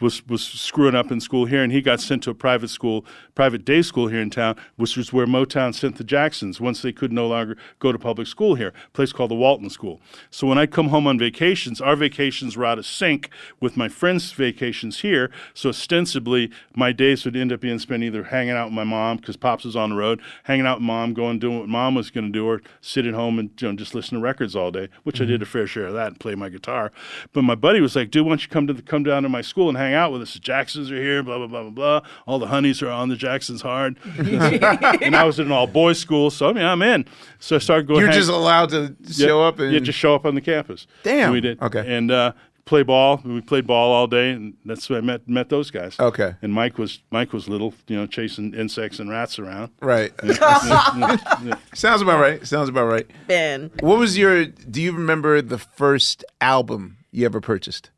was 0.00 0.26
was 0.26 0.42
screwing 0.42 0.94
up 0.94 1.12
in 1.12 1.20
school 1.20 1.44
here, 1.44 1.62
and 1.62 1.72
he 1.72 1.80
got 1.80 2.00
sent 2.00 2.22
to 2.24 2.30
a 2.30 2.34
private 2.34 2.70
school, 2.70 3.04
private 3.38 3.64
day 3.64 3.80
school 3.82 4.08
here 4.08 4.20
in 4.20 4.30
town, 4.30 4.56
which 4.74 4.96
was 4.96 5.12
where 5.12 5.24
Motown 5.24 5.72
sent 5.72 5.94
the 5.94 6.02
Jacksons 6.02 6.60
once 6.60 6.82
they 6.82 6.90
could 6.90 7.12
no 7.12 7.28
longer 7.28 7.56
go 7.78 7.92
to 7.92 7.98
public 7.98 8.26
school 8.26 8.56
here, 8.56 8.72
a 8.88 8.90
place 8.90 9.12
called 9.12 9.30
the 9.30 9.36
Walton 9.36 9.70
School. 9.70 10.00
So 10.28 10.48
when 10.48 10.58
I 10.58 10.66
come 10.66 10.88
home 10.88 11.06
on 11.06 11.20
vacations, 11.20 11.80
our 11.80 11.94
vacations 11.94 12.56
were 12.56 12.64
out 12.64 12.80
of 12.80 12.84
sync 12.84 13.30
with 13.60 13.76
my 13.76 13.88
friends' 13.88 14.32
vacations 14.32 15.02
here. 15.02 15.30
So 15.54 15.68
ostensibly, 15.68 16.50
my 16.74 16.90
days 16.90 17.24
would 17.24 17.36
end 17.36 17.52
up 17.52 17.60
being 17.60 17.78
spent 17.78 18.02
either 18.02 18.24
hanging 18.24 18.56
out 18.56 18.64
with 18.64 18.74
my 18.74 18.82
mom 18.82 19.18
because 19.18 19.36
pops 19.36 19.64
was 19.64 19.76
on 19.76 19.90
the 19.90 19.96
road, 19.96 20.20
hanging 20.42 20.66
out 20.66 20.78
with 20.78 20.86
mom, 20.86 21.14
going 21.14 21.38
doing 21.38 21.60
what 21.60 21.68
mom 21.68 21.94
was 21.94 22.10
going 22.10 22.26
to 22.26 22.32
do, 22.32 22.44
or 22.44 22.60
sit 22.80 23.06
at 23.06 23.14
home 23.14 23.38
and 23.38 23.50
you 23.62 23.68
know 23.68 23.76
just 23.76 23.94
listen 23.94 24.18
to 24.18 24.20
records 24.20 24.56
all 24.56 24.72
day, 24.72 24.88
which 25.04 25.20
I 25.20 25.22
mm-hmm. 25.22 25.34
did 25.34 25.42
a 25.42 25.46
fair 25.46 25.68
share 25.68 25.86
of 25.86 25.94
that 25.94 26.08
and 26.08 26.18
play 26.18 26.34
my 26.34 26.48
guitar. 26.48 26.90
But 27.32 27.42
my 27.42 27.54
buddy 27.54 27.80
was 27.80 27.94
like, 27.94 28.10
"Dude, 28.10 28.24
why 28.26 28.30
don't 28.30 28.42
you 28.42 28.48
come 28.48 28.66
to 28.66 28.72
the, 28.72 28.82
come 28.82 29.04
down 29.04 29.22
to 29.22 29.28
my 29.28 29.42
school 29.42 29.68
and 29.68 29.78
hang 29.78 29.94
out 29.94 30.10
with 30.10 30.22
us? 30.22 30.34
The 30.34 30.40
Jacksons 30.40 30.90
are 30.90 31.00
here, 31.00 31.22
blah 31.22 31.38
blah 31.38 31.46
blah 31.46 31.62
blah 31.62 31.70
blah. 31.70 32.00
All 32.26 32.40
the 32.40 32.48
honeys 32.48 32.82
are 32.82 32.90
on 32.90 33.08
the 33.08 33.14
Jacksons 33.14 33.27
hard." 33.62 33.98
and 34.18 35.16
I 35.16 35.24
was 35.24 35.38
in 35.38 35.46
an 35.46 35.52
all 35.52 35.66
boys 35.66 35.98
school, 35.98 36.30
so 36.30 36.48
I 36.48 36.52
mean 36.52 36.64
I'm 36.64 36.82
in. 36.82 37.06
So 37.38 37.56
I 37.56 37.58
started 37.58 37.86
going. 37.86 38.00
You're 38.00 38.08
hang- 38.10 38.18
just 38.18 38.30
allowed 38.30 38.70
to 38.70 38.94
Yeah, 39.00 39.26
show 39.26 39.42
up 39.42 39.58
and 39.58 39.72
yeah, 39.72 39.80
just 39.80 39.98
show 39.98 40.14
up 40.14 40.24
on 40.26 40.34
the 40.34 40.40
campus. 40.40 40.86
Damn. 41.02 41.24
And 41.24 41.32
we 41.32 41.40
did. 41.40 41.60
Okay. 41.62 41.84
And 41.86 42.10
uh, 42.10 42.32
play 42.64 42.82
ball. 42.82 43.20
We 43.24 43.40
played 43.40 43.66
ball 43.66 43.92
all 43.92 44.06
day, 44.06 44.30
and 44.30 44.54
that's 44.64 44.88
where 44.90 44.98
I 44.98 45.02
met 45.02 45.28
met 45.28 45.48
those 45.48 45.70
guys. 45.70 45.96
Okay. 45.98 46.34
And 46.42 46.52
Mike 46.52 46.78
was 46.78 47.00
Mike 47.10 47.32
was 47.32 47.48
little, 47.48 47.74
you 47.88 47.96
know, 47.96 48.06
chasing 48.06 48.54
insects 48.54 48.98
and 48.98 49.08
rats 49.10 49.38
around. 49.38 49.72
Right. 49.80 50.12
Yeah, 50.22 50.34
yeah, 50.66 51.16
yeah. 51.44 51.54
Sounds 51.74 52.02
about 52.02 52.20
right. 52.20 52.46
Sounds 52.46 52.68
about 52.68 52.86
right. 52.86 53.06
Ben. 53.26 53.70
What 53.80 53.98
was 53.98 54.18
your? 54.18 54.44
Do 54.46 54.82
you 54.82 54.92
remember 54.92 55.40
the 55.42 55.58
first 55.58 56.24
album 56.40 56.98
you 57.10 57.24
ever 57.24 57.40
purchased? 57.40 57.90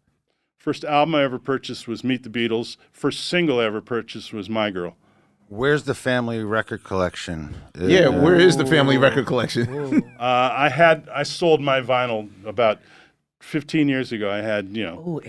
First 0.56 0.84
album 0.84 1.14
I 1.14 1.22
ever 1.24 1.38
purchased 1.38 1.88
was 1.88 2.04
Meet 2.04 2.22
the 2.22 2.28
Beatles. 2.28 2.76
First 2.92 3.26
single 3.26 3.60
I 3.60 3.64
ever 3.64 3.80
purchased 3.80 4.32
was 4.34 4.50
My 4.50 4.70
Girl. 4.70 4.94
Where's 5.50 5.82
the 5.82 5.96
family 5.96 6.44
record 6.44 6.84
collection? 6.84 7.56
Yeah, 7.76 8.06
Uh, 8.06 8.22
where 8.22 8.36
is 8.36 8.56
the 8.56 8.64
family 8.64 8.96
record 8.98 9.26
collection? 9.26 9.66
Uh, 10.20 10.52
I 10.66 10.68
had 10.68 11.08
I 11.12 11.24
sold 11.24 11.60
my 11.60 11.80
vinyl 11.80 12.28
about 12.46 12.78
15 13.40 13.88
years 13.88 14.12
ago. 14.12 14.30
I 14.30 14.42
had 14.42 14.76
you 14.76 14.84
know 14.84 15.20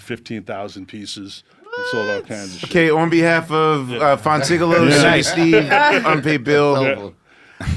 15,000 0.00 0.86
pieces. 0.86 1.42
I 1.78 1.88
sold 1.90 2.08
all 2.08 2.22
kinds 2.22 2.54
of 2.54 2.60
shit. 2.60 2.70
Okay, 2.70 2.90
on 2.90 3.10
behalf 3.10 3.50
of 3.50 3.92
uh, 3.92 4.16
Phontigallo, 4.16 4.88
Yeah. 4.88 4.98
Sonny 5.02 5.22
Steve, 5.34 5.68
unpaid 6.06 6.42
bill. 6.42 7.12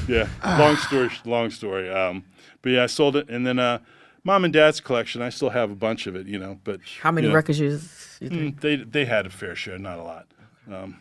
Yeah. 0.08 0.28
yeah. 0.44 0.58
Long 0.60 0.78
story. 0.78 1.10
Long 1.26 1.50
story. 1.50 1.90
Um, 1.90 2.24
but 2.62 2.70
yeah, 2.70 2.84
I 2.84 2.88
sold 2.88 3.16
it, 3.18 3.28
and 3.30 3.46
then 3.46 3.60
uh, 3.60 3.80
mom 4.24 4.46
and 4.46 4.54
dad's 4.54 4.80
collection. 4.80 5.22
I 5.22 5.30
still 5.32 5.50
have 5.50 5.70
a 5.70 5.76
bunch 5.76 6.08
of 6.08 6.16
it, 6.16 6.28
you 6.28 6.40
know. 6.40 6.60
But 6.64 6.80
How 7.02 7.12
many 7.12 7.28
you 7.28 7.32
know, 7.32 7.36
records 7.36 7.60
you, 7.60 7.72
you 8.22 8.30
think? 8.30 8.56
Mm, 8.56 8.62
they 8.62 8.76
they 8.78 9.06
had 9.06 9.26
a 9.26 9.30
fair 9.30 9.56
share, 9.56 9.78
not 9.78 10.00
a 10.00 10.04
lot. 10.04 10.28
Um, 10.72 10.96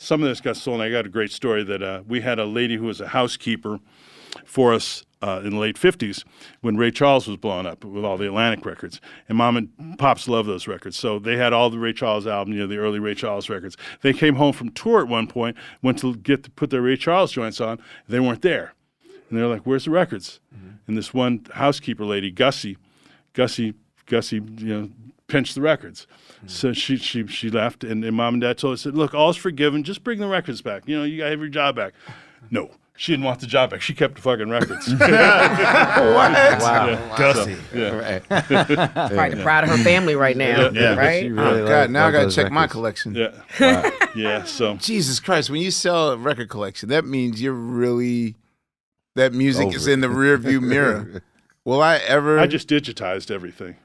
some 0.00 0.22
of 0.22 0.28
this 0.30 0.40
got 0.40 0.56
stolen. 0.56 0.80
I 0.80 0.90
got 0.90 1.04
a 1.04 1.10
great 1.10 1.30
story 1.30 1.62
that 1.62 1.82
uh, 1.82 2.02
we 2.08 2.22
had 2.22 2.38
a 2.38 2.46
lady 2.46 2.76
who 2.76 2.86
was 2.86 3.02
a 3.02 3.08
housekeeper 3.08 3.80
for 4.46 4.72
us 4.72 5.04
uh, 5.20 5.42
in 5.44 5.50
the 5.50 5.58
late 5.58 5.76
50s 5.76 6.24
when 6.62 6.78
Ray 6.78 6.90
Charles 6.90 7.28
was 7.28 7.36
blowing 7.36 7.66
up 7.66 7.84
with 7.84 8.02
all 8.02 8.16
the 8.16 8.26
Atlantic 8.26 8.64
records. 8.64 8.98
And 9.28 9.36
mom 9.36 9.58
and 9.58 9.98
pops 9.98 10.26
loved 10.26 10.48
those 10.48 10.66
records. 10.66 10.98
So 10.98 11.18
they 11.18 11.36
had 11.36 11.52
all 11.52 11.68
the 11.68 11.78
Ray 11.78 11.92
Charles 11.92 12.26
album, 12.26 12.54
you 12.54 12.60
know, 12.60 12.66
the 12.66 12.78
early 12.78 12.98
Ray 12.98 13.14
Charles 13.14 13.50
records. 13.50 13.76
They 14.00 14.14
came 14.14 14.36
home 14.36 14.54
from 14.54 14.70
tour 14.70 15.02
at 15.02 15.08
one 15.08 15.26
point, 15.26 15.54
went 15.82 15.98
to 15.98 16.16
get 16.16 16.44
to 16.44 16.50
put 16.50 16.70
their 16.70 16.80
Ray 16.80 16.96
Charles 16.96 17.32
joints 17.32 17.60
on. 17.60 17.78
They 18.08 18.20
weren't 18.20 18.40
there. 18.40 18.72
And 19.28 19.38
they're 19.38 19.48
like, 19.48 19.66
where's 19.66 19.84
the 19.84 19.90
records? 19.90 20.40
And 20.86 20.96
this 20.96 21.12
one 21.12 21.44
housekeeper 21.52 22.06
lady, 22.06 22.30
Gussie, 22.30 22.78
Gussie, 23.34 23.74
Gussie, 24.06 24.40
you 24.56 24.80
know, 24.80 24.88
pinched 25.30 25.54
the 25.54 25.60
records. 25.60 26.06
Mm. 26.44 26.50
So 26.50 26.72
she 26.72 26.96
she 26.96 27.26
she 27.26 27.50
left, 27.50 27.84
and, 27.84 28.04
and 28.04 28.16
mom 28.16 28.34
and 28.34 28.40
dad 28.42 28.58
told 28.58 28.74
her, 28.74 28.76
said, 28.76 28.94
"Look, 28.94 29.14
all's 29.14 29.36
forgiven. 29.36 29.84
Just 29.84 30.04
bring 30.04 30.18
the 30.18 30.26
records 30.26 30.62
back. 30.62 30.82
You 30.86 30.98
know, 30.98 31.04
you 31.04 31.18
gotta 31.18 31.30
have 31.30 31.40
your 31.40 31.48
job 31.48 31.76
back." 31.76 31.94
No, 32.50 32.70
she 32.96 33.12
didn't 33.12 33.24
want 33.24 33.40
the 33.40 33.46
job 33.46 33.70
back. 33.70 33.80
She 33.80 33.94
kept 33.94 34.16
the 34.16 34.20
fucking 34.20 34.50
records. 34.50 34.92
What? 36.00 36.32
Wow. 36.60 36.86
Yeah. 36.88 37.16
Gussie. 37.16 37.56
So, 37.72 37.78
yeah. 37.78 39.08
Probably 39.08 39.42
proud 39.42 39.64
of 39.64 39.70
her 39.70 39.78
family 39.78 40.14
right 40.14 40.36
now, 40.36 40.70
Yeah. 40.70 40.96
right? 40.96 41.22
She 41.22 41.30
Oh 41.32 41.66
God! 41.66 41.90
Now 41.90 42.06
I 42.08 42.10
gotta 42.10 42.24
those 42.24 42.34
check 42.34 42.52
my 42.52 42.66
collection. 42.66 43.14
Yeah. 43.14 43.90
yeah. 44.14 44.44
So 44.44 44.76
Jesus 44.76 45.18
Christ! 45.20 45.50
When 45.50 45.60
you 45.62 45.70
sell 45.70 46.10
a 46.12 46.16
record 46.16 46.48
collection, 46.48 46.88
that 46.90 47.04
means 47.04 47.40
you're 47.40 47.52
really 47.52 48.36
that 49.16 49.32
music 49.32 49.68
Over 49.68 49.76
is 49.76 49.86
in 49.86 50.00
the 50.00 50.10
rear 50.10 50.36
view 50.36 50.60
mirror. 50.60 51.22
Will 51.64 51.82
I 51.82 51.96
ever? 51.96 52.38
I 52.38 52.46
just 52.46 52.68
digitized 52.68 53.30
everything. 53.30 53.76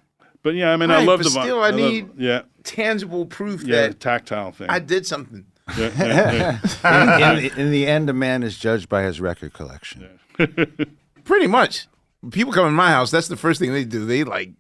But 0.46 0.54
yeah, 0.54 0.72
I 0.72 0.78
mean, 0.78 0.92
I 0.92 1.04
love 1.04 1.22
but 1.22 1.24
the 1.24 1.30
vi- 1.32 1.42
still, 1.42 1.60
I 1.64 1.72
love- 1.72 1.80
need 1.80 2.10
yeah, 2.20 2.44
tangible 2.64 3.26
proof 3.26 3.64
yeah, 3.64 3.82
the 3.82 3.88
that 3.88 4.00
tactile 4.00 4.52
thing. 4.52 4.70
I 4.70 4.78
did 4.78 5.08
something. 5.08 5.44
Yeah, 5.76 5.90
yeah, 5.98 6.60
yeah. 6.84 7.32
in, 7.32 7.40
in, 7.40 7.44
the- 7.56 7.62
in 7.62 7.72
the 7.72 7.88
end, 7.88 8.12
a 8.12 8.14
man 8.14 8.44
is 8.44 8.56
judged 8.56 8.88
by 8.88 9.02
his 9.02 9.20
record 9.20 9.54
collection. 9.54 10.08
Pretty 11.24 11.48
much. 11.48 11.88
People 12.30 12.54
come 12.54 12.68
in 12.68 12.76
my 12.76 12.92
house. 12.92 13.10
That's 13.10 13.28
the 13.28 13.36
first 13.36 13.60
thing 13.60 13.74
they 13.74 13.86
do. 13.86 14.06
They 14.06 14.24
like, 14.24 14.52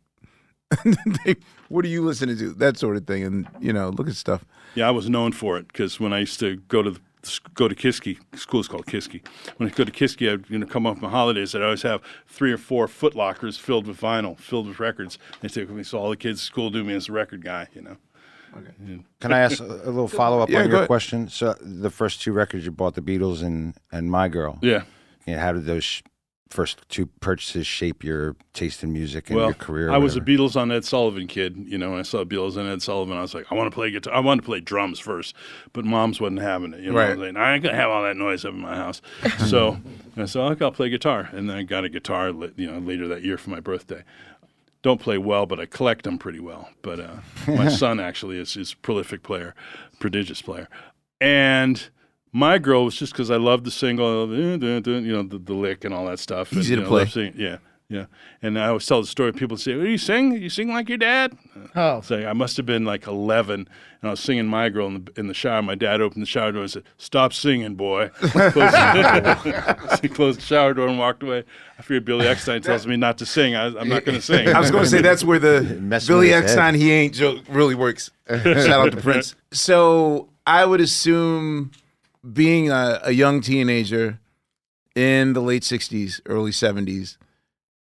they, 1.25 1.35
what 1.69 1.85
are 1.85 1.87
you 1.87 2.01
listening 2.03 2.35
to? 2.39 2.53
That 2.53 2.77
sort 2.79 2.97
of 2.97 3.05
thing, 3.05 3.21
and 3.23 3.47
you 3.59 3.71
know, 3.71 3.89
look 3.89 4.07
at 4.07 4.15
stuff. 4.15 4.43
Yeah, 4.73 4.87
I 4.87 4.91
was 4.91 5.07
known 5.07 5.33
for 5.33 5.55
it 5.59 5.67
because 5.67 5.99
when 5.99 6.13
I 6.13 6.19
used 6.21 6.39
to 6.39 6.55
go 6.67 6.81
to 6.81 6.89
the, 6.89 6.99
go 7.53 7.67
to 7.67 7.75
Kiski, 7.75 8.17
school 8.37 8.59
is 8.61 8.67
called 8.67 8.85
Kiski. 8.85 9.25
When 9.57 9.69
I 9.69 9.71
go 9.73 9.83
to 9.83 9.91
Kiski, 9.91 10.31
I'd 10.31 10.49
you 10.49 10.57
know 10.59 10.65
come 10.65 10.85
off 10.87 11.01
my 11.01 11.09
holidays. 11.09 11.53
I'd 11.55 11.61
always 11.61 11.81
have 11.83 12.01
three 12.27 12.51
or 12.51 12.57
four 12.57 12.87
foot 12.87 13.15
lockers 13.15 13.57
filled 13.57 13.87
with 13.87 13.99
vinyl, 13.99 14.37
filled 14.37 14.67
with 14.67 14.79
records. 14.79 15.17
They 15.41 15.47
take 15.47 15.69
me, 15.69 15.83
so 15.83 15.97
all 15.99 16.09
the 16.09 16.17
kids 16.17 16.39
at 16.41 16.45
school 16.45 16.69
knew 16.71 16.83
me 16.83 16.93
as 16.95 17.09
a 17.09 17.11
record 17.11 17.43
guy. 17.43 17.67
You 17.73 17.81
know. 17.81 17.97
Okay. 18.57 19.01
Can 19.19 19.33
I 19.33 19.39
ask 19.39 19.59
a, 19.59 19.65
a 19.65 19.91
little 19.91 20.07
follow 20.07 20.39
up 20.43 20.49
Yeah, 20.49 20.61
on 20.61 20.67
your 20.67 20.77
ahead. 20.77 20.87
question? 20.87 21.27
So 21.27 21.55
the 21.59 21.89
first 21.89 22.21
two 22.21 22.31
records 22.31 22.63
you 22.65 22.71
bought, 22.71 22.95
the 22.95 23.01
Beatles 23.01 23.43
and 23.43 23.75
and 23.91 24.09
My 24.09 24.27
Girl. 24.29 24.59
Yeah. 24.61 24.83
Yeah. 25.25 25.39
How 25.41 25.51
did 25.51 25.65
those 25.65 25.83
sh- 25.83 26.01
first 26.55 26.81
two 26.87 27.07
purchases 27.19 27.67
shape 27.67 28.03
your 28.03 28.35
taste 28.53 28.81
in 28.83 28.93
music 28.93 29.29
and 29.29 29.37
well, 29.37 29.47
your 29.47 29.55
career? 29.55 29.91
I 29.91 29.97
was 29.97 30.15
a? 30.15 30.21
Beatles 30.21 30.55
on 30.55 30.71
Ed 30.71 30.85
Sullivan 30.85 31.27
kid. 31.27 31.57
You 31.57 31.77
know, 31.77 31.91
when 31.91 31.99
I 31.99 32.03
saw 32.03 32.23
Beatles 32.23 32.57
on 32.57 32.65
Ed 32.65 32.81
Sullivan, 32.81 33.17
I 33.17 33.21
was 33.21 33.33
like, 33.33 33.45
I 33.51 33.55
want 33.55 33.69
to 33.69 33.75
play 33.75 33.91
guitar. 33.91 34.13
I 34.13 34.19
wanted 34.21 34.41
to 34.41 34.45
play 34.45 34.61
drums 34.61 34.97
first, 34.99 35.35
but 35.73 35.83
Mom's 35.83 36.21
wasn't 36.21 36.39
having 36.39 36.73
it. 36.73 36.79
You 36.79 36.93
know, 36.93 36.99
I 36.99 37.09
was 37.09 37.19
Right. 37.19 37.33
like, 37.33 37.37
I 37.43 37.53
ain't 37.53 37.63
gonna 37.63 37.75
have 37.75 37.89
all 37.89 38.03
that 38.03 38.15
noise 38.15 38.45
up 38.45 38.53
in 38.53 38.61
my 38.61 38.75
house. 38.75 39.01
so 39.47 39.77
I 40.15 40.25
said, 40.25 40.41
okay, 40.41 40.63
I'll 40.65 40.71
play 40.71 40.89
guitar, 40.89 41.29
and 41.33 41.49
then 41.49 41.57
I 41.57 41.63
got 41.63 41.83
a 41.83 41.89
guitar. 41.89 42.29
You 42.29 42.71
know, 42.71 42.79
later 42.79 43.07
that 43.09 43.23
year 43.23 43.37
for 43.37 43.49
my 43.49 43.59
birthday. 43.59 44.03
Don't 44.81 45.01
play 45.01 45.17
well, 45.17 45.45
but 45.45 45.59
I 45.59 45.65
collect 45.65 46.03
them 46.03 46.17
pretty 46.17 46.39
well. 46.39 46.69
But 46.83 46.99
uh, 46.99 47.15
my 47.47 47.67
son 47.83 47.99
actually 47.99 48.39
is 48.39 48.55
is 48.55 48.71
a 48.73 48.77
prolific 48.77 49.23
player, 49.23 49.53
prodigious 49.99 50.41
player, 50.41 50.69
and. 51.19 51.89
My 52.35 52.57
girl 52.57 52.83
was 52.83 52.97
just 52.97 53.13
because 53.13 53.31
I 53.31 53.37
loved 53.37 53.63
the 53.63 53.71
single, 53.71 54.29
eh, 54.29 54.57
eh, 54.61 54.81
eh, 54.85 54.89
you 54.89 55.13
know, 55.13 55.23
the, 55.23 55.37
the 55.37 55.53
lick 55.53 55.85
and 55.85 55.93
all 55.93 56.05
that 56.07 56.19
stuff. 56.19 56.51
and, 56.51 56.59
Easy 56.59 56.71
you 56.71 56.75
to 56.75 56.81
know, 56.81 56.89
play. 56.89 57.05
love. 57.05 57.35
Yeah, 57.37 57.59
yeah. 57.87 58.07
And 58.41 58.59
I 58.59 58.67
always 58.67 58.85
tell 58.85 58.99
the 58.99 59.07
story. 59.07 59.31
People 59.31 59.55
say, 59.55 59.71
"Oh, 59.71 59.83
you 59.83 59.97
sing? 59.97 60.33
You 60.33 60.49
sing 60.49 60.67
like 60.67 60.89
your 60.89 60.97
dad?" 60.97 61.37
Uh, 61.55 61.79
oh. 61.79 62.01
So 62.01 62.27
I 62.27 62.33
must 62.33 62.57
have 62.57 62.65
been 62.65 62.83
like 62.83 63.07
11, 63.07 63.53
and 63.61 63.67
I 64.03 64.09
was 64.09 64.19
singing 64.19 64.47
"My 64.47 64.67
Girl" 64.67 64.87
in 64.87 65.05
the, 65.05 65.11
in 65.17 65.27
the 65.27 65.33
shower. 65.33 65.61
My 65.61 65.75
dad 65.75 66.01
opened 66.01 66.23
the 66.23 66.27
shower 66.27 66.51
door 66.51 66.63
and 66.63 66.71
said, 66.71 66.83
"Stop 66.97 67.31
singing, 67.31 67.75
boy." 67.75 68.09
closed, 68.19 68.41
he 70.01 70.09
closed 70.09 70.39
the 70.39 70.45
shower 70.45 70.73
door 70.73 70.89
and 70.89 70.99
walked 70.99 71.23
away. 71.23 71.45
I 71.79 71.83
figured 71.83 72.03
Billy 72.03 72.25
Eckstine 72.25 72.61
tells 72.61 72.85
me 72.85 72.97
not 72.97 73.17
to 73.19 73.25
sing. 73.25 73.55
I, 73.55 73.67
I'm 73.67 73.87
not 73.87 74.03
going 74.03 74.17
to 74.17 74.21
sing. 74.21 74.49
I 74.49 74.59
was 74.59 74.71
going 74.71 74.83
to 74.83 74.89
say 74.89 75.01
that's 75.01 75.23
where 75.23 75.39
the 75.39 75.61
Billy 75.61 76.33
with 76.33 76.43
his 76.43 76.53
head. 76.53 76.73
Eckstine 76.73 76.75
he 76.75 76.91
ain't 76.91 77.13
joke 77.13 77.45
really 77.47 77.75
works. 77.75 78.11
Shout 78.27 78.67
out 78.67 78.91
to 78.91 78.97
Prince. 78.97 79.35
So 79.53 80.27
I 80.45 80.65
would 80.65 80.81
assume 80.81 81.71
being 82.33 82.71
a, 82.71 82.99
a 83.03 83.11
young 83.11 83.41
teenager 83.41 84.19
in 84.95 85.33
the 85.33 85.41
late 85.41 85.63
'60s, 85.63 86.19
early 86.25 86.51
'70s, 86.51 87.17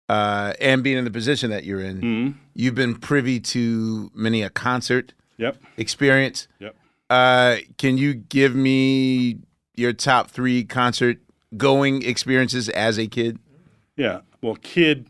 uh, 0.08 0.52
and 0.60 0.82
being 0.82 0.98
in 0.98 1.04
the 1.04 1.10
position 1.10 1.50
that 1.50 1.64
you're 1.64 1.80
in, 1.80 2.38
you've 2.54 2.74
been 2.74 2.94
privy 2.96 3.40
to 3.40 4.10
many 4.14 4.42
a 4.42 4.50
concert 4.50 5.12
Yep. 5.38 5.56
experience. 5.76 6.46
Yep. 6.60 6.76
Uh, 7.10 7.56
can 7.78 7.98
you 7.98 8.14
give 8.14 8.54
me 8.54 9.38
your 9.76 9.92
top 9.92 10.30
three 10.30 10.64
concert 10.64 11.18
going 11.56 12.02
experiences 12.02 12.68
as 12.68 12.98
a 12.98 13.06
kid? 13.06 13.38
Yeah. 13.96 14.20
Well, 14.42 14.56
kid, 14.62 15.06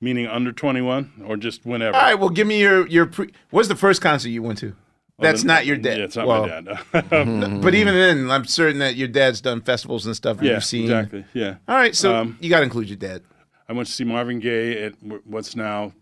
meaning 0.00 0.26
under 0.26 0.52
21 0.52 1.24
or 1.26 1.36
just 1.36 1.64
whenever? 1.64 1.96
All 1.96 2.02
right. 2.02 2.14
Well, 2.18 2.28
give 2.30 2.46
me 2.46 2.60
your 2.60 2.86
your. 2.88 3.06
Pre- 3.06 3.30
What's 3.50 3.68
the 3.68 3.76
first 3.76 4.00
concert 4.02 4.28
you 4.30 4.42
went 4.42 4.58
to? 4.58 4.74
That's 5.22 5.42
then- 5.42 5.46
not 5.48 5.66
your 5.66 5.76
dad. 5.76 5.98
Yeah, 5.98 6.04
it's 6.04 6.16
not 6.16 6.26
Well, 6.26 6.42
my 6.42 6.60
dad. 6.60 7.60
but 7.62 7.74
even 7.74 7.94
then, 7.94 8.30
I'm 8.30 8.44
certain 8.44 8.78
that 8.80 8.96
your 8.96 9.08
dad's 9.08 9.40
done 9.40 9.60
festivals 9.62 10.06
and 10.06 10.14
stuff. 10.16 10.38
and 10.38 10.46
yeah, 10.46 10.54
you've 10.54 10.64
seen. 10.64 10.84
exactly. 10.84 11.24
Yeah. 11.32 11.56
All 11.68 11.76
right. 11.76 11.94
So 11.96 12.14
Um, 12.14 12.36
you 12.40 12.50
got 12.50 12.58
to 12.58 12.64
include 12.64 12.88
your 12.88 12.96
dad. 12.98 13.22
I 13.68 13.72
went 13.72 13.86
to 13.88 13.92
see 13.94 14.04
Marvin 14.04 14.38
Gaye 14.40 14.82
at 14.84 14.94
what's 15.24 15.56
now 15.56 15.92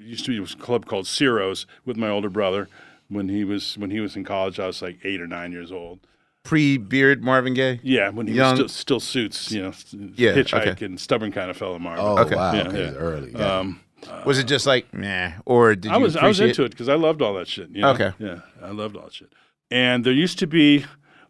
used 0.00 0.24
to 0.26 0.30
be 0.30 0.42
a 0.42 0.56
club 0.56 0.86
called 0.86 1.06
Ciro's 1.06 1.66
with 1.84 1.96
my 1.96 2.08
older 2.08 2.28
brother. 2.30 2.68
When 3.08 3.28
he 3.28 3.44
was 3.44 3.76
when 3.78 3.90
he 3.90 4.00
was 4.00 4.16
in 4.16 4.24
college, 4.24 4.58
I 4.58 4.66
was 4.66 4.80
like 4.82 4.98
eight 5.04 5.20
or 5.20 5.26
nine 5.26 5.52
years 5.52 5.70
old. 5.70 6.00
Pre 6.42 6.76
beard 6.78 7.22
Marvin 7.22 7.54
Gaye. 7.54 7.80
Yeah, 7.82 8.08
when 8.10 8.26
he 8.26 8.34
Young. 8.34 8.52
was 8.58 8.72
still, 8.72 9.00
still 9.00 9.00
suits, 9.00 9.50
you 9.52 9.62
know, 9.62 9.68
s- 9.68 9.94
Yeah, 10.14 10.32
hitchhike 10.32 10.66
okay. 10.68 10.86
and 10.86 10.98
stubborn 11.00 11.32
kind 11.32 11.50
of 11.50 11.56
fellow 11.56 11.78
Marvin. 11.78 12.04
Oh, 12.04 12.18
Okay. 12.18 12.34
wow. 12.34 12.52
Yeah, 12.52 12.68
okay, 12.68 12.84
yeah. 12.84 12.90
early. 12.92 13.32
Yeah. 13.32 13.58
Um, 13.58 13.80
Was 14.26 14.38
it 14.38 14.44
just 14.44 14.66
like 14.66 14.92
nah, 14.94 15.30
or 15.44 15.74
did 15.74 15.86
you 15.86 15.90
I 15.90 15.96
was 15.98 16.16
I 16.16 16.26
was 16.26 16.38
appreciate- 16.40 16.48
into 16.50 16.64
it 16.64 16.70
because 16.70 16.88
I 16.88 16.94
loved 16.94 17.22
all 17.22 17.34
that 17.34 17.48
shit. 17.48 17.70
You 17.70 17.82
know? 17.82 17.90
Okay. 17.90 18.12
Yeah, 18.18 18.40
I 18.62 18.70
loved 18.70 18.96
all 18.96 19.04
that 19.04 19.12
shit. 19.14 19.32
And 19.70 20.04
there 20.04 20.12
used 20.12 20.38
to 20.40 20.46
be 20.46 20.84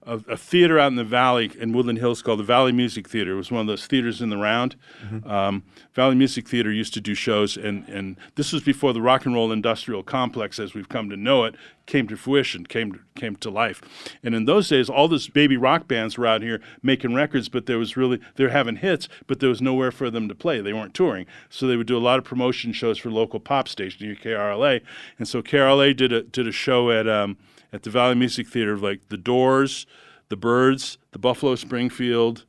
a, 0.06 0.20
a 0.28 0.36
theater 0.36 0.78
out 0.78 0.88
in 0.88 0.96
the 0.96 1.04
valley 1.04 1.50
in 1.58 1.72
Woodland 1.72 1.98
Hills 1.98 2.22
called 2.22 2.38
the 2.38 2.44
Valley 2.44 2.72
Music 2.72 3.08
Theater. 3.08 3.32
It 3.32 3.36
was 3.36 3.50
one 3.50 3.60
of 3.60 3.66
those 3.66 3.86
theaters 3.86 4.20
in 4.20 4.30
the 4.30 4.36
round. 4.36 4.76
Mm-hmm. 5.04 5.28
Um, 5.28 5.62
valley 5.92 6.14
Music 6.14 6.48
Theater 6.48 6.70
used 6.72 6.94
to 6.94 7.00
do 7.00 7.14
shows, 7.14 7.56
and 7.56 7.88
and 7.88 8.16
this 8.34 8.52
was 8.52 8.62
before 8.62 8.92
the 8.92 9.02
rock 9.02 9.26
and 9.26 9.34
roll 9.34 9.52
industrial 9.52 10.02
complex, 10.02 10.58
as 10.58 10.74
we've 10.74 10.88
come 10.88 11.08
to 11.10 11.16
know 11.16 11.44
it, 11.44 11.54
came 11.86 12.08
to 12.08 12.16
fruition, 12.16 12.66
came 12.66 12.92
to, 12.92 12.98
came 13.14 13.36
to 13.36 13.50
life. 13.50 13.82
And 14.22 14.34
in 14.34 14.44
those 14.44 14.68
days, 14.68 14.88
all 14.88 15.08
those 15.08 15.28
baby 15.28 15.56
rock 15.56 15.86
bands 15.86 16.16
were 16.16 16.26
out 16.26 16.42
here 16.42 16.60
making 16.82 17.14
records, 17.14 17.48
but 17.48 17.66
there 17.66 17.78
was 17.78 17.96
really 17.96 18.20
they 18.36 18.44
were 18.44 18.50
having 18.50 18.76
hits, 18.76 19.08
but 19.26 19.40
there 19.40 19.48
was 19.48 19.62
nowhere 19.62 19.92
for 19.92 20.10
them 20.10 20.28
to 20.28 20.34
play. 20.34 20.60
They 20.60 20.72
weren't 20.72 20.94
touring, 20.94 21.26
so 21.48 21.66
they 21.66 21.76
would 21.76 21.86
do 21.86 21.96
a 21.96 21.98
lot 21.98 22.18
of 22.18 22.24
promotion 22.24 22.72
shows 22.72 22.98
for 22.98 23.10
local 23.10 23.40
pop 23.40 23.68
stations, 23.68 24.02
here 24.02 24.14
KRLA. 24.14 24.80
And 25.18 25.28
so 25.28 25.42
KRLA 25.42 25.96
did 25.96 26.12
a 26.12 26.22
did 26.22 26.46
a 26.46 26.52
show 26.52 26.90
at 26.90 27.08
um, 27.08 27.36
at 27.74 27.82
the 27.82 27.90
Valley 27.90 28.14
Music 28.14 28.46
Theater, 28.46 28.78
like 28.78 29.08
the 29.08 29.16
Doors, 29.16 29.84
the 30.28 30.36
Byrds, 30.36 30.96
the 31.10 31.18
Buffalo 31.18 31.56
Springfield, 31.56 32.44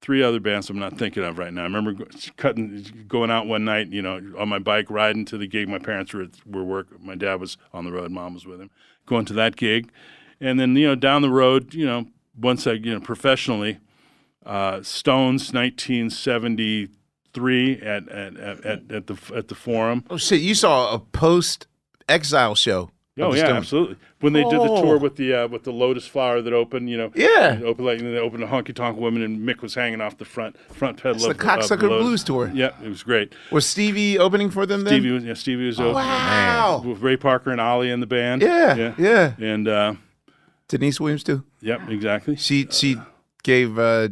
three 0.00 0.22
other 0.22 0.38
bands 0.38 0.70
I'm 0.70 0.78
not 0.78 0.96
thinking 0.96 1.24
of 1.24 1.38
right 1.38 1.52
now. 1.52 1.62
I 1.62 1.64
remember 1.64 1.96
cutting, 2.36 3.04
going 3.08 3.32
out 3.32 3.48
one 3.48 3.64
night, 3.64 3.88
you 3.88 4.00
know, 4.00 4.20
on 4.38 4.48
my 4.48 4.60
bike, 4.60 4.88
riding 4.88 5.24
to 5.26 5.36
the 5.36 5.48
gig. 5.48 5.68
My 5.68 5.80
parents 5.80 6.14
were 6.14 6.28
were 6.46 6.62
work. 6.62 7.02
My 7.02 7.16
dad 7.16 7.40
was 7.40 7.56
on 7.72 7.84
the 7.84 7.90
road. 7.90 8.12
Mom 8.12 8.34
was 8.34 8.46
with 8.46 8.60
him. 8.60 8.70
Going 9.06 9.24
to 9.24 9.32
that 9.34 9.56
gig, 9.56 9.90
and 10.40 10.60
then 10.60 10.76
you 10.76 10.86
know 10.86 10.94
down 10.94 11.22
the 11.22 11.30
road, 11.30 11.74
you 11.74 11.84
know, 11.84 12.06
once 12.38 12.68
I 12.68 12.74
you 12.74 12.94
know 12.94 13.00
professionally, 13.00 13.80
uh, 14.46 14.84
Stones, 14.84 15.52
1973 15.52 17.80
at 17.82 18.08
at, 18.08 18.36
at, 18.36 18.92
at, 18.92 19.08
the 19.08 19.18
at 19.34 19.48
the 19.48 19.56
Forum. 19.56 20.04
Oh 20.08 20.16
shit! 20.16 20.40
You 20.40 20.54
saw 20.54 20.94
a 20.94 21.00
post 21.00 21.66
Exile 22.08 22.54
show. 22.54 22.92
Oh 23.18 23.34
yeah, 23.34 23.44
Stones. 23.46 23.56
absolutely. 23.58 23.96
When 24.20 24.32
they 24.32 24.42
did 24.44 24.52
the 24.52 24.60
Oh. 24.60 24.82
tour 24.82 24.96
with 24.98 25.16
the 25.16 25.34
uh, 25.34 25.48
with 25.48 25.64
the 25.64 25.72
Lotus 25.72 26.06
Flower 26.06 26.40
that 26.40 26.52
opened, 26.52 26.88
you 26.88 26.96
know, 26.96 27.10
Yeah. 27.14 27.60
opened 27.64 27.86
like 27.86 27.98
they 27.98 28.16
opened 28.18 28.44
a 28.44 28.46
honky 28.46 28.74
tonk 28.74 28.96
woman, 28.98 29.20
and 29.22 29.40
Mick 29.46 29.60
was 29.62 29.74
hanging 29.74 30.00
off 30.00 30.16
the 30.16 30.24
front 30.24 30.56
front 30.72 30.98
pedal. 30.98 31.16
It's 31.16 31.24
of 31.26 31.36
the 31.36 31.44
Cocksucker 31.44 31.88
Blues 31.88 32.22
tour. 32.24 32.50
Yeah, 32.54 32.70
it 32.82 32.88
was 32.88 33.02
great. 33.02 33.34
Was 33.50 33.66
Stevie 33.66 34.18
opening 34.18 34.48
for 34.50 34.64
them 34.64 34.84
then? 34.84 34.92
Stevie 34.94 35.10
was 35.10 35.24
yeah, 35.24 35.34
Stevie 35.34 35.66
was 35.66 35.80
opening. 35.80 35.94
Wow. 35.96 36.82
with 36.86 37.00
Ray 37.00 37.16
Parker 37.16 37.50
and 37.50 37.60
Ollie 37.60 37.90
in 37.90 38.00
the 38.00 38.06
band. 38.06 38.42
Yeah, 38.42 38.74
yeah, 38.76 38.94
yeah. 38.96 39.34
and 39.38 39.66
uh, 39.68 39.94
Deniece 40.68 41.00
Williams 41.00 41.24
too. 41.24 41.44
yep, 41.60 41.80
exactly. 41.88 42.36
She 42.36 42.68
she 42.70 42.96
gave 43.42 43.76
uh, 43.78 44.08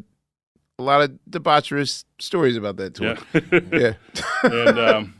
a 0.78 0.82
lot 0.82 1.02
of 1.02 1.12
debaucherous 1.30 2.04
stories 2.18 2.56
about 2.56 2.76
that 2.78 2.94
tour. 2.94 3.16
Yeah. 3.32 3.60
yeah. 3.72 3.92
and 4.42 4.78
um, 4.78 5.14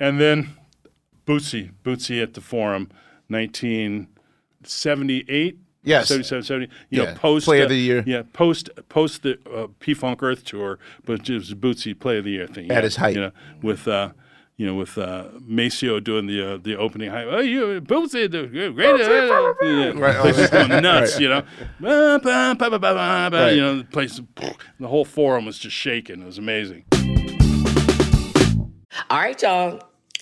and 0.00 0.18
then 0.20 0.48
Bootsy, 1.26 1.72
Bootsy 1.84 2.22
at 2.22 2.34
the 2.34 2.40
Forum, 2.40 2.88
1978. 3.28 5.58
Yes. 5.86 6.08
77, 6.08 6.44
70. 6.44 6.68
You 6.88 7.02
Yeah. 7.02 7.10
know, 7.12 7.18
post 7.18 7.44
Player 7.44 7.60
uh, 7.62 7.64
of 7.64 7.70
the 7.70 7.76
Year. 7.78 8.02
Yeah, 8.06 8.22
post 8.32 8.70
post 8.88 9.22
the 9.22 9.38
uh, 9.54 9.66
P 9.80 9.92
Funk 9.92 10.22
Earth 10.22 10.42
tour, 10.44 10.78
but 11.04 11.28
it 11.28 11.34
was 11.34 11.52
Bootsy 11.54 11.98
Play 11.98 12.16
of 12.18 12.24
the 12.24 12.30
Year 12.30 12.46
thing. 12.46 12.70
At 12.70 12.76
yeah, 12.76 12.80
his 12.82 12.96
height. 12.96 13.14
you 13.14 13.20
know, 13.22 13.32
with. 13.62 13.86
Uh, 13.88 14.10
you 14.56 14.64
know, 14.64 14.74
with 14.76 14.96
uh, 14.98 15.24
Maceo 15.40 15.98
doing 15.98 16.26
the 16.28 16.54
uh, 16.54 16.58
the 16.62 16.76
opening 16.76 17.10
high, 17.10 17.24
oh, 17.24 17.40
you 17.40 17.80
Bootsy, 17.80 18.30
the 18.30 18.46
great, 18.46 19.00
uh, 19.00 19.52
yeah, 19.66 19.90
Right, 20.00 20.14
place 20.20 20.36
was 20.38 20.48
going 20.48 20.68
nuts, 20.80 21.14
right. 21.14 21.20
you 21.20 21.28
know, 21.28 21.42
Right. 21.80 23.52
you 23.56 23.60
know, 23.60 23.78
the 23.78 23.84
place, 23.90 24.20
the 24.78 24.86
whole 24.86 25.04
forum 25.04 25.44
was 25.44 25.58
just 25.58 25.74
shaking. 25.74 26.22
It 26.22 26.26
was 26.26 26.38
amazing. 26.38 26.84
All 29.10 29.18
right, 29.18 29.42
y'all. 29.42 29.82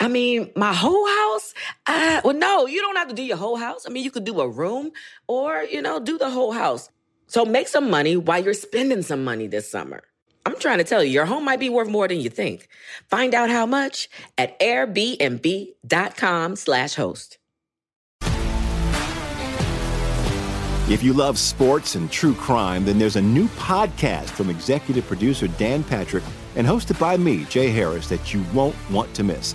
I 0.00 0.08
mean, 0.08 0.50
my 0.56 0.72
whole 0.72 1.06
house? 1.06 1.54
Uh, 1.86 2.22
well, 2.24 2.34
no, 2.34 2.66
you 2.66 2.80
don't 2.80 2.96
have 2.96 3.08
to 3.08 3.14
do 3.14 3.22
your 3.22 3.36
whole 3.36 3.56
house. 3.56 3.84
I 3.86 3.90
mean, 3.90 4.02
you 4.02 4.10
could 4.10 4.24
do 4.24 4.40
a 4.40 4.48
room 4.48 4.92
or, 5.28 5.62
you 5.62 5.82
know, 5.82 6.00
do 6.00 6.16
the 6.16 6.30
whole 6.30 6.52
house. 6.52 6.88
So 7.26 7.44
make 7.44 7.68
some 7.68 7.90
money 7.90 8.16
while 8.16 8.42
you're 8.42 8.54
spending 8.54 9.02
some 9.02 9.22
money 9.22 9.46
this 9.46 9.70
summer. 9.70 10.02
I'm 10.46 10.58
trying 10.58 10.78
to 10.78 10.84
tell 10.84 11.04
you, 11.04 11.10
your 11.10 11.26
home 11.26 11.44
might 11.44 11.60
be 11.60 11.68
worth 11.68 11.88
more 11.88 12.08
than 12.08 12.18
you 12.18 12.30
think. 12.30 12.66
Find 13.08 13.34
out 13.34 13.50
how 13.50 13.66
much 13.66 14.08
at 14.38 14.58
airbnb.com 14.58 16.56
slash 16.56 16.94
host. 16.94 17.36
If 20.88 21.04
you 21.04 21.12
love 21.12 21.38
sports 21.38 21.94
and 21.94 22.10
true 22.10 22.34
crime, 22.34 22.84
then 22.84 22.98
there's 22.98 23.16
a 23.16 23.22
new 23.22 23.46
podcast 23.48 24.30
from 24.30 24.50
executive 24.50 25.06
producer 25.06 25.46
Dan 25.46 25.84
Patrick 25.84 26.24
and 26.56 26.66
hosted 26.66 26.98
by 26.98 27.16
me, 27.16 27.44
Jay 27.44 27.68
Harris, 27.68 28.08
that 28.08 28.34
you 28.34 28.42
won't 28.54 28.74
want 28.90 29.14
to 29.14 29.22
miss. 29.22 29.54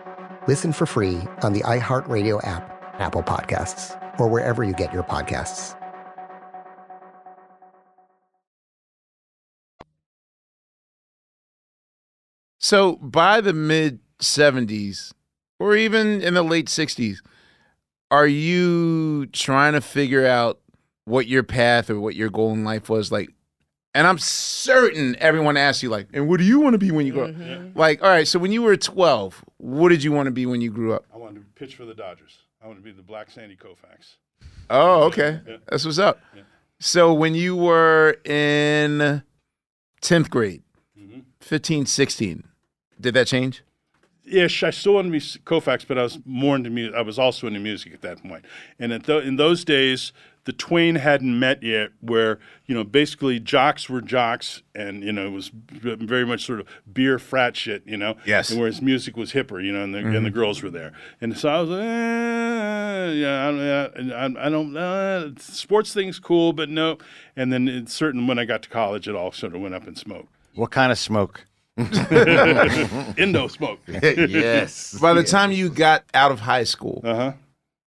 Listen 0.47 0.73
for 0.73 0.87
free 0.87 1.19
on 1.43 1.53
the 1.53 1.61
iHeartRadio 1.61 2.45
app, 2.45 2.95
Apple 2.99 3.21
Podcasts, 3.21 3.95
or 4.19 4.27
wherever 4.27 4.63
you 4.63 4.73
get 4.73 4.91
your 4.91 5.03
podcasts. 5.03 5.77
So 12.59 12.95
by 12.97 13.41
the 13.41 13.53
mid 13.53 13.99
70s 14.19 15.13
or 15.59 15.75
even 15.75 16.21
in 16.21 16.33
the 16.33 16.43
late 16.43 16.67
60s, 16.67 17.17
are 18.09 18.27
you 18.27 19.27
trying 19.27 19.73
to 19.73 19.81
figure 19.81 20.25
out 20.25 20.59
what 21.05 21.27
your 21.27 21.43
path 21.43 21.89
or 21.89 21.99
what 21.99 22.15
your 22.15 22.29
goal 22.29 22.53
in 22.53 22.63
life 22.63 22.89
was 22.89 23.11
like? 23.11 23.29
And 23.93 24.07
I'm 24.07 24.17
certain 24.19 25.15
everyone 25.19 25.57
asks 25.57 25.83
you 25.83 25.89
like, 25.89 26.07
and 26.13 26.29
what 26.29 26.37
do 26.37 26.45
you 26.45 26.59
want 26.61 26.73
to 26.75 26.77
be 26.77 26.91
when 26.91 27.05
you 27.05 27.11
grow 27.13 27.25
up? 27.27 27.35
Like, 27.75 28.01
all 28.01 28.09
right, 28.09 28.27
so 28.27 28.39
when 28.39 28.51
you 28.53 28.61
were 28.61 28.77
12, 28.77 29.43
what 29.57 29.89
did 29.89 30.01
you 30.03 30.11
want 30.13 30.27
to 30.27 30.31
be 30.31 30.45
when 30.45 30.61
you 30.61 30.71
grew 30.71 30.93
up? 30.93 31.03
I 31.13 31.17
wanted 31.17 31.41
to 31.41 31.45
pitch 31.55 31.75
for 31.75 31.83
the 31.85 31.93
Dodgers. 31.93 32.37
I 32.63 32.67
wanted 32.67 32.79
to 32.79 32.85
be 32.85 32.91
the 32.93 33.01
Black 33.01 33.29
Sandy 33.29 33.57
Koufax. 33.57 34.15
Oh, 34.69 35.03
okay. 35.03 35.41
Yeah. 35.45 35.57
That's 35.67 35.83
what's 35.83 35.99
up. 35.99 36.19
So 36.79 37.13
when 37.13 37.35
you 37.35 37.55
were 37.57 38.17
in 38.25 39.23
10th 40.01 40.29
grade, 40.29 40.63
Mm-hmm. 40.97 41.19
15, 41.41 41.85
16, 41.87 42.43
did 42.99 43.13
that 43.15 43.27
change? 43.27 43.63
Ish, 44.25 44.63
I 44.63 44.69
still 44.69 44.93
wanted 44.93 45.07
to 45.07 45.11
be 45.11 45.17
s- 45.17 45.37
Koufax, 45.43 45.85
but 45.87 45.97
I 45.97 46.03
was 46.03 46.19
more 46.25 46.55
into 46.55 46.69
music. 46.69 46.95
I 46.95 47.01
was 47.01 47.17
also 47.19 47.47
into 47.47 47.59
music 47.59 47.93
at 47.93 48.01
that 48.03 48.21
point. 48.23 48.45
And 48.79 48.93
at 48.93 49.03
th- 49.05 49.23
in 49.25 49.35
those 49.35 49.65
days, 49.65 50.13
the 50.45 50.53
twain 50.53 50.95
hadn't 50.95 51.37
met 51.39 51.61
yet, 51.61 51.89
where 52.01 52.39
you 52.65 52.73
know 52.75 52.83
basically 52.83 53.39
jocks 53.39 53.89
were 53.89 54.01
jocks, 54.01 54.63
and 54.73 55.03
you 55.03 55.11
know 55.11 55.27
it 55.27 55.31
was 55.31 55.51
very 55.53 56.25
much 56.25 56.45
sort 56.45 56.59
of 56.59 56.67
beer 56.91 57.19
frat 57.19 57.55
shit, 57.55 57.83
you 57.85 57.97
know. 57.97 58.15
Yes. 58.25 58.49
And 58.49 58.59
whereas 58.59 58.81
music 58.81 59.15
was 59.15 59.33
hipper, 59.33 59.63
you 59.63 59.71
know, 59.71 59.83
and 59.83 59.93
the, 59.93 59.99
and 59.99 60.25
the 60.25 60.29
Mhm. 60.31 60.33
girls 60.33 60.63
were 60.63 60.71
there, 60.71 60.93
and 61.21 61.37
so 61.37 61.49
I 61.49 61.59
was 61.61 61.69
like, 61.69 61.79
eh, 61.81 63.11
yeah, 63.13 63.47
I, 63.47 63.51
don't- 63.51 64.11
I, 64.39 64.45
I 64.47 64.49
don't. 64.49 64.75
Uh, 64.77 65.29
sports 65.37 65.93
thing's 65.93 66.19
cool, 66.19 66.53
but 66.53 66.69
no. 66.69 66.97
And 67.35 67.53
then 67.53 67.67
it's 67.67 67.93
certain 67.93 68.25
when 68.27 68.39
I 68.39 68.45
got 68.45 68.61
to 68.63 68.69
college, 68.69 69.07
it 69.07 69.15
all 69.15 69.31
sort 69.31 69.53
of 69.55 69.61
went 69.61 69.75
up 69.75 69.87
in 69.87 69.95
smoke. 69.95 70.27
What 70.55 70.71
kind 70.71 70.91
of 70.91 70.97
smoke? 70.99 71.45
Indo 71.77 73.47
smoke. 73.47 73.79
Yes. 73.87 74.97
By 74.99 75.13
the 75.13 75.23
time 75.23 75.51
you 75.51 75.69
got 75.69 76.03
out 76.13 76.31
of 76.31 76.39
high 76.41 76.63
school, 76.65 77.01
uh-huh. 77.03 77.33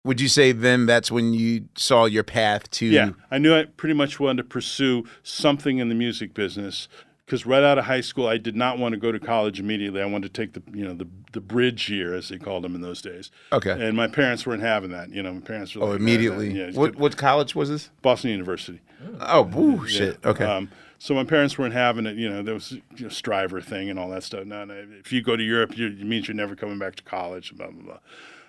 Would 0.03 0.19
you 0.19 0.27
say 0.27 0.51
then 0.51 0.85
that's 0.85 1.11
when 1.11 1.33
you 1.33 1.65
saw 1.75 2.05
your 2.05 2.23
path 2.23 2.69
to? 2.71 2.85
Yeah, 2.85 3.11
I 3.29 3.37
knew 3.37 3.53
I 3.55 3.65
pretty 3.65 3.93
much 3.95 4.19
wanted 4.19 4.43
to 4.43 4.49
pursue 4.49 5.05
something 5.23 5.77
in 5.77 5.89
the 5.89 5.95
music 5.95 6.33
business 6.33 6.87
because 7.25 7.45
right 7.45 7.63
out 7.63 7.77
of 7.77 7.85
high 7.85 8.01
school, 8.01 8.27
I 8.27 8.37
did 8.37 8.55
not 8.55 8.77
want 8.77 8.91
to 8.93 8.97
go 8.99 9.11
to 9.11 9.19
college 9.19 9.59
immediately. 9.59 10.01
I 10.01 10.05
wanted 10.05 10.33
to 10.33 10.41
take 10.41 10.53
the 10.53 10.63
you 10.77 10.83
know 10.85 10.93
the 10.93 11.07
the 11.33 11.39
bridge 11.41 11.89
year 11.89 12.13
as 12.13 12.29
they 12.29 12.37
called 12.37 12.63
them 12.63 12.75
in 12.75 12.81
those 12.81 13.01
days. 13.01 13.31
Okay. 13.53 13.71
and 13.71 13.95
my 13.95 14.07
parents 14.07 14.45
weren't 14.45 14.63
having 14.63 14.91
that. 14.91 15.09
You 15.11 15.23
know, 15.23 15.33
my 15.33 15.39
parents 15.41 15.75
were 15.75 15.83
Oh, 15.83 15.87
like, 15.91 15.99
immediately. 15.99 16.51
Yeah, 16.51 16.71
what 16.71 16.95
what 16.95 17.15
college 17.17 17.55
was 17.55 17.69
this? 17.69 17.89
Boston 18.01 18.31
University. 18.31 18.81
Oh, 19.21 19.43
woo, 19.43 19.81
Yeah. 19.83 19.87
shit. 19.87 20.25
Okay. 20.25 20.43
Um, 20.43 20.69
so 20.99 21.15
my 21.15 21.23
parents 21.23 21.57
weren't 21.57 21.73
having 21.73 22.05
it. 22.05 22.15
You 22.17 22.29
know, 22.29 22.43
there 22.43 22.53
was 22.53 22.71
you 22.73 22.81
know, 22.99 23.09
Striver 23.09 23.61
thing 23.61 23.89
and 23.89 23.97
all 23.97 24.09
that 24.09 24.23
stuff. 24.23 24.45
No, 24.45 24.65
no. 24.65 24.75
If 24.99 25.11
you 25.13 25.21
go 25.23 25.35
to 25.35 25.41
Europe, 25.43 25.75
you, 25.77 25.87
it 25.87 26.03
means 26.03 26.27
you're 26.27 26.35
never 26.35 26.55
coming 26.55 26.77
back 26.79 26.95
to 26.97 27.03
college. 27.03 27.55
Blah 27.55 27.67
blah 27.71 27.83
blah. 27.83 27.97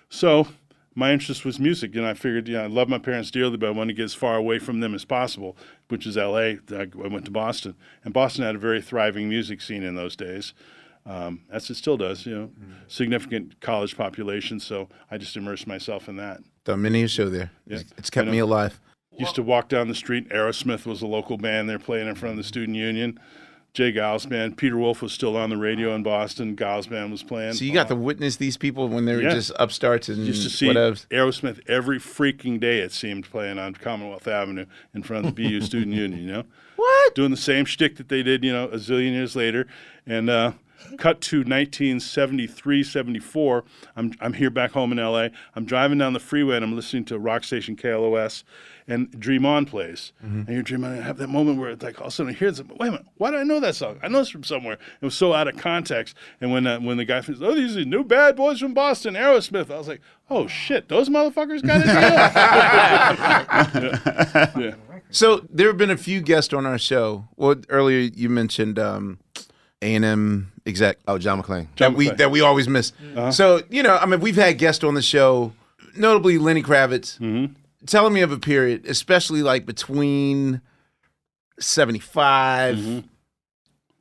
So 0.09 0.47
my 0.95 1.11
interest 1.11 1.45
was 1.45 1.59
music, 1.59 1.95
and 1.95 2.05
I 2.05 2.13
figured, 2.13 2.47
you 2.47 2.55
know, 2.55 2.63
I 2.63 2.67
love 2.67 2.87
my 2.87 2.97
parents 2.97 3.31
dearly, 3.31 3.57
but 3.57 3.67
I 3.67 3.71
want 3.71 3.89
to 3.89 3.93
get 3.93 4.03
as 4.03 4.13
far 4.13 4.35
away 4.35 4.59
from 4.59 4.79
them 4.79 4.93
as 4.93 5.05
possible, 5.05 5.57
which 5.87 6.05
is 6.05 6.17
L.A. 6.17 6.59
I 6.71 6.87
I 7.03 7.07
went 7.07 7.25
to 7.25 7.31
Boston, 7.31 7.75
and 8.03 8.13
Boston 8.13 8.43
had 8.43 8.55
a 8.55 8.59
very 8.59 8.81
thriving 8.81 9.29
music 9.29 9.61
scene 9.61 9.83
in 9.83 9.95
those 9.95 10.15
days. 10.15 10.53
Um, 11.05 11.41
as 11.51 11.69
it 11.69 11.75
still 11.75 11.97
does, 11.97 12.25
you 12.25 12.33
know, 12.33 12.49
significant 12.87 13.59
college 13.59 13.97
population. 13.97 14.57
So 14.61 14.87
I 15.11 15.17
just 15.17 15.35
immersed 15.35 15.67
myself 15.67 16.07
in 16.07 16.15
that. 16.15 16.39
Done 16.63 16.81
many 16.81 17.03
a 17.03 17.09
show 17.09 17.29
there. 17.29 17.51
Yeah. 17.67 17.79
It's, 17.79 17.93
it's 17.97 18.09
kept 18.09 18.27
You 18.27 18.31
me 18.31 18.39
alive. 18.39 18.79
Used 19.19 19.35
to 19.35 19.43
walk 19.43 19.67
down 19.67 19.89
the 19.89 19.95
street. 19.95 20.29
Aerosmith 20.29 20.85
was 20.85 21.01
a 21.01 21.07
local 21.07 21.37
band. 21.37 21.69
They're 21.69 21.77
playing 21.77 22.07
in 22.07 22.15
front 22.15 22.31
of 22.31 22.37
the 22.37 22.43
student 22.43 22.77
union. 22.77 23.19
J. 23.73 23.91
Geils. 23.91 24.55
Peter 24.55 24.77
Wolf 24.77 25.01
was 25.01 25.11
still 25.11 25.35
on 25.35 25.49
the 25.49 25.57
radio 25.57 25.95
in 25.95 26.03
Boston. 26.03 26.55
Geils 26.55 26.87
was 27.09 27.23
playing. 27.23 27.53
So 27.53 27.65
you 27.65 27.73
got 27.73 27.87
to 27.87 27.95
witness 27.95 28.35
these 28.35 28.55
people 28.55 28.87
when 28.87 29.05
they 29.05 29.15
were 29.15 29.23
Yeah. 29.23 29.33
just 29.33 29.51
upstarts 29.57 30.09
and 30.09 30.27
Used 30.27 30.43
to 30.43 30.49
see 30.51 30.67
whatever. 30.67 30.95
Aerosmith 31.09 31.59
every 31.67 31.97
freaking 31.97 32.59
day. 32.59 32.79
It 32.79 32.91
seemed 32.91 33.27
playing 33.29 33.57
on 33.57 33.73
Commonwealth 33.73 34.27
Avenue 34.27 34.67
in 34.93 35.01
front 35.01 35.25
of 35.25 35.35
the 35.35 35.43
BU 35.49 35.61
student 35.61 35.95
union. 35.95 36.21
You 36.21 36.31
know 36.33 36.43
what? 36.75 37.15
Doing 37.15 37.31
the 37.31 37.37
same 37.37 37.65
shtick 37.65 37.95
that 37.95 38.09
they 38.09 38.21
did. 38.21 38.43
You 38.43 38.53
know, 38.53 38.65
a 38.65 38.75
zillion 38.75 39.13
years 39.13 39.35
later, 39.35 39.65
and 40.05 40.29
uh, 40.29 40.51
cut 40.99 41.19
to 41.21 41.37
1973, 41.39 42.83
74. 42.83 43.63
I'm 43.95 44.13
I'm 44.21 44.33
here 44.33 44.51
back 44.51 44.73
home 44.73 44.91
in 44.91 44.99
LA. 44.99 45.29
I'm 45.55 45.65
driving 45.65 45.97
down 45.97 46.13
the 46.13 46.19
freeway 46.19 46.57
and 46.57 46.63
I'm 46.65 46.75
listening 46.75 47.05
to 47.05 47.17
rock 47.17 47.43
station 47.43 47.75
KLOS, 47.75 48.43
and 48.87 49.09
Dream 49.19 49.45
On 49.45 49.65
plays. 49.65 50.11
Mhm. 50.25 50.45
And 50.45 50.49
you're 50.49 50.61
dreaming. 50.63 50.91
I 50.91 51.01
have 51.01 51.17
that 51.17 51.27
moment 51.29 51.59
where 51.59 51.71
it's 51.71 51.83
like 51.83 51.99
all 51.99 52.07
of 52.07 52.13
a 52.13 52.15
sudden 52.15 52.33
I 52.33 52.37
hear 52.37 52.51
this. 52.51 52.61
Wait 52.61 52.87
a 52.87 52.91
minute, 52.91 53.05
why 53.17 53.31
do 53.31 53.37
I 53.37 53.43
know 53.43 53.59
that 53.59 53.75
song? 53.75 53.97
I 54.03 54.07
know 54.07 54.19
this 54.19 54.29
from 54.29 54.43
somewhere. 54.43 54.77
It 55.01 55.05
was 55.05 55.15
so 55.15 55.33
out 55.33 55.47
of 55.47 55.57
context. 55.57 56.15
And 56.41 56.51
when 56.51 56.67
uh, 56.67 56.79
when 56.79 56.97
the 56.97 57.05
guy 57.05 57.21
says, 57.21 57.41
"Oh, 57.41 57.55
these 57.55 57.75
are 57.77 57.85
new 57.85 58.03
bad 58.03 58.35
boys 58.35 58.59
from 58.59 58.73
Boston, 58.73 59.13
Aerosmith," 59.15 59.71
I 59.71 59.77
was 59.77 59.87
like, 59.87 60.01
"Oh 60.29 60.47
shit, 60.47 60.89
those 60.89 61.09
motherfuckers 61.09 61.65
got 61.65 61.81
it." 61.81 61.87
yeah. 61.87 62.83
yeah. 64.57 64.75
So 65.09 65.45
there 65.49 65.67
have 65.67 65.77
been 65.77 65.91
a 65.91 65.97
few 65.97 66.21
guests 66.21 66.53
on 66.53 66.65
our 66.65 66.79
show. 66.79 67.27
Well, 67.35 67.55
earlier 67.69 68.09
you 68.15 68.29
mentioned 68.29 68.79
um, 68.79 69.19
A&M 69.81 70.51
exec. 70.65 70.97
Oh, 71.07 71.17
John 71.17 71.41
McClain. 71.41 71.67
That 71.77 71.93
we 71.93 72.09
that 72.09 72.31
we 72.31 72.41
always 72.41 72.67
miss. 72.67 72.93
So 73.31 73.61
you 73.69 73.83
know, 73.83 73.97
I 73.97 74.05
mean, 74.05 74.19
we've 74.19 74.35
had 74.35 74.57
guests 74.57 74.83
on 74.83 74.95
the 74.95 75.01
show, 75.01 75.53
notably 75.95 76.37
Lenny 76.37 76.63
Kravitz, 76.63 77.19
telling 77.85 78.13
me 78.13 78.21
of 78.21 78.31
a 78.31 78.39
period, 78.39 78.85
especially 78.87 79.43
like 79.43 79.65
between 79.65 80.61
seventy 81.59 81.99
mm-hmm. 81.99 82.99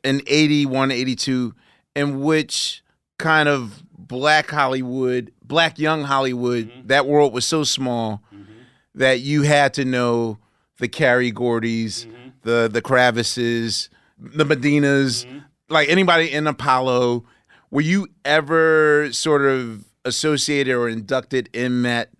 and 0.04 0.22
81, 0.26 0.90
82, 0.90 1.54
in 1.94 2.20
which 2.20 2.82
kind 3.18 3.48
of 3.48 3.82
black 3.96 4.50
Hollywood, 4.50 5.32
black 5.42 5.78
young 5.78 6.04
Hollywood, 6.04 6.68
mm-hmm. 6.68 6.86
that 6.88 7.06
world 7.06 7.32
was 7.32 7.46
so 7.46 7.64
small 7.64 8.22
mm-hmm. 8.34 8.52
that 8.94 9.20
you 9.20 9.42
had 9.42 9.74
to 9.74 9.84
know 9.84 10.38
the 10.78 10.88
Kerry 10.88 11.32
Gordys, 11.32 12.06
the 12.42 12.68
the 12.72 12.82
Kravises, 12.82 13.88
the 14.18 14.44
Medinas, 14.44 15.26
like 15.68 15.88
anybody 15.88 16.32
in 16.32 16.46
Apollo. 16.46 17.24
Were 17.70 17.80
you 17.80 18.08
ever 18.24 19.10
sort 19.12 19.42
of 19.42 19.86
associated 20.04 20.74
or 20.74 20.88
inducted 20.88 21.48
in 21.54 21.82
that 21.82 22.10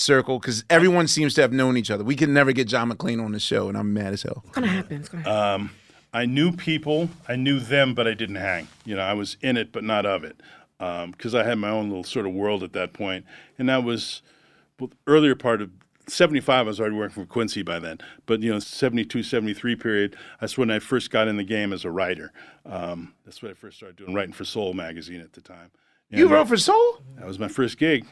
circle? 0.00 0.38
Because 0.38 0.64
everyone 0.70 1.06
seems 1.06 1.34
to 1.34 1.42
have 1.42 1.52
known 1.52 1.76
each 1.76 1.90
other. 1.90 2.02
We 2.02 2.16
can 2.16 2.32
never 2.32 2.52
get 2.52 2.66
John 2.68 2.90
McClain 2.90 3.22
on 3.24 3.32
the 3.32 3.40
show, 3.40 3.68
and 3.68 3.76
I'm 3.76 3.92
mad 3.92 4.12
as 4.12 4.22
hell. 4.22 4.42
It's 4.46 4.54
gonna 4.54 4.66
happen. 4.66 4.96
It's 4.98 5.08
gonna 5.08 5.24
happen. 5.24 5.60
Um, 5.62 5.70
I 6.12 6.26
knew 6.26 6.50
people, 6.52 7.08
I 7.28 7.36
knew 7.36 7.60
them, 7.60 7.94
but 7.94 8.08
I 8.08 8.14
didn't 8.14 8.36
hang. 8.36 8.66
You 8.84 8.96
know, 8.96 9.02
I 9.02 9.12
was 9.12 9.36
in 9.40 9.56
it, 9.56 9.70
but 9.70 9.84
not 9.84 10.06
of 10.06 10.24
it, 10.24 10.40
because 10.78 11.34
I 11.34 11.44
had 11.44 11.58
my 11.58 11.70
own 11.70 11.88
little 11.88 12.04
sort 12.04 12.26
of 12.26 12.32
world 12.32 12.62
at 12.64 12.72
that 12.72 12.92
point, 12.92 13.24
and 13.58 13.68
that 13.68 13.84
was 13.84 14.22
well, 14.78 14.88
the 14.88 14.96
earlier 15.06 15.34
part 15.34 15.62
of. 15.62 15.70
75, 16.08 16.66
I 16.66 16.68
was 16.68 16.80
already 16.80 16.96
working 16.96 17.22
for 17.22 17.28
Quincy 17.28 17.62
by 17.62 17.78
then. 17.78 17.98
But, 18.26 18.42
you 18.42 18.50
know, 18.52 18.58
72, 18.58 19.22
73 19.22 19.76
period, 19.76 20.16
that's 20.40 20.58
when 20.58 20.68
I 20.68 20.80
first 20.80 21.08
got 21.12 21.28
in 21.28 21.36
the 21.36 21.44
game 21.44 21.72
as 21.72 21.84
a 21.84 21.90
writer. 21.90 22.32
Um, 22.66 23.14
that's 23.24 23.40
when 23.42 23.52
I 23.52 23.54
first 23.54 23.76
started 23.76 23.94
doing 23.94 24.12
writing 24.12 24.32
for 24.32 24.44
Soul 24.44 24.74
magazine 24.74 25.20
at 25.20 25.34
the 25.34 25.40
time. 25.40 25.70
You 26.08 26.24
And, 26.24 26.32
uh, 26.32 26.36
wrote 26.38 26.48
for 26.48 26.56
Soul? 26.56 26.98
That 27.16 27.28
was 27.28 27.38
my 27.38 27.46
first 27.46 27.78
gig. 27.78 28.06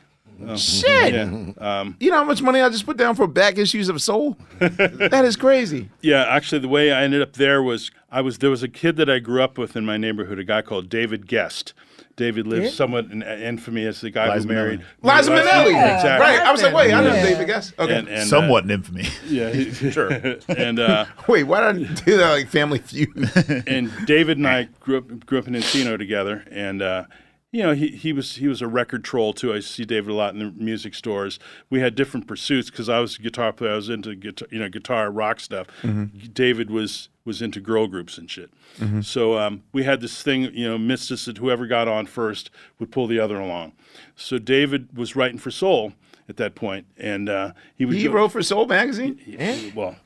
Um, 0.47 0.57
Shit. 0.57 1.15
Yeah. 1.15 1.53
Um, 1.81 1.97
You 2.01 2.11
know 2.11 2.19
how 2.19 2.25
much 2.25 2.43
money 2.43 2.61
I 2.61 2.69
just 2.69 2.87
put 2.87 2.97
down 2.97 3.15
for 3.15 3.27
back 3.27 3.59
issues 3.59 3.89
of 3.89 4.01
Soul? 4.01 4.37
that 4.61 5.23
is 5.25 5.37
crazy. 5.37 5.91
Yeah, 6.01 6.25
actually, 6.29 6.61
the 6.61 6.69
way 6.69 6.93
I 6.93 7.03
ended 7.03 7.23
up 7.23 7.33
there 7.35 7.63
was 7.63 7.91
I 8.11 8.21
was 8.21 8.39
there 8.39 8.51
was 8.51 8.63
a 8.63 8.69
kid 8.69 8.97
that 8.97 9.11
I 9.11 9.19
grew 9.19 9.43
up 9.43 9.59
with 9.59 9.77
in 9.77 9.85
my 9.85 9.97
neighborhood, 9.97 10.39
a 10.39 10.45
guy 10.45 10.63
called 10.63 10.89
David 10.89 11.27
Gest. 11.27 11.75
David 12.17 12.49
lives 12.49 12.65
Yeah. 12.67 12.71
somewhat 12.73 13.05
in 13.13 13.23
infamy 13.23 13.87
as 13.87 14.01
the 14.01 14.11
guy 14.11 14.35
Liza 14.35 14.49
who 14.49 14.55
married 14.55 14.81
Liza 15.03 15.31
Minnelli. 15.31 15.69
Exactly. 15.69 16.09
Right. 16.27 16.41
I 16.41 16.51
was 16.51 16.63
like, 16.65 16.75
wait, 16.75 16.93
I 16.93 17.01
know 17.01 17.13
David 17.13 17.47
Gest. 17.47 17.75
Okay. 17.79 17.95
And- 17.97 18.09
and, 18.09 18.29
Somewhat 18.29 18.65
uh, 18.65 18.67
in 18.67 18.71
infamy. 18.73 19.05
Yeah, 19.29 19.51
he- 19.51 19.71
Sure. 19.93 20.11
and 20.49 20.81
uh, 20.81 21.05
Wait, 21.29 21.45
why 21.45 21.73
did 21.73 21.89
I 21.89 21.93
do 21.95 22.17
that 22.17 22.31
like 22.33 22.49
Family 22.49 22.79
Feud? 22.81 23.65
and 23.69 23.93
David 24.07 24.37
and 24.39 24.49
I 24.49 24.69
grew 24.81 24.99
up 24.99 25.27
grew 25.27 25.39
up 25.39 25.47
in 25.47 25.55
Encino 25.55 25.97
together, 25.97 26.45
and 26.51 26.83
uh, 26.83 27.05
you 27.51 27.63
know, 27.63 27.73
he, 27.73 27.89
he 27.89 28.13
was 28.13 28.37
he 28.37 28.47
was 28.47 28.61
a 28.61 28.69
record 28.69 29.05
troll 29.05 29.33
too. 29.33 29.53
I 29.55 29.61
see 29.61 29.85
David 29.85 30.11
a 30.11 30.15
lot 30.15 30.35
in 30.35 30.39
the 30.41 30.51
music 30.63 30.95
stores. 30.95 31.39
We 31.71 31.81
had 31.81 31.95
different 31.95 32.27
pursuits 32.27 32.71
because 32.71 32.89
I 32.89 32.99
was 32.99 33.19
a 33.19 33.23
guitar 33.23 33.53
player. 33.53 33.73
I 33.73 33.77
was 33.77 33.89
into 33.89 34.15
guitar, 34.15 34.49
you 34.51 34.59
know, 34.59 34.69
guitar 34.69 35.11
rock 35.11 35.41
stuff. 35.41 35.67
Mhm. 35.83 36.33
David 36.35 36.71
was 36.71 37.09
was 37.25 37.41
into 37.43 37.61
girl 37.61 37.87
groups 37.87 38.19
and 38.19 38.31
shit. 38.31 38.51
Mhm. 38.79 39.05
So 39.05 39.39
um, 39.39 39.63
we 39.73 39.85
had 39.85 40.01
this 40.01 40.23
thing, 40.23 40.43
you 40.55 40.69
know, 40.69 40.79
missed 40.79 41.11
us 41.11 41.25
that 41.27 41.39
whoever 41.39 41.67
got 41.67 41.89
on 41.89 42.07
first 42.07 42.51
would 42.79 42.91
pull 42.91 43.07
the 43.07 43.19
other 43.21 43.39
along. 43.39 43.73
So 44.17 44.39
David 44.39 44.97
was 44.97 45.15
writing 45.17 45.39
for 45.39 45.51
Soul 45.51 45.93
at 46.29 46.37
that 46.39 46.55
point, 46.55 46.87
and 46.99 47.29
uh, 47.29 47.53
he 47.77 47.85
would 47.87 47.97
He 47.97 48.05
go- 48.05 48.13
wrote 48.13 48.33
for 48.33 48.43
Soul 48.43 48.67
magazine. 48.67 49.19
He- 49.19 49.73
well, 49.75 49.97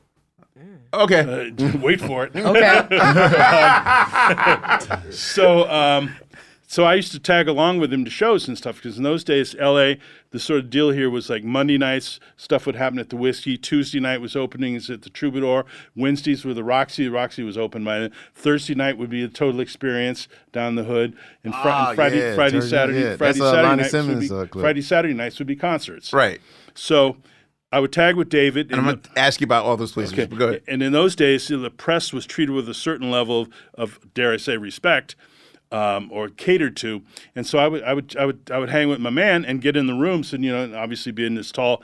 Okay. 0.93 1.51
uh, 1.51 1.77
wait 1.81 1.99
for 1.99 2.25
it. 2.25 2.35
Okay. 2.35 2.87
so, 5.11 5.69
um, 5.69 6.15
so 6.67 6.85
I 6.85 6.95
used 6.95 7.11
to 7.11 7.19
tag 7.19 7.47
along 7.47 7.79
with 7.79 7.93
him 7.93 8.03
to 8.05 8.09
shows 8.11 8.47
and 8.47 8.57
stuff 8.57 8.77
because 8.77 8.97
in 8.97 9.03
those 9.03 9.23
days, 9.23 9.55
L.A. 9.59 9.99
The 10.31 10.39
sort 10.39 10.61
of 10.61 10.69
deal 10.69 10.89
here 10.91 11.09
was 11.09 11.29
like 11.29 11.43
Monday 11.43 11.77
nights 11.77 12.19
stuff 12.37 12.65
would 12.65 12.75
happen 12.75 12.97
at 12.97 13.09
the 13.09 13.15
Whiskey. 13.15 13.57
Tuesday 13.57 13.99
night 13.99 14.21
was 14.21 14.35
openings 14.35 14.89
at 14.89 15.03
the 15.03 15.09
Troubadour. 15.09 15.65
Wednesdays 15.95 16.43
were 16.43 16.53
the 16.53 16.63
Roxy. 16.63 17.03
The 17.03 17.11
Roxy 17.11 17.43
was 17.43 17.57
open 17.57 17.83
by 17.83 17.99
then. 17.99 18.11
Thursday 18.33 18.73
night 18.73 18.97
would 18.97 19.09
be 19.09 19.23
a 19.23 19.27
total 19.27 19.59
experience 19.59 20.27
down 20.51 20.75
the 20.75 20.83
hood. 20.85 21.15
And, 21.43 21.53
Fri- 21.53 21.61
Ah, 21.65 21.87
and 21.89 21.95
Friday, 21.95 22.19
yeah, 22.19 22.35
Friday, 22.35 22.59
Thursday, 22.59 22.75
Saturday, 22.77 22.99
yeah. 23.01 23.15
Friday, 23.17 23.39
That's, 23.39 23.41
uh, 23.41 23.51
Saturday 23.51 23.75
nights 23.75 23.93
would 23.93 24.05
Simmons, 24.05 24.29
be 24.29 24.35
uh. 24.35 24.61
Friday, 24.61 24.81
Saturday 24.81 25.13
nights 25.13 25.37
would 25.39 25.47
be 25.47 25.55
concerts. 25.55 26.13
Right. 26.13 26.41
So 26.73 27.17
I 27.71 27.79
would 27.79 27.91
tag 27.91 28.15
with 28.15 28.29
David. 28.29 28.71
And 28.71 28.79
I'm 28.79 28.85
going 28.85 28.99
to 29.01 29.19
ask 29.19 29.41
you 29.41 29.45
about 29.45 29.65
all 29.65 29.77
those 29.77 29.91
places. 29.91 30.13
Okay. 30.13 30.25
Go 30.27 30.47
ahead. 30.49 30.63
And 30.67 30.81
in 30.81 30.91
those 30.93 31.15
days, 31.15 31.47
the 31.47 31.69
press 31.69 32.13
was 32.13 32.25
treated 32.25 32.53
with 32.53 32.69
a 32.69 32.73
certain 32.73 33.11
level 33.11 33.41
of, 33.41 33.49
of 33.75 34.13
dare 34.13 34.33
I 34.33 34.37
say, 34.37 34.57
respect. 34.57 35.15
Um, 35.73 36.11
or 36.11 36.29
catered 36.29 36.77
to, 36.77 37.01
and 37.35 37.47
so 37.47 37.57
I 37.57 37.67
would, 37.67 37.81
I 37.81 37.93
would, 37.95 38.15
I 38.15 38.25
would, 38.25 38.51
I 38.51 38.59
would 38.59 38.69
hang 38.69 38.89
with 38.89 38.99
my 38.99 39.09
man 39.09 39.43
and 39.43 39.59
get 39.59 39.75
in 39.75 39.87
the 39.87 39.95
rooms, 39.95 40.31
and 40.31 40.45
you 40.45 40.51
know, 40.51 40.77
obviously 40.77 41.11
being 41.11 41.33
this 41.33 41.51
tall, 41.51 41.81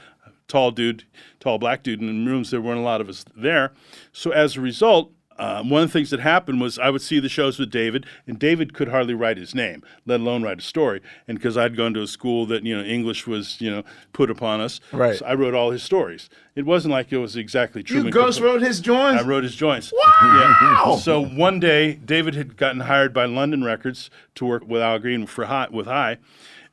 tall 0.48 0.70
dude, 0.70 1.06
tall 1.40 1.58
black 1.58 1.82
dude, 1.82 2.00
in 2.00 2.24
rooms 2.24 2.52
there 2.52 2.62
weren't 2.62 2.80
a 2.80 2.84
lot 2.84 3.02
of 3.02 3.10
us 3.10 3.26
there. 3.36 3.72
So 4.14 4.30
as 4.30 4.58
a 4.58 4.62
result, 4.62 5.12
um, 5.40 5.70
one 5.70 5.84
of 5.84 5.90
the 5.90 5.94
things 5.94 6.10
that 6.10 6.20
happened 6.20 6.60
was 6.62 6.78
I 6.78 6.90
would 6.90 7.02
see 7.02 7.20
the 7.20 7.30
shows 7.30 7.58
with 7.58 7.72
David, 7.72 8.06
and 8.28 8.38
David 8.38 8.74
could 8.74 8.90
hardly 8.90 9.14
write 9.14 9.38
his 9.38 9.56
name, 9.56 9.82
let 10.06 10.20
alone 10.20 10.44
write 10.44 10.60
a 10.60 10.62
story. 10.62 11.02
And 11.28 11.38
because 11.38 11.58
I'd 11.58 11.78
gone 11.78 11.94
to 11.96 12.02
a 12.02 12.08
school 12.08 12.46
that 12.48 12.64
you 12.64 12.76
know 12.78 12.84
English 12.84 13.26
was 13.26 13.60
you 13.62 13.72
know 13.72 13.84
put 14.14 14.30
upon 14.30 14.62
us, 14.62 14.80
Right. 14.92 15.18
so 15.18 15.26
I 15.26 15.34
wrote 15.34 15.54
all 15.54 15.72
his 15.72 15.82
stories. 15.82 16.30
It 16.56 16.66
wasn't 16.66 16.92
like 16.92 17.14
it 17.14 17.18
was 17.18 17.38
exactly 17.38 17.84
true. 17.84 18.04
You 18.04 18.12
ghost 18.12 18.42
wrote 18.42 18.62
his 18.62 18.82
joints? 18.82 19.24
I 19.24 19.26
wrote 19.26 19.44
his 19.44 19.56
joints. 19.56 19.94
Wow! 19.94 20.52
Yeah. 20.92 20.96
So 20.98 21.24
one 21.24 21.60
day, 21.60 21.94
David 21.94 22.36
had 22.36 22.58
gotten 22.58 22.82
hired 22.82 23.14
by 23.14 23.26
London 23.26 23.64
Records 23.64 24.10
to 24.36 24.46
work 24.46 24.68
with 24.68 24.82
Al 24.82 25.00
Green 25.00 25.26
for 25.26 25.46
Hi, 25.46 25.68
with 25.72 25.88
Hi. 25.88 26.18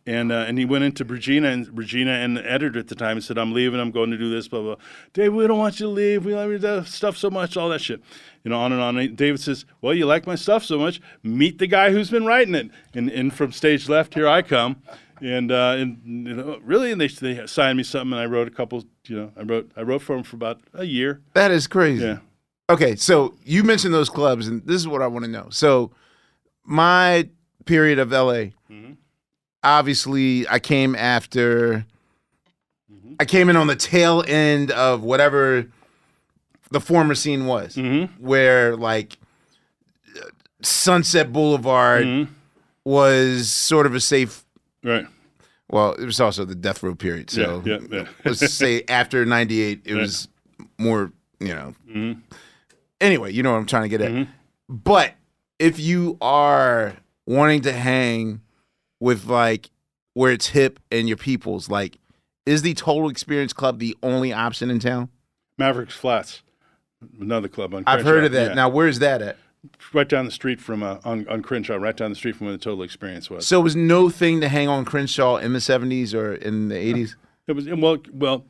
And, 0.06 0.30
uh, 0.30 0.44
and 0.46 0.56
he 0.56 0.64
went 0.64 0.84
into 0.84 1.04
Regina 1.04 1.48
and 1.48 1.76
Regina 1.76 2.12
and 2.12 2.36
the 2.36 2.50
editor 2.50 2.78
at 2.78 2.86
the 2.86 2.94
time 2.94 3.20
said, 3.20 3.36
I'm 3.36 3.52
leaving, 3.52 3.80
I'm 3.80 3.90
going 3.90 4.12
to 4.12 4.16
do 4.16 4.30
this, 4.30 4.46
blah, 4.46 4.62
blah. 4.62 4.76
Dave, 5.12 5.34
we 5.34 5.48
don't 5.48 5.58
want 5.58 5.80
you 5.80 5.86
to 5.86 5.90
leave. 5.90 6.24
We 6.24 6.34
love 6.34 6.50
your 6.50 6.84
stuff 6.84 7.16
so 7.16 7.28
much, 7.28 7.56
all 7.56 7.68
that 7.70 7.80
shit. 7.80 8.00
You 8.44 8.50
know, 8.50 8.60
on 8.60 8.70
and 8.70 8.80
on. 8.80 8.96
And 8.96 9.16
David 9.16 9.40
says, 9.40 9.64
Well, 9.80 9.94
you 9.94 10.06
like 10.06 10.24
my 10.24 10.36
stuff 10.36 10.64
so 10.64 10.78
much, 10.78 11.00
meet 11.24 11.58
the 11.58 11.66
guy 11.66 11.90
who's 11.90 12.08
been 12.08 12.24
writing 12.24 12.54
it. 12.54 12.70
And, 12.94 13.10
and 13.10 13.34
from 13.34 13.50
stage 13.50 13.88
left, 13.88 14.14
here 14.14 14.28
I 14.28 14.42
come. 14.42 14.80
And, 15.20 15.50
uh, 15.50 15.74
and 15.76 16.00
you 16.04 16.34
know, 16.34 16.60
really, 16.62 16.92
and 16.92 17.00
they, 17.00 17.08
they 17.08 17.38
assigned 17.38 17.76
me 17.76 17.82
something, 17.82 18.12
and 18.12 18.20
I 18.20 18.26
wrote 18.26 18.46
a 18.46 18.50
couple, 18.50 18.84
you 19.06 19.16
know, 19.16 19.32
I 19.36 19.42
wrote 19.42 19.72
I 19.76 19.82
wrote 19.82 20.02
for 20.02 20.14
him 20.14 20.22
for 20.22 20.36
about 20.36 20.60
a 20.74 20.84
year. 20.84 21.22
That 21.32 21.50
is 21.50 21.66
crazy. 21.66 22.04
Yeah. 22.04 22.18
Okay, 22.68 22.96
so 22.96 23.34
you 23.44 23.64
mentioned 23.64 23.94
those 23.94 24.10
clubs, 24.10 24.46
and 24.46 24.64
this 24.66 24.76
is 24.76 24.86
what 24.86 25.00
I 25.00 25.06
want 25.06 25.24
to 25.24 25.30
know. 25.30 25.46
So, 25.50 25.92
my 26.64 27.28
period 27.64 27.98
of 27.98 28.10
LA, 28.10 28.50
Mm-hmm. 28.70 28.92
Obviously, 29.66 30.48
I 30.48 30.58
came 30.58 30.94
after. 30.94 31.84
I 33.18 33.24
came 33.24 33.48
in 33.48 33.56
on 33.56 33.66
the 33.66 33.76
tail 33.76 34.22
end 34.26 34.70
of 34.72 35.02
whatever 35.02 35.66
the 36.70 36.80
former 36.80 37.14
scene 37.14 37.46
was, 37.46 37.76
Mm-hmm. 37.76 38.22
where 38.22 38.76
like 38.76 39.16
Sunset 40.62 41.32
Boulevard 41.32 42.28
was 42.84 43.50
sort 43.50 43.86
of 43.86 43.94
a 43.94 44.00
safe. 44.00 44.44
Mm-hmm. 44.84 44.88
Right. 44.88 45.06
Well, 45.70 45.92
it 45.94 46.04
was 46.04 46.20
also 46.20 46.44
the 46.44 46.54
death 46.54 46.82
row 46.82 46.94
period. 46.94 47.30
So 47.30 47.62
Yeah, 47.64 47.78
yeah, 47.90 47.98
yeah. 48.02 48.08
let's 48.24 48.52
say 48.52 48.82
after 48.88 49.24
'98, 49.24 49.82
it 49.84 49.94
was 49.94 50.28
more, 50.78 51.10
you 51.40 51.48
know. 51.54 51.74
Mhm. 51.90 52.20
Anyway, 53.00 53.32
you 53.32 53.42
know 53.42 53.52
what 53.52 53.58
I'm 53.58 53.66
trying 53.66 53.82
to 53.82 53.88
get 53.88 54.00
at. 54.00 54.10
Mm-hmm. 54.12 54.30
But 54.68 55.14
if 55.58 55.78
you 55.80 56.16
are 56.20 56.94
wanting 57.26 57.62
to 57.62 57.72
hang 57.72 58.40
with 59.00 59.26
like 59.26 59.70
where 60.14 60.32
it's 60.32 60.48
hip 60.48 60.80
and 60.90 61.08
your 61.08 61.16
peoples, 61.16 61.68
like, 61.68 61.98
is 62.44 62.62
the 62.62 62.74
Total 62.74 63.08
Experience 63.08 63.52
Club 63.52 63.78
the 63.78 63.96
only 64.02 64.32
option 64.32 64.70
in 64.70 64.78
town? 64.78 65.10
Mavericks 65.58 65.94
Flats, 65.94 66.42
another 67.20 67.48
club 67.48 67.74
on. 67.74 67.84
I've 67.86 68.04
heard 68.04 68.24
of 68.24 68.32
that. 68.32 68.48
Yeah. 68.48 68.54
Now, 68.54 68.68
where's 68.68 68.98
that 69.00 69.22
at? 69.22 69.36
right 69.92 70.08
down 70.08 70.24
the 70.24 70.30
street 70.30 70.60
from 70.60 70.82
uh, 70.82 70.98
on 71.04 71.26
on 71.28 71.42
Crenshaw, 71.42 71.76
right 71.76 71.96
down 71.96 72.10
the 72.10 72.16
street 72.16 72.36
from 72.36 72.46
where 72.46 72.56
the 72.56 72.62
Total 72.62 72.82
Experience 72.82 73.28
was. 73.30 73.46
So 73.46 73.60
it 73.60 73.64
was 73.64 73.76
no 73.76 74.08
thing 74.08 74.40
to 74.40 74.48
hang 74.48 74.68
on 74.68 74.84
Crenshaw 74.84 75.36
in 75.36 75.52
the 75.52 75.58
70s 75.58 76.14
or 76.14 76.34
in 76.34 76.68
the 76.68 76.76
80s? 76.76 77.14
It 77.46 77.52
was 77.52 77.68
well, 77.68 77.98
well, 78.12 78.44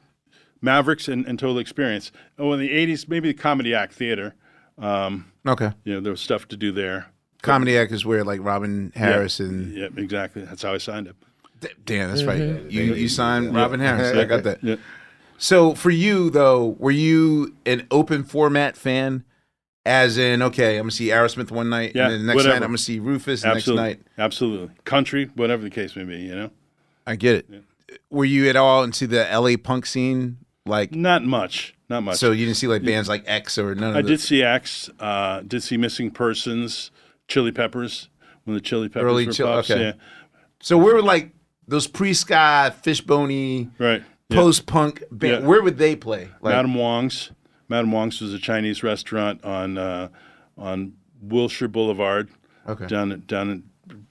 Mavericks 0.60 1.08
and, 1.08 1.26
and 1.26 1.38
Total 1.38 1.58
Experience. 1.58 2.12
Oh, 2.38 2.52
in 2.52 2.60
the 2.60 2.70
'80s, 2.70 3.08
maybe 3.08 3.28
the 3.28 3.38
Comedy 3.38 3.74
Act 3.74 3.92
Theater. 3.92 4.34
Um, 4.78 5.32
Okay. 5.46 5.70
You 5.84 5.94
know, 5.94 6.00
there 6.00 6.10
was 6.10 6.20
stuff 6.20 6.48
to 6.48 6.56
do 6.56 6.72
there. 6.72 7.06
Comedy 7.46 7.78
Act 7.78 7.92
is 7.92 8.04
where 8.04 8.24
like 8.24 8.40
Robin 8.42 8.92
Harris 8.94 9.40
yeah, 9.40 9.46
and. 9.46 9.74
yeah, 9.76 9.88
exactly. 9.96 10.42
That's 10.42 10.62
how 10.62 10.74
I 10.74 10.78
signed 10.78 11.08
up. 11.08 11.16
Damn, 11.86 12.10
that's 12.10 12.24
right. 12.24 12.40
Mhm. 12.40 12.70
You 12.70 12.94
you 12.94 13.08
signed 13.08 13.46
Yeah. 13.54 13.60
Robin 13.62 13.80
Harris. 13.80 14.16
I 14.16 14.24
got 14.24 14.42
that. 14.44 14.62
Yeah. 14.62 14.76
So 15.38 15.74
for 15.74 15.90
you 15.90 16.30
though, 16.30 16.76
were 16.78 16.90
you 16.90 17.54
an 17.64 17.86
open 17.90 18.24
format 18.24 18.76
fan? 18.76 19.24
As 19.84 20.18
in, 20.18 20.42
okay, 20.42 20.76
I'm 20.78 20.82
gonna 20.84 20.90
see 20.90 21.08
Aerosmith 21.08 21.50
one 21.52 21.70
night, 21.70 21.92
Yeah, 21.94 22.04
and 22.06 22.12
then 22.12 22.20
the 22.22 22.26
next 22.26 22.36
whatever. 22.38 22.54
night 22.54 22.62
I'm 22.64 22.68
gonna 22.70 22.78
see 22.78 22.98
Rufus, 22.98 23.44
and 23.44 23.52
Absolutely, 23.52 23.84
next 23.84 23.98
night 24.00 24.06
absolutely, 24.18 24.70
country, 24.84 25.30
whatever 25.36 25.62
the 25.62 25.70
case 25.70 25.94
may 25.94 26.02
be. 26.04 26.16
You 26.16 26.34
know, 26.34 26.50
I 27.06 27.14
get 27.16 27.36
it. 27.36 27.62
Were 28.10 28.24
you 28.24 28.48
at 28.48 28.56
all 28.56 28.82
into 28.82 29.06
the 29.06 29.24
LA 29.32 29.56
punk 29.56 29.86
scene? 29.86 30.38
Like 30.66 30.92
not 30.92 31.22
much, 31.24 31.76
not 31.88 32.02
much. 32.02 32.16
So 32.16 32.32
you 32.32 32.46
didn't 32.46 32.56
see 32.56 32.66
like 32.66 32.82
bands 32.84 33.08
like 33.08 33.22
X 33.26 33.56
or 33.58 33.76
none 33.76 33.90
of 33.90 33.96
I 33.96 34.02
the 34.02 34.08
did 34.08 34.20
see 34.20 34.42
X. 34.42 34.90
Uh, 34.98 35.42
did 35.42 35.62
see 35.62 35.76
Missing 35.76 36.10
Persons, 36.10 36.90
Chili 37.28 37.52
Peppers 37.52 38.08
when 38.44 38.54
the 38.54 38.60
Chili 38.60 38.88
Peppers 38.88 39.02
early 39.06 39.26
were 39.26 39.32
pups, 39.32 39.70
Okay. 39.70 39.80
Yeah. 39.80 39.92
So 40.60 40.78
where 40.78 40.94
were 40.94 41.02
like 41.02 41.30
those 41.68 41.86
pre-sky, 41.86 42.72
fishbony, 42.82 43.70
right, 43.78 44.02
post-punk 44.30 45.02
band? 45.10 45.42
Yeah. 45.42 45.48
Where 45.48 45.62
would 45.62 45.78
they 45.78 45.96
play? 45.96 46.28
Like, 46.40 46.54
Madam 46.54 46.74
Wong's. 46.74 47.32
Madam 47.68 47.90
Wong's 47.92 48.20
was 48.20 48.32
a 48.32 48.38
Chinese 48.38 48.82
restaurant 48.82 49.44
on 49.44 49.76
uh, 49.76 50.08
on 50.56 50.92
Wilshire 51.20 51.68
Boulevard. 51.68 52.28
Okay. 52.68 52.86
Down 52.86 53.12
at- 53.12 53.26
down 53.26 53.50
in 53.50 53.62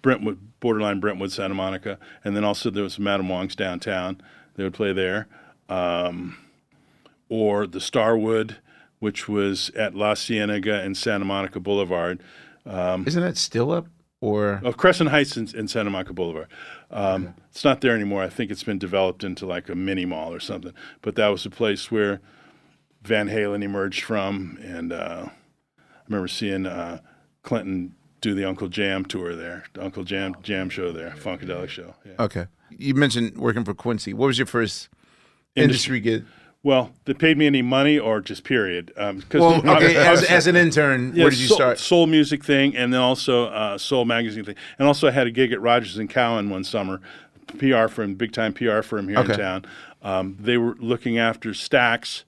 Brentwood, 0.01 0.39
borderline 0.59 0.99
Brentwood, 0.99 1.31
Santa 1.31 1.53
Monica, 1.53 1.97
and 2.23 2.35
then 2.35 2.43
also 2.43 2.69
there 2.69 2.83
was 2.83 2.99
Madam 2.99 3.27
Wong's 3.29 3.55
downtown. 3.55 4.21
They 4.55 4.63
would 4.63 4.73
play 4.73 4.93
there, 4.93 5.27
um, 5.67 6.37
or 7.29 7.67
the 7.67 7.81
Starwood, 7.81 8.57
which 8.99 9.27
was 9.27 9.69
at 9.75 9.95
La 9.95 10.15
Cienega 10.15 10.81
and 10.81 10.95
Santa 10.95 11.25
Monica 11.25 11.59
Boulevard. 11.59 12.21
Um, 12.65 13.05
Isn't 13.07 13.21
that 13.21 13.37
still 13.37 13.71
up? 13.71 13.87
Or 14.21 14.61
of 14.63 14.77
Crescent 14.77 15.09
Heights 15.09 15.37
and, 15.37 15.53
and 15.53 15.69
Santa 15.69 15.89
Monica 15.89 16.13
Boulevard. 16.13 16.47
Um, 16.89 17.35
It's 17.51 17.63
not 17.63 17.81
there 17.81 17.93
anymore. 17.93 18.23
I 18.23 18.29
think 18.29 18.49
it's 18.49 18.63
been 18.63 18.79
developed 18.79 19.23
into 19.23 19.45
like 19.45 19.69
a 19.69 19.75
mini 19.75 20.05
mall 20.05 20.33
or 20.33 20.39
something. 20.39 20.73
But 21.01 21.15
that 21.15 21.27
was 21.27 21.43
the 21.43 21.49
place 21.49 21.91
where 21.91 22.21
Van 23.03 23.27
Halen 23.29 23.63
emerged 23.63 24.03
from, 24.03 24.57
and 24.63 24.91
uh, 24.91 25.27
I 25.77 25.81
remember 26.07 26.27
seeing 26.27 26.65
uh, 26.65 27.01
Clinton 27.43 27.93
do 28.21 28.33
the 28.33 28.45
Uncle 28.45 28.67
Jam 28.67 29.05
tour 29.05 29.35
there, 29.35 29.65
the 29.73 29.83
Uncle 29.83 30.03
Jam 30.03 30.35
Jam 30.41 30.69
show 30.69 30.91
there, 30.91 31.11
Funkadelic 31.11 31.69
show. 31.69 31.93
Yeah. 32.03 32.13
Okay. 32.19 32.47
You 32.71 32.95
mentioned 32.95 33.37
working 33.37 33.63
for 33.63 33.75
Quincy. 33.75 34.13
What 34.13 34.25
was 34.27 34.39
your 34.39 34.47
first 34.47 34.89
industry, 35.55 35.99
gig? 35.99 36.25
Well, 36.65 36.91
they 37.05 37.13
paid 37.13 37.37
me 37.37 37.45
any 37.45 37.61
money 37.61 37.99
or 37.99 38.19
just 38.21 38.43
period? 38.43 38.91
Um, 38.97 39.21
'cause 39.29 39.39
Well, 39.39 39.53
okay, 39.77 39.97
I 39.97 40.11
as- 40.11 40.21
was- 40.21 40.29
as 40.31 40.47
an 40.47 40.55
intern, 40.55 41.13
where 41.15 41.29
did 41.29 41.37
you 41.37 41.45
soul, 41.47 41.57
start? 41.57 41.77
Soul 41.77 42.07
music 42.07 42.43
thing, 42.43 42.75
and 42.75 42.91
then 42.91 42.99
also 43.01 43.45
uh, 43.49 43.77
soul 43.77 44.03
magazine 44.03 44.43
thing, 44.43 44.55
and 44.79 44.87
also 44.87 45.07
I 45.07 45.11
had 45.11 45.27
a 45.27 45.31
gig 45.31 45.51
at 45.51 45.61
Rogers 45.61 45.97
and 45.99 46.09
Cowan 46.09 46.49
one 46.49 46.63
summer, 46.63 47.01
PR 47.59 47.85
firm, 47.87 48.15
big 48.15 48.31
time 48.33 48.51
PR 48.51 48.81
firm 48.81 49.07
here 49.07 49.19
Okay. 49.19 49.33
in 49.33 49.39
town. 49.39 49.65
Um, 50.01 50.37
they 50.39 50.57
were 50.57 50.75
looking 50.79 51.19
after 51.19 51.49
Stax, 51.51 52.23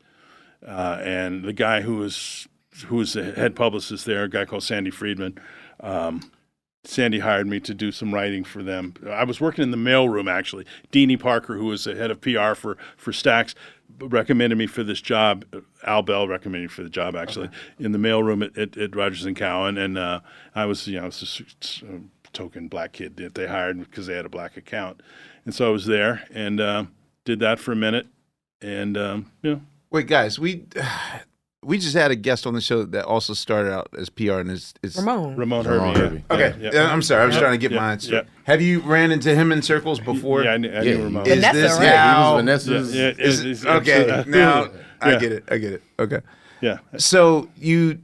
uh, 0.67 0.99
and 1.01 1.43
the 1.43 1.53
guy 1.53 1.81
who 1.81 1.95
was 1.97 2.47
who 2.85 2.97
was 2.97 3.13
the 3.13 3.31
head 3.31 3.55
publicist 3.55 4.05
there, 4.05 4.25
a 4.25 4.29
guy 4.29 4.45
called 4.45 4.61
Sandy 4.61 4.91
Friedman. 4.91 5.39
Um, 5.79 6.31
Sandy 6.83 7.19
hired 7.19 7.47
me 7.47 7.59
to 7.61 7.73
do 7.73 7.91
some 7.91 8.13
writing 8.13 8.43
for 8.45 8.61
them. 8.63 8.93
I 9.09 9.23
was 9.25 9.41
working 9.41 9.63
in 9.63 9.71
the 9.71 9.77
mailroom 9.77 10.31
actually. 10.31 10.65
Deanie 10.91 11.19
Parker, 11.19 11.55
who 11.57 11.65
was 11.65 11.83
the 11.85 11.95
head 11.95 12.11
of 12.11 12.21
PR 12.21 12.53
for 12.53 12.77
for 12.95 13.11
Stax, 13.11 13.55
recommended 13.99 14.57
me 14.57 14.67
for 14.67 14.83
this 14.83 15.01
job. 15.01 15.45
Al 15.83 16.01
Bell 16.01 16.27
recommended 16.27 16.69
me 16.69 16.73
for 16.73 16.83
the 16.83 16.89
job 16.89 17.15
actually 17.15 17.49
in 17.79 17.91
the 17.91 17.97
mailroom 17.97 18.45
at, 18.45 18.57
at, 18.57 18.77
at 18.77 18.95
Rogers 18.95 19.25
and 19.25 19.35
Cowan, 19.35 19.77
and 19.77 19.97
uh, 19.97 20.21
I 20.55 20.65
was 20.65 20.87
you 20.87 20.97
know 20.97 21.03
I 21.03 21.05
was 21.05 21.41
a 21.83 21.85
uh, 21.85 21.99
token 22.33 22.67
black 22.67 22.93
kid 22.93 23.17
that 23.17 23.35
they 23.35 23.47
hired 23.47 23.79
because 23.79 24.07
they 24.07 24.15
had 24.15 24.25
a 24.25 24.29
black 24.29 24.57
account, 24.57 25.01
and 25.45 25.53
so 25.53 25.67
I 25.67 25.71
was 25.71 25.85
there 25.85 26.23
and 26.33 26.59
um, 26.61 26.93
did 27.25 27.39
that 27.39 27.59
for 27.59 27.71
a 27.71 27.75
minute, 27.75 28.07
and 28.61 28.97
um, 28.97 29.31
you 29.41 29.51
know, 29.51 29.61
Wait, 29.89 30.07
guys, 30.07 30.37
we 30.37 30.65
we 31.63 31.77
just 31.79 31.95
had 31.95 32.11
a 32.11 32.15
guest 32.15 32.45
on 32.45 32.53
the 32.53 32.61
show 32.61 32.83
that 32.85 33.05
also 33.05 33.33
started 33.33 33.71
out 33.73 33.87
as 33.97 34.09
PR 34.09 34.33
and 34.33 34.51
is, 34.51 34.73
is 34.83 34.95
Ramon. 34.97 35.35
Ramon 35.35 35.65
Ramon 35.65 35.95
Hervey. 35.95 35.99
Hervey. 36.01 36.23
yeah. 36.29 36.35
Okay, 36.35 36.63
Yeah, 36.63 36.69
yeah, 36.73 36.91
I'm 36.93 37.01
sorry. 37.01 37.23
I 37.23 37.25
was 37.25 37.35
Yeah. 37.35 37.41
trying 37.41 37.53
to 37.53 37.57
get 37.57 37.71
Yeah. 37.71 37.77
mine. 37.79 37.99
Yeah. 38.01 38.21
Have 38.45 38.61
you 38.61 38.79
ran 38.81 39.11
into 39.11 39.33
him 39.35 39.51
in 39.51 39.61
circles 39.61 39.99
before? 39.99 40.43
Yeah, 40.43 40.51
I 40.51 40.57
knew, 40.57 40.69
I 40.69 40.81
Yeah, 40.81 40.97
knew 40.97 41.03
Ramon. 41.05 41.25
Is 41.27 41.35
Vanessa, 41.35 41.53
this 41.59 41.77
right? 41.79 41.95
how? 41.95 42.29
He 42.29 42.35
was 42.35 42.45
Vanessa's. 42.45 42.95
Yeah, 42.95 43.01
yeah, 43.03 43.09
is- 43.25 43.39
it's- 43.39 43.57
it's 43.57 43.65
okay, 43.65 44.09
uh, 44.09 44.13
absolutely- 44.19 44.31
now 44.39 44.67
I 45.01 45.15
get 45.17 45.31
it. 45.31 45.43
I 45.49 45.57
get 45.57 45.73
it. 45.73 45.83
Okay. 45.99 46.19
Yeah. 46.61 46.77
So 46.97 47.49
you, 47.57 47.99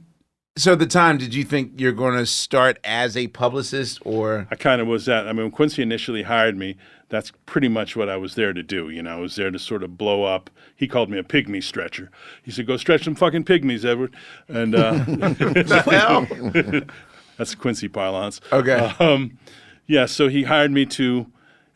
so 0.56 0.72
at 0.72 0.78
the 0.80 0.86
time, 0.86 1.18
did 1.18 1.34
you 1.34 1.42
think 1.44 1.72
you're 1.80 1.92
going 1.92 2.16
to 2.16 2.26
start 2.26 2.78
as 2.84 3.16
a 3.16 3.26
publicist 3.28 4.00
or? 4.04 4.46
I 4.50 4.56
kind 4.56 4.80
of 4.80 4.86
was 4.88 5.06
that. 5.06 5.26
I 5.26 5.32
mean, 5.32 5.42
when 5.42 5.50
Quincy 5.50 5.82
initially 5.82 6.22
hired 6.22 6.56
me, 6.56 6.76
that's 7.08 7.32
pretty 7.46 7.68
much 7.68 7.96
what 7.96 8.08
I 8.08 8.16
was 8.16 8.34
there 8.34 8.52
to 8.52 8.62
do. 8.62 8.90
You 8.90 9.02
know, 9.02 9.18
I 9.18 9.20
was 9.20 9.36
there 9.36 9.50
to 9.50 9.58
sort 9.58 9.82
of 9.82 9.96
blow 9.96 10.24
up. 10.24 10.50
He 10.74 10.88
called 10.88 11.10
me 11.10 11.18
a 11.18 11.22
pygmy 11.22 11.62
stretcher. 11.62 12.10
He 12.42 12.50
said, 12.50 12.66
"Go 12.66 12.76
stretch 12.76 13.04
some 13.04 13.14
fucking 13.14 13.44
pygmies, 13.44 13.84
Edward." 13.84 14.14
And 14.48 14.74
uh, 14.74 15.04
that's 17.36 17.54
Quincy 17.54 17.88
parlance. 17.88 18.40
Okay. 18.52 18.92
Um, 18.98 19.38
yeah. 19.86 20.06
So 20.06 20.28
he 20.28 20.44
hired 20.44 20.72
me 20.72 20.86
to, 20.86 21.26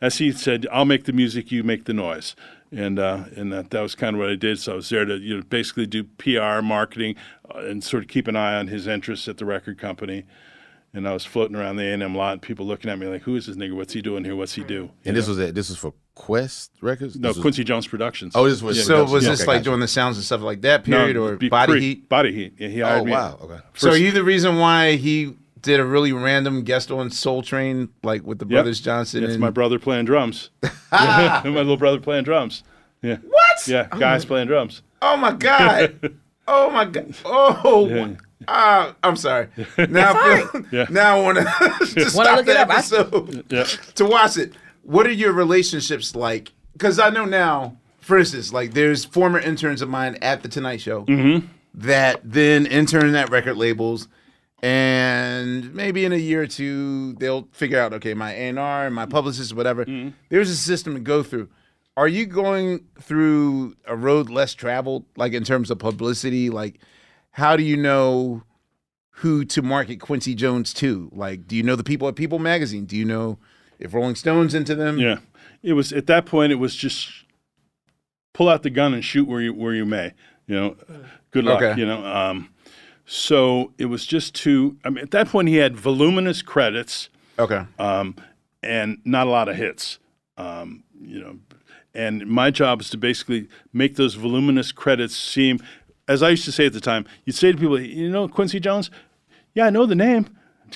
as 0.01 0.17
he 0.17 0.31
said, 0.31 0.67
"I'll 0.71 0.85
make 0.85 1.05
the 1.05 1.13
music, 1.13 1.51
you 1.51 1.63
make 1.63 1.85
the 1.85 1.93
noise." 1.93 2.35
And 2.71 2.99
uh, 2.99 3.25
and 3.35 3.51
that, 3.51 3.71
that 3.71 3.81
was 3.81 3.95
kind 3.95 4.15
of 4.15 4.19
what 4.19 4.29
I 4.29 4.35
did. 4.35 4.59
So 4.59 4.73
I 4.73 4.75
was 4.75 4.89
there 4.89 5.05
to 5.05 5.17
you 5.17 5.37
know 5.37 5.43
basically 5.43 5.87
do 5.87 6.03
PR, 6.03 6.61
marketing, 6.61 7.15
uh, 7.53 7.59
and 7.59 7.83
sort 7.83 8.03
of 8.03 8.09
keep 8.09 8.27
an 8.27 8.35
eye 8.35 8.55
on 8.55 8.67
his 8.67 8.87
interests 8.87 9.27
at 9.27 9.37
the 9.37 9.45
record 9.45 9.77
company. 9.77 10.25
And 10.93 11.07
I 11.07 11.13
was 11.13 11.23
floating 11.23 11.55
around 11.55 11.75
the 11.75 11.83
A&M 11.83 12.15
lot, 12.15 12.33
and 12.33 12.41
people 12.41 12.65
looking 12.65 12.89
at 12.89 12.97
me 12.97 13.05
like, 13.05 13.21
"Who 13.21 13.35
is 13.35 13.45
this 13.45 13.55
nigga? 13.55 13.75
What's 13.75 13.93
he 13.93 14.01
doing 14.01 14.23
here? 14.23 14.35
What's 14.35 14.53
he 14.53 14.63
do?" 14.63 14.89
And 15.05 15.15
this 15.15 15.27
was 15.27 15.37
it. 15.37 15.53
This 15.53 15.69
was 15.69 15.77
for 15.77 15.93
Qwest 16.17 16.69
Records. 16.81 17.15
No, 17.15 17.29
This 17.29 17.37
was- 17.37 17.43
Quincy 17.43 17.63
Jones 17.63 17.87
Productions. 17.87 18.33
Oh, 18.35 18.49
this 18.49 18.61
was 18.61 18.77
Yeah. 18.77 18.83
So 18.83 19.03
was 19.03 19.23
Yeah, 19.23 19.29
this 19.31 19.41
okay, 19.41 19.51
like 19.51 19.63
doing 19.63 19.79
the 19.79 19.87
sounds 19.87 20.17
and 20.17 20.25
stuff 20.25 20.41
like 20.41 20.61
that 20.61 20.87
No, 20.87 20.97
period 20.97 21.15
or 21.17 21.35
be 21.35 21.47
body 21.47 21.73
pre- 21.73 21.79
heat? 21.81 22.09
Body 22.09 22.33
heat. 22.33 22.53
Yeah, 22.57 22.67
he 22.69 22.79
hired 22.79 23.01
Oh 23.01 23.05
me. 23.05 23.11
wow. 23.11 23.37
Okay. 23.41 23.59
So 23.75 23.91
are 23.91 23.97
you 23.97 24.11
the 24.11 24.23
reason 24.23 24.57
why 24.57 24.95
he 24.95 25.35
did 25.61 25.79
a 25.79 25.85
really 25.85 26.11
random 26.11 26.63
guest 26.63 26.89
on 26.89 27.11
Soul 27.11 27.41
Train, 27.43 27.89
like 28.03 28.25
with 28.25 28.39
the 28.39 28.45
Yep. 28.45 28.49
Brothers 28.49 28.81
Johnson? 28.81 29.23
It's 29.23 29.33
and, 29.33 29.41
my 29.41 29.49
brother 29.51 29.77
playing 29.77 30.05
drums. 30.05 30.49
my 30.91 31.43
little 31.43 31.77
brother 31.77 31.99
playing 31.99 32.23
drums. 32.23 32.63
Yeah. 33.01 33.17
What? 33.17 33.67
Yeah, 33.67 33.87
guys 33.97 34.25
oh. 34.25 34.27
playing 34.27 34.47
drums. 34.47 34.81
Oh 35.01 35.15
my 35.17 35.31
god! 35.33 36.17
oh 36.47 36.69
my 36.71 36.85
god! 36.85 37.13
Oh, 37.23 37.87
Yeah. 37.87 38.15
Ah, 38.47 38.95
I'm 39.03 39.15
sorry. 39.15 39.47
Now, 39.89 40.13
I 40.15 40.45
feel, 40.51 40.65
Yeah. 40.71 40.85
now 40.89 41.17
I 41.19 41.21
want 41.21 41.37
to 41.39 41.43
Wanna 41.45 42.09
stop 42.09 42.37
look 42.37 42.45
the 42.45 42.51
it 42.51 42.57
up. 42.57 42.69
Episode 42.69 43.45
Yeah. 43.49 43.63
to 43.95 44.05
watch 44.05 44.37
it. 44.37 44.53
What 44.83 45.05
are 45.07 45.11
your 45.11 45.33
relationships 45.33 46.15
like? 46.15 46.51
Because 46.73 46.99
I 46.99 47.09
know 47.09 47.25
now, 47.25 47.77
for 47.99 48.17
instance, 48.17 48.51
like 48.53 48.73
there's 48.73 49.05
former 49.05 49.39
interns 49.39 49.81
of 49.81 49.89
mine 49.89 50.17
at 50.21 50.41
the 50.43 50.49
Tonight 50.49 50.81
Show 50.81 51.03
Mm-hmm. 51.05 51.45
that 51.75 52.21
then 52.23 52.65
intern 52.65 53.13
at 53.15 53.29
record 53.29 53.57
labels. 53.57 54.07
And 54.61 55.73
maybe 55.73 56.03
in 56.05 56.11
a 56.11 56.17
year 56.17 56.41
or 56.41 56.47
two, 56.47 57.13
they'll 57.13 57.47
figure 57.53 57.79
out, 57.79 57.93
okay, 57.93 58.13
my 58.13 58.33
A&R 58.33 58.85
and 58.87 58.93
my 58.93 59.05
publicist, 59.05 59.53
whatever. 59.55 59.85
Mm-hmm. 59.85 60.09
There's 60.29 60.49
a 60.49 60.55
system 60.55 60.93
to 60.95 60.99
go 60.99 61.23
through. 61.23 61.49
Are 61.95 62.07
you 62.07 62.25
going 62.25 62.85
through 63.01 63.75
a 63.85 63.95
road 63.95 64.29
less 64.29 64.53
traveled, 64.53 65.05
like 65.15 65.33
in 65.33 65.43
terms 65.43 65.71
of 65.71 65.79
publicity? 65.79 66.49
Like, 66.49 66.79
how 67.39 67.55
do 67.55 67.63
you 67.63 67.77
know 67.77 68.43
who 69.11 69.43
to 69.45 69.61
market 69.61 69.99
Quincy 69.99 70.35
Jones 70.35 70.73
to? 70.75 71.09
Like, 71.13 71.47
do 71.47 71.55
you 71.55 71.63
know 71.63 71.75
the 71.75 71.83
people 71.83 72.07
at 72.07 72.15
People 72.15 72.39
Magazine? 72.39 72.85
Do 72.85 72.95
you 72.95 73.05
know 73.05 73.37
if 73.79 73.93
Rolling 73.93 74.15
Stones 74.15 74.53
into 74.53 74.75
them? 74.75 74.97
Yeah. 74.99 75.19
It 75.63 75.73
was 75.73 75.91
at 75.91 76.07
that 76.07 76.25
point. 76.25 76.51
It 76.51 76.55
was 76.55 76.75
just 76.75 77.09
pull 78.33 78.49
out 78.49 78.63
the 78.63 78.69
gun 78.69 78.93
and 78.93 79.03
shoot 79.03 79.27
where 79.27 79.41
you 79.41 79.53
where 79.53 79.73
you 79.73 79.85
may. 79.85 80.13
You 80.47 80.55
know, 80.55 80.75
good 81.31 81.43
luck. 81.43 81.61
Okay. 81.61 81.79
You 81.79 81.85
know. 81.85 82.05
Um, 82.05 82.49
so 83.05 83.73
it 83.77 83.85
was 83.85 84.05
just 84.05 84.35
to. 84.35 84.77
I 84.85 84.89
mean, 84.89 85.03
at 85.03 85.11
that 85.11 85.27
point, 85.27 85.47
he 85.47 85.55
had 85.55 85.75
voluminous 85.75 86.41
credits. 86.41 87.09
Okay. 87.37 87.65
um, 87.77 88.15
and 88.61 88.99
not 89.05 89.27
a 89.27 89.29
lot 89.29 89.47
of 89.47 89.55
hits. 89.55 89.99
Um, 90.37 90.83
you 91.01 91.19
know, 91.19 91.39
and 91.93 92.27
my 92.27 92.51
job 92.51 92.81
is 92.81 92.89
to 92.91 92.97
basically 92.97 93.47
make 93.73 93.95
those 93.95 94.15
voluminous 94.15 94.71
credits 94.71 95.15
seem, 95.15 95.59
as 96.09 96.21
I 96.21 96.29
used 96.29 96.43
to 96.45 96.51
say 96.51 96.65
at 96.65 96.73
the 96.73 96.81
time, 96.81 97.05
you'd 97.23 97.35
say 97.37 97.51
to 97.53 97.57
people, 97.57 97.79
you 97.79 98.09
know, 98.09 98.27
Quincy 98.27 98.59
Jones, 98.59 98.91
yeah, 99.53 99.67
I 99.67 99.69
know 99.69 99.85
the 99.85 99.95
name. 99.95 100.27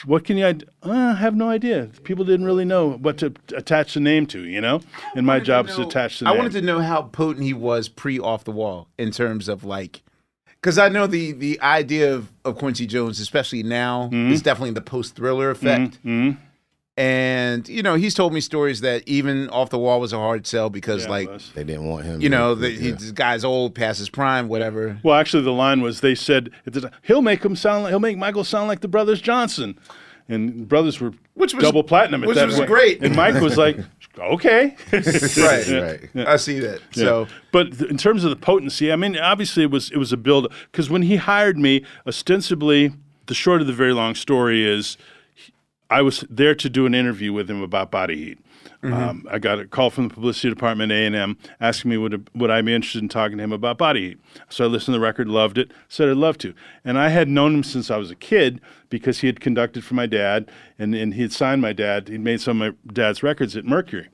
What 0.05 0.23
can 0.23 0.38
you? 0.38 0.45
Uh, 0.45 0.55
I 0.84 1.13
have 1.13 1.36
no 1.36 1.49
idea. 1.49 1.88
People 2.03 2.25
didn't 2.25 2.45
really 2.47 2.65
know 2.65 2.93
what 2.93 3.17
to 3.19 3.31
attach 3.55 3.93
the 3.93 3.99
name 3.99 4.25
to, 4.27 4.43
you 4.43 4.59
know. 4.59 4.81
And 5.15 5.23
my 5.25 5.39
job 5.39 5.67
is 5.69 5.75
to 5.75 5.84
attach 5.84 6.19
the 6.19 6.25
I 6.27 6.29
name. 6.31 6.38
wanted 6.39 6.53
to 6.53 6.61
know 6.63 6.79
how 6.79 7.03
potent 7.03 7.43
he 7.45 7.53
was 7.53 7.89
pre 7.89 8.17
off 8.19 8.43
the 8.43 8.51
wall 8.51 8.88
in 8.97 9.11
terms 9.11 9.47
of 9.47 9.63
like, 9.63 10.01
because 10.61 10.79
I 10.79 10.89
know 10.89 11.05
the 11.05 11.34
the 11.34 11.61
idea 11.61 12.11
of, 12.15 12.31
of 12.43 12.57
Quincy 12.57 12.88
Jones, 12.88 13.19
especially 13.19 13.61
now, 13.61 14.05
Mm-hmm. 14.11 14.31
is 14.31 14.41
definitely 14.41 14.71
the 14.71 14.81
post 14.81 15.15
thriller 15.15 15.51
effect. 15.51 15.99
And 16.95 17.67
you 17.67 17.81
know, 17.81 17.95
he's 17.95 18.13
told 18.13 18.33
me 18.33 18.39
stories 18.41 18.81
that 18.81 19.01
even 19.07 19.49
off 19.49 19.71
the 19.71 19.79
wall 19.79 19.99
was 19.99 20.13
a 20.13 20.17
hard 20.17 20.45
sell 20.45 20.69
because 20.69 21.05
Yeah, 21.05 21.09
like 21.09 21.41
they 21.55 21.63
didn't 21.63 21.85
want 21.85 22.05
him. 22.05 22.21
You 22.21 22.29
know, 22.29 22.53
to- 22.53 22.61
the, 22.61 22.69
he, 22.69 22.89
yeah. 22.89 22.95
this 22.95 23.11
guy's 23.11 23.43
old, 23.43 23.73
past 23.73 23.97
his 23.97 24.09
prime, 24.09 24.47
whatever. 24.47 24.99
Well, 25.01 25.15
actually, 25.15 25.43
the 25.43 25.53
line 25.53 25.81
was 25.81 26.01
they 26.01 26.13
said 26.13 26.51
at 26.67 26.73
the 26.73 26.81
time, 26.81 26.91
he'll 27.01 27.23
make 27.23 27.43
him 27.43 27.55
sound 27.55 27.83
like 27.83 27.89
he'll 27.91 27.99
make 27.99 28.17
Michael 28.17 28.43
sound 28.43 28.67
like 28.67 28.81
the 28.81 28.87
brothers 28.87 29.21
Johnson, 29.21 29.79
and 30.29 30.67
brothers 30.67 31.01
were 31.01 31.13
Which 31.33 31.55
was- 31.55 31.63
double 31.63 31.83
platinum 31.83 32.21
at 32.23 32.27
which 32.27 32.37
that 32.37 32.45
was 32.45 32.57
point. 32.57 32.67
great. 32.69 33.03
And 33.03 33.15
Mike 33.15 33.41
was 33.41 33.57
like, 33.57 33.79
okay, 34.19 34.75
right, 34.93 35.67
Yeah. 35.67 35.79
right. 35.79 35.99
Yeah. 36.13 36.31
I 36.31 36.35
see 36.35 36.59
that. 36.59 36.79
Yeah. 36.93 37.03
So 37.05 37.27
but 37.51 37.75
th- 37.75 37.89
in 37.89 37.97
terms 37.97 38.23
of 38.23 38.29
the 38.29 38.35
potency, 38.35 38.91
I 38.91 38.97
mean, 38.97 39.17
obviously 39.17 39.63
it 39.63 39.71
was 39.71 39.89
it 39.89 39.97
was 39.97 40.13
a 40.13 40.17
build 40.17 40.53
because 40.71 40.91
when 40.91 41.01
he 41.01 41.15
hired 41.15 41.57
me, 41.57 41.83
ostensibly, 42.05 42.93
the 43.25 43.33
short 43.33 43.61
of 43.61 43.67
the 43.67 43.73
very 43.73 43.93
long 43.93 44.13
story 44.13 44.63
is, 44.63 44.95
he- 44.95 44.99
I 45.93 46.01
was 46.01 46.25
there 46.27 46.55
to 46.55 46.69
do 46.69 46.87
an 46.87 46.95
interview 46.95 47.31
with 47.33 47.47
him 47.47 47.61
about 47.61 47.91
body 47.91 48.15
heat. 48.15 48.39
Mhm. 48.81 48.93
Um, 48.93 49.27
I 49.29 49.37
got 49.37 49.59
a 49.59 49.65
call 49.65 49.91
from 49.91 50.07
the 50.07 50.13
publicity 50.15 50.49
department 50.49 50.91
A&M 50.91 51.37
asking 51.61 51.91
me 51.91 51.97
would 51.97 52.27
would 52.33 52.49
I 52.49 52.61
be 52.63 52.73
interested 52.73 53.03
in 53.03 53.09
talking 53.09 53.37
to 53.37 53.43
him 53.43 53.51
about 53.51 53.77
body 53.77 54.09
heat. 54.09 54.17
So 54.49 54.63
I 54.63 54.67
listened 54.67 54.93
to 54.93 54.99
the 54.99 55.05
record, 55.05 55.27
loved 55.27 55.59
it, 55.59 55.71
said 55.87 56.09
I'd 56.09 56.17
love 56.17 56.39
to. 56.39 56.55
And 56.83 56.97
I 56.97 57.09
had 57.09 57.29
known 57.29 57.53
him 57.53 57.63
since 57.63 57.91
I 57.91 57.97
was 57.97 58.09
a 58.09 58.15
kid 58.15 58.59
because 58.89 59.19
he 59.19 59.27
had 59.27 59.39
conducted 59.39 59.83
for 59.83 59.93
my 59.93 60.07
dad 60.07 60.49
and, 60.79 60.95
and 60.95 61.13
he 61.13 61.21
had 61.21 61.31
signed 61.31 61.61
my 61.61 61.73
dad. 61.73 62.07
He'd 62.07 62.21
made 62.21 62.41
some 62.41 62.59
of 62.59 62.73
my 62.73 62.91
dad's 62.91 63.21
records 63.21 63.55
at 63.55 63.63
Mercury 63.63 64.07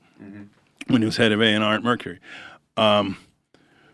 when 0.88 1.00
he 1.00 1.06
was 1.06 1.16
head 1.16 1.32
of 1.32 1.40
A&R 1.40 1.74
at 1.74 1.82
Mercury. 1.82 2.18
Um, 2.76 3.16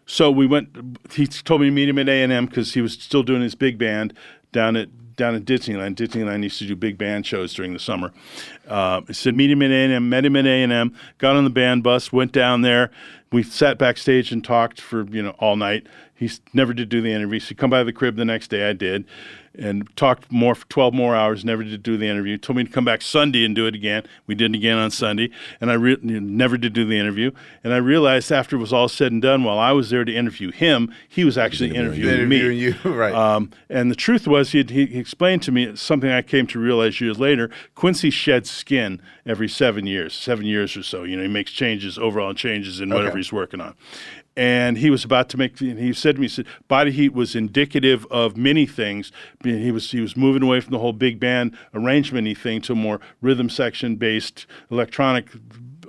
so 0.07 0.31
we 0.31 0.47
went. 0.47 0.69
He 1.13 1.27
told 1.29 1.61
me 1.61 1.69
to 1.69 1.73
meet 1.73 1.89
him 1.89 1.99
at 1.99 2.09
A 2.09 2.23
and 2.23 2.33
M 2.33 2.47
because 2.47 2.75
he 2.75 2.81
was 2.81 2.95
still 2.95 3.23
doing 3.23 3.43
his 3.43 3.55
big 3.55 3.79
band 3.79 4.13
down 4.51 4.75
at 4.75 4.89
down 5.17 5.35
at 5.35 5.45
Disneyland. 5.45 5.97
Disneyland 5.97 6.43
used 6.43 6.59
to 6.59 6.67
do 6.67 6.77
big 6.77 6.99
band 6.99 7.27
shows 7.27 7.55
during 7.55 7.73
the 7.73 7.79
summer. 7.79 8.13
Uh, 8.69 9.01
he 9.07 9.13
said 9.13 9.37
meet 9.37 9.51
him 9.51 9.63
at 9.63 9.71
A 9.71 9.85
and 9.85 9.93
M. 9.93 10.09
Met 10.09 10.25
him 10.25 10.37
at 10.37 10.47
A 10.47 10.63
and 10.63 10.73
M. 10.73 10.95
Got 11.19 11.37
on 11.37 11.45
the 11.45 11.51
band 11.51 11.83
bus. 11.83 12.13
Went 12.13 12.33
down 12.33 12.63
there. 12.63 12.91
We 13.33 13.43
sat 13.43 13.79
backstage 13.79 14.31
and 14.31 14.45
talked 14.45 14.81
for 14.81 15.05
you 15.07 15.23
know 15.23 15.31
all 15.39 15.57
night. 15.57 15.87
He 16.15 16.31
never 16.53 16.73
did 16.73 16.89
do 16.89 17.03
the 17.03 17.13
interview. 17.13 17.41
So 17.41 17.49
he 17.49 17.55
come 17.55 17.71
by 17.71 17.83
the 17.83 17.93
crib 17.93 18.17
the 18.17 18.25
next 18.25 18.49
day. 18.49 18.69
I 18.69 18.73
did, 18.73 19.05
and 19.59 19.89
talked 19.97 20.31
more 20.31 20.55
for 20.55 20.67
twelve 20.69 20.95
more 20.95 21.15
hours. 21.17 21.45
Never 21.45 21.63
did 21.65 21.83
do 21.83 21.97
the 21.97 22.07
interview. 22.07 22.37
Told 22.39 22.57
me 22.57 22.65
to 22.65 22.71
come 22.71 22.85
back 22.85 23.03
Sunday 23.03 23.45
and 23.45 23.55
do 23.55 23.67
it 23.67 23.75
again. 23.75 24.05
We 24.27 24.35
did 24.35 24.55
it 24.55 24.59
again 24.59 24.79
on 24.79 24.91
Sunday, 24.91 25.31
and 25.61 25.71
I 25.71 25.75
re- 25.75 25.99
never 26.03 26.57
did 26.57 26.73
do 26.73 26.85
the 26.85 26.99
interview. 26.99 27.31
And 27.65 27.73
I 27.73 27.79
realized 27.79 28.31
after 28.33 28.57
it 28.57 28.61
was 28.61 28.73
all 28.73 28.89
said 28.89 29.13
and 29.13 29.21
done, 29.23 29.45
while 29.45 29.59
I 29.59 29.73
was 29.73 29.91
there 29.91 30.05
to 30.05 30.15
interview 30.15 30.51
him, 30.53 30.93
he 31.09 31.25
was 31.25 31.37
actually 31.39 31.75
interviewing, 31.75 32.29
me. 32.29 32.37
Interviewing 32.37 32.59
you, 32.59 32.75
right. 32.91 33.15
Um, 33.15 33.51
and 33.69 33.91
the 33.91 33.97
truth 33.97 34.27
was, 34.27 34.53
he, 34.53 34.63
he 34.63 34.87
he 34.87 34.99
explained 34.99 35.43
to 35.43 35.53
me 35.53 35.75
something 35.77 36.11
I 36.11 36.23
came 36.23 36.47
to 36.49 36.59
realize 36.59 37.01
years 37.01 37.19
later. 37.19 37.51
Quincy 37.75 38.11
sheds 38.11 38.51
skin 38.51 39.01
every 39.25 39.49
seven 39.49 39.87
years, 39.87 40.15
seven 40.15 40.47
years 40.47 40.77
or 40.77 40.83
so. 40.83 41.03
You 41.05 41.17
know, 41.17 41.23
he 41.23 41.29
makes 41.29 41.51
changes, 41.53 41.99
overall 41.99 42.35
changes 42.35 42.81
in 42.81 42.91
whatever 42.91 43.09
Okay. 43.11 43.19
he's 43.19 43.33
working 43.33 43.61
on. 43.61 43.75
And 44.37 44.77
he 44.77 44.91
was 44.91 45.05
about 45.05 45.29
to 45.31 45.39
make. 45.39 45.61
and 45.61 45.79
He 45.79 45.93
said 45.93 46.17
to 46.17 46.21
me, 46.21 46.27
he 46.27 46.33
said, 46.33 46.47
"Body 46.69 46.91
heat 46.91 47.15
was 47.15 47.35
indicative 47.35 48.07
of 48.11 48.37
many 48.37 48.67
things. 48.67 49.11
He 49.43 49.71
was 49.71 49.91
he 49.91 50.01
was 50.01 50.17
moving 50.17 50.43
away 50.43 50.61
from 50.61 50.73
the 50.73 50.79
whole 50.79 50.93
big 50.93 51.19
band 51.19 51.57
arrangement-y 51.73 52.35
thing 52.35 52.61
to 52.63 52.73
a 52.73 52.77
more 52.77 53.01
rhythm 53.21 53.49
section 53.49 53.97
based 53.97 54.47
electronic." 54.71 55.31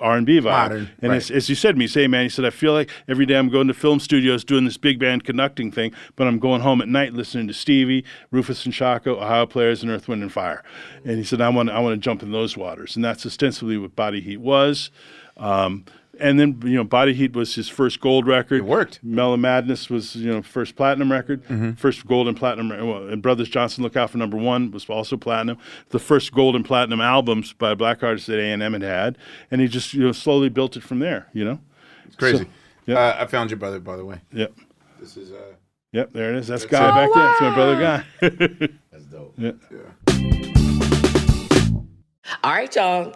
R&B 0.01 0.39
vibe. 0.39 0.43
Modern, 0.43 0.89
and 1.01 1.11
right. 1.11 1.17
as, 1.17 1.31
as 1.31 1.47
he 1.47 1.55
said 1.55 1.73
to 1.73 1.79
me, 1.79 1.87
say, 1.87 2.07
man, 2.07 2.23
he 2.23 2.29
said, 2.29 2.45
I 2.45 2.49
feel 2.49 2.73
like 2.73 2.89
every 3.07 3.25
day 3.25 3.35
I'm 3.35 3.49
going 3.49 3.67
to 3.67 3.73
film 3.73 3.99
studios 3.99 4.43
doing 4.43 4.65
this 4.65 4.77
big 4.77 4.99
band 4.99 5.23
conducting 5.23 5.71
thing, 5.71 5.93
but 6.15 6.27
I'm 6.27 6.39
going 6.39 6.61
home 6.61 6.81
at 6.81 6.87
night 6.87 7.13
listening 7.13 7.47
to 7.47 7.53
Stevie, 7.53 8.05
Rufus 8.31 8.65
and 8.65 8.73
Chaka, 8.73 9.11
Ohio 9.11 9.45
Players, 9.45 9.81
and 9.81 9.91
Earth, 9.91 10.07
Wind 10.07 10.21
and 10.21 10.31
Fire. 10.31 10.63
And 11.03 11.17
he 11.17 11.23
said, 11.23 11.41
I 11.41 11.49
want, 11.49 11.69
I 11.69 11.79
want 11.79 11.93
to 11.93 11.97
jump 11.97 12.23
in 12.23 12.31
those 12.31 12.55
waters. 12.55 12.95
And 12.95 13.03
that's 13.03 13.25
ostensibly 13.25 13.77
what 13.77 13.95
Body 13.95 14.21
Heat 14.21 14.37
was. 14.37 14.91
Um, 15.37 15.85
And 16.19 16.39
then 16.39 16.59
you 16.63 16.75
know, 16.75 16.83
Body 16.83 17.13
Heat 17.13 17.33
was 17.35 17.55
his 17.55 17.69
first 17.69 17.99
gold 17.99 18.25
record. 18.27 18.55
It 18.57 18.65
worked. 18.65 18.99
Mellow 19.03 19.37
Madness 19.37 19.89
was 19.89 20.15
you 20.15 20.31
know 20.31 20.41
first 20.41 20.75
platinum 20.75 21.11
record, 21.11 21.43
Mhm. 21.45 21.77
first 21.77 22.05
gold 22.07 22.27
and 22.27 22.35
platinum. 22.35 22.69
Well, 22.69 23.07
and 23.07 23.21
Brothers 23.21 23.49
Johnson, 23.49 23.83
Look 23.83 23.95
Out 23.95 24.09
for 24.09 24.17
Number 24.17 24.37
One 24.37 24.71
was 24.71 24.89
also 24.89 25.17
platinum. 25.17 25.57
The 25.89 25.99
first 25.99 26.33
gold 26.33 26.55
and 26.55 26.65
platinum 26.65 27.01
albums 27.01 27.53
by 27.53 27.73
black 27.75 28.03
artists 28.03 28.27
that 28.27 28.39
A 28.39 28.51
and 28.51 28.63
M 28.63 28.73
had 28.73 28.81
had, 28.81 29.17
and 29.51 29.61
he 29.61 29.67
just 29.67 29.93
you 29.93 30.03
know 30.03 30.11
slowly 30.11 30.49
built 30.49 30.75
it 30.75 30.83
from 30.83 30.99
there. 30.99 31.27
You 31.33 31.45
know, 31.45 31.59
It's 32.05 32.15
crazy. 32.15 32.43
So, 32.45 32.49
yeah. 32.87 32.99
Uh, 32.99 33.15
I 33.19 33.25
found 33.27 33.49
your 33.51 33.57
brother, 33.57 33.79
by 33.79 33.97
the 33.97 34.05
way. 34.05 34.19
Yep. 34.33 34.53
This 34.99 35.17
is 35.17 35.31
uh. 35.31 35.53
Yep, 35.93 36.11
there 36.13 36.33
it 36.33 36.37
is. 36.39 36.47
That's, 36.47 36.63
That's 36.65 36.71
Guy 36.71 36.89
it. 36.89 37.13
back 37.13 37.13
there. 37.13 37.23
That's 37.23 37.41
my 37.41 37.53
brother 37.55 37.79
Guy. 37.79 38.67
That's 38.91 39.05
dope. 39.05 39.33
Yeah. 39.37 39.51
All 42.43 42.51
right, 42.51 42.75
y'all. 42.75 43.15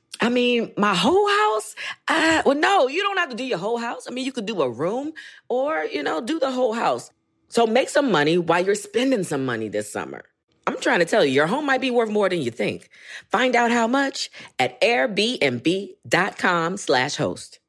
I 0.21 0.29
mean, 0.29 0.71
my 0.77 0.93
whole 0.93 1.27
house? 1.27 1.75
Uh, 2.07 2.43
well, 2.45 2.55
no, 2.55 2.87
you 2.87 3.01
don't 3.01 3.17
have 3.17 3.29
to 3.29 3.35
do 3.35 3.43
your 3.43 3.57
whole 3.57 3.79
house. 3.79 4.07
I 4.07 4.11
mean, 4.11 4.23
you 4.23 4.31
could 4.31 4.45
do 4.45 4.61
a 4.61 4.69
room 4.69 5.13
or, 5.49 5.83
you 5.83 6.03
know, 6.03 6.21
do 6.21 6.39
the 6.39 6.51
whole 6.51 6.73
house. 6.73 7.09
So 7.49 7.65
make 7.65 7.89
some 7.89 8.11
money 8.11 8.37
while 8.37 8.63
you're 8.63 8.75
spending 8.75 9.23
some 9.23 9.45
money 9.45 9.67
this 9.67 9.91
summer. 9.91 10.23
I'm 10.67 10.79
trying 10.79 10.99
to 10.99 11.05
tell 11.05 11.25
you, 11.25 11.31
your 11.31 11.47
home 11.47 11.65
might 11.65 11.81
be 11.81 11.89
worth 11.89 12.11
more 12.11 12.29
than 12.29 12.39
you 12.39 12.51
think. 12.51 12.87
Find 13.29 13.55
out 13.55 13.71
how 13.71 13.87
much 13.87 14.29
at 14.59 14.79
airbnb.com 14.79 16.77
slash 16.77 17.15
host. 17.15 17.59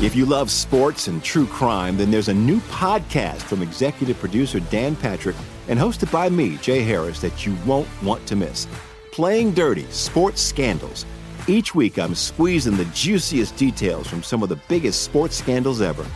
If 0.00 0.16
you 0.16 0.24
love 0.24 0.50
sports 0.50 1.06
and 1.06 1.22
true 1.22 1.46
crime, 1.46 1.96
then 1.96 2.10
there's 2.10 2.28
a 2.28 2.34
new 2.34 2.58
podcast 2.60 3.42
from 3.42 3.62
executive 3.62 4.18
producer 4.18 4.58
Dan 4.58 4.96
Patrick 4.96 5.36
and 5.68 5.78
hosted 5.78 6.10
by 6.10 6.28
me, 6.28 6.56
Jay 6.56 6.82
Harris, 6.82 7.20
that 7.20 7.46
you 7.46 7.54
won't 7.66 7.86
want 8.02 8.26
to 8.26 8.34
miss. 8.34 8.66
Playing 9.12 9.52
Dirty 9.52 9.84
Sports 9.90 10.40
Scandals. 10.40 11.04
Each 11.46 11.74
week, 11.74 11.98
I'm 11.98 12.14
squeezing 12.14 12.78
the 12.78 12.86
juiciest 12.86 13.54
details 13.56 14.06
from 14.06 14.22
some 14.22 14.42
of 14.42 14.48
the 14.48 14.58
biggest 14.68 15.02
sports 15.02 15.36
scandals 15.36 15.82
ever. 15.82 16.06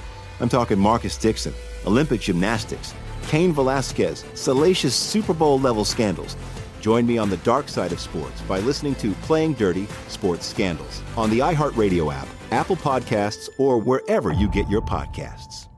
I'm 0.41 0.49
talking 0.49 0.79
Marcus 0.79 1.19
Dixon, 1.19 1.53
Olympic 1.87 2.23
gymnastics, 2.23 2.95
Cain 3.29 3.53
Velasquez, 3.53 4.25
salacious 4.33 4.95
Super 4.95 5.35
Bowl 5.35 5.61
level 5.61 5.85
scandals. 5.85 6.39
Join 6.81 7.07
me 7.07 7.19
on 7.19 7.29
the 7.29 7.37
dark 7.39 7.69
side 7.69 7.93
of 7.93 8.01
sports 8.01 8.41
by 8.49 8.61
listening 8.61 8.95
to 8.95 9.13
Playing 9.27 9.53
Dirty 9.53 9.87
Sports 10.09 10.47
Scandals 10.47 11.03
on 11.19 11.29
the 11.29 11.41
iHeartRadio 11.41 12.11
app, 12.15 12.29
Apple 12.51 12.77
Podcasts, 12.77 13.51
or 13.59 13.77
wherever 13.79 14.33
you 14.33 14.49
get 14.49 14.71
your 14.71 14.81
podcasts. 14.81 15.69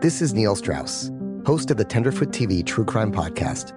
This 0.00 0.22
is 0.22 0.32
Neil 0.34 0.54
Strauss, 0.54 1.10
host 1.44 1.72
of 1.72 1.78
the 1.78 1.84
Tenderfoot 1.84 2.28
TV 2.30 2.64
True 2.64 2.84
Crime 2.84 3.12
Podcast, 3.12 3.76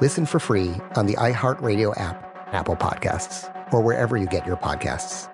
Listen 0.00 0.26
for 0.26 0.40
free 0.40 0.74
on 0.96 1.06
the 1.06 1.14
iHeartRadio 1.14 1.98
app, 1.98 2.48
Apple 2.52 2.74
Podcasts, 2.74 3.48
or 3.72 3.80
wherever 3.80 4.16
you 4.16 4.26
get 4.26 4.44
your 4.44 4.56
podcasts. 4.56 5.30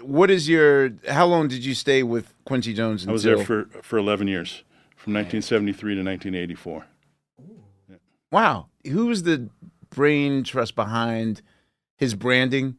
What 0.00 0.30
is 0.30 0.48
your? 0.48 0.92
How 1.08 1.26
long 1.26 1.48
did 1.48 1.64
you 1.64 1.74
stay 1.74 2.04
with 2.04 2.32
Quincy 2.44 2.72
Jones? 2.72 3.02
Until, 3.02 3.10
I 3.10 3.14
was 3.14 3.22
there 3.24 3.44
for 3.44 3.64
for 3.82 3.98
11 3.98 4.28
years, 4.28 4.62
from 4.94 5.14
1973 5.14 5.96
to 5.96 6.02
1984. 6.02 6.86
Wow. 8.30 8.68
Who 8.86 9.06
was 9.06 9.24
the 9.24 9.48
brain 9.90 10.44
trust 10.44 10.76
behind 10.76 11.42
his 11.96 12.14
branding? 12.14 12.76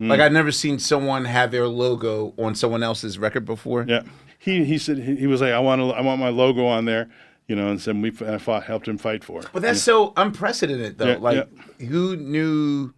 Mm. 0.00 0.08
Like 0.08 0.20
I've 0.20 0.32
never 0.32 0.52
seen 0.52 0.78
someone 0.78 1.26
have 1.26 1.50
their 1.50 1.68
logo 1.68 2.32
on 2.38 2.54
someone 2.54 2.82
else's 2.82 3.18
record 3.18 3.44
before. 3.44 3.84
Yeah, 3.86 4.02
he 4.40 4.64
he 4.64 4.78
said 4.78 4.98
he, 4.98 5.26
was 5.26 5.40
like, 5.40 5.52
I 5.52 5.58
want 5.60 5.80
to, 5.80 5.90
I 5.90 6.00
want 6.00 6.18
my 6.20 6.30
logo 6.30 6.66
on 6.66 6.86
there, 6.86 7.10
you 7.46 7.54
know, 7.54 7.68
and 7.68 7.78
then 7.78 8.00
we 8.00 8.10
I 8.26 8.38
fought, 8.38 8.64
helped 8.64 8.88
him 8.88 8.98
fight 8.98 9.22
for 9.22 9.42
it. 9.42 9.48
But 9.52 9.62
that's 9.62 9.82
so 9.82 10.14
unprecedented, 10.16 10.96
though. 10.98 11.08
Yeah, 11.08 11.16
like, 11.18 11.48
who 11.78 12.16
knew 12.16 12.94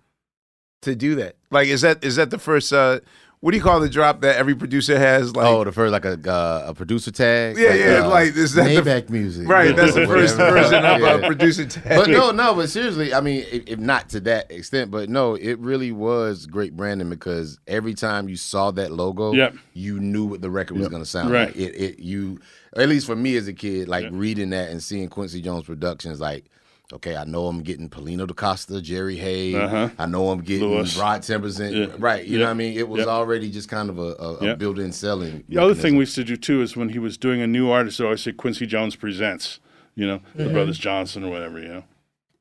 to 0.82 0.94
do 0.94 1.16
that? 1.16 1.36
Like, 1.50 1.66
is 1.66 1.80
that 1.80 2.04
is 2.04 2.16
that 2.16 2.30
the 2.30 2.38
first? 2.38 2.72
uh 2.72 3.00
What 3.42 3.50
do 3.50 3.56
you 3.56 3.62
call 3.64 3.80
the 3.80 3.88
drop 3.88 4.20
that 4.20 4.36
every 4.36 4.54
producer 4.54 4.96
has? 4.96 5.34
Like, 5.34 5.44
oh, 5.48 5.64
the 5.64 5.72
first 5.72 5.90
like 5.90 6.04
a 6.04 6.12
uh, 6.30 6.66
a 6.68 6.74
producer 6.74 7.10
tag. 7.10 7.58
Yeah, 7.58 7.74
yeah, 7.74 8.06
like, 8.06 8.36
is 8.36 8.54
that 8.54 8.68
the- 8.68 8.80
Maybach 8.80 9.10
music? 9.10 9.48
Right, 9.48 9.74
that's 9.74 9.94
the 9.96 10.06
first 10.06 10.36
version 10.36 10.84
of 10.84 11.02
a 11.02 11.26
producer 11.26 11.66
tag. 11.66 11.96
But 11.98 12.08
no, 12.08 12.30
no, 12.30 12.54
but 12.54 12.70
seriously, 12.70 13.12
I 13.12 13.20
mean, 13.20 13.44
if, 13.50 13.66
if 13.66 13.78
not 13.80 14.10
to 14.10 14.20
that 14.20 14.52
extent, 14.52 14.92
but 14.92 15.08
no, 15.10 15.34
it 15.34 15.58
really 15.58 15.90
was 15.90 16.46
great 16.46 16.76
branding 16.76 17.08
because 17.10 17.58
every 17.66 17.94
time 17.94 18.28
you 18.28 18.36
saw 18.36 18.70
that 18.70 18.92
logo, 18.92 19.32
Yep. 19.32 19.56
you 19.74 19.98
knew 19.98 20.24
what 20.24 20.40
the 20.40 20.48
record 20.48 20.74
was 20.74 20.82
Yep. 20.84 20.90
going 20.92 21.02
to 21.02 21.08
sound 21.10 21.32
Right. 21.32 21.48
like. 21.48 21.56
It, 21.56 21.74
it, 21.74 21.98
you, 21.98 22.38
at 22.76 22.88
least 22.88 23.06
for 23.06 23.16
me 23.16 23.34
as 23.36 23.48
a 23.48 23.52
kid, 23.52 23.88
like 23.88 24.06
reading 24.12 24.50
that 24.50 24.70
and 24.70 24.80
seeing 24.80 25.08
Quincy 25.08 25.42
Jones 25.42 25.64
Productions, 25.64 26.20
like. 26.20 26.44
Okay, 26.92 27.16
I 27.16 27.24
know 27.24 27.46
I'm 27.46 27.62
getting 27.62 27.88
Paulinho 27.88 28.26
da 28.26 28.34
Costa, 28.34 28.80
Jerry 28.82 29.16
Hayes. 29.16 29.54
Uh-huh. 29.54 29.88
I 29.98 30.04
know 30.06 30.28
I'm 30.30 30.42
getting 30.42 30.68
Louis. 30.68 30.94
Rod 30.98 31.22
Temperton. 31.22 31.88
Yeah. 31.88 31.94
Right, 31.98 32.24
you 32.24 32.38
know 32.38 32.44
what 32.44 32.50
I 32.50 32.54
mean? 32.54 32.76
It 32.76 32.86
was 32.88 33.00
Yep. 33.00 33.08
already 33.08 33.50
just 33.50 33.68
kind 33.70 33.88
of 33.88 33.98
a, 33.98 34.02
a, 34.18 34.34
a 34.36 34.44
Yep. 34.44 34.58
built-in 34.58 34.92
selling. 34.92 35.42
The 35.48 35.56
other 35.58 35.74
thing 35.74 35.94
we 35.94 36.00
used 36.00 36.14
to 36.16 36.24
do 36.24 36.36
too 36.36 36.60
is 36.60 36.76
when 36.76 36.90
he 36.90 36.98
was 36.98 37.16
doing 37.16 37.40
a 37.40 37.46
new 37.46 37.70
artist, 37.70 38.00
I 38.00 38.04
always 38.04 38.20
say 38.22 38.32
Quincy 38.32 38.66
Jones 38.66 38.94
presents, 38.94 39.58
you 39.94 40.06
know, 40.06 40.20
the 40.34 40.44
Mhm. 40.44 40.52
Brothers 40.52 40.78
Johnson 40.78 41.24
or 41.24 41.30
whatever, 41.30 41.58
you 41.58 41.68
know. 41.68 41.84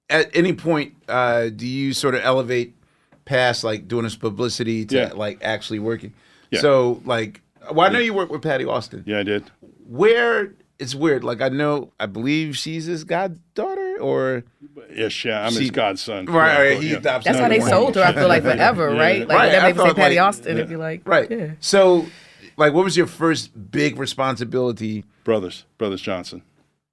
At 0.09 0.29
any 0.35 0.51
point, 0.51 0.95
uh, 1.07 1.47
do 1.47 1.65
you 1.65 1.93
sort 1.93 2.15
of 2.15 2.21
elevate 2.23 2.75
past 3.23 3.63
like 3.63 3.87
doing 3.87 4.03
this 4.03 4.17
publicity 4.17 4.83
to 4.87 4.95
Yeah. 4.95 5.11
like 5.15 5.39
actually 5.41 5.79
working? 5.79 6.11
Yeah. 6.49 6.59
So, 6.59 7.01
like, 7.05 7.39
well, 7.71 7.87
I 7.87 7.93
know 7.93 7.99
you 7.99 8.13
work 8.13 8.29
with 8.29 8.41
Patti 8.41 8.65
Austin. 8.65 9.03
Yeah, 9.07 9.19
I 9.19 9.23
did. 9.23 9.45
Where 9.87 10.53
it's 10.79 10.95
weird. 10.95 11.23
Like, 11.23 11.41
I 11.41 11.47
know, 11.49 11.93
I 11.99 12.07
believe 12.07 12.57
she's 12.57 12.85
his 12.85 13.03
goddaughter, 13.05 13.90
or 14.01 14.43
Ish, 14.89 15.25
yeah, 15.25 15.45
I'm 15.45 15.53
She- 15.53 15.61
his 15.61 15.71
godson. 15.71 16.25
Right, 16.25 16.53
Yeah, 16.53 16.59
right, 16.61 16.71
cool, 16.73 16.81
he 16.81 16.91
yeah. 16.91 16.97
adopts 16.97 17.25
That's 17.25 17.39
how 17.39 17.47
they 17.47 17.59
sold 17.61 17.95
her, 17.95 18.03
I 18.03 18.13
feel 18.13 18.27
like, 18.27 18.43
forever, 18.51 18.87
right? 18.89 19.27
Like, 19.27 19.37
Right, 19.37 19.45
whenever 19.47 19.65
I 19.65 19.71
they 19.71 19.77
say 19.77 19.83
thought, 19.87 19.95
Patti 19.95 20.15
like- 20.15 20.23
Austin, 20.27 20.57
it'd 20.57 20.69
be 20.69 20.75
like, 20.75 21.01
right. 21.07 21.29
yeah. 21.31 21.51
So, 21.59 22.05
like, 22.57 22.73
what 22.73 22.83
was 22.83 22.97
your 22.97 23.07
first 23.07 23.71
big 23.71 23.97
responsibility? 23.99 25.05
Brothers, 25.23 25.65
Brothers 25.77 26.01
Johnson. 26.01 26.41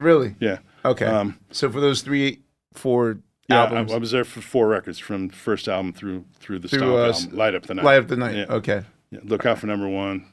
Really? 0.01 0.35
Yeah. 0.39 0.59
Okay. 0.85 1.07
Um, 1.07 1.39
so 1.51 1.71
for 1.71 1.81
those 1.81 2.03
three, 2.03 2.41
four 2.75 3.19
Yeah, 3.49 3.63
I, 3.63 3.65
albums, 3.67 3.93
I 3.93 3.97
was 3.97 4.11
there 4.13 4.25
for 4.25 4.41
four 4.41 4.69
records 4.69 4.99
from 4.99 5.29
first 5.31 5.67
album 5.69 5.93
through 5.93 6.25
through 6.39 6.61
the 6.61 6.69
Through, 6.69 6.79
Stomp 6.79 6.93
uh, 6.95 7.05
album, 7.25 7.37
Light 7.37 7.55
Up 7.55 7.63
the 7.67 7.75
Night. 7.75 7.85
Light 7.85 7.99
Up 7.99 8.07
the 8.09 8.17
Night, 8.17 8.37
Yeah. 8.37 8.45
okay. 8.51 8.83
Yeah, 9.11 9.21
look 9.25 9.47
out 9.47 9.59
for 9.59 9.67
number 9.67 9.89
one. 9.89 10.27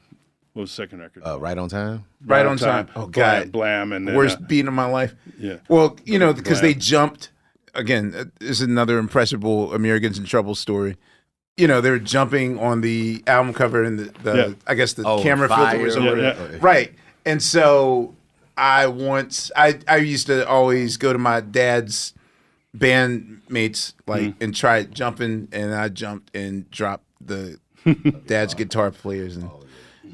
What 0.56 0.62
was 0.62 0.70
the 0.70 0.76
second 0.76 1.00
record? 1.00 1.22
Uh, 1.22 1.38
right 1.38 1.58
on 1.58 1.68
time. 1.68 2.06
Right 2.24 2.46
on 2.46 2.56
time. 2.56 2.88
Oh 2.96 3.08
God, 3.08 3.52
Blam, 3.52 3.92
and 3.92 4.08
then, 4.08 4.14
worst 4.14 4.38
uh, 4.38 4.46
beat 4.46 4.66
of 4.66 4.72
my 4.72 4.86
life. 4.86 5.14
Yeah. 5.38 5.56
Well, 5.68 5.98
you 6.06 6.18
know, 6.18 6.32
because 6.32 6.62
they 6.62 6.72
jumped 6.72 7.30
again, 7.74 8.14
uh, 8.16 8.24
this 8.38 8.52
is 8.52 8.60
another 8.62 8.98
impressionable 8.98 9.74
Americans 9.74 10.18
in 10.18 10.24
Trouble 10.24 10.54
story. 10.54 10.96
You 11.58 11.68
know, 11.68 11.82
they 11.82 11.90
were 11.90 11.98
jumping 11.98 12.58
on 12.58 12.80
the 12.80 13.22
album 13.26 13.52
cover 13.52 13.84
and 13.84 13.98
the, 13.98 14.04
the 14.22 14.34
Yeah. 14.34 14.54
I 14.66 14.74
guess 14.76 14.94
the 14.94 15.02
Oh, 15.06 15.22
camera 15.22 15.46
fire. 15.46 15.72
filter 15.72 15.84
was 15.84 15.96
Yeah, 15.96 16.10
over 16.10 16.22
yeah. 16.22 16.42
it. 16.56 16.62
Right. 16.62 16.94
And 17.26 17.42
so 17.42 18.14
I 18.56 18.86
once 18.86 19.50
I 19.56 19.78
I 19.86 19.98
used 19.98 20.26
to 20.28 20.48
always 20.48 20.96
go 20.96 21.12
to 21.12 21.18
my 21.18 21.42
dad's 21.42 22.14
bandmates 22.74 23.92
like 24.06 24.22
Mm-hmm. 24.22 24.42
and 24.42 24.54
try 24.54 24.84
jumping 24.84 25.48
and 25.52 25.74
I 25.74 25.90
jumped 25.90 26.34
and 26.34 26.70
dropped 26.70 27.04
the 27.20 27.58
dad's 28.26 28.54
guitar 28.54 28.90
players 28.90 29.36
and 29.36 29.50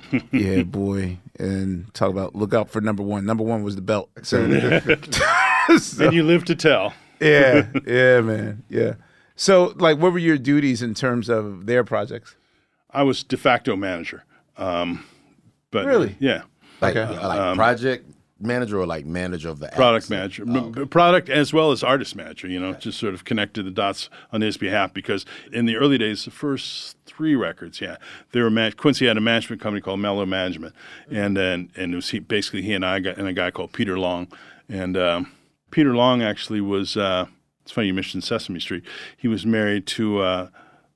yeah 0.32 0.62
boy 0.62 1.18
and 1.38 1.93
talk 1.95 2.11
about 2.11 2.34
look 2.34 2.53
out 2.55 2.70
for 2.70 2.80
number 2.80 3.03
one 3.03 3.24
number 3.24 3.43
one 3.45 3.62
was 3.62 3.76
the 3.76 3.82
belt 3.82 4.11
so, 4.22 4.38
so- 5.78 6.05
And 6.05 6.12
you 6.14 6.22
live 6.22 6.45
to 6.47 6.55
tell. 6.55 6.95
yeah 7.20 7.66
yeah 7.86 8.20
man 8.20 8.64
yeah 8.68 8.95
so 9.36 9.72
like 9.76 9.99
what 9.99 10.12
were 10.12 10.18
your 10.18 10.38
duties 10.38 10.82
in 10.82 10.95
terms 10.95 11.28
of 11.28 11.66
their 11.66 11.84
projects 11.84 12.36
I 12.95 13.05
was 13.05 13.22
de 13.24 13.38
facto 13.38 13.74
manager. 13.74 14.22
Um, 14.59 15.07
but 15.70 15.86
Really? 15.86 16.14
yeah. 16.20 16.43
Like, 16.82 16.95
Okay. 16.95 17.14
uh, 17.16 17.26
like 17.26 17.40
Um, 17.40 17.57
project 17.57 18.07
manager 18.38 18.78
or 18.78 18.84
like 18.84 19.07
manager 19.07 19.49
of 19.49 19.61
the 19.61 19.68
product 19.68 20.05
acts? 20.05 20.11
manager, 20.11 20.43
M- 20.47 20.88
product 20.88 21.30
as 21.30 21.55
well 21.55 21.72
as 21.72 21.82
artist 21.82 22.14
manager. 22.16 22.49
You 22.49 22.61
know, 22.61 22.74
just 22.74 22.99
sort 22.99 23.14
of 23.14 23.24
connected 23.24 23.62
the 23.64 23.70
dots 23.70 24.11
on 24.30 24.43
his 24.43 24.59
behalf 24.59 24.93
because 24.93 25.24
in 25.55 25.64
the 25.64 25.76
early 25.76 25.97
days, 25.97 26.26
the 26.26 26.30
first 26.30 26.99
three 27.16 27.34
records, 27.34 27.80
yeah, 27.80 27.96
they 28.32 28.40
were 28.40 28.50
man- 28.50 28.72
Quincy 28.72 29.06
had 29.06 29.16
a 29.16 29.20
management 29.20 29.60
company 29.60 29.80
called 29.80 30.00
Mellow 30.00 30.26
Management, 30.26 30.74
and 31.10 31.36
then 31.36 31.70
and 31.76 31.92
it 31.92 31.96
was 31.96 32.10
he, 32.10 32.18
basically 32.18 32.62
he 32.62 32.72
and 32.72 32.84
I 32.84 33.00
got, 33.00 33.16
and 33.18 33.28
a 33.28 33.32
guy 33.32 33.50
called 33.50 33.72
Peter 33.72 33.98
Long, 33.98 34.28
and 34.68 34.96
um, 34.96 35.32
Peter 35.70 35.94
Long 35.94 36.22
actually 36.22 36.60
was. 36.60 36.96
Uh, 36.96 37.26
it's 37.62 37.70
funny 37.70 37.86
you 37.86 37.94
mentioned 37.94 38.24
Sesame 38.24 38.58
Street. 38.58 38.84
He 39.16 39.28
was 39.28 39.46
married 39.46 39.86
to. 39.88 40.18
Uh, 40.20 40.48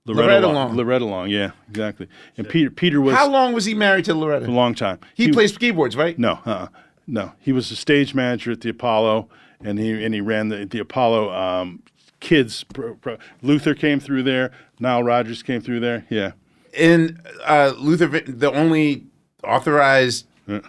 Loretta, 0.06 0.26
Loretta 0.26 0.46
Long. 0.46 0.54
Long. 0.54 0.76
Loretta 0.76 1.04
Long, 1.04 1.30
yeah, 1.30 1.50
exactly. 1.68 2.08
And 2.36 2.48
Peter 2.48 2.70
Peter 2.70 3.00
was 3.00 3.14
how 3.14 3.28
long 3.28 3.52
was 3.52 3.64
he 3.64 3.74
married 3.74 4.04
to 4.04 4.14
loretta 4.14 4.46
a 4.46 4.48
long 4.48 4.72
time. 4.74 5.00
he, 5.14 5.32
plays 5.32 5.56
keyboards 5.58 5.96
right 5.96 6.16
No, 6.16 6.38
uh, 6.44 6.68
no. 7.08 7.32
He 7.40 7.50
was 7.50 7.72
a 7.72 7.76
stage 7.76 8.14
manager 8.14 8.52
at 8.52 8.60
the 8.60 8.68
Apollo, 8.68 9.28
and 9.60 9.80
he 9.80 10.04
and 10.04 10.14
he 10.14 10.20
ran 10.20 10.48
the 10.48 10.64
the 10.64 10.78
Apollo 10.78 11.32
um, 11.34 11.82
kids. 12.26 12.64
Pro, 12.64 12.94
pro. 12.94 13.16
Luther 13.42 13.74
came 13.74 14.00
through 14.00 14.24
there. 14.24 14.50
Nile 14.80 15.02
Rodgers 15.02 15.42
came 15.42 15.60
through 15.60 15.80
there. 15.80 16.04
Yeah, 16.10 16.32
and 16.76 17.20
uh, 17.44 17.72
Luther, 17.78 18.06
the 18.20 18.52
only 18.52 19.04
authorized 19.44 20.26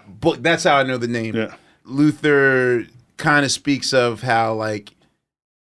book. 0.08 0.38
That's 0.42 0.64
how 0.64 0.78
I 0.78 0.84
know 0.84 0.98
the 0.98 1.08
name. 1.08 1.36
Yeah. 1.36 1.56
Luther 1.84 2.86
kind 3.18 3.44
of 3.46 3.52
speaks 3.52 3.94
of 3.94 4.22
how 4.22 4.54
like 4.54 4.92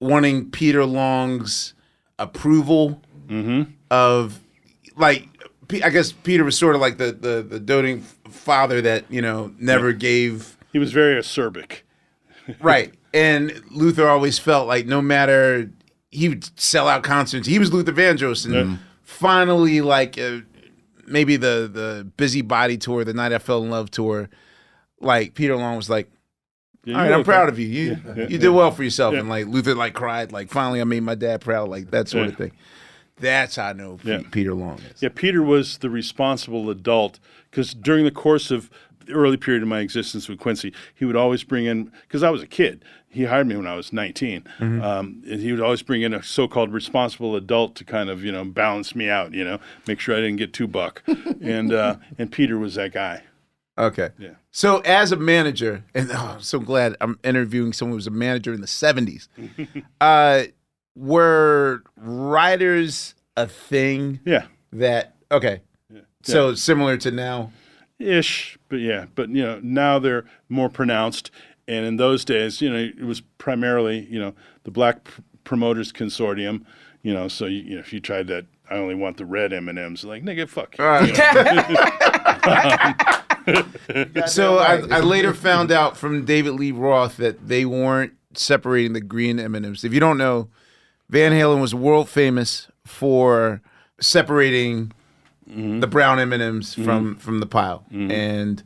wanting 0.00 0.50
Peter 0.50 0.84
Long's 0.84 1.74
approval 2.18 3.00
Mm-hmm. 3.28 3.72
of 3.90 4.38
like. 4.96 5.28
I 5.82 5.90
guess 5.90 6.12
Peter 6.12 6.44
was 6.44 6.56
sort 6.56 6.76
of 6.76 6.80
like 6.80 6.96
the 6.98 7.10
the, 7.10 7.42
the 7.42 7.58
doting 7.58 8.02
father 8.30 8.80
that 8.82 9.04
you 9.10 9.20
know 9.20 9.52
never 9.58 9.92
gave 9.92 10.56
he 10.72 10.78
was 10.78 10.92
very 10.92 11.20
acerbic. 11.20 11.80
right. 12.60 12.94
And 13.12 13.62
Luther 13.72 14.06
always 14.08 14.38
felt 14.38 14.68
like 14.68 14.86
no 14.86 15.02
matter 15.02 15.70
he 16.16 16.28
would 16.28 16.58
sell 16.58 16.88
out 16.88 17.02
concerts. 17.02 17.46
He 17.46 17.58
was 17.58 17.72
Luther 17.72 17.92
Vandross, 17.92 18.44
and 18.46 18.54
Yeah. 18.54 18.76
finally, 19.02 19.80
like 19.80 20.18
uh, 20.18 20.38
maybe 21.06 21.36
the 21.36 21.70
the 21.72 22.10
Busy 22.16 22.42
Body 22.42 22.76
tour, 22.78 23.04
the 23.04 23.14
Night 23.14 23.32
I 23.32 23.38
Fell 23.38 23.62
in 23.62 23.70
Love 23.70 23.90
tour, 23.90 24.28
like 25.00 25.34
Peter 25.34 25.56
Long 25.56 25.76
was 25.76 25.90
like, 25.90 26.10
Yeah, 26.84 26.94
"All 26.94 27.00
right, 27.02 27.12
I'm 27.12 27.20
okay." 27.20 27.24
proud 27.24 27.48
of 27.48 27.58
you. 27.58 27.66
You 27.66 27.96
Yeah, 28.16 28.26
you 28.28 28.38
did 28.38 28.48
well 28.50 28.70
for 28.70 28.82
yourself." 28.82 29.14
And 29.14 29.28
like 29.28 29.46
Luther 29.46 29.74
like 29.74 29.94
cried, 29.94 30.32
like 30.32 30.50
finally 30.50 30.80
I 30.80 30.84
made 30.84 31.02
my 31.02 31.14
dad 31.14 31.40
proud, 31.40 31.68
like 31.68 31.90
that 31.90 32.08
sort 32.08 32.28
of 32.28 32.36
thing. 32.36 32.52
That's 33.18 33.56
how 33.56 33.68
I 33.68 33.72
know 33.72 33.98
Peter 34.30 34.52
Long 34.54 34.78
is. 34.92 35.02
Yeah, 35.02 35.08
Peter 35.14 35.42
was 35.42 35.78
the 35.78 35.88
responsible 35.90 36.68
adult 36.70 37.18
because 37.50 37.72
during 37.72 38.04
the 38.04 38.10
course 38.10 38.50
of 38.50 38.68
the 39.06 39.12
early 39.14 39.36
period 39.38 39.62
of 39.62 39.68
my 39.68 39.80
existence 39.80 40.28
with 40.28 40.38
Quincy, 40.38 40.72
he 40.94 41.04
would 41.06 41.16
always 41.16 41.42
bring 41.44 41.64
in 41.64 41.90
because 42.02 42.22
I 42.22 42.30
was 42.30 42.42
a 42.42 42.46
kid. 42.46 42.84
He 43.16 43.24
hired 43.24 43.46
me 43.46 43.56
when 43.56 43.66
I 43.66 43.74
was 43.74 43.92
19. 43.94 44.44
Mhm. 44.58 44.82
Um, 44.82 45.22
and 45.26 45.40
he 45.40 45.50
would 45.52 45.60
always 45.62 45.80
bring 45.82 46.02
in 46.02 46.12
a 46.12 46.22
so-called 46.22 46.70
responsible 46.72 47.34
adult 47.34 47.74
to 47.76 47.84
kind 47.84 48.10
of 48.10 48.22
you 48.22 48.30
know 48.30 48.44
balance 48.44 48.94
me 48.94 49.08
out. 49.08 49.32
You 49.32 49.42
know, 49.42 49.58
make 49.86 50.00
sure 50.00 50.14
I 50.14 50.20
didn't 50.20 50.36
get 50.36 50.52
too 50.52 50.66
buck. 50.66 51.02
and 51.40 51.72
uh, 51.72 51.96
and 52.18 52.30
Peter 52.30 52.58
was 52.58 52.74
that 52.74 52.92
guy. 52.92 53.22
Okay. 53.78 54.10
Yeah. 54.18 54.34
So 54.50 54.80
as 54.80 55.12
a 55.12 55.16
manager, 55.16 55.84
and 55.94 56.10
oh, 56.12 56.34
I'm 56.36 56.40
so 56.40 56.58
glad 56.58 56.96
I'm 57.00 57.18
interviewing 57.24 57.72
someone 57.72 57.92
who 57.92 57.96
was 57.96 58.06
a 58.06 58.10
manager 58.10 58.54
in 58.54 58.60
the 58.60 58.66
70s. 58.66 59.28
uh, 60.00 60.44
were 60.94 61.82
writers 61.96 63.14
a 63.36 63.46
thing? 63.46 64.20
Yeah. 64.24 64.46
That 64.72 65.14
okay. 65.30 65.60
Yeah. 65.92 66.00
So 66.22 66.54
similar 66.54 66.96
to 66.98 67.10
now. 67.10 67.52
ish, 67.98 68.58
but 68.68 68.76
yeah, 68.80 69.06
but 69.14 69.30
you 69.30 69.42
know 69.42 69.60
now 69.62 69.98
they're 69.98 70.24
more 70.48 70.68
pronounced. 70.68 71.30
And 71.68 71.84
in 71.84 71.96
those 71.96 72.24
days, 72.24 72.60
you 72.60 72.70
know, 72.70 72.78
it 72.78 73.04
was 73.04 73.20
primarily 73.20 74.06
you 74.10 74.18
know 74.18 74.34
the 74.64 74.70
Black 74.70 75.04
P- 75.04 75.22
Promoters 75.44 75.92
Consortium. 75.92 76.64
You 77.02 77.14
know, 77.14 77.28
so 77.28 77.46
you, 77.46 77.62
you 77.62 77.74
know 77.74 77.80
if 77.80 77.92
you 77.92 78.00
tried 78.00 78.28
that, 78.28 78.46
I 78.70 78.76
only 78.76 78.94
want 78.94 79.16
the 79.16 79.26
red 79.26 79.52
M 79.52 79.68
and 79.68 79.78
M's. 79.78 80.04
Like 80.04 80.22
nigga, 80.22 80.48
fuck. 80.48 80.76
you. 80.78 80.86
So 84.26 84.58
I, 84.58 84.78
I 84.90 85.00
later 85.00 85.32
found 85.32 85.70
out 85.70 85.96
from 85.96 86.24
David 86.24 86.54
Lee 86.54 86.72
Roth 86.72 87.16
that 87.18 87.46
they 87.46 87.64
weren't 87.64 88.12
separating 88.34 88.92
the 88.92 89.00
green 89.00 89.38
M&Ms. 89.38 89.84
If 89.84 89.92
you 89.92 90.00
don't 90.00 90.18
know, 90.18 90.48
Van 91.08 91.32
Halen 91.32 91.60
was 91.60 91.74
world 91.74 92.08
famous 92.08 92.68
for 92.84 93.60
separating 94.00 94.92
mm-hmm. 95.48 95.80
the 95.80 95.86
brown 95.86 96.18
M&Ms 96.18 96.74
from 96.74 96.84
mm-hmm. 96.84 97.14
from 97.14 97.40
the 97.40 97.46
pile, 97.46 97.84
mm-hmm. 97.92 98.10
and 98.10 98.62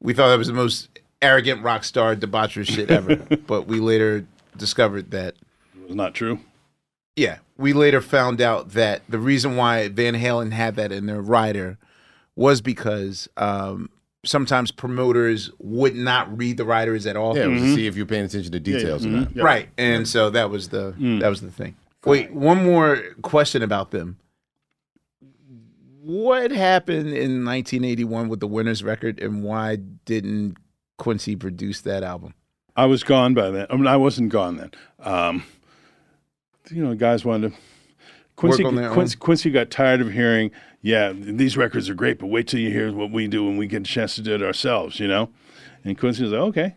we 0.00 0.12
thought 0.12 0.28
that 0.28 0.38
was 0.38 0.48
the 0.48 0.52
most 0.52 0.97
arrogant 1.22 1.62
rock 1.62 1.84
star 1.84 2.14
debaucherous 2.14 2.66
shit 2.66 2.90
ever. 2.90 3.16
but 3.46 3.66
we 3.66 3.80
later 3.80 4.26
discovered 4.56 5.10
that 5.12 5.34
It 5.74 5.86
was 5.86 5.96
not 5.96 6.14
true. 6.14 6.40
yeah, 7.16 7.38
we 7.56 7.72
later 7.72 8.00
found 8.00 8.40
out 8.40 8.70
that 8.70 9.02
the 9.08 9.18
reason 9.18 9.56
why 9.56 9.88
Van 9.88 10.14
Halen 10.14 10.52
had 10.52 10.76
that 10.76 10.92
in 10.92 11.06
their 11.06 11.20
rider 11.20 11.78
was 12.36 12.60
because 12.60 13.28
um, 13.36 13.90
sometimes 14.24 14.70
promoters 14.70 15.50
would 15.58 15.96
not 15.96 16.36
read 16.36 16.56
the 16.56 16.64
riders 16.64 17.06
at 17.06 17.16
all. 17.16 17.36
Yeah, 17.36 17.44
it 17.44 17.48
was 17.48 17.60
to 17.60 17.66
mm-hmm. 17.66 17.74
see 17.74 17.86
if 17.86 17.96
you're 17.96 18.06
paying 18.06 18.24
attention 18.24 18.52
to 18.52 18.60
details 18.60 19.04
or 19.04 19.08
mm-hmm. 19.08 19.38
not. 19.38 19.44
Right, 19.44 19.68
and 19.76 20.06
so 20.06 20.30
that 20.30 20.50
was 20.50 20.68
the 20.68 20.92
mm. 20.92 21.20
that 21.20 21.28
was 21.28 21.40
the 21.40 21.50
thing. 21.50 21.76
Wait, 22.04 22.32
one 22.32 22.64
more 22.64 23.02
question 23.22 23.62
about 23.62 23.90
them. 23.90 24.18
What 26.00 26.52
happened 26.52 27.08
in 27.08 27.44
1981 27.44 28.28
with 28.28 28.40
the 28.40 28.46
Winners 28.46 28.82
record, 28.82 29.20
and 29.20 29.42
why 29.42 29.76
didn't 29.76 30.56
Quincy 30.98 31.36
produced 31.36 31.84
that 31.84 32.02
album? 32.02 32.34
I 32.76 32.86
was 32.86 33.02
gone 33.02 33.34
by 33.34 33.50
then. 33.50 33.66
I 33.70 33.76
mean, 33.76 33.86
I 33.86 33.96
wasn't 33.96 34.28
gone 34.30 34.56
then. 34.56 34.70
Um, 35.00 35.44
you 36.70 36.84
know, 36.84 36.94
guys 36.94 37.24
wanted 37.24 37.52
to. 37.52 37.58
Quincy, 38.36 38.62
Quincy, 38.62 39.16
Quincy 39.16 39.50
got 39.50 39.68
tired 39.68 40.00
of 40.00 40.12
hearing, 40.12 40.52
yeah, 40.80 41.12
these 41.12 41.56
records 41.56 41.88
are 41.88 41.94
great, 41.94 42.20
but 42.20 42.28
wait 42.28 42.46
till 42.46 42.60
you 42.60 42.70
hear 42.70 42.92
what 42.92 43.10
we 43.10 43.26
do 43.26 43.44
when 43.44 43.56
we 43.56 43.66
get 43.66 43.80
a 43.80 43.84
chance 43.84 44.14
to 44.14 44.22
do 44.22 44.32
it 44.34 44.42
ourselves, 44.44 45.00
you 45.00 45.08
know? 45.08 45.28
And 45.84 45.98
Quincy 45.98 46.22
was 46.22 46.30
like, 46.30 46.40
okay, 46.42 46.76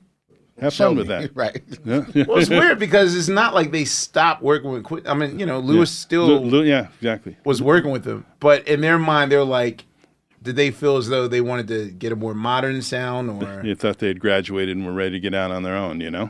have 0.59 0.74
Show 0.74 0.88
fun 0.88 0.97
with 0.97 1.07
that. 1.07 1.32
Right. 1.36 1.61
Yeah. 1.86 2.05
Well, 2.28 2.39
it's 2.39 2.49
weird 2.61 2.80
because 2.80 3.15
it's 3.15 3.28
not 3.28 3.53
like 3.53 3.72
they 3.72 3.86
stopped 3.86 4.41
working 4.41 4.72
with. 4.72 4.84
Quincy. 4.84 5.07
I 5.07 5.13
mean, 5.13 5.39
you 5.39 5.45
know, 5.45 5.59
Louis 5.59 5.80
Yeah. 5.80 5.86
still 5.86 6.65
yeah, 6.65 6.88
exactly. 6.97 7.38
was 7.43 7.61
working 7.61 7.91
with 7.91 8.05
them, 8.05 8.26
but 8.39 8.67
in 8.67 8.82
their 8.82 8.97
mind, 8.97 9.32
they're 9.32 9.43
like, 9.43 9.86
did 10.41 10.55
they 10.55 10.71
feel 10.71 10.97
as 10.97 11.07
though 11.09 11.27
they 11.27 11.41
wanted 11.41 11.67
to 11.67 11.91
get 11.91 12.11
a 12.11 12.15
more 12.15 12.33
modern 12.33 12.81
sound, 12.81 13.29
or 13.29 13.61
You 13.63 13.75
thought 13.75 13.99
they 13.99 14.07
had 14.07 14.19
graduated 14.19 14.75
and 14.75 14.85
were 14.85 14.93
ready 14.93 15.11
to 15.11 15.19
get 15.19 15.33
out 15.35 15.51
on 15.51 15.63
their 15.63 15.75
own, 15.75 16.01
you 16.01 16.11
know? 16.11 16.29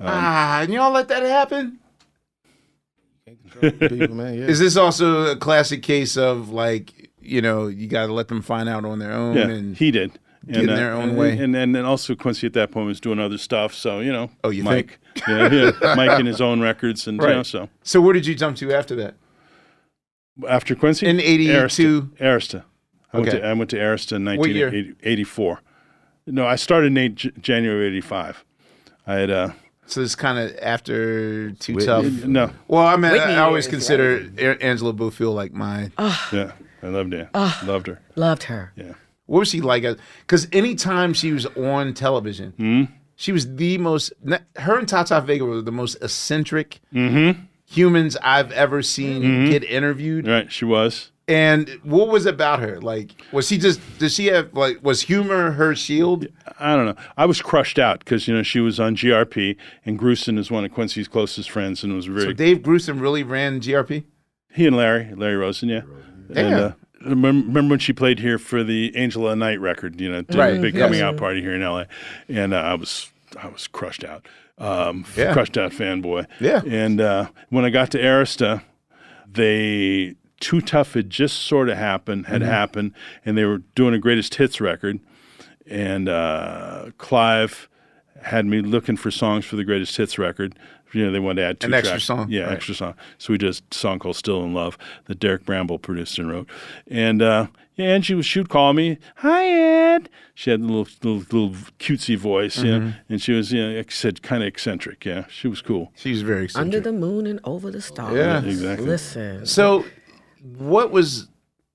ah, 0.00 0.60
and 0.62 0.72
y'all 0.72 0.92
let 0.92 1.08
that 1.08 1.22
happen? 1.22 1.78
People, 3.60 4.16
man, 4.16 4.34
yeah. 4.38 4.46
Is 4.46 4.58
this 4.58 4.76
also 4.76 5.26
a 5.30 5.36
classic 5.36 5.82
case 5.82 6.16
of 6.16 6.50
like, 6.50 7.10
you 7.20 7.42
know, 7.42 7.66
you 7.66 7.86
got 7.86 8.06
to 8.06 8.12
let 8.12 8.28
them 8.28 8.42
find 8.42 8.68
out 8.68 8.84
on 8.84 8.98
their 8.98 9.12
own? 9.12 9.36
Yeah, 9.36 9.48
and 9.48 9.76
he 9.76 9.90
did. 9.90 10.12
get 10.46 10.64
in 10.64 10.70
uh, 10.70 10.76
their 10.76 10.92
own 10.92 11.10
and, 11.10 11.18
way. 11.18 11.36
And, 11.38 11.54
and 11.54 11.74
then 11.74 11.84
also 11.84 12.14
Quincy 12.14 12.46
at 12.46 12.54
that 12.54 12.70
point 12.70 12.86
was 12.86 13.00
doing 13.00 13.18
other 13.18 13.38
stuff. 13.38 13.74
So, 13.74 14.00
you 14.00 14.12
know. 14.12 14.30
Oh, 14.42 14.50
you 14.50 14.62
Mike, 14.64 14.98
Yeah, 15.28 15.52
yeah. 15.52 15.70
Mike 15.96 16.18
and 16.18 16.26
his 16.26 16.40
own 16.40 16.60
records. 16.60 17.06
And, 17.06 17.20
you 17.20 17.26
know, 17.28 17.36
Right. 17.36 17.46
so. 17.46 17.68
So 17.82 18.00
where 18.00 18.14
did 18.14 18.26
you 18.26 18.34
jump 18.34 18.56
to 18.58 18.72
after 18.72 18.94
that? 18.96 19.14
After 20.48 20.74
Quincy? 20.74 21.06
In 21.06 21.20
82? 21.20 21.52
Arista. 21.52 22.10
Arista. 22.20 22.64
I, 23.12 23.18
went 23.18 23.30
to, 23.32 23.44
I 23.46 23.52
went 23.54 23.70
to 23.70 23.76
Arista 23.76 24.12
in 24.16 24.24
1984. 24.24 25.60
No, 26.26 26.46
I 26.46 26.56
started 26.56 26.88
in 26.88 26.98
eight, 26.98 27.14
J- 27.16 27.32
January 27.40 27.86
85. 27.88 28.44
I 29.06 29.14
had, 29.14 29.30
uh, 29.30 29.50
So 29.86 30.00
it's 30.02 30.14
kind 30.14 30.38
of 30.38 30.56
after 30.62 31.50
Too 31.52 31.74
Whitney. 31.74 31.86
Tough. 31.86 32.24
No. 32.26 32.50
Well, 32.68 32.86
I 32.86 32.96
mean, 32.96 33.12
Whitney 33.12 33.34
I 33.34 33.40
always 33.40 33.66
consider 33.66 34.30
A- 34.38 34.62
Angela 34.62 34.92
Bofill 34.92 35.34
like 35.34 35.52
my. 35.52 35.90
yeah, 36.32 36.52
I 36.82 36.86
loved 36.86 37.12
her. 37.12 37.28
Loved 37.64 37.86
her. 37.88 38.00
Loved 38.14 38.42
her. 38.44 38.72
Yeah. 38.76 38.92
What 39.26 39.40
was 39.40 39.48
she 39.48 39.60
like? 39.60 39.84
Because 40.20 40.46
anytime 40.52 41.12
she 41.14 41.32
was 41.32 41.46
on 41.46 41.94
television, 41.94 42.52
Hmm? 42.56 42.84
she 43.16 43.32
was 43.32 43.56
the 43.56 43.78
most. 43.78 44.12
Her 44.56 44.78
and 44.78 44.88
Tata 44.88 45.20
Vega 45.20 45.44
were 45.44 45.62
the 45.62 45.72
most 45.72 45.96
eccentric 46.02 46.80
Mm-hmm. 46.94 47.40
humans 47.66 48.16
I've 48.22 48.50
ever 48.52 48.82
seen 48.82 49.22
Mhm. 49.22 49.50
get 49.50 49.64
interviewed. 49.64 50.26
Right, 50.26 50.50
she 50.52 50.64
was. 50.64 51.10
And 51.30 51.68
what 51.84 52.08
was 52.08 52.26
it 52.26 52.34
about 52.34 52.58
her? 52.60 52.80
Like, 52.80 53.12
was 53.32 53.46
she 53.46 53.56
just? 53.56 53.80
Did 53.98 54.10
she 54.10 54.26
have 54.26 54.52
like? 54.52 54.82
Was 54.82 55.02
humor 55.02 55.52
her 55.52 55.74
shield? 55.76 56.26
I 56.58 56.74
don't 56.74 56.86
know. 56.86 56.96
I 57.16 57.24
was 57.26 57.40
crushed 57.40 57.78
out 57.78 58.00
because 58.00 58.26
you 58.26 58.34
know 58.34 58.42
she 58.42 58.58
was 58.60 58.80
on 58.80 58.96
GRP, 58.96 59.56
and 59.86 59.98
Grusin 59.98 60.38
is 60.38 60.50
one 60.50 60.64
of 60.64 60.72
Quincy's 60.72 61.06
closest 61.06 61.48
friends, 61.50 61.84
and 61.84 61.94
was 61.94 62.06
very. 62.06 62.22
So 62.22 62.32
Dave 62.32 62.58
Grusin 62.58 63.00
really 63.00 63.22
ran 63.22 63.60
GRP. 63.60 64.04
he 64.52 64.66
and 64.66 64.76
Larry, 64.76 65.14
Larry 65.14 65.36
Rosen, 65.36 65.68
yeah. 65.68 65.82
And 66.34 66.54
uh, 66.54 66.72
remember, 67.04 67.62
when 67.62 67.78
she 67.78 67.92
played 67.92 68.18
here 68.18 68.38
for 68.38 68.64
the 68.64 68.92
Angela 68.96 69.26
of 69.26 69.38
the 69.38 69.44
Night 69.44 69.60
record? 69.60 70.00
You 70.00 70.10
know, 70.10 70.22
did 70.22 70.34
Right, 70.36 70.56
a 70.56 70.60
big 70.60 70.74
yes. 70.74 70.82
coming 70.84 71.00
out 71.00 71.16
party 71.16 71.40
here 71.42 71.54
in 71.54 71.60
LA, 71.62 71.84
and 72.28 72.52
uh, 72.52 72.56
I 72.58 72.74
was 72.74 73.10
I 73.40 73.46
was 73.46 73.68
crushed 73.68 74.02
out, 74.02 74.26
um, 74.58 75.04
Yeah. 75.16 75.32
crushed 75.32 75.56
out 75.56 75.70
fanboy. 75.70 76.26
Yeah. 76.40 76.62
And 76.66 77.00
uh, 77.00 77.28
when 77.50 77.64
I 77.64 77.70
got 77.70 77.92
to 77.92 77.98
Arista, 77.98 78.62
they 79.32 80.16
Too 80.40 80.60
Tough 80.60 80.94
had 80.94 81.10
just 81.10 81.38
sort 81.42 81.68
of 81.68 81.76
happened, 81.76 82.26
had 82.26 82.40
Mhm. 82.42 82.46
happened, 82.46 82.92
and 83.24 83.36
they 83.36 83.44
were 83.44 83.58
doing 83.74 83.94
a 83.94 83.98
greatest 83.98 84.34
hits 84.36 84.60
record, 84.60 84.98
and 85.68 86.08
uh, 86.08 86.86
Clive 86.98 87.68
had 88.22 88.46
me 88.46 88.60
looking 88.60 88.96
for 88.96 89.10
songs 89.10 89.44
for 89.44 89.56
the 89.56 89.64
greatest 89.64 89.96
hits 89.96 90.18
record. 90.18 90.54
You 90.92 91.04
know, 91.06 91.12
they 91.12 91.20
wanted 91.20 91.42
to 91.42 91.46
add 91.46 91.60
two 91.60 91.66
An 91.68 91.74
extra 91.74 91.92
tracks. 91.92 92.04
song, 92.04 92.26
Yeah, 92.30 92.44
right. 92.44 92.52
extra 92.54 92.74
song. 92.74 92.94
So 93.18 93.32
we 93.32 93.38
did 93.38 93.50
a 93.54 93.74
song 93.74 93.98
called 94.00 94.16
"Still 94.16 94.42
in 94.42 94.52
Love" 94.54 94.76
that 95.06 95.20
Derek 95.20 95.44
Bramble 95.44 95.78
produced 95.78 96.18
and 96.18 96.28
wrote. 96.28 96.48
And 96.90 97.22
uh, 97.22 97.46
yeah, 97.76 97.86
Angie 97.86 98.14
was 98.14 98.26
she'd 98.26 98.48
call 98.48 98.72
me, 98.72 98.98
"Hi 99.16 99.46
Ed." 99.94 100.08
She 100.34 100.50
had 100.50 100.60
a 100.60 100.64
little 100.64 100.88
little, 101.02 101.18
little 101.20 101.50
cutesy 101.78 102.16
voice, 102.16 102.60
yeah, 102.62 102.78
Mhm. 102.78 102.94
and 103.08 103.22
she 103.22 103.32
was, 103.32 103.52
you 103.52 103.62
know, 103.62 103.76
like 103.76 103.86
I 103.90 103.92
said, 103.92 104.22
kind 104.22 104.42
of 104.42 104.48
eccentric. 104.48 105.04
Yeah, 105.04 105.26
she 105.28 105.46
was 105.46 105.62
cool. 105.62 105.92
She 105.96 106.10
was 106.10 106.22
very 106.22 106.48
Under 106.56 106.80
the 106.80 106.92
moon 106.92 107.26
and 107.26 107.38
over 107.44 107.70
the 107.70 107.80
stars. 107.80 108.16
Yeah. 108.16 108.42
exactly. 108.42 108.86
Listen. 108.88 109.46
So, 109.46 109.84
what 110.42 110.90
was 110.90 111.28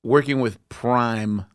working 0.03 0.39
with 0.39 0.57
Prime 0.69 1.45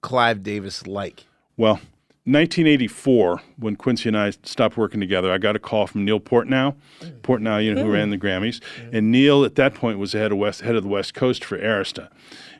Clive 0.00 0.42
Davis 0.42 0.86
like? 0.86 1.24
Well, 1.56 1.80
1984, 2.26 3.40
when 3.56 3.76
Quincy 3.76 4.08
and 4.08 4.18
I 4.18 4.30
stopped 4.42 4.76
working 4.76 4.98
together, 4.98 5.32
I 5.32 5.38
got 5.38 5.54
a 5.54 5.60
call 5.60 5.86
from 5.86 6.04
Neil 6.04 6.18
Portnow. 6.18 6.74
Portnow, 7.22 7.64
you 7.64 7.72
know, 7.72 7.84
who 7.84 7.92
ran 7.92 8.10
the 8.10 8.18
Grammys, 8.18 8.60
hmm. 8.80 8.96
and 8.96 9.12
Neil 9.12 9.44
at 9.44 9.54
that 9.54 9.74
point 9.74 10.00
was 10.00 10.10
the 10.10 10.18
head 10.18 10.32
of 10.32 10.38
West 10.38 10.62
head 10.62 10.74
of 10.74 10.82
the 10.82 10.88
West 10.88 11.14
Coast 11.14 11.44
for 11.44 11.56
Arista. 11.56 12.08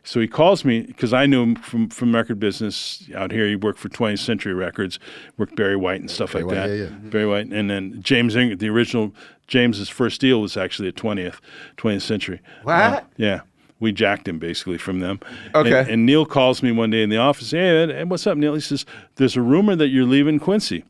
So 0.05 0.21
he 0.21 0.29
calls 0.29 0.65
me 0.65 0.83
because 0.83 1.13
I 1.13 1.27
knew 1.27 1.43
him 1.43 1.57
from 1.57 1.89
from 1.89 2.15
record 2.15 2.39
business 2.39 3.09
out 3.13 3.33
here. 3.33 3.49
He 3.49 3.57
worked 3.57 3.81
for 3.81 3.89
20th 3.89 4.21
Century 4.21 4.55
Records, 4.55 5.01
worked 5.37 5.57
Barry 5.57 5.75
White 5.75 6.01
and 6.01 6.09
stuff 6.09 6.33
like 6.33 6.47
White, 6.47 6.55
that. 6.55 6.69
yeah, 6.69 6.75
yeah. 6.85 6.87
Hmm. 6.87 7.11
Barry 7.11 7.27
White, 7.27 7.47
and 7.49 7.69
then 7.69 8.01
James 8.03 8.35
the 8.35 8.69
original 8.69 9.13
James's 9.49 9.89
first 9.89 10.21
deal 10.21 10.41
was 10.41 10.57
actually 10.57 10.87
at 10.87 10.95
20th 10.95 11.41
20th 11.77 12.03
Century. 12.03 12.41
What? 12.63 12.75
Uh, 12.75 13.01
yeah. 13.17 13.41
We 13.79 13.93
jacked 13.93 14.27
him 14.27 14.39
basically 14.39 14.79
from 14.79 15.01
them. 15.01 15.21
Okay. 15.55 15.81
And, 15.81 15.89
and 15.91 16.07
Neil 16.07 16.25
calls 16.25 16.63
me 16.63 16.73
one 16.73 16.91
day 16.91 17.03
in 17.03 17.11
the 17.11 17.19
office. 17.19 17.51
Hey, 17.51 17.91
Ed, 17.93 18.09
what's 18.11 18.27
up, 18.27 18.39
Neil? 18.39 18.55
He 18.55 18.61
says, 18.61 18.87
There's 19.17 19.37
a 19.37 19.43
rumor 19.43 19.77
that 19.77 19.89
you're 19.89 20.05
leaving 20.07 20.39
Quincy. 20.39 20.85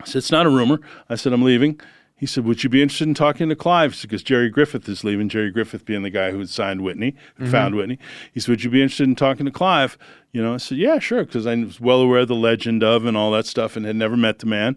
I 0.00 0.04
said, 0.04 0.18
It's 0.18 0.30
not 0.32 0.44
a 0.46 0.50
rumor. 0.50 0.80
I 1.08 1.14
said, 1.14 1.32
I'm 1.32 1.42
leaving. 1.42 1.80
He 2.16 2.26
said, 2.26 2.44
Would 2.44 2.62
you 2.62 2.68
be 2.70 2.82
interested 2.82 3.08
in 3.08 3.14
talking 3.14 3.48
to 3.48 3.56
Clive? 3.56 3.98
Because 4.00 4.22
Gerry 4.22 4.50
Griffith 4.50 4.88
is 4.88 5.02
leaving. 5.02 5.28
Gerry 5.28 5.50
Griffith 5.50 5.84
being 5.86 6.02
the 6.02 6.10
guy 6.10 6.30
who 6.30 6.38
had 6.38 6.48
signed 6.50 6.82
Whitney, 6.82 7.16
Mhm. 7.40 7.50
found 7.50 7.74
Whitney. 7.74 7.98
He 8.32 8.40
said, 8.40 8.50
Would 8.50 8.64
you 8.64 8.70
be 8.70 8.82
interested 8.82 9.08
in 9.08 9.14
talking 9.16 9.46
to 9.46 9.52
Clive? 9.52 9.96
You 10.32 10.42
know, 10.42 10.54
I 10.54 10.58
said, 10.58 10.78
Yeah, 10.78 10.98
sure, 10.98 11.24
because 11.24 11.46
I 11.46 11.54
was 11.56 11.80
well 11.80 12.00
aware 12.00 12.20
of 12.20 12.28
the 12.28 12.34
legend 12.34 12.82
of 12.84 13.06
and 13.06 13.16
all 13.16 13.30
that 13.32 13.46
stuff 13.46 13.76
and 13.76 13.86
had 13.86 13.96
never 13.96 14.16
met 14.16 14.40
the 14.40 14.46
man. 14.46 14.76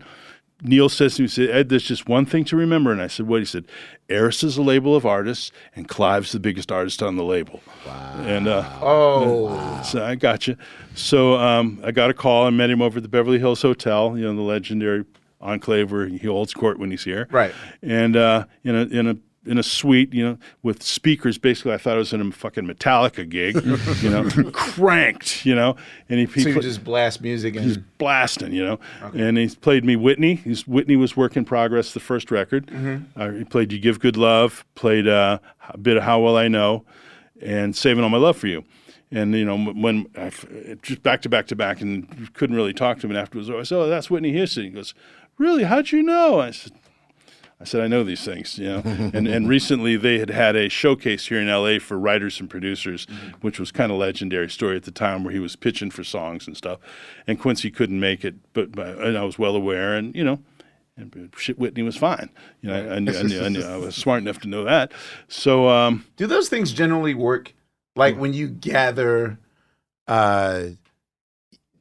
Neil 0.62 0.90
says 0.90 1.16
to 1.16 1.22
me, 1.22 1.28
he 1.28 1.34
said, 1.34 1.50
Ed, 1.50 1.70
there's 1.70 1.84
just 1.84 2.10
one 2.10 2.26
thing 2.26 2.44
to 2.46 2.56
remember. 2.56 2.92
And 2.92 3.02
I 3.02 3.08
said, 3.08 3.28
What? 3.28 3.40
He 3.40 3.46
said, 3.46 3.66
Eris 4.10 4.44
is 4.44 4.58
a 4.58 4.64
label 4.64 4.96
of 4.96 5.06
artists, 5.06 5.52
and 5.76 5.88
Clive's 5.88 6.32
the 6.32 6.40
biggest 6.40 6.72
artist 6.72 7.04
on 7.04 7.16
the 7.16 7.24
label. 7.24 7.62
Wow. 7.86 8.24
And, 8.26 8.48
uh, 8.48 8.68
Oh. 8.82 9.82
so 9.86 10.04
I 10.04 10.16
got 10.16 10.48
you. 10.48 10.58
So 10.96 11.36
um, 11.36 11.80
I 11.84 11.92
got 11.92 12.10
a 12.10 12.14
call. 12.14 12.48
I 12.48 12.50
met 12.50 12.70
him 12.70 12.82
over 12.82 12.98
at 12.98 13.04
the 13.04 13.10
Beverly 13.10 13.40
Hills 13.40 13.62
Hotel, 13.62 14.18
you 14.18 14.24
know, 14.24 14.36
the 14.36 14.42
legendary 14.42 15.06
enclave 15.40 15.92
where 15.92 16.08
he 16.08 16.26
holds 16.26 16.54
court 16.54 16.80
when 16.80 16.90
he's 16.90 17.04
here. 17.04 17.28
Right. 17.30 17.54
And 17.84 18.16
uh, 18.16 18.46
in 18.64 18.76
a 18.76 18.82
in 18.86 19.08
a 19.08 19.18
in 19.48 19.57
a 19.57 19.64
suite, 19.64 20.14
you 20.14 20.24
know, 20.24 20.38
with 20.64 20.84
speakers. 20.84 21.38
Basically, 21.38 21.74
I 21.74 21.78
thought 21.78 21.95
I 21.95 21.98
was 21.98 22.14
in 22.14 22.22
a 22.22 22.32
fucking 22.32 22.65
Metallica 22.68 23.28
gig, 23.28 23.56
you 24.03 24.10
know, 24.10 24.30
cranked, 24.52 25.45
you 25.45 25.56
know. 25.56 25.76
And 26.10 26.19
he, 26.19 26.26
he 26.26 26.41
So 26.44 26.49
you 26.49 26.61
just 26.61 26.84
blast 26.84 27.22
music 27.22 27.56
and 27.56 27.65
He's 27.65 27.78
blasting, 27.78 28.53
you 28.53 28.64
know. 28.64 28.80
And 29.14 29.38
he 29.38 29.48
played 29.49 29.84
me 29.86 29.95
Whitney. 29.95 30.36
He's 30.36 30.68
Whitney 30.68 30.95
was 30.95 31.15
work 31.18 31.38
in 31.38 31.45
progress, 31.45 31.94
the 31.94 31.99
first 31.99 32.32
record. 32.32 32.68
Mhm. 32.68 33.06
Uh, 33.15 33.32
he 33.32 33.44
played 33.44 33.72
"You 33.72 33.80
Give 33.80 33.99
Good 33.99 34.18
Love," 34.18 34.65
played 34.76 35.07
uh, 35.07 35.40
a 35.69 35.78
bit 35.78 35.98
of 35.98 36.03
"How 36.03 36.19
Well 36.19 36.38
I 36.38 36.48
Know," 36.48 36.86
and 37.41 37.76
"Saving 37.76 38.03
All 38.03 38.10
My 38.10 38.18
Love 38.18 38.38
for 38.38 38.48
You." 38.48 38.64
And 39.10 39.34
you 39.34 39.45
know 39.45 39.57
when 39.57 40.07
I 40.18 40.24
f- 40.28 40.45
just 40.82 41.02
back 41.02 41.22
to 41.22 41.30
back 41.30 41.48
to 41.48 41.56
back, 41.56 41.80
and 41.82 42.34
couldn't 42.34 42.56
really 42.57 42.74
talk 42.74 42.99
to 42.99 43.07
him. 43.07 43.11
And 43.11 43.18
afterwards, 43.19 43.49
I 43.49 43.64
said, 43.64 43.78
"Oh, 43.78 43.88
that's 43.88 44.10
Whitney 44.10 44.34
Houston." 44.34 44.64
He 44.65 44.69
goes, 44.72 44.94
"Really? 45.38 45.64
How'd 45.64 45.91
you 45.91 46.03
know?" 46.03 46.41
I 46.41 46.52
said. 46.52 46.74
I 47.60 47.64
said, 47.64 47.82
I 47.82 47.88
know 47.88 48.04
these 48.04 48.24
things, 48.24 48.60
you 48.60 48.68
know. 48.68 48.82
and 48.86 49.28
and 49.28 49.50
recently 49.50 49.96
they 49.98 50.20
had 50.20 50.30
had 50.30 50.56
a 50.56 50.70
showcase 50.70 51.28
here 51.28 51.40
in 51.40 51.48
LA 51.48 51.80
for 51.80 51.98
writers 51.98 52.40
and 52.40 52.50
producers, 52.50 53.08
which 53.42 53.60
was 53.60 53.72
kind 53.72 53.92
of 53.92 53.98
legendary 53.98 54.50
story 54.50 54.76
at 54.76 54.84
the 54.84 54.92
time 54.92 55.24
where 55.24 55.34
he 55.34 55.40
was 55.40 55.56
pitching 55.56 55.90
for 55.90 56.04
songs 56.04 56.46
and 56.46 56.56
stuff. 56.56 56.80
And 57.26 57.40
Quincy 57.40 57.72
couldn't 57.72 58.00
make 58.00 58.24
it, 58.24 58.36
but, 58.54 58.74
but 58.74 59.00
and 59.00 59.18
I 59.18 59.24
was 59.24 59.40
well 59.40 59.56
aware, 59.56 59.96
and 59.96 60.16
you 60.16 60.24
know, 60.24 60.40
and 60.96 61.32
shit, 61.36 61.58
Whitney 61.58 61.82
was 61.82 61.98
fine. 61.98 62.30
You 62.62 62.70
know, 62.70 62.76
I, 62.76 62.96
I, 62.96 63.00
knew, 63.00 63.18
I, 63.18 63.22
knew, 63.24 63.42
I, 63.42 63.50
knew, 63.50 63.64
I 63.64 63.78
was 63.78 63.96
smart 64.04 64.22
enough 64.22 64.40
to 64.42 64.48
know 64.48 64.64
that. 64.64 64.92
So 65.28 65.68
um, 65.68 66.06
Do 66.16 66.28
those 66.28 66.50
things 66.50 66.72
generally 66.72 67.16
work? 67.16 67.54
Like 67.96 68.18
when 68.18 68.34
you 68.34 68.48
gather, 68.48 69.40
uh, 70.08 70.66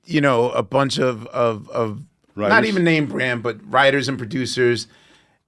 you 0.05 0.23
know, 0.23 0.51
a 0.51 0.63
bunch 0.63 0.99
of 0.99 1.27
of 1.27 1.69
of 1.69 2.03
not 2.35 2.65
even 2.65 2.85
name 2.85 3.07
brand, 3.07 3.43
but 3.43 3.59
writers 3.71 4.09
and 4.09 4.17
producers 4.17 4.87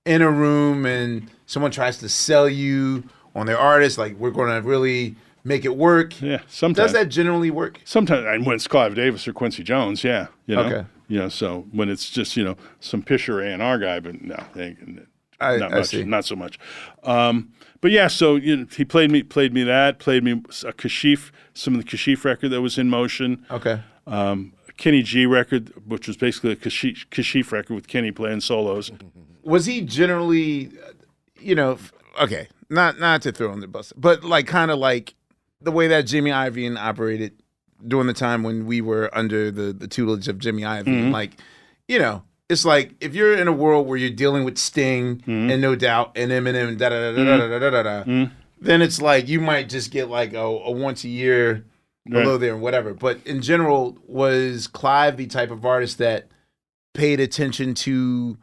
in 0.09 0.23
a 0.23 0.31
room, 0.31 0.87
and 0.87 1.31
someone 1.47 1.71
tries 1.71 1.99
to 1.99 2.09
sell 2.09 2.49
you 2.49 3.05
on 3.35 3.47
their 3.47 3.59
artist, 3.59 3.99
like 3.99 4.17
we're 4.17 4.31
going 4.31 4.51
to 4.51 4.67
really 4.67 5.15
make 5.45 5.65
it 5.65 5.77
work. 5.77 6.21
Yeah, 6.21 6.41
sometimes 6.49 6.93
Does 6.93 7.01
that 7.01 7.09
generally 7.11 7.51
work? 7.51 7.81
Sometimes, 7.85 8.25
and 8.27 8.47
when 8.47 8.57
it's 8.57 8.67
Clive 8.67 8.95
Davis 8.95 9.29
or 9.29 9.33
Quincy 9.33 9.63
Jones, 9.63 10.03
yeah, 10.03 10.29
you 10.47 10.57
know, 10.57 10.63
Okay. 10.63 10.85
you 11.09 11.19
know. 11.19 11.29
So 11.29 11.67
when 11.73 11.89
it's 11.89 12.09
just 12.11 12.37
you 12.37 12.45
know 12.45 12.57
some 12.81 13.03
Pisher 13.03 13.41
A 13.43 13.53
and 13.53 13.63
R 13.63 13.79
guy, 13.79 14.01
but 14.01 14.21
no, 14.23 14.43
they, 14.55 14.77
I- 15.41 15.57
not 15.59 15.73
I 15.73 15.77
much, 15.79 15.87
see. 15.89 16.05
not 16.05 16.25
so 16.25 16.35
much. 16.37 16.59
Um, 17.05 17.53
but 17.81 17.91
yeah, 17.93 18.09
so 18.09 18.37
you 18.37 18.57
know, 18.57 18.67
he 18.77 18.85
played 18.85 19.11
me, 19.13 19.23
played 19.23 19.53
me 19.53 19.63
that, 19.65 19.99
played 19.99 20.25
me 20.25 20.33
a 20.33 20.37
Kashif, 20.73 21.31
some 21.55 21.75
of 21.75 21.85
the 21.85 21.87
Kashif 21.89 22.25
record 22.25 22.49
that 22.51 22.61
was 22.63 22.77
in 22.79 22.89
motion. 22.91 23.45
Okay. 23.51 23.81
Um, 24.07 24.55
Kenny 24.79 25.03
G 25.03 25.27
record, 25.27 25.73
which 25.87 26.07
was 26.09 26.17
basically 26.17 26.53
a 26.53 26.57
Kashif, 26.57 27.07
Kashif 27.11 27.53
record 27.53 27.75
with 27.75 27.89
Kenny 27.89 28.11
playing 28.11 28.41
solos. 28.41 28.91
Was 29.49 29.65
he 29.67 29.81
generally, 29.81 30.71
you 31.41 31.55
know, 31.55 31.79
okay, 32.21 32.49
not 32.69 32.99
not 33.01 33.23
to 33.23 33.33
throw 33.33 33.51
on 33.51 33.61
the 33.61 33.67
bus, 33.69 33.93
but 33.97 34.23
like 34.25 34.47
kind 34.47 34.71
of 34.71 34.79
like 34.79 35.15
the 35.63 35.71
way 35.73 35.89
that 35.89 36.03
Jimmy 36.03 36.31
Iovine 36.31 36.79
operated 36.79 37.33
during 37.87 38.07
the 38.07 38.13
time 38.13 38.43
when 38.43 38.67
we 38.67 38.81
were 38.81 39.09
under 39.17 39.51
the 39.51 39.73
the 39.73 39.89
tutelage 39.89 40.29
of 40.29 40.39
Jimmy 40.39 40.63
Iovine. 40.63 40.85
Mhm. 41.09 41.13
Like, 41.13 41.33
you 41.89 41.99
know, 41.99 42.23
it's 42.51 42.65
like 42.65 42.93
if 43.01 43.15
you're 43.15 43.35
in 43.37 43.49
a 43.49 43.53
world 43.53 43.87
where 43.87 43.97
you're 43.97 44.11
dealing 44.11 44.45
with 44.45 44.59
Sting 44.59 45.23
and 45.27 45.61
No 45.63 45.75
Doubt 45.75 46.13
and 46.17 46.31
Eminem 46.31 46.69
and 46.69 46.79
da 46.79 46.91
da 46.91 47.13
da 47.13 47.25
da 47.25 47.37
da 47.39 47.47
da 47.49 47.59
da 47.59 47.71
da 47.71 47.83
da, 47.83 48.05
Mhm. 48.05 48.31
then 48.61 48.83
it's 48.83 49.01
like 49.01 49.29
you 49.29 49.41
might 49.41 49.69
just 49.71 49.91
get 49.91 50.11
like 50.11 50.35
a, 50.35 50.39
a 50.41 50.71
once 50.71 51.05
a 51.05 51.09
year 51.09 51.65
Right. 52.11 52.23
below 52.23 52.37
there 52.39 52.53
and 52.55 52.63
whatever. 52.63 52.93
But 52.95 53.19
in 53.27 53.41
general, 53.43 53.97
was 54.07 54.67
Clive 54.67 55.17
the 55.19 55.27
type 55.27 55.51
of 55.51 55.65
artist 55.67 55.99
that 55.99 56.29
paid 56.95 57.21
attention 57.21 57.75
to 57.75 58.39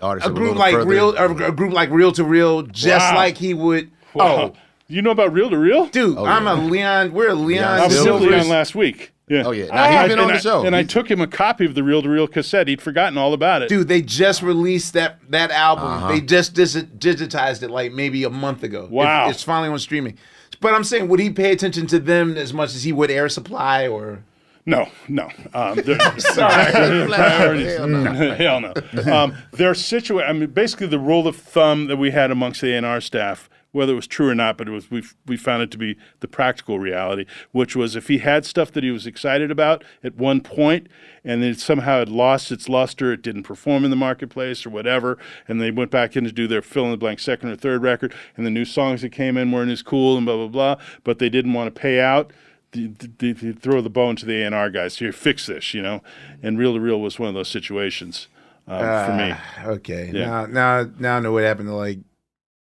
Artists 0.00 0.28
a 0.28 0.30
a 0.30 0.34
group 0.34 0.48
little 0.48 0.58
like 0.60 0.74
further. 0.74 0.90
real, 0.90 1.16
a, 1.16 1.48
a 1.48 1.52
group 1.52 1.72
like 1.72 1.90
real 1.90 2.12
to 2.12 2.24
real, 2.24 2.62
just 2.62 3.10
Wow. 3.12 3.16
like 3.16 3.36
he 3.38 3.54
would. 3.54 3.90
Wow. 4.14 4.26
Oh, 4.26 4.52
you 4.88 5.02
know 5.02 5.10
about 5.10 5.32
real 5.32 5.50
to 5.50 5.58
real, 5.58 5.86
dude, 5.86 6.16
Oh, 6.18 6.24
I'm 6.26 6.44
yeah. 6.44 6.54
a 6.54 6.56
Leon. 6.60 7.12
We're 7.12 7.30
a 7.30 7.34
Leon. 7.34 7.64
I 7.64 7.86
was 7.86 7.98
with 8.04 8.22
Leon 8.22 8.48
last 8.48 8.74
week. 8.74 9.12
Yeah. 9.28 9.42
Oh, 9.44 9.50
yeah. 9.50 9.66
Now, 9.66 9.88
he's 9.90 9.96
I- 9.98 10.02
been 10.04 10.12
and 10.12 10.20
on 10.20 10.28
the 10.28 10.34
I- 10.34 10.38
show. 10.38 10.64
and 10.64 10.76
I 10.76 10.84
took 10.84 11.10
him 11.10 11.20
a 11.20 11.26
copy 11.26 11.64
of 11.64 11.74
the 11.74 11.82
reel 11.82 12.00
to 12.02 12.08
reel 12.08 12.28
cassette. 12.28 12.68
He'd 12.68 12.80
forgotten 12.80 13.18
all 13.18 13.32
about 13.32 13.62
it. 13.62 13.68
Dude, 13.68 13.88
they 13.88 14.00
just 14.00 14.40
released 14.42 14.92
that 14.92 15.18
that 15.30 15.50
album. 15.50 15.86
Uh-huh. 15.88 16.08
They 16.12 16.20
just 16.20 16.54
dis- 16.54 16.76
digitized 16.76 17.62
it 17.64 17.70
like 17.70 17.92
maybe 17.92 18.22
a 18.22 18.30
month 18.30 18.62
ago. 18.62 18.84
It- 18.84 18.90
Wow. 18.90 19.28
it's 19.28 19.42
finally 19.42 19.68
on 19.68 19.78
streaming. 19.80 20.16
But 20.60 20.74
I'm 20.74 20.84
saying, 20.84 21.08
would 21.08 21.18
he 21.20 21.30
pay 21.30 21.50
attention 21.50 21.86
to 21.88 21.98
them 21.98 22.36
as 22.36 22.52
much 22.54 22.74
as 22.76 22.84
he 22.84 22.92
would 22.92 23.10
Air 23.10 23.28
Supply 23.28 23.88
or? 23.88 24.20
No, 24.66 24.88
no. 25.08 25.30
Um, 25.54 25.76
they're- 25.84 26.18
Sorry. 26.18 27.06
priorities. 27.08 27.76
Hell 27.76 27.88
no. 27.88 28.12
Hell 28.34 28.60
no. 28.60 28.72
Um, 29.12 29.36
they're 29.52 29.74
situated. 29.74 30.28
I 30.28 30.32
mean, 30.32 30.50
basically, 30.50 30.88
the 30.88 30.98
rule 30.98 31.26
of 31.26 31.36
thumb 31.36 31.86
that 31.86 31.96
we 31.96 32.10
had 32.10 32.30
amongst 32.30 32.60
the 32.60 32.72
A&R 32.74 33.00
staff 33.00 33.48
whether 33.72 33.92
it 33.92 33.96
was 33.96 34.06
true 34.06 34.30
or 34.30 34.34
not, 34.34 34.56
but 34.56 34.66
it 34.68 34.70
was 34.70 34.90
we 34.90 35.02
we 35.26 35.36
found 35.36 35.62
it 35.62 35.70
to 35.70 35.76
be 35.76 35.96
the 36.20 36.26
practical 36.28 36.78
reality, 36.78 37.26
which 37.52 37.76
was 37.76 37.94
if 37.94 38.08
he 38.08 38.18
had 38.18 38.46
stuff 38.46 38.72
that 38.72 38.82
he 38.82 38.90
was 38.90 39.06
excited 39.06 39.50
about 39.50 39.84
at 40.02 40.16
one 40.16 40.40
point, 40.40 40.88
and 41.22 41.42
then 41.42 41.54
somehow 41.54 42.00
it 42.00 42.08
lost 42.08 42.50
its 42.50 42.70
luster, 42.70 43.12
it 43.12 43.20
didn't 43.20 43.42
perform 43.42 43.84
in 43.84 43.90
the 43.90 43.96
marketplace 43.96 44.64
or 44.64 44.70
whatever, 44.70 45.18
and 45.46 45.60
they 45.60 45.70
went 45.70 45.90
back 45.90 46.16
in 46.16 46.24
to 46.24 46.32
do 46.32 46.46
their 46.48 46.62
fill 46.62 46.86
in 46.86 46.90
the 46.90 46.96
blank 46.96 47.20
second 47.20 47.50
or 47.50 47.56
third 47.56 47.82
record, 47.82 48.14
and 48.34 48.46
the 48.46 48.50
new 48.50 48.64
songs 48.64 49.02
that 49.02 49.10
came 49.10 49.36
in 49.36 49.52
weren't 49.52 49.70
as 49.70 49.82
cool 49.82 50.16
and 50.16 50.24
blah 50.24 50.36
blah 50.36 50.48
blah, 50.48 50.76
but 51.04 51.18
they 51.18 51.28
didn't 51.28 51.52
want 51.52 51.72
to 51.72 51.78
pay 51.78 52.00
out. 52.00 52.32
They, 52.72 52.86
they, 53.18 53.32
they 53.32 53.52
throw 53.52 53.80
the 53.80 53.90
bone 53.90 54.16
to 54.16 54.26
the 54.26 54.42
A&R 54.42 54.70
guys. 54.70 54.98
Here, 54.98 55.12
fix 55.12 55.46
this, 55.46 55.72
you 55.72 55.82
know. 55.82 56.02
And 56.42 56.58
Real 56.58 56.74
to 56.74 56.80
Real 56.80 57.00
was 57.00 57.18
one 57.18 57.28
of 57.28 57.34
those 57.34 57.48
situations 57.48 58.28
um, 58.68 58.80
for 58.80 59.14
me. 59.16 59.32
Ah, 59.32 59.64
Okay. 59.66 60.10
Yeah. 60.12 60.26
Now, 60.26 60.46
now, 60.82 60.90
now 60.98 61.16
I 61.16 61.20
know 61.20 61.32
what 61.32 61.44
happened 61.44 61.68
to 61.68 61.74
like 61.74 61.98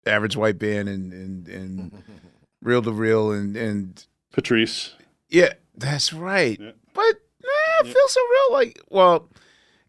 average 0.06 0.36
white 0.38 0.60
band 0.60 0.88
and 0.90 1.12
and 1.14 1.48
and 1.48 2.04
real 2.62 2.82
to 2.84 2.92
real 2.92 3.32
and 3.32 3.56
and 3.58 4.06
Patrice. 4.32 4.94
Yeah, 5.30 5.54
that's 5.76 6.14
right. 6.14 6.60
But 6.60 7.16
nah, 7.44 7.80
it 7.82 7.88
feels 7.94 8.12
so 8.14 8.22
real. 8.22 8.54
Like, 8.54 8.80
well, 8.90 9.30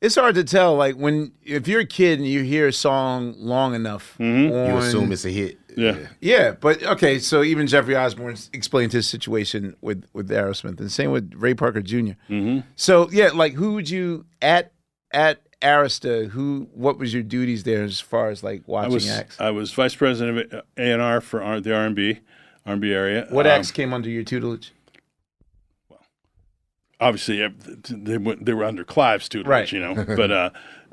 it's 0.00 0.14
hard 0.14 0.34
to 0.36 0.44
tell. 0.44 0.74
Like 0.76 0.94
when 0.96 1.32
if 1.42 1.68
you're 1.68 1.80
a 1.80 1.86
kid 1.86 2.18
and 2.18 2.26
you 2.26 2.42
hear 2.44 2.68
a 2.68 2.72
song 2.72 3.34
long 3.36 3.74
enough, 3.74 4.16
You 4.18 4.26
on- 4.54 4.78
assume 4.78 5.12
it's 5.12 5.24
a 5.26 5.30
hit. 5.30 5.58
Yeah. 5.76 5.98
Yeah, 6.20 6.52
but 6.52 6.82
okay. 6.82 7.18
So 7.18 7.42
even 7.42 7.66
Jeffrey 7.66 7.94
Osborne 7.96 8.36
explained 8.52 8.92
his 8.92 9.06
situation 9.08 9.76
with 9.80 10.04
with 10.12 10.28
Arista, 10.30 10.78
and 10.80 10.90
same 10.90 11.10
with 11.12 11.32
Ray 11.36 11.54
Parker 11.54 11.82
junior 11.82 12.16
Mm-hmm. 12.30 12.66
So 12.76 13.10
yeah, 13.10 13.30
like 13.34 13.52
who 13.52 13.74
would 13.74 13.88
you 13.90 14.24
at 14.40 14.72
at 15.12 15.40
Arista? 15.62 16.28
Who? 16.30 16.68
What 16.72 16.98
was 16.98 17.12
your 17.14 17.22
duties 17.22 17.64
there 17.64 17.84
as 17.84 18.00
far 18.00 18.28
as 18.30 18.42
like 18.42 18.60
I 18.60 18.64
watching 18.66 18.92
was 18.94 19.08
acts? 19.10 19.40
I 19.40 19.50
was 19.50 19.72
vice 19.72 19.94
president 19.94 20.52
of 20.52 20.62
A 20.76 20.92
and 20.92 21.02
R 21.02 21.20
for 21.20 21.42
R- 21.42 21.60
the 21.60 21.74
R 21.74 21.84
and 21.84 21.94
B, 21.94 22.20
R 22.64 22.72
and 22.72 22.80
B 22.80 22.92
area. 22.92 23.26
What 23.30 23.46
Um, 23.46 23.52
acts 23.52 23.70
came 23.70 23.92
under 23.92 24.08
your 24.10 24.22
tutelage? 24.24 24.72
Well, 25.88 26.00
obviously, 27.00 27.46
they 27.90 28.18
went, 28.18 28.44
they 28.44 28.54
were 28.54 28.64
under 28.64 28.84
Clive's 28.84 29.28
tutelage, 29.28 29.46
Right. 29.48 29.72
you 29.72 29.80
know. 29.80 29.94
but 30.16 30.30
uh, 30.30 30.50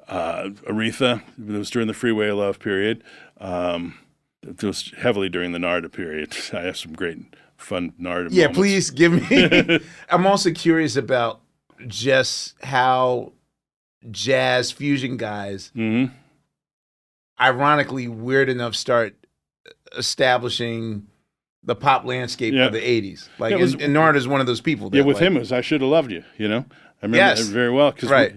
uh, 0.08 0.50
Aretha, 0.68 1.22
it 1.40 1.52
was 1.58 1.70
during 1.70 1.88
the 1.88 1.94
Freeway 1.94 2.30
Love 2.32 2.60
period. 2.60 3.04
Um, 3.40 3.98
it 4.44 4.64
was 4.64 4.91
heavily 4.98 5.30
during 5.30 5.52
the 5.52 5.60
Narada 5.60 5.90
period. 5.90 6.36
I 6.53 6.61
have 6.61 6.78
some 6.78 6.94
great 6.94 7.18
fun 7.57 7.94
Narada. 7.98 8.30
Yeah, 8.32 8.44
moments. 8.48 8.57
please 8.60 8.90
give 8.91 9.11
me. 9.32 9.80
I'm 10.10 10.26
also 10.28 10.52
curious 10.52 10.95
about 10.95 11.41
just 11.88 12.56
how 12.64 13.34
jazz 14.11 14.72
fusion 14.72 15.18
guys, 15.18 15.72
Mm-hmm. 15.76 16.14
ironically 17.40 18.07
weird 18.07 18.49
enough, 18.49 18.76
start 18.76 19.15
establishing 19.98 21.07
the 21.64 21.76
pop 21.76 22.03
landscape 22.06 22.53
Yeah. 22.53 22.65
of 22.65 22.74
the 22.74 22.80
'80s. 22.82 23.30
Like, 23.40 23.52
Yeah, 23.52 23.57
was- 23.57 23.74
and, 23.74 23.84
and 23.84 23.94
Nard 23.94 24.15
is 24.18 24.28
one 24.28 24.41
of 24.41 24.48
those 24.48 24.61
people. 24.61 24.90
That, 24.90 24.98
Yeah, 24.98 25.03
with 25.03 25.18
like- 25.18 25.26
him 25.28 25.36
was 25.36 25.52
I 25.52 25.61
should 25.61 25.82
have 25.82 25.90
loved 25.90 26.11
you. 26.11 26.24
You 26.38 26.48
know, 26.49 26.65
I 27.04 27.06
remember 27.06 27.18
Yes. 27.18 27.46
that 27.46 27.52
very 27.54 27.70
well 27.70 27.92
because 27.92 28.10
Right. 28.10 28.34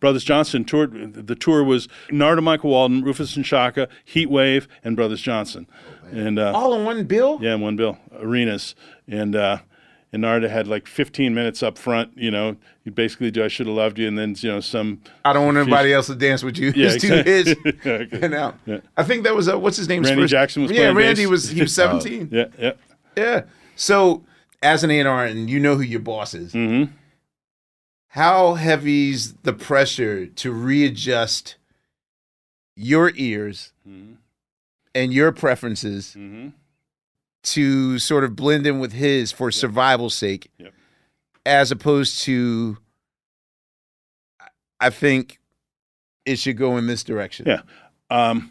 Brothers 0.00 0.24
Johnson 0.24 0.64
toured. 0.64 1.14
The 1.14 1.36
tour 1.36 1.62
was 1.62 1.86
Narada, 2.10 2.42
Michael 2.42 2.70
Walden, 2.70 3.02
Rufus 3.04 3.36
and 3.36 3.44
Chaka, 3.44 3.88
Heat 4.04 4.28
Wave, 4.28 4.66
and 4.82 4.96
Brothers 4.96 5.20
Johnson, 5.22 5.68
and 6.10 6.36
uh, 6.38 6.52
all 6.52 6.74
in 6.74 6.84
one 6.84 7.04
bill. 7.04 7.38
yeah, 7.40 7.54
in 7.54 7.60
one 7.60 7.76
bill 7.76 7.96
arenas, 8.20 8.74
and 9.06 9.36
uh, 9.36 9.58
and 10.12 10.22
Narada 10.22 10.48
had 10.48 10.66
like 10.66 10.88
15 10.88 11.32
minutes 11.32 11.62
up 11.62 11.78
front. 11.78 12.10
You 12.16 12.32
know, 12.32 12.56
you 12.84 12.90
basically 12.90 13.30
do 13.30 13.44
I 13.44 13.48
should 13.48 13.68
have 13.68 13.76
loved 13.76 14.00
you, 14.00 14.08
and 14.08 14.18
then 14.18 14.34
you 14.38 14.50
know 14.50 14.58
some. 14.60 15.00
I 15.24 15.32
don't 15.32 15.46
want 15.46 15.56
anybody 15.58 15.92
else 15.92 16.08
to 16.08 16.16
dance 16.16 16.42
with 16.42 16.58
you. 16.58 16.72
Yeah, 16.74 16.90
His 16.90 17.02
two 17.02 17.12
hits. 17.22 17.50
exactly. 17.50 17.92
Okay. 17.94 18.18
And 18.26 18.34
out. 18.34 18.56
Yeah. 18.66 18.78
I 18.96 19.04
think 19.04 19.22
that 19.24 19.36
was 19.36 19.48
uh, 19.48 19.56
what's 19.58 19.76
his 19.76 19.88
name? 19.88 20.02
Randy 20.02 20.26
Jackson 20.26 20.62
was 20.62 20.72
Yeah, 20.72 20.86
Randy 20.92 21.22
bass. 21.22 21.28
was 21.30 21.48
he 21.50 21.60
was 21.60 21.78
Oh. 21.78 22.00
17. 22.00 22.30
Yeah, 22.32 22.46
yeah. 22.58 22.72
Yeah. 23.16 23.42
So 23.76 24.24
as 24.60 24.82
an 24.82 24.90
A&R, 24.90 25.24
and 25.24 25.48
you 25.48 25.60
know 25.60 25.76
who 25.76 25.82
your 25.82 26.00
boss 26.00 26.34
is, 26.34 26.52
Mm-hmm. 26.52 26.92
How 28.12 28.54
heavy's 28.54 29.34
the 29.42 29.52
pressure 29.52 30.26
to 30.26 30.50
readjust 30.52 31.56
your 32.76 33.12
ears 33.16 33.72
Mm-hmm. 33.88 34.14
and 34.94 35.12
your 35.14 35.32
preferences 35.32 36.16
to 37.44 37.98
sort 37.98 38.24
of 38.24 38.36
blend 38.36 38.66
in 38.66 38.78
with 38.80 38.92
his 38.92 39.32
for 39.32 39.50
survival's 39.50 40.14
sake, 40.14 40.50
Yep. 40.58 40.74
as 41.46 41.70
opposed 41.70 42.20
to, 42.22 42.76
I 44.80 44.90
think 44.90 45.38
it 46.26 46.38
should 46.38 46.56
go 46.58 46.76
in 46.76 46.86
this 46.86 47.02
direction. 47.04 47.46
Yeah. 47.46 47.62
Um, 48.10 48.50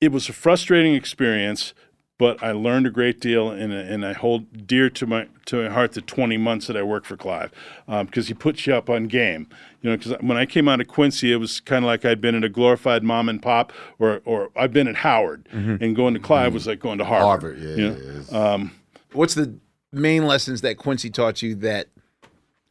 it 0.00 0.12
was 0.12 0.28
a 0.28 0.32
frustrating 0.34 0.94
experience, 0.94 1.72
but 2.18 2.40
I 2.42 2.52
learned 2.52 2.86
a 2.86 2.90
great 2.90 3.20
deal, 3.20 3.50
and 3.50 3.72
and 3.72 4.04
I 4.06 4.12
hold 4.12 4.66
dear 4.66 4.88
to 4.90 5.06
my 5.06 5.26
to 5.46 5.64
my 5.64 5.68
heart 5.68 5.92
the 5.92 6.00
20 6.00 6.36
months 6.36 6.66
that 6.68 6.76
I 6.76 6.82
worked 6.82 7.06
for 7.06 7.16
Clive, 7.16 7.50
because 7.86 8.28
he 8.28 8.34
puts 8.34 8.66
you 8.66 8.74
up 8.74 8.88
on 8.88 9.08
game. 9.08 9.48
You 9.82 9.90
know, 9.90 9.96
because 9.96 10.12
when 10.20 10.36
I 10.36 10.46
came 10.46 10.68
out 10.68 10.80
of 10.80 10.88
Quincy, 10.88 11.32
it 11.32 11.36
was 11.36 11.60
kind 11.60 11.84
of 11.84 11.86
like 11.88 12.04
I'd 12.04 12.20
been 12.20 12.34
in 12.34 12.44
a 12.44 12.48
glorified 12.48 13.02
mom 13.02 13.28
and 13.28 13.42
pop, 13.42 13.72
or 13.98 14.22
or 14.24 14.50
I've 14.56 14.72
been 14.72 14.88
at 14.88 14.96
Howard, 14.96 15.48
Mhm. 15.52 15.80
and 15.82 15.96
going 15.96 16.14
to 16.14 16.20
Clive 16.20 16.54
was 16.54 16.66
like 16.66 16.78
going 16.80 16.98
to 16.98 17.04
Harvard. 17.04 17.58
Harvard, 17.58 17.78
yeah, 17.78 17.84
you 17.84 18.24
know? 18.30 18.38
Um, 18.54 18.70
What's 19.12 19.34
the 19.34 19.54
main 19.92 20.26
lessons 20.26 20.60
that 20.62 20.76
Quincy 20.76 21.08
taught 21.10 21.40
you 21.42 21.54
that, 21.56 21.86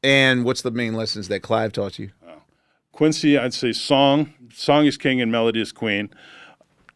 and 0.03 0.43
what's 0.43 0.61
the 0.61 0.71
main 0.71 0.93
lessons 0.93 1.27
that 1.29 1.41
Clive 1.41 1.71
taught 1.71 1.99
you? 1.99 2.09
Quincy, 2.91 3.37
I'd 3.37 3.53
say 3.53 3.71
song. 3.73 4.33
Song 4.53 4.85
is 4.85 4.97
king 4.97 5.19
and 5.21 5.31
melody 5.31 5.61
is 5.61 5.71
queen. 5.71 6.09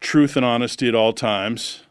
Truth 0.00 0.36
and 0.36 0.44
honesty 0.44 0.86
at 0.86 0.94
all 0.94 1.12
times. 1.12 1.82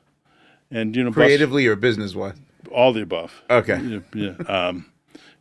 And 0.71 0.95
you 0.95 1.03
know, 1.03 1.09
Bus- 1.09 1.15
Creatively 1.15 1.67
or 1.67 1.75
business 1.75 2.15
wise? 2.15 2.35
all 2.71 2.93
the 2.93 3.01
above. 3.01 3.43
Okay. 3.49 3.79
Yeah. 3.81 3.99
yeah. 4.13 4.33
Um, 4.47 4.85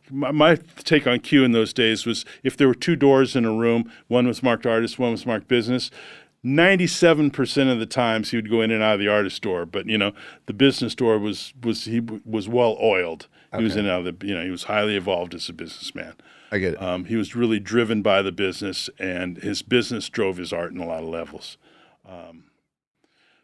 my, 0.09 0.31
my 0.31 0.55
take 0.83 1.05
on 1.07 1.19
Q 1.19 1.43
in 1.43 1.51
those 1.51 1.73
days 1.73 2.05
was 2.05 2.25
if 2.43 2.55
there 2.55 2.67
were 2.67 2.75
two 2.75 2.95
doors 2.95 3.35
in 3.35 3.45
a 3.45 3.51
room, 3.51 3.91
one 4.07 4.27
was 4.27 4.41
marked 4.41 4.65
artist, 4.65 4.97
one 4.97 5.11
was 5.11 5.25
marked 5.25 5.47
business. 5.47 5.91
Ninety-seven 6.43 7.31
percent 7.31 7.69
of 7.69 7.79
the 7.79 7.85
times 7.85 8.31
he 8.31 8.37
would 8.37 8.49
go 8.49 8.61
in 8.61 8.71
and 8.71 8.81
out 8.81 8.93
of 8.93 8.99
the 8.99 9.07
artist 9.07 9.41
door, 9.41 9.65
but 9.65 9.87
you 9.87 9.97
know 9.97 10.13
the 10.45 10.53
business 10.53 10.95
door 10.95 11.17
was 11.19 11.53
was 11.61 11.85
he 11.85 11.99
was 11.99 12.47
well 12.47 12.77
oiled. 12.81 13.27
Okay. 13.51 13.59
He 13.59 13.63
was 13.63 13.75
in 13.75 13.85
and 13.85 13.89
out 13.89 14.07
of 14.07 14.19
the 14.19 14.27
you 14.27 14.33
know 14.33 14.43
he 14.43 14.51
was 14.51 14.63
highly 14.63 14.95
evolved 14.95 15.33
as 15.33 15.49
a 15.49 15.53
businessman. 15.53 16.13
I 16.51 16.59
get 16.59 16.75
it. 16.75 16.81
Um, 16.81 17.05
he 17.05 17.17
was 17.17 17.35
really 17.35 17.59
driven 17.59 18.01
by 18.01 18.21
the 18.21 18.31
business, 18.31 18.89
and 18.99 19.37
his 19.37 19.61
business 19.61 20.07
drove 20.07 20.37
his 20.37 20.53
art 20.53 20.71
in 20.71 20.77
a 20.77 20.85
lot 20.85 21.03
of 21.03 21.09
levels. 21.09 21.57
Um, 22.07 22.45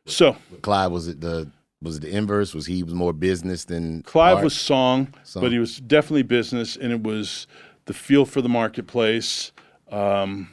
so 0.05 0.37
Clive 0.61 0.91
was 0.91 1.07
it 1.09 1.19
the 1.19 1.49
was 1.83 1.97
it 1.97 2.01
the 2.01 2.11
inverse? 2.15 2.53
Was 2.53 2.65
he 2.65 2.81
was 2.83 2.93
more 2.93 3.13
business 3.13 3.65
than 3.65 4.01
Clive 4.03 4.37
art? 4.37 4.43
was 4.43 4.55
song, 4.55 5.13
Song. 5.23 5.43
but 5.43 5.51
he 5.51 5.59
was 5.59 5.77
definitely 5.79 6.23
business, 6.23 6.75
and 6.75 6.91
it 6.91 7.03
was 7.03 7.45
the 7.85 7.93
feel 7.93 8.25
for 8.25 8.41
the 8.41 8.49
marketplace. 8.49 9.51
Um, 9.91 10.49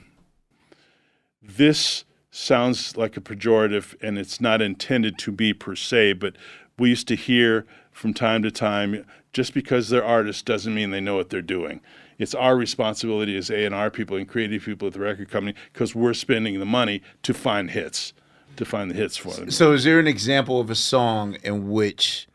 this 1.42 2.04
sounds 2.30 2.96
like 2.96 3.16
a 3.16 3.20
pejorative, 3.20 3.94
and 4.02 4.18
it's 4.18 4.40
not 4.40 4.60
intended 4.60 5.18
to 5.18 5.32
be 5.32 5.54
per 5.54 5.74
se, 5.74 6.14
but 6.14 6.36
we 6.78 6.90
used 6.90 7.08
to 7.08 7.14
hear 7.16 7.66
from 7.92 8.14
time 8.14 8.42
to 8.42 8.50
time 8.50 9.04
just 9.32 9.54
because 9.54 9.88
they're 9.88 10.04
artists 10.04 10.42
doesn't 10.42 10.74
mean 10.74 10.90
they 10.90 11.00
know 11.00 11.16
what 11.16 11.30
they're 11.30 11.42
doing. 11.42 11.80
It's 12.18 12.34
our 12.34 12.56
responsibility 12.56 13.36
as 13.36 13.50
A&R 13.50 13.90
people 13.90 14.16
and 14.16 14.28
creative 14.28 14.64
people 14.64 14.88
at 14.88 14.94
the 14.94 15.00
record 15.00 15.30
company 15.30 15.54
because 15.72 15.94
we're 15.94 16.14
spending 16.14 16.58
the 16.58 16.66
money 16.66 17.02
to 17.22 17.32
find 17.32 17.70
hits, 17.70 18.12
to 18.56 18.64
find 18.64 18.90
the 18.90 18.94
hits 18.94 19.16
for 19.16 19.32
them. 19.32 19.50
So, 19.50 19.72
is 19.72 19.84
there 19.84 19.98
an 19.98 20.06
example 20.06 20.60
of 20.60 20.70
a 20.70 20.74
song 20.74 21.36
in 21.42 21.70
which 21.70 22.28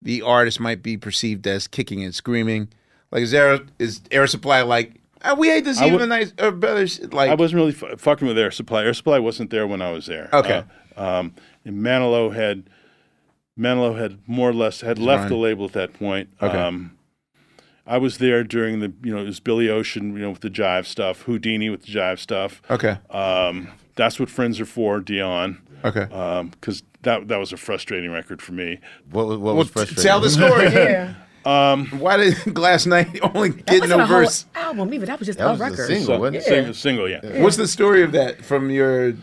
the 0.00 0.22
artist 0.22 0.60
might 0.60 0.82
be 0.82 0.96
perceived 0.96 1.46
as 1.46 1.66
kicking 1.68 2.02
and 2.04 2.14
screaming? 2.14 2.68
Like, 3.10 3.22
is 3.22 3.30
there 3.30 3.60
is 3.78 4.00
Air 4.10 4.26
Supply 4.26 4.62
like 4.62 4.94
"Ah, 5.24 5.34
we 5.34 5.48
hate 5.48 5.64
this 5.64 5.78
I 5.78 5.86
even 5.86 6.00
would- 6.00 6.08
nice 6.08 6.32
or 6.40 6.50
better? 6.50 6.86
Like, 7.14 7.30
I 7.30 7.34
wasn't 7.34 7.60
really 7.60 7.74
f- 7.92 8.00
fucking 8.00 8.26
with 8.26 8.38
Air 8.38 8.50
Supply. 8.50 8.84
Air 8.84 8.94
Supply 8.94 9.18
wasn't 9.18 9.50
there 9.50 9.66
when 9.66 9.80
I 9.82 9.92
was 9.92 10.06
there. 10.06 10.28
Okay. 10.32 10.64
Uh, 10.96 11.18
um, 11.20 11.34
and 11.64 11.78
Manilow 11.78 12.34
had 12.34 12.64
Manilow 13.58 13.98
had 13.98 14.18
more 14.26 14.50
or 14.50 14.54
less 14.54 14.80
had 14.80 14.98
He's 14.98 15.06
left 15.06 15.28
the 15.28 15.36
label 15.36 15.64
at 15.66 15.72
that 15.72 15.92
point. 15.94 16.30
Okay. 16.40 16.56
Um, 16.58 16.96
I 17.86 17.98
was 17.98 18.18
there 18.18 18.44
during 18.44 18.80
the 18.80 18.92
you 19.02 19.14
know 19.14 19.20
it 19.22 19.26
was 19.26 19.40
Billy 19.40 19.68
Ocean 19.68 20.12
you 20.14 20.20
know 20.20 20.30
with 20.30 20.40
the 20.40 20.50
jive 20.50 20.86
stuff, 20.86 21.24
Whodini 21.26 21.70
with 21.70 21.82
the 21.82 21.92
jive 21.92 22.18
stuff. 22.18 22.62
Okay. 22.70 22.96
Um, 23.10 23.68
that's 23.96 24.18
what 24.20 24.28
friends 24.30 24.60
are 24.60 24.66
for, 24.66 25.00
Dionne. 25.00 25.58
Okay. 25.84 26.06
Because 26.50 26.82
that 27.02 27.28
that 27.28 27.38
was 27.38 27.52
a 27.52 27.56
frustrating 27.56 28.10
record 28.12 28.40
for 28.40 28.52
me. 28.52 28.78
What 29.10 29.26
was 29.26 29.38
what 29.38 29.74
Well, 29.74 29.86
t- 29.86 29.94
tell 29.96 30.20
the 30.20 30.30
story. 30.30 30.66
Yeah. 30.72 31.14
Um, 31.44 31.86
Why 31.98 32.18
did 32.18 32.36
Gladys 32.54 32.86
Knight 32.86 33.18
only 33.34 33.50
get 33.50 33.80
wasn't 33.80 33.98
no 33.98 34.06
verse? 34.06 34.46
album 34.54 34.94
even 34.94 35.06
That 35.08 35.18
was 35.18 35.26
just 35.26 35.40
That 35.40 35.48
a 35.48 35.50
was 35.50 35.60
a 35.60 35.64
record. 35.64 35.86
single, 35.88 36.06
so, 36.06 36.18
wasn't 36.20 36.36
it? 36.36 36.44
single, 36.44 36.74
single, 36.74 37.08
yeah. 37.08 37.42
What's 37.42 37.56
the 37.56 37.66
story 37.66 38.04
of 38.04 38.12
that 38.12 38.44
from 38.44 38.70
your 38.70 39.14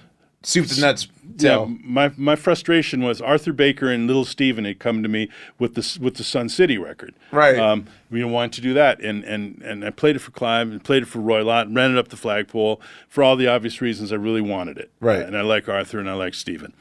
soup 0.44 0.68
to 0.68 0.80
nuts 0.80 1.07
Yeah, 1.38 1.66
my 1.84 2.11
my 2.18 2.36
frustration 2.36 3.03
was 3.03 3.22
Arthur 3.22 3.53
Baker 3.53 3.90
and 3.90 4.07
Little 4.07 4.26
Steven 4.26 4.66
had 4.66 4.80
come 4.80 5.03
to 5.03 5.10
me 5.10 5.30
with 5.57 5.76
the 5.76 5.99
with 6.02 6.16
the 6.16 6.24
Sun 6.24 6.49
City 6.49 6.78
record. 6.78 7.14
Right. 7.32 7.57
Um, 7.57 7.88
we 8.10 8.24
wanted 8.24 8.53
to 8.53 8.61
do 8.61 8.74
that, 8.74 8.99
and 9.02 9.24
and 9.24 9.61
and 9.61 9.86
I 9.86 9.90
played 9.90 10.16
it 10.16 10.20
for 10.20 10.32
Clive 10.32 10.70
and 10.70 10.84
played 10.84 11.03
it 11.03 11.07
for 11.07 11.20
Roy 11.20 11.44
Lott 11.44 11.68
and 11.68 11.76
ran 11.76 11.91
it 11.91 11.98
up 11.98 12.10
the 12.10 12.18
flagpole 12.18 12.82
for 13.07 13.24
all 13.24 13.36
the 13.36 13.48
obvious 13.48 13.82
reasons 13.82 14.11
I 14.11 14.16
really 14.16 14.41
wanted 14.41 14.78
it. 14.78 14.91
Right. 14.99 15.22
And 15.22 15.38
I 15.38 15.41
like 15.41 15.70
Arthur 15.70 15.99
and 15.99 16.10
I 16.10 16.14
like 16.14 16.34
Steven. 16.34 16.74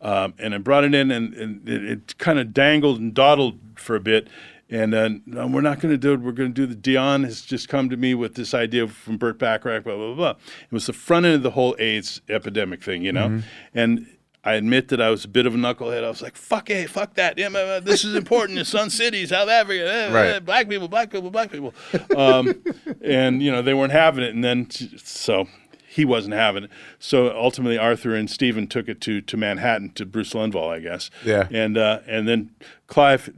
Um, 0.00 0.34
and 0.38 0.54
I 0.54 0.58
brought 0.58 0.84
it 0.84 0.94
in, 0.94 1.10
and, 1.10 1.34
and 1.34 1.68
it, 1.68 1.84
it 1.84 2.18
kind 2.18 2.38
of 2.38 2.52
dangled 2.52 3.00
and 3.00 3.14
dawdled 3.14 3.58
for 3.76 3.96
a 3.96 4.00
bit. 4.00 4.28
And 4.68 4.94
uh, 4.94 5.10
no, 5.26 5.46
we're 5.46 5.60
not 5.60 5.78
going 5.80 5.92
to 5.94 5.98
do 5.98 6.12
it. 6.12 6.20
We're 6.20 6.32
going 6.32 6.52
to 6.52 6.66
do 6.66 6.66
the 6.66 6.74
Dionne 6.74 7.24
has 7.24 7.42
just 7.42 7.68
come 7.68 7.88
to 7.90 7.96
me 7.96 8.14
with 8.14 8.34
this 8.34 8.52
idea 8.52 8.88
from 8.88 9.16
Burt 9.16 9.38
Bacharach, 9.38 9.84
blah, 9.84 9.94
blah, 9.96 10.14
blah. 10.14 10.30
It 10.30 10.72
was 10.72 10.86
the 10.86 10.92
front 10.92 11.24
end 11.24 11.36
of 11.36 11.42
the 11.44 11.52
whole 11.52 11.76
AIDS 11.78 12.20
epidemic 12.28 12.82
thing, 12.82 13.02
you 13.02 13.12
know? 13.12 13.28
Mm-hmm. 13.28 13.46
And 13.78 14.06
I 14.42 14.54
admit 14.54 14.88
that 14.88 15.00
I 15.00 15.10
was 15.10 15.24
a 15.24 15.28
bit 15.28 15.46
of 15.46 15.54
a 15.54 15.58
knucklehead. 15.58 16.02
I 16.04 16.08
was 16.08 16.20
like, 16.20 16.36
fuck 16.36 16.68
it, 16.70 16.90
fuck 16.90 17.14
that. 17.14 17.38
Yeah, 17.38 17.48
this 17.80 18.04
is 18.04 18.16
important 18.16 18.58
in 18.58 18.64
Sun 18.64 18.90
City, 18.90 19.24
South 19.26 19.48
Africa. 19.48 19.88
eh, 19.88 20.12
Right. 20.12 20.26
eh, 20.34 20.40
black 20.40 20.68
people, 20.68 20.88
black 20.88 21.10
people, 21.10 21.30
black 21.30 21.52
people. 21.52 21.72
Um, 22.16 22.62
and, 23.02 23.42
you 23.42 23.52
know, 23.52 23.62
they 23.62 23.74
weren't 23.74 23.92
having 23.92 24.24
it. 24.24 24.34
And 24.34 24.42
then, 24.42 24.68
so 24.70 25.46
he 25.88 26.04
wasn't 26.04 26.34
having 26.34 26.64
it. 26.64 26.70
So 26.98 27.30
ultimately, 27.36 27.78
Arthur 27.78 28.14
and 28.16 28.28
Steven 28.28 28.66
took 28.66 28.88
it 28.88 29.00
to, 29.02 29.20
to 29.20 29.36
Manhattan, 29.36 29.92
to 29.94 30.04
Bruce 30.04 30.32
Lundvall, 30.32 30.70
I 30.70 30.80
guess. 30.80 31.08
Yeah. 31.24 31.46
And, 31.52 31.78
uh, 31.78 32.00
and 32.06 32.26
then 32.28 32.50
Clive 32.88 33.30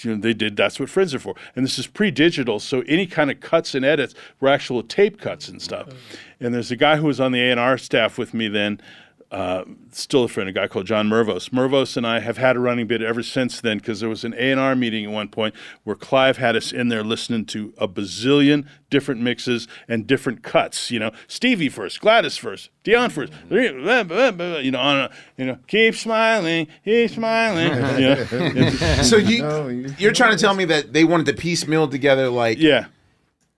you 0.00 0.14
know, 0.14 0.20
they 0.20 0.34
did 0.34 0.56
that's 0.56 0.80
what 0.80 0.88
friends 0.88 1.14
are 1.14 1.18
for. 1.18 1.34
And 1.54 1.64
this 1.64 1.78
is 1.78 1.86
pre-digital 1.86 2.58
so 2.58 2.82
any 2.86 3.06
kind 3.06 3.30
of 3.30 3.40
cuts 3.40 3.74
and 3.74 3.84
edits 3.84 4.14
were 4.40 4.48
actual 4.48 4.82
tape 4.82 5.20
cuts 5.20 5.48
and 5.48 5.60
stuff. 5.60 5.88
Mm-hmm. 5.88 6.44
And 6.44 6.54
there's 6.54 6.70
a 6.70 6.76
guy 6.76 6.96
who 6.96 7.06
was 7.06 7.20
on 7.20 7.32
the 7.32 7.40
a&r 7.40 7.78
staff 7.78 8.18
with 8.18 8.34
me 8.34 8.48
then 8.48 8.80
uh, 9.34 9.64
still 9.90 10.22
a 10.22 10.28
friend, 10.28 10.48
a 10.48 10.52
guy 10.52 10.68
called 10.68 10.86
John 10.86 11.08
Mervos. 11.08 11.50
Mervos 11.50 11.96
and 11.96 12.06
I 12.06 12.20
have 12.20 12.36
had 12.36 12.54
a 12.54 12.60
running 12.60 12.86
bit 12.86 13.02
ever 13.02 13.20
since 13.20 13.60
then 13.60 13.78
because 13.78 13.98
there 13.98 14.08
was 14.08 14.22
an 14.22 14.32
A&R 14.38 14.76
meeting 14.76 15.04
at 15.04 15.10
one 15.10 15.26
point 15.26 15.56
where 15.82 15.96
Clive 15.96 16.36
had 16.36 16.54
us 16.54 16.70
in 16.70 16.86
there 16.86 17.02
listening 17.02 17.44
to 17.46 17.74
a 17.76 17.88
bazillion 17.88 18.64
different 18.90 19.20
mixes 19.20 19.66
and 19.88 20.06
different 20.06 20.44
cuts. 20.44 20.92
You 20.92 21.00
know, 21.00 21.10
Stevie 21.26 21.68
first, 21.68 22.00
Gladys 22.00 22.36
first, 22.36 22.70
Dionne 22.84 23.10
first, 23.10 23.32
you 23.50 23.72
know, 24.70 24.78
on 24.78 24.98
and 24.98 25.02
on. 25.02 25.10
You 25.36 25.46
know, 25.46 25.58
keep 25.66 25.96
smiling, 25.96 26.68
keep 26.84 27.10
smiling. 27.10 27.72
You 28.00 28.08
know, 28.14 28.70
so 29.02 29.16
you 29.16 29.92
you're 29.98 30.12
trying 30.12 30.36
to 30.36 30.40
tell 30.40 30.54
me 30.54 30.64
that 30.66 30.92
they 30.92 31.02
wanted 31.02 31.26
to 31.26 31.32
piecemeal 31.32 31.88
together 31.88 32.28
like 32.28 32.58
yeah. 32.58 32.86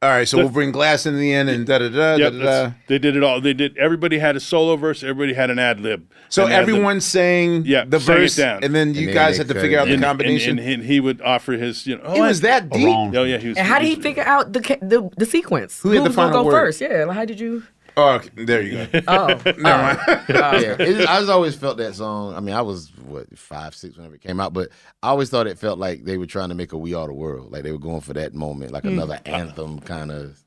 All 0.02 0.10
right, 0.10 0.28
so 0.28 0.36
we'll 0.36 0.50
bring 0.50 0.72
Gladys 0.72 1.06
in 1.06 1.18
the 1.18 1.32
end 1.32 1.48
and 1.48 1.66
da 1.66 1.78
da 1.78 1.88
da 1.88 1.94
da 1.94 2.14
Yep, 2.16 2.32
da. 2.34 2.38
that's- 2.38 2.72
they 2.86 2.98
did 2.98 3.16
it 3.16 3.22
all. 3.22 3.40
They 3.40 3.54
did. 3.54 3.78
Everybody 3.78 4.18
had 4.18 4.36
a 4.36 4.40
solo 4.40 4.76
verse. 4.76 5.02
Everybody 5.02 5.32
had 5.32 5.48
an 5.50 5.58
ad 5.58 5.80
lib. 5.80 6.12
So 6.28 6.44
An 6.44 6.52
ad 6.52 6.66
lib. 6.66 6.68
everyone 6.68 7.00
sang 7.00 7.64
yeah, 7.64 7.86
the 7.86 7.98
sang 7.98 8.16
it 8.16 8.20
verse, 8.20 8.36
down. 8.36 8.62
and 8.62 8.74
then 8.74 8.92
you 8.92 9.10
guys 9.10 9.38
had 9.38 9.48
to 9.48 9.54
figure 9.54 9.78
out 9.78 9.86
the 9.88 9.94
And- 9.94 10.02
combination. 10.02 10.58
And, 10.58 10.68
and, 10.68 10.82
he 10.82 11.00
would 11.00 11.22
offer 11.22 11.52
his, 11.52 11.86
you 11.86 11.96
know, 11.96 12.12
It 12.14 12.20
was 12.20 12.40
oh, 12.44 12.46
that 12.46 12.64
oh, 12.72 12.76
deep? 12.76 12.88
Oh 13.18 13.24
yeah, 13.24 13.38
he 13.38 13.48
was. 13.48 13.56
And 13.56 13.66
how 13.66 13.78
did 13.78 13.86
he 13.88 13.96
figure 13.96 14.22
out 14.24 14.52
the 14.52 14.60
the, 14.82 15.08
the 15.16 15.24
sequence? 15.24 15.80
Who 15.80 15.88
had 15.92 16.00
the 16.00 16.08
was 16.08 16.16
gonna 16.16 16.28
final 16.28 16.42
go 16.44 16.46
word? 16.50 16.52
first? 16.66 16.80
Yeah, 16.82 17.04
like 17.04 17.16
how 17.16 17.24
did 17.24 17.40
you? 17.40 17.62
Oh, 17.96 18.08
okay, 18.16 18.30
there 18.36 18.62
you 18.62 18.86
go. 18.86 19.00
Oh, 19.08 19.26
Never 19.44 19.62
mind. 19.62 19.98
yeah, 20.28 20.76
it, 20.78 21.08
I 21.08 21.18
just 21.18 21.30
always 21.30 21.54
felt 21.56 21.78
that 21.78 21.94
song. 21.94 22.34
I 22.34 22.40
mean, 22.40 22.54
I 22.54 22.62
was 22.62 22.90
what 23.06 23.36
five, 23.38 23.74
six 23.74 23.96
whenever 23.96 24.14
it 24.16 24.20
came 24.20 24.40
out, 24.40 24.52
but 24.52 24.70
I 25.02 25.08
always 25.08 25.30
thought 25.30 25.46
it 25.46 25.58
felt 25.58 25.78
like 25.78 26.04
they 26.04 26.16
were 26.18 26.26
trying 26.26 26.48
to 26.50 26.54
make 26.54 26.72
a 26.72 26.78
"We 26.78 26.94
Are 26.94 27.06
the 27.06 27.14
World," 27.14 27.52
like 27.52 27.62
they 27.62 27.72
were 27.72 27.78
going 27.78 28.00
for 28.02 28.12
that 28.14 28.34
moment, 28.34 28.72
like 28.72 28.84
Hmm. 28.84 28.90
another 28.90 29.20
anthem 29.26 29.80
kind 29.80 30.10
of. 30.10 30.38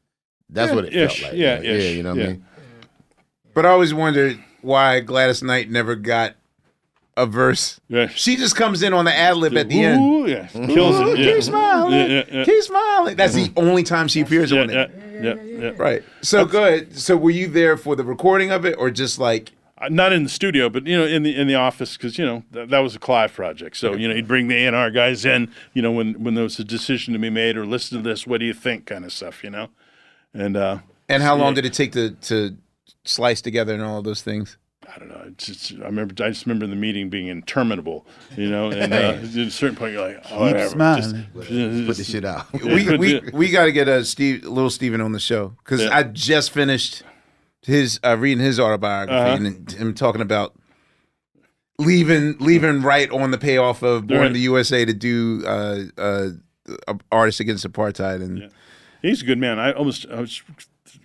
That's 0.50 0.70
Yeah, 0.70 0.76
what 0.76 0.86
it 0.86 0.94
ish, 0.96 1.20
felt 1.22 1.32
like. 1.32 1.40
yeah, 1.40 1.56
like, 1.56 1.64
yeah, 1.64 1.72
ish, 1.72 1.96
you 1.96 2.04
know 2.04 2.10
what 2.12 2.18
yeah. 2.20 2.24
I 2.26 2.28
mean. 2.30 2.46
But 3.54 3.66
I 3.66 3.70
always 3.70 3.94
wondered 3.94 4.40
why 4.62 5.00
Gladys 5.00 5.44
Knight 5.44 5.70
never 5.70 5.96
got 5.96 6.36
a 7.20 7.26
verse. 7.26 7.80
She 8.16 8.36
just 8.36 8.56
comes 8.56 8.82
in 8.82 8.94
on 8.94 9.06
the 9.06 9.16
ad 9.16 9.38
lib 9.38 9.56
at 9.58 9.70
the 9.70 9.84
end. 9.84 10.02
Ooh, 10.02 10.28
yeah, 10.28 10.48
kills 10.48 11.00
it. 11.00 11.20
Yeah. 11.20 11.34
Keep 11.34 11.44
smiling. 11.44 11.94
Yeah, 11.94 12.06
yeah, 12.06 12.24
yeah. 12.32 12.46
Keep 12.46 12.64
smiling. 12.64 13.16
That's 13.16 13.34
the 13.34 13.52
only 13.56 13.84
time 13.84 14.08
she 14.08 14.22
appears 14.22 14.52
on 14.52 14.70
it. 14.70 14.92
Yeah, 15.22 15.36
yeah. 15.36 15.72
Right. 15.78 16.04
So 16.22 16.46
good. 16.46 16.98
So 16.98 17.18
were 17.18 17.30
you 17.30 17.48
there 17.48 17.78
for 17.78 17.96
the 17.96 18.04
recording 18.04 18.52
of 18.52 18.66
it, 18.66 18.76
or 18.78 18.90
just 18.90 19.20
like? 19.20 19.52
Uh, 19.82 19.88
Not 19.90 20.12
in 20.12 20.24
the 20.24 20.30
studio, 20.30 20.70
but 20.70 20.86
you 20.86 20.98
know, 20.98 21.06
in 21.06 21.24
the 21.24 21.34
in 21.34 21.48
the 21.48 21.56
office, 21.56 21.96
because 21.96 22.18
you 22.18 22.26
know 22.26 22.44
that, 22.52 22.70
that 22.70 22.80
was 22.80 22.96
a 22.96 23.00
Clive 23.00 23.34
project. 23.34 23.78
So 23.78 23.94
you 23.94 24.10
know, 24.10 24.14
he'd 24.14 24.28
bring 24.28 24.50
the 24.50 24.56
A 24.56 24.68
and 24.68 24.76
R 24.76 24.92
guys 24.92 25.24
in. 25.24 25.50
You 25.74 25.82
know, 25.82 25.92
when 25.92 26.22
when 26.22 26.34
there 26.34 26.44
was 26.44 26.60
a 26.60 26.66
decision 26.66 27.14
to 27.14 27.20
be 27.20 27.30
made, 27.30 27.56
or 27.56 27.66
listen 27.66 27.98
to 27.98 28.04
this, 28.04 28.28
what 28.28 28.42
do 28.42 28.46
you 28.46 28.54
think, 28.54 28.86
kind 28.86 29.06
of 29.06 29.14
stuff. 29.14 29.42
You 29.42 29.52
know, 29.52 29.70
and 30.34 30.58
uh, 30.58 30.80
And 31.10 31.24
how 31.24 31.36
long 31.36 31.50
yeah. 31.50 31.62
did 31.62 31.66
it 31.66 31.74
take 31.74 31.92
to 31.94 32.12
to 32.12 32.56
slice 33.04 33.42
together 33.42 33.74
and 33.74 33.84
all 33.84 34.02
those 34.02 34.22
things? 34.22 34.58
I 34.94 35.00
don't 35.00 35.10
know. 35.10 35.24
It's 35.28 35.46
just, 35.46 35.74
I 35.82 35.86
remember. 35.86 36.14
I 36.24 36.30
just 36.30 36.46
remember 36.46 36.66
the 36.68 36.76
meeting 36.76 37.10
being 37.10 37.28
interminable. 37.28 38.06
You 38.36 38.50
know, 38.50 38.72
and 38.72 38.92
uh, 38.94 38.96
at 38.98 39.24
a 39.24 39.52
certain 39.52 39.76
point, 39.76 39.94
you're 39.94 40.08
like, 40.08 40.24
oh, 40.32 40.40
whatever. 40.42 40.76
Just, 40.98 41.16
Put 41.34 41.98
the 41.98 42.04
shit 42.04 42.26
out. 42.26 42.52
we 42.64 42.98
we 42.98 43.22
we 43.34 43.50
got 43.52 43.66
to 43.66 43.72
get 43.72 43.88
a 43.88 44.04
Steve, 44.04 44.44
little 44.46 44.70
Steven 44.70 45.00
on 45.02 45.12
the 45.12 45.20
show 45.20 45.56
because 45.64 45.82
Yeah. 45.82 45.96
I 45.96 46.04
just 46.04 46.52
finished 46.52 47.04
his 47.62 48.00
uh, 48.04 48.18
reading 48.18 48.44
his 48.44 48.60
autobiography 48.60 49.16
Uh-huh. 49.18 49.46
and 49.46 49.72
him 49.72 49.94
talking 49.94 50.22
about 50.22 50.56
leaving 51.78 52.38
leaving 52.40 52.82
right 52.82 53.10
on 53.12 53.32
the 53.32 53.38
payoff 53.38 53.84
of 53.84 54.08
Born 54.08 54.28
in 54.28 54.34
the 54.34 54.40
USA 54.42 54.86
to 54.86 54.94
do 54.94 55.44
uh, 55.46 55.80
uh, 55.98 56.30
artists 57.12 57.40
against 57.40 57.66
apartheid 57.70 58.22
and 58.22 58.52
He's 59.02 59.22
a 59.22 59.26
good 59.26 59.38
man. 59.38 59.60
I 59.60 59.72
almost 59.72 60.06
I 60.12 60.20
was 60.20 60.42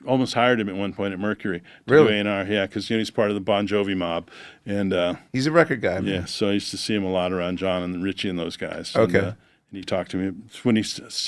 almost 0.07 0.35
hired 0.35 0.61
him 0.61 0.69
at 0.69 0.75
one 0.77 0.93
point 0.93 1.13
at 1.13 1.19
Mercury. 1.19 1.61
To 1.61 1.67
Really? 1.95 2.19
A&R, 2.21 2.45
yeah, 2.45 2.67
because 2.67 2.89
you 2.91 2.97
know 2.97 2.99
he's 3.01 3.11
part 3.11 3.31
of 3.31 3.35
the 3.35 3.41
Bon 3.41 3.67
Jovi 3.67 3.97
mob, 3.97 4.29
and 4.67 4.93
uh, 4.93 5.15
he's 5.33 5.47
a 5.47 5.53
record 5.53 5.81
guy. 5.81 5.95
man. 6.01 6.05
yeah. 6.07 6.25
So 6.25 6.49
I 6.49 6.53
used 6.53 6.71
to 6.71 6.77
see 6.77 6.95
him 6.95 7.05
a 7.05 7.11
lot 7.11 7.33
around 7.33 7.59
John 7.59 7.83
and 7.83 8.03
Richie 8.03 8.29
and 8.29 8.39
those 8.39 8.57
guys. 8.57 8.95
Okay. 8.95 9.19
And, 9.19 9.27
uh, 9.29 9.33
and 9.71 9.79
he 9.79 9.83
talked 9.83 10.11
to 10.13 10.17
me 10.17 10.33
It's 10.47 10.65
when 10.65 10.77
he 10.77 10.85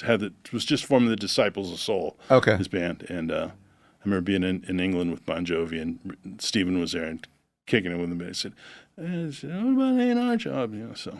had 0.07 0.21
the, 0.21 0.33
was 0.53 0.65
just 0.65 0.85
forming 0.85 1.09
the 1.11 1.17
Disciples 1.17 1.73
of 1.73 1.79
Soul. 1.81 2.17
Okay. 2.31 2.57
His 2.57 2.69
band, 2.69 3.05
and 3.09 3.31
uh, 3.33 3.49
I 3.51 4.05
remember 4.05 4.23
being 4.23 4.45
in, 4.45 4.65
in 4.69 4.79
England 4.81 5.11
with 5.11 5.27
Bon 5.27 5.45
Jovi, 5.45 5.81
and 5.81 6.17
Steven 6.39 6.79
was 6.79 6.93
there 6.93 7.05
and 7.05 7.27
kicking 7.67 7.91
it 7.93 7.97
with 7.99 8.11
him. 8.11 8.25
I 8.29 8.33
said, 8.33 8.53
eh, 9.01 9.31
said, 9.33 9.51
"What 9.65 9.73
about 9.73 10.01
an 10.01 10.19
A&R 10.19 10.37
job?" 10.37 10.73
You 10.75 10.87
know, 10.89 10.95
so 10.95 11.19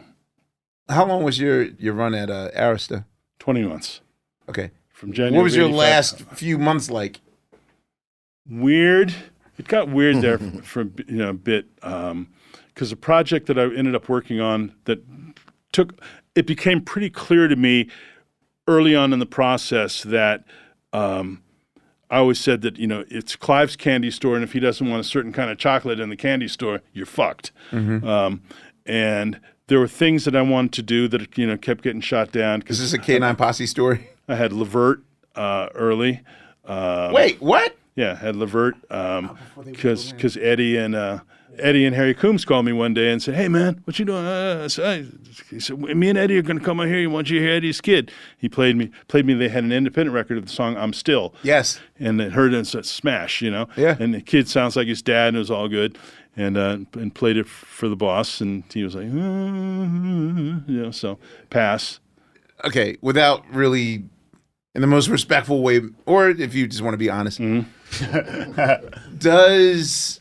How 0.89 1.05
long 1.05 1.25
was 1.25 1.41
your 1.41 1.63
your 1.65 1.95
run 1.95 2.15
at 2.15 2.31
uh, 2.31 2.51
Arista? 2.57 3.05
twenty 3.39 3.63
months. 3.65 4.01
Okay. 4.49 4.71
From 4.91 5.13
January. 5.13 5.37
What 5.37 5.43
was 5.45 5.57
your 5.57 5.69
last 5.69 6.23
few 6.35 6.57
months 6.59 6.91
like? 6.91 7.21
Weird. 8.51 9.15
It 9.59 9.69
got 9.69 9.89
weird 9.89 10.21
there 10.21 10.39
for, 10.39 10.51
for 10.63 10.81
a 10.83 10.85
bit- 10.85 11.09
you 11.09 11.17
know 11.17 11.31
a 11.31 11.35
bit 11.35 11.75
because 11.77 12.91
the 12.91 12.97
project 12.97 13.47
that 13.47 13.59
I 13.59 13.65
ended 13.75 13.95
up 13.95 14.09
working 14.09 14.41
on 14.41 14.75
that 14.85 15.03
took 15.73 15.95
it 16.35 16.47
became 16.47 16.81
pretty 16.83 17.11
clear 17.11 17.49
to 17.49 17.57
me 17.57 17.89
early 18.69 18.95
on 18.95 19.13
in 19.13 19.19
the 19.19 19.27
process 19.27 20.03
that 20.03 20.45
um, 20.93 21.43
I 22.11 22.19
always 22.19 22.39
said 22.39 22.61
that 22.63 22.79
you 22.79 22.87
know 22.87 23.05
it's 23.09 23.35
Clive's 23.37 23.77
candy 23.77 24.11
store, 24.11 24.35
and 24.35 24.45
if 24.45 24.53
he 24.53 24.61
doesn't 24.61 24.89
want 24.89 25.01
a 25.01 25.05
certain 25.05 25.33
kind 25.33 25.51
of 25.51 25.59
chocolate 25.59 25.99
in 26.01 26.09
the 26.11 26.17
candy 26.17 26.49
store, 26.49 26.83
you're 26.93 27.07
fucked. 27.07 27.53
Mhm. 27.73 28.05
Um, 28.07 28.43
and 28.85 29.41
there 29.69 29.81
were 29.81 29.89
things 29.89 30.25
that 30.27 30.37
I 30.37 30.43
wanted 30.43 30.73
to 30.75 30.83
do 30.83 31.09
that 31.09 31.37
you 31.39 31.47
know 31.47 31.57
kept 31.57 31.83
getting 31.83 32.01
shot 32.03 32.31
down. 32.31 32.63
Is 32.67 32.79
this 32.79 32.87
is 32.89 32.95
a 32.95 32.99
K9 32.99 33.37
Posse 33.39 33.67
story? 33.67 34.11
I 34.29 34.35
had 34.37 34.53
Levert 34.53 35.03
uh, 35.35 35.69
early. 35.75 36.21
Um, 36.65 37.13
Wait, 37.13 37.41
what? 37.41 37.77
Yeah, 37.97 38.15
had 38.15 38.37
Levert 38.37 38.77
because 39.65 40.13
because 40.13 40.37
Eddie 40.37 40.77
and 40.77 40.95
uh, 40.95 41.21
Eddie 41.59 41.87
and 41.87 41.97
Harry 41.97 42.15
Coombs 42.15 42.45
called 42.45 42.67
me 42.67 42.73
one 42.73 42.93
day 42.93 43.11
and 43.11 43.23
said, 43.23 43.35
"Hey 43.35 43.49
man, 43.49 43.81
what 43.85 43.99
you 43.99 44.05
doing?" 44.05 44.27
Uh, 44.27 44.63
I 44.65 44.67
said, 44.67 45.19
he 45.49 45.59
said, 45.59 45.79
"Me 45.79 46.09
and 46.11 46.19
Eddie 46.19 46.37
are 46.39 46.43
going 46.43 46.59
to 46.59 46.65
come 46.65 46.79
out 46.79 46.89
here. 46.89 46.99
You 46.99 47.09
want 47.09 47.31
you 47.31 47.39
to 47.39 47.45
hear 47.45 47.55
Eddie's 47.55 47.81
kid?" 47.81 48.11
He 48.37 48.49
played 48.49 48.77
me 48.77 48.91
played 49.09 49.25
me. 49.25 49.33
They 49.33 49.49
had 49.49 49.65
an 49.65 49.73
independent 49.73 50.15
record 50.15 50.37
of 50.37 50.45
the 50.45 50.53
song 50.53 50.77
"I'm 50.77 50.93
Still." 50.93 51.35
Yes, 51.43 51.81
and 51.99 52.21
it 52.21 52.33
heard 52.33 52.53
it 52.53 52.59
and 52.59 52.67
said, 52.67 52.85
"Smash," 52.85 53.41
you 53.41 53.51
know. 53.51 53.67
Yeah. 53.77 53.97
And 53.99 54.13
the 54.13 54.21
kid 54.21 54.49
sounds 54.49 54.77
like 54.77 54.89
his 54.89 55.01
dad, 55.03 55.29
and 55.29 55.37
it 55.37 55.41
was 55.41 55.51
all 55.51 55.69
good. 55.69 55.99
And 56.37 56.59
uh, 56.59 56.79
and 56.93 57.15
played 57.15 57.39
it 57.39 57.49
for 57.49 57.89
the 57.89 57.97
boss, 57.97 58.43
and 58.43 58.63
he 58.71 58.85
was 58.85 58.95
like, 58.95 59.07
"Uh," 59.07 60.61
you 60.71 60.83
know, 60.83 60.91
so 60.91 61.19
pass. 61.49 61.99
Okay, 62.65 62.99
without 63.01 63.43
really, 63.51 64.05
in 64.75 64.83
the 64.83 64.87
most 64.87 65.09
respectful 65.09 65.63
way, 65.63 65.81
or 66.05 66.29
if 66.29 66.55
you 66.55 66.67
just 66.67 66.83
want 66.83 66.93
to 66.93 66.99
be 66.99 67.09
honest, 67.09 67.41
does 69.19 70.21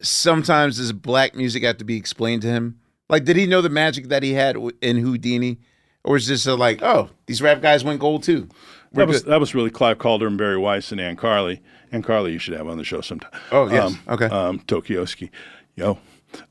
sometimes 0.00 0.76
does 0.76 0.92
black 0.92 1.34
music 1.34 1.62
have 1.62 1.78
to 1.78 1.84
be 1.84 1.96
explained 1.96 2.42
to 2.42 2.48
him? 2.48 2.78
Like, 3.08 3.24
did 3.24 3.36
he 3.36 3.46
know 3.46 3.60
the 3.60 3.68
magic 3.68 4.08
that 4.08 4.22
he 4.22 4.32
had 4.32 4.56
in 4.80 5.04
Whodini, 5.04 5.58
or 6.04 6.16
is 6.16 6.26
this 6.26 6.46
a 6.46 6.54
like, 6.54 6.82
oh, 6.82 7.10
these 7.26 7.42
rap 7.42 7.60
guys 7.62 7.84
went 7.84 8.00
gold 8.00 8.22
too? 8.22 8.48
That 8.92 9.08
was 9.08 9.24
that 9.24 9.40
was 9.40 9.54
really 9.54 9.70
Clive 9.70 9.98
Calder 9.98 10.26
and 10.28 10.38
Barry 10.38 10.56
Weiss 10.56 10.92
and 10.92 11.00
Ann 11.00 11.16
Carli. 11.16 11.60
Ann 11.90 12.02
Carli, 12.02 12.32
you 12.32 12.38
should 12.38 12.54
have 12.54 12.68
on 12.68 12.78
the 12.78 12.84
show 12.84 13.00
sometime. 13.00 13.30
Oh, 13.52 13.68
yes. 13.70 13.92
Um, 13.92 13.98
Okay. 14.08 14.26
Um, 14.26 14.60
Tokioski, 14.60 15.30
yo. 15.76 15.98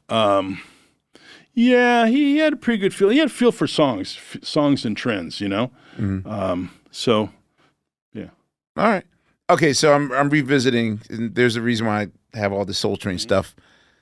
Um, 0.09 0.61
yeah, 1.53 2.07
he 2.07 2.37
had 2.37 2.53
a 2.53 2.55
pretty 2.57 2.79
good 2.79 2.93
feel. 2.93 3.09
He 3.09 3.17
had 3.19 3.27
a 3.27 3.31
feel 3.31 3.51
for 3.51 3.65
songs, 3.67 4.17
f- 4.17 4.43
songs 4.43 4.85
and 4.85 4.95
trends. 4.97 5.39
You 5.39 5.47
know. 5.49 5.71
Mhm. 5.97 6.25
Um, 6.27 6.71
so, 6.91 7.29
yeah. 8.13 8.29
All 8.75 8.87
right. 8.89 9.05
Okay, 9.53 9.73
so 9.73 9.93
I'm 9.93 10.11
I'm 10.11 10.29
revisiting. 10.29 11.01
And 11.09 11.35
there's 11.35 11.55
a 11.55 11.61
reason 11.61 11.85
why 11.85 12.07
I 12.33 12.37
have 12.37 12.51
all 12.51 12.65
the 12.65 12.73
Soul 12.73 12.97
Train 12.97 13.19
stuff 13.19 13.55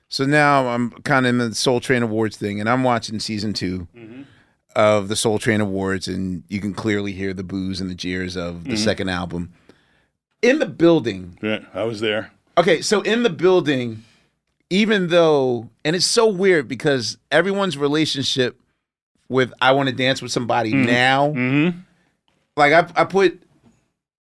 So 0.08 0.26
now 0.26 0.68
I'm 0.70 0.92
kind 1.04 1.26
of 1.26 1.32
in 1.32 1.38
the 1.38 1.54
Soul 1.56 1.80
Train 1.82 2.04
Awards 2.04 2.38
thing, 2.38 2.60
and 2.60 2.70
I'm 2.70 2.84
watching 2.84 3.20
season 3.20 3.54
2 3.54 3.88
of 4.76 5.10
the 5.10 5.16
Soul 5.18 5.38
Train 5.40 5.60
Awards, 5.62 6.08
and 6.08 6.44
you 6.48 6.60
can 6.62 6.74
clearly 6.74 7.12
hear 7.12 7.34
the 7.34 7.44
boos 7.44 7.82
and 7.82 7.90
the 7.90 7.96
jeers 7.96 8.38
of 8.38 8.64
the 8.64 8.76
Mhm. 8.76 8.78
second 8.78 9.10
album. 9.10 9.52
In 10.42 10.60
the 10.60 10.66
building, 10.66 11.38
Yeah, 11.42 11.60
I 11.74 11.84
was 11.84 12.00
there. 12.00 12.32
Okay, 12.58 12.82
so 12.82 13.02
in 13.02 13.24
the 13.24 13.30
building, 13.30 14.04
even 14.70 15.08
though, 15.10 15.70
and 15.84 15.96
it's 15.96 16.06
so 16.06 16.28
weird 16.28 16.68
because 16.70 17.18
everyone's 17.32 17.78
relationship 17.78 18.58
with 19.28 19.54
I 19.62 19.72
Want 19.74 19.90
to 19.90 19.96
Dance 19.96 20.22
with 20.22 20.32
Somebody 20.32 20.72
Mhm. 20.74 20.86
now, 20.86 21.74
like 22.58 22.72
I, 22.74 23.02
I 23.02 23.04
put 23.06 23.42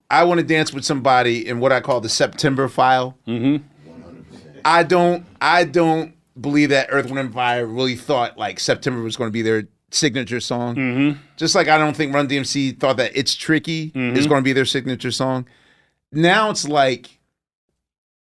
I 0.09 0.23
Want 0.25 0.39
to 0.39 0.45
Dance 0.45 0.71
with 0.73 0.85
Somebody 0.85 1.47
in 1.47 1.59
what 1.59 1.71
I 1.71 1.79
call 1.81 2.01
the 2.01 2.09
September 2.09 2.67
file. 2.67 3.17
Mm-hmm. 3.27 3.63
I 4.65 4.83
don't, 4.83 5.25
I 5.41 5.63
don't 5.65 6.13
believe 6.39 6.69
that 6.69 6.87
Earth, 6.91 7.05
Wind, 7.07 7.19
and 7.19 7.33
Fire 7.33 7.65
really 7.65 7.95
thought 7.95 8.37
like 8.37 8.59
September 8.59 9.01
was 9.01 9.17
going 9.17 9.27
to 9.27 9.31
be 9.31 9.41
their 9.41 9.63
signature 9.91 10.39
song. 10.39 10.75
Mm-hmm. 10.75 11.19
Just 11.37 11.53
like 11.55 11.67
I 11.67 11.77
don't 11.77 11.95
think 11.95 12.13
Run 12.13 12.27
DMC 12.27 12.79
thought 12.79 12.97
that 12.97 13.11
It's 13.15 13.35
Tricky 13.35 13.85
is 13.85 14.25
Mhm. 14.25 14.29
going 14.29 14.41
to 14.41 14.43
be 14.43 14.53
their 14.53 14.65
signature 14.65 15.11
song. 15.11 15.47
Now 16.11 16.49
it's 16.49 16.67
like 16.67 17.19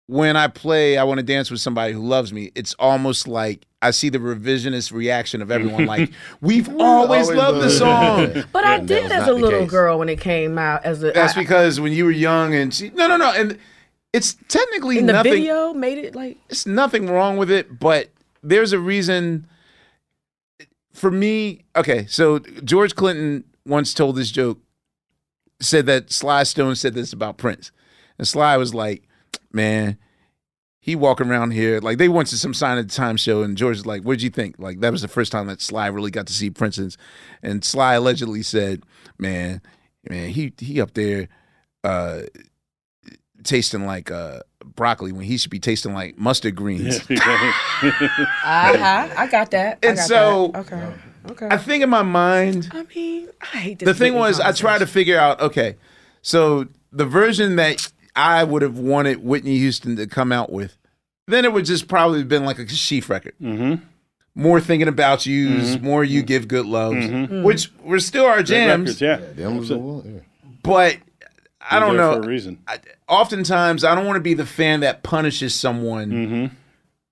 when 0.07 0.35
I 0.37 0.47
play 0.47 0.97
I 0.97 1.03
Want 1.03 1.19
to 1.19 1.23
Dance 1.23 1.51
with 1.51 1.61
Somebody 1.61 1.93
Who 1.93 1.99
Loves 2.01 2.31
Me, 2.33 2.51
it's 2.55 2.73
almost 2.79 3.27
like 3.27 3.65
I 3.81 3.91
see 3.91 4.09
the 4.09 4.19
revisionist 4.19 4.91
reaction 4.91 5.41
of 5.41 5.49
everyone 5.49 5.85
like, 5.87 6.11
we've 6.41 6.69
always, 6.69 7.27
always 7.29 7.37
loved 7.37 7.61
the 7.61 7.69
song. 7.69 8.43
But 8.51 8.63
I 8.63 8.79
did 8.79 9.11
as 9.11 9.27
a 9.27 9.33
little 9.33 9.61
case. 9.61 9.71
girl 9.71 9.97
when 9.97 10.07
it 10.09 10.19
came 10.21 10.57
out. 10.59 10.85
As 10.85 11.01
a 11.03 11.11
That's 11.11 11.35
I- 11.35 11.39
because 11.39 11.79
when 11.79 11.91
you 11.91 12.05
were 12.05 12.11
young 12.11 12.53
and 12.53 12.73
she, 12.73 12.89
no, 12.91 13.07
no, 13.07 13.17
no. 13.17 13.31
And 13.31 13.57
it's 14.13 14.35
technically 14.49 14.99
in 14.99 15.05
the 15.07 15.13
nothing. 15.13 15.31
video 15.33 15.73
made 15.73 15.97
it 15.97 16.15
like 16.15 16.37
It's 16.49 16.65
nothing 16.67 17.07
wrong 17.07 17.37
with 17.37 17.49
it, 17.49 17.79
but 17.79 18.09
there's 18.43 18.71
a 18.73 18.79
reason. 18.79 19.47
For 20.93 21.09
me, 21.09 21.63
okay, 21.75 22.05
so 22.07 22.39
George 22.39 22.95
Clinton 22.95 23.45
once 23.65 23.93
told 23.93 24.17
this 24.17 24.29
joke, 24.29 24.59
said 25.61 25.85
that 25.85 26.11
Sly 26.11 26.43
Stone 26.43 26.75
said 26.75 26.93
this 26.93 27.13
about 27.13 27.37
Prince, 27.37 27.71
and 28.17 28.27
Sly 28.27 28.57
was 28.57 28.73
like, 28.73 29.03
"Man, 29.53 29.97
he 30.83 30.95
walking 30.95 31.29
around 31.29 31.51
here 31.51 31.79
like 31.79 31.99
they 31.99 32.09
went 32.09 32.27
to 32.29 32.37
some 32.37 32.55
sign 32.55 32.79
of 32.79 32.87
the 32.87 32.93
time 32.93 33.15
show, 33.15 33.43
and 33.43 33.55
George 33.55 33.77
is 33.77 33.85
like, 33.85 34.01
what'd 34.01 34.23
you 34.23 34.31
think? 34.31 34.55
Like 34.57 34.79
that 34.81 34.91
was 34.91 35.03
the 35.03 35.07
first 35.07 35.31
time 35.31 35.45
that 35.47 35.61
Sly 35.61 35.87
really 35.87 36.09
got 36.11 36.25
to 36.27 36.33
see 36.33 36.49
Prince's, 36.49 36.97
and 37.43 37.63
Sly 37.63 37.93
allegedly 37.93 38.41
said, 38.43 38.81
"Man, 39.19 39.61
man, 40.09 40.29
he 40.29 40.51
he 40.57 40.81
up 40.81 40.93
there." 40.93 41.27
uh 41.83 42.21
tasting 43.43 43.87
like 43.87 44.11
uh 44.11 44.39
broccoli 44.75 45.11
when 45.11 45.25
he 45.25 45.35
should 45.35 45.49
be 45.49 45.59
tasting 45.59 45.93
like 45.95 46.15
mustard 46.17 46.55
greens. 46.55 46.99
uh-huh, 47.09 49.09
I 49.17 49.27
got 49.31 49.49
that. 49.51 49.79
I 49.83 49.87
And 49.87 49.97
got 49.97 50.07
so- 50.07 50.51
that. 50.53 50.59
okay, 50.71 50.93
okay. 51.31 51.47
I 51.49 51.57
think 51.57 51.83
in 51.83 51.89
my 51.89 52.03
mind, 52.03 52.69
I 52.71 52.83
mean, 52.95 53.29
I 53.41 53.45
hate 53.57 53.79
this. 53.79 53.87
the 53.87 53.95
thing 53.95 54.13
was 54.13 54.39
I 54.39 54.51
tried 54.51 54.79
to 54.79 54.87
figure 54.87 55.17
out 55.17 55.41
okay, 55.41 55.75
so 56.21 56.67
the 56.91 57.05
version 57.05 57.55
that 57.55 57.91
I 58.15 58.43
would 58.43 58.61
have 58.61 58.77
wanted 58.77 59.23
Whitney 59.23 59.57
Houston 59.57 59.95
to 59.95 60.07
come 60.07 60.31
out 60.31 60.51
with, 60.51 60.77
then 61.27 61.45
it 61.45 61.53
would 61.53 61.65
just 61.65 61.87
probably 61.87 62.19
have 62.19 62.27
been 62.29 62.45
like 62.45 62.59
a 62.59 62.65
Kashif 62.65 63.09
record. 63.09 63.33
Mm-hmm. 63.41 63.83
More 64.33 64.61
thinking 64.61 64.87
about 64.87 65.25
you, 65.25 65.77
more 65.81 66.03
you 66.03 66.23
give 66.23 66.47
good 66.47 66.65
love, 66.65 66.93
which 67.43 67.69
were 67.83 67.99
still 67.99 68.25
our 68.25 68.41
jams. 68.43 69.01
yeah. 69.01 69.17
Them 69.17 69.57
was 69.57 69.69
the 69.69 69.77
one. 69.77 70.21
But 70.63 70.97
I 71.69 71.79
don't 71.79 71.97
know. 71.97 72.13
for 72.13 72.21
a 72.23 72.27
reason. 72.27 72.59
I- 72.67 72.79
oftentimes, 73.09 73.83
I 73.83 73.93
don't 73.93 74.05
want 74.05 74.15
to 74.17 74.21
be 74.21 74.33
the 74.33 74.45
fan 74.45 74.79
that 74.81 75.03
punishes 75.03 75.53
someone 75.53 76.09
Mm-hmm. 76.11 76.55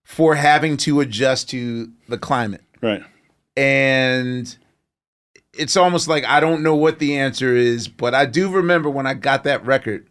for 0.03 0.35
having 0.35 0.77
to 0.77 1.01
adjust 1.01 1.49
to 1.49 1.91
the 2.07 2.17
climate. 2.17 2.63
Right. 2.81 3.03
And 3.57 4.55
it's 5.53 5.75
almost 5.75 6.07
like 6.07 6.23
I 6.23 6.39
don't 6.39 6.63
know 6.63 6.75
what 6.75 6.99
the 6.99 7.17
answer 7.17 7.53
is, 7.55 7.87
but 7.89 8.15
I 8.15 8.25
do 8.25 8.49
remember 8.49 8.89
when 8.89 9.05
I 9.05 9.13
got 9.13 9.43
that 9.43 9.65
record. 9.65 10.07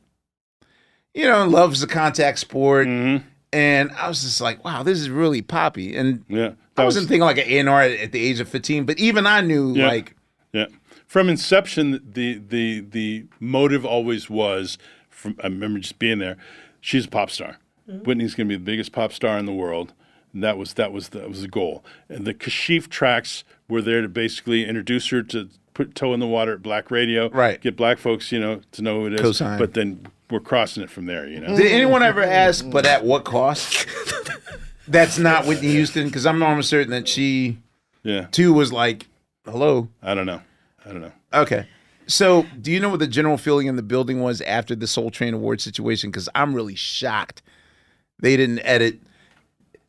You 1.15 1.27
know, 1.29 1.47
love's 1.47 1.81
the 1.81 1.87
contact 1.87 2.39
sport, 2.39 2.87
and 2.87 3.91
I 3.93 4.09
was 4.09 4.23
just 4.23 4.41
like, 4.41 4.65
"Wow, 4.65 4.83
this 4.83 4.99
is 4.99 5.11
really 5.11 5.43
poppy." 5.43 5.97
And 5.97 6.21
Mm-hmm. 6.21 6.37
Yeah. 6.37 6.51
I 6.77 6.85
wasn't 6.85 7.09
thinking 7.09 7.23
like 7.23 7.39
an 7.39 7.67
A&R 7.69 7.83
at, 7.83 7.91
at 7.99 8.13
the 8.13 8.25
age 8.25 8.39
of 8.39 8.49
fifteen, 8.49 8.85
but 8.85 8.99
even 8.99 9.27
I 9.27 9.41
knew 9.41 9.75
Yeah. 9.75 9.89
like 9.89 10.15
Yeah. 10.53 10.67
From 11.07 11.29
inception, 11.29 12.01
the 12.13 12.39
the 12.39 12.81
the 12.81 13.25
motive 13.41 13.85
always 13.85 14.31
was. 14.31 14.79
From 15.11 15.37
I 15.43 15.47
remember 15.49 15.81
just 15.81 15.99
being 15.99 16.19
there. 16.21 16.37
She's 16.81 17.07
a 17.07 17.09
pop 17.09 17.31
star. 17.31 17.57
Whitney's 17.87 18.35
going 18.35 18.47
to 18.49 18.53
be 18.53 18.57
the 18.57 18.65
biggest 18.71 18.93
pop 18.93 19.13
star 19.13 19.39
in 19.39 19.47
the 19.47 19.53
world. 19.53 19.95
And 20.35 20.45
that 20.45 20.57
was 20.59 20.75
that 20.75 20.93
was 20.93 21.09
the, 21.09 21.21
that 21.21 21.29
was 21.29 21.41
the 21.43 21.49
goal. 21.49 21.83
And 22.09 22.25
the 22.27 22.35
Kashif 22.35 22.89
tracks 22.89 23.43
were 23.69 23.81
there 23.83 24.03
to 24.03 24.09
basically 24.09 24.65
introduce 24.67 25.09
her 25.09 25.23
to 25.25 25.49
put 25.75 25.95
toe 25.97 26.13
in 26.15 26.21
the 26.21 26.27
water 26.27 26.53
at 26.53 26.63
black 26.63 26.91
radio, 26.91 27.29
Right. 27.31 27.61
Get 27.61 27.77
black 27.77 27.99
folks, 27.99 28.31
you 28.31 28.39
know, 28.39 28.61
to 28.73 28.83
know 28.83 29.01
who 29.01 29.07
it 29.07 29.15
is. 29.15 29.21
Cosign. 29.23 29.59
But 29.59 29.73
then 29.75 30.07
we're 30.31 30.41
crossing 30.41 30.83
it 30.83 30.91
from 30.91 31.07
there, 31.07 31.27
you 31.27 31.41
know. 31.41 31.57
Did 31.57 31.73
anyone 31.73 32.03
ever 32.03 32.23
ask, 32.23 32.69
but 32.69 32.85
at 32.87 33.05
what 33.05 33.25
cost? 33.25 33.87
That's 34.89 35.19
not 35.19 35.47
Whitney 35.47 35.69
Houston, 35.69 36.07
because 36.07 36.25
I'm 36.27 36.43
almost 36.43 36.71
certain 36.71 36.91
that 36.93 37.07
she 37.09 37.59
Yeah. 38.03 38.27
too 38.31 38.53
was 38.53 38.73
like, 38.73 39.07
"Hello." 39.45 39.89
I 40.03 40.15
don't 40.15 40.27
know. 40.27 40.41
I 40.85 40.93
don't 40.93 41.03
know. 41.03 41.13
Okay. 41.35 41.67
So, 42.07 42.47
do 42.61 42.71
you 42.73 42.81
know 42.81 42.89
what 42.89 43.01
the 43.01 43.07
general 43.07 43.37
feeling 43.37 43.67
in 43.67 43.77
the 43.77 43.83
building 43.83 44.21
was 44.23 44.41
after 44.43 44.75
the 44.75 44.87
Soul 44.87 45.11
Train 45.11 45.35
Award 45.35 45.61
situation? 45.61 46.11
Because 46.11 46.27
I'm 46.35 46.55
really 46.55 46.75
shocked 46.75 47.43
they 48.21 48.35
didn't 48.37 48.61
edit. 48.61 48.99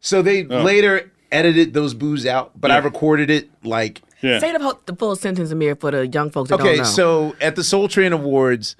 So 0.02 0.22
they 0.22 0.46
Oh. 0.46 0.64
later 0.64 1.10
edited 1.32 1.74
those 1.74 1.94
boos 1.94 2.26
out, 2.26 2.52
but 2.60 2.72
I 2.72 2.78
recorded 2.80 3.30
it 3.30 3.50
like. 3.64 4.02
Say 4.22 4.40
the, 4.52 4.78
the 4.86 4.96
full 4.98 5.16
sentence, 5.16 5.50
Amir, 5.52 5.78
for 5.78 5.92
the 5.92 6.06
young 6.08 6.30
folks 6.30 6.50
that 6.50 6.56
Okay, 6.60 6.76
don't 6.76 6.78
know. 6.80 6.84
so 6.84 7.36
at 7.40 7.56
the 7.56 7.64
Soul 7.64 7.88
Train 7.88 8.12
Awards, 8.12 8.76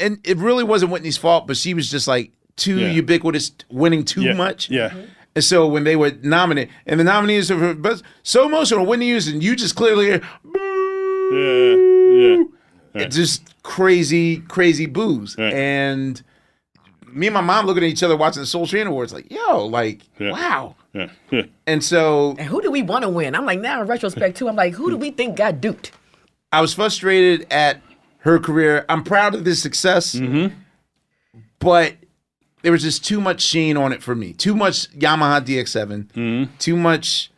and 0.00 0.18
it 0.24 0.36
really 0.38 0.64
wasn't 0.64 0.90
Whitney's 0.92 1.16
fault, 1.16 1.46
but 1.46 1.56
she 1.56 1.74
was 1.74 1.90
just 1.90 2.06
like 2.08 2.32
too 2.56 2.78
Yeah. 2.78 2.90
ubiquitous, 2.92 3.52
winning 3.70 4.04
too 4.04 4.22
Yeah. 4.22 4.34
much. 4.34 4.70
Yeah. 4.70 4.90
Mm-hmm. 4.90 5.00
And 5.36 5.44
so 5.44 5.66
when 5.66 5.82
they 5.84 5.96
were 5.96 6.12
nominated, 6.22 6.72
and 6.86 7.00
the 7.00 7.04
nominees 7.04 7.50
are 7.50 7.58
for 7.58 7.74
best, 7.74 8.04
so 8.22 8.46
emotional, 8.46 8.86
Whitney 8.86 9.06
Houston, 9.06 9.40
you 9.40 9.56
just 9.56 9.74
clearly 9.74 10.06
hear 10.06 10.22
Yeah. 11.32 12.44
Yeah. 12.94 13.02
it's 13.02 13.16
just 13.16 13.42
crazy, 13.62 14.38
crazy 14.48 14.86
boos. 14.86 15.34
And 15.36 16.22
me 17.12 17.26
and 17.28 17.34
my 17.34 17.40
mom 17.40 17.66
looking 17.66 17.82
at 17.82 17.88
each 17.88 18.02
other 18.02 18.16
watching 18.16 18.42
the 18.42 18.46
Soul 18.46 18.66
Train 18.66 18.86
Awards, 18.86 19.12
like, 19.12 19.30
yo, 19.32 19.66
like, 19.66 20.02
wow. 20.20 20.76
Yeah. 20.92 21.08
Yeah. 21.32 21.42
And 21.66 21.82
so 21.82 22.36
and 22.38 22.46
who 22.48 22.62
do 22.62 22.70
we 22.70 22.82
want 22.82 23.02
to 23.02 23.08
win? 23.08 23.34
I'm 23.34 23.44
like, 23.44 23.60
now 23.60 23.80
in 23.82 23.88
retrospect, 23.88 24.36
too, 24.36 24.48
I'm 24.48 24.54
like, 24.56 24.74
who 24.74 24.90
do 24.90 24.96
we 24.96 25.10
think 25.10 25.36
got 25.36 25.60
duped? 25.60 25.90
I 26.52 26.60
was 26.60 26.72
frustrated 26.74 27.48
at 27.50 27.80
her 28.24 28.38
career. 28.38 28.84
I'm 28.88 29.04
proud 29.04 29.34
of 29.34 29.44
this 29.44 29.62
success, 29.62 30.14
mm-hmm. 30.14 30.54
but 31.58 31.94
there 32.62 32.72
was 32.72 32.82
just 32.82 33.04
too 33.04 33.20
much 33.20 33.42
sheen 33.42 33.76
on 33.76 33.92
it 33.92 34.02
for 34.02 34.14
me. 34.14 34.32
Too 34.32 34.54
much 34.54 34.90
Yamaha 34.92 35.40
DX7. 35.44 36.06
Mm-hmm. 36.12 36.56
Too 36.58 36.76
much, 36.76 37.30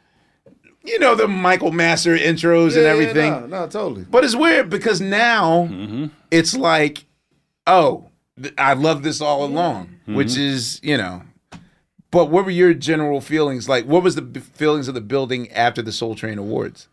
you 0.84 0.98
know, 1.00 1.14
the 1.16 1.26
Michael 1.26 1.72
Masser 1.72 2.16
intros 2.16 2.66
and 2.66 2.74
Yeah, 2.76 2.80
yeah, 2.82 2.88
everything. 2.90 3.32
no, 3.32 3.46
no, 3.46 3.66
totally. 3.66 4.04
But 4.08 4.24
it's 4.24 4.36
weird 4.36 4.70
because 4.70 5.00
now 5.00 5.66
mm-hmm. 5.70 6.06
it's 6.30 6.54
like, 6.56 7.04
oh, 7.66 8.08
th- 8.40 8.54
I 8.56 8.74
love 8.74 9.02
this 9.02 9.20
all 9.20 9.44
along, 9.44 9.88
which 10.06 10.28
Mhm. 10.28 10.38
is, 10.38 10.80
you 10.84 10.96
know. 10.96 11.22
But 12.12 12.30
what 12.30 12.44
were 12.44 12.52
your 12.52 12.72
general 12.72 13.20
feelings? 13.20 13.68
Like, 13.68 13.84
what 13.86 14.04
was 14.04 14.14
the 14.14 14.22
b- 14.22 14.38
feelings 14.38 14.86
of 14.86 14.94
the 14.94 15.00
building 15.00 15.50
after 15.50 15.82
the 15.82 15.90
Soul 15.90 16.14
Train 16.14 16.38
Awards? 16.38 16.86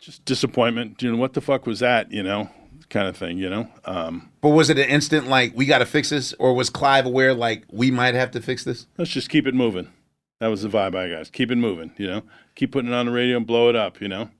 Just 0.00 0.24
disappointment. 0.24 1.00
You 1.00 1.12
know, 1.12 1.16
what 1.18 1.34
the 1.34 1.40
fuck 1.40 1.66
was 1.66 1.78
that? 1.78 2.10
You 2.10 2.24
know, 2.24 2.50
kind 2.90 3.08
of 3.08 3.16
thing, 3.16 3.38
you 3.38 3.48
know? 3.48 3.68
Um, 3.84 4.30
But 4.40 4.50
was 4.50 4.68
it 4.68 4.78
an 4.78 4.88
instant 4.88 5.28
like 5.28 5.52
we 5.56 5.64
got 5.66 5.78
to 5.78 5.86
fix 5.86 6.10
this, 6.10 6.34
or 6.34 6.54
was 6.54 6.68
Clive 6.68 7.06
aware 7.06 7.32
like 7.32 7.64
we 7.70 7.90
might 7.90 8.14
have 8.14 8.30
to 8.32 8.42
fix 8.42 8.64
this? 8.64 8.86
let's 8.98 9.10
just 9.10 9.30
keep 9.30 9.46
it 9.46 9.54
moving. 9.54 9.88
That 10.40 10.48
was 10.48 10.62
the 10.62 10.68
vibe 10.68 10.94
I 10.96 11.08
got. 11.10 11.32
Keep 11.32 11.50
it 11.50 11.56
moving, 11.56 11.92
you 11.96 12.06
know? 12.06 12.22
Keep 12.54 12.72
putting 12.72 12.90
it 12.90 12.94
on 12.94 13.06
the 13.06 13.12
radio 13.12 13.36
and 13.36 13.46
blow 13.46 13.68
it 13.68 13.76
up, 13.76 14.00
you 14.00 14.08
know? 14.08 14.30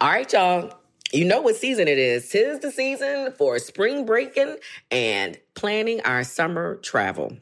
All 0.00 0.08
right, 0.10 0.30
y'all. 0.32 0.72
You 1.12 1.24
know 1.24 1.40
what 1.40 1.54
season 1.54 1.86
it 1.86 1.98
is. 1.98 2.28
Tis 2.28 2.58
the 2.58 2.72
season 2.72 3.32
for 3.38 3.58
spring 3.58 4.04
breaking 4.04 4.56
and 4.90 5.38
planning 5.54 6.00
our 6.02 6.24
summer 6.24 6.76
travel. 6.76 7.36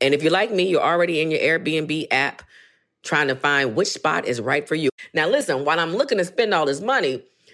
And 0.00 0.14
if 0.14 0.22
you're 0.22 0.32
like 0.32 0.50
me, 0.50 0.62
you're 0.68 0.80
already 0.82 1.20
in 1.20 1.30
your 1.30 1.40
Airbnb 1.40 2.06
app 2.10 2.42
trying 3.02 3.28
to 3.28 3.36
find 3.36 3.76
which 3.76 3.88
spot 3.88 4.24
is 4.26 4.40
right 4.40 4.66
for 4.66 4.74
you. 4.74 4.88
Now, 5.12 5.28
listen, 5.28 5.64
while 5.64 5.78
I'm 5.78 5.94
looking 5.94 6.18
to 6.18 6.24
spend 6.24 6.54
all 6.54 6.64
this 6.64 6.80
money, 6.80 7.22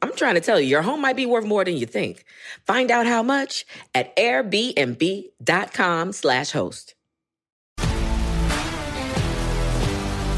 I'm 0.00 0.14
trying 0.14 0.34
to 0.34 0.40
tell 0.40 0.60
you, 0.60 0.68
your 0.68 0.82
home 0.82 1.00
might 1.00 1.16
be 1.16 1.26
worth 1.26 1.44
more 1.44 1.64
than 1.64 1.76
you 1.76 1.86
think. 1.86 2.24
Find 2.66 2.90
out 2.90 3.06
how 3.06 3.22
much 3.22 3.66
at 3.94 4.14
airbnb.com 4.16 6.12
slash 6.12 6.50
host. 6.52 6.94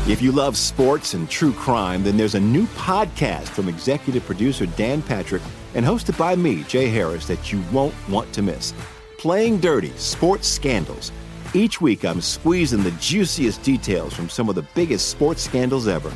If 0.09 0.23
you 0.23 0.32
love 0.32 0.57
sports 0.57 1.15
and 1.15 1.28
true 1.31 1.53
crime, 1.53 2.03
then 2.03 2.16
there's 2.16 2.35
a 2.35 2.41
new 2.41 2.66
podcast 2.69 3.49
from 3.49 3.69
executive 3.69 4.24
producer 4.24 4.66
Dan 4.66 5.03
Patrick 5.03 5.43
and 5.74 5.87
hosted 5.87 6.19
by 6.19 6.35
me, 6.35 6.65
Jay 6.65 6.89
Harris, 6.89 7.27
that 7.27 7.53
you 7.53 7.62
won't 7.70 7.95
want 8.09 8.32
to 8.32 8.43
miss. 8.43 8.74
Playing 9.19 9.59
Dirty 9.61 9.91
Sports 9.97 10.49
Scandals. 10.49 11.12
Each 11.55 11.81
week, 11.81 12.05
I'm 12.05 12.20
squeezing 12.20 12.82
the 12.82 12.91
juiciest 12.93 13.62
details 13.62 14.15
from 14.15 14.28
some 14.28 14.49
of 14.49 14.55
the 14.55 14.66
biggest 14.74 15.11
sports 15.11 15.43
scandals 15.43 15.87
ever. 15.87 16.12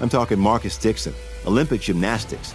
I'm 0.00 0.08
talking 0.08 0.38
Marcus 0.38 0.76
Dixon, 0.76 1.14
Olympic 1.46 1.80
gymnastics, 1.80 2.54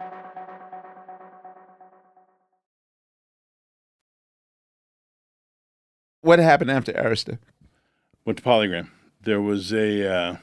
What 6.21 6.39
happened 6.39 6.71
after 6.71 6.93
Arista? 6.93 7.39
Went 8.25 8.37
to 8.37 8.43
Polygram. 8.43 8.89
There 9.21 9.41
was 9.41 9.73
a 9.73 10.11
uh, 10.11 10.37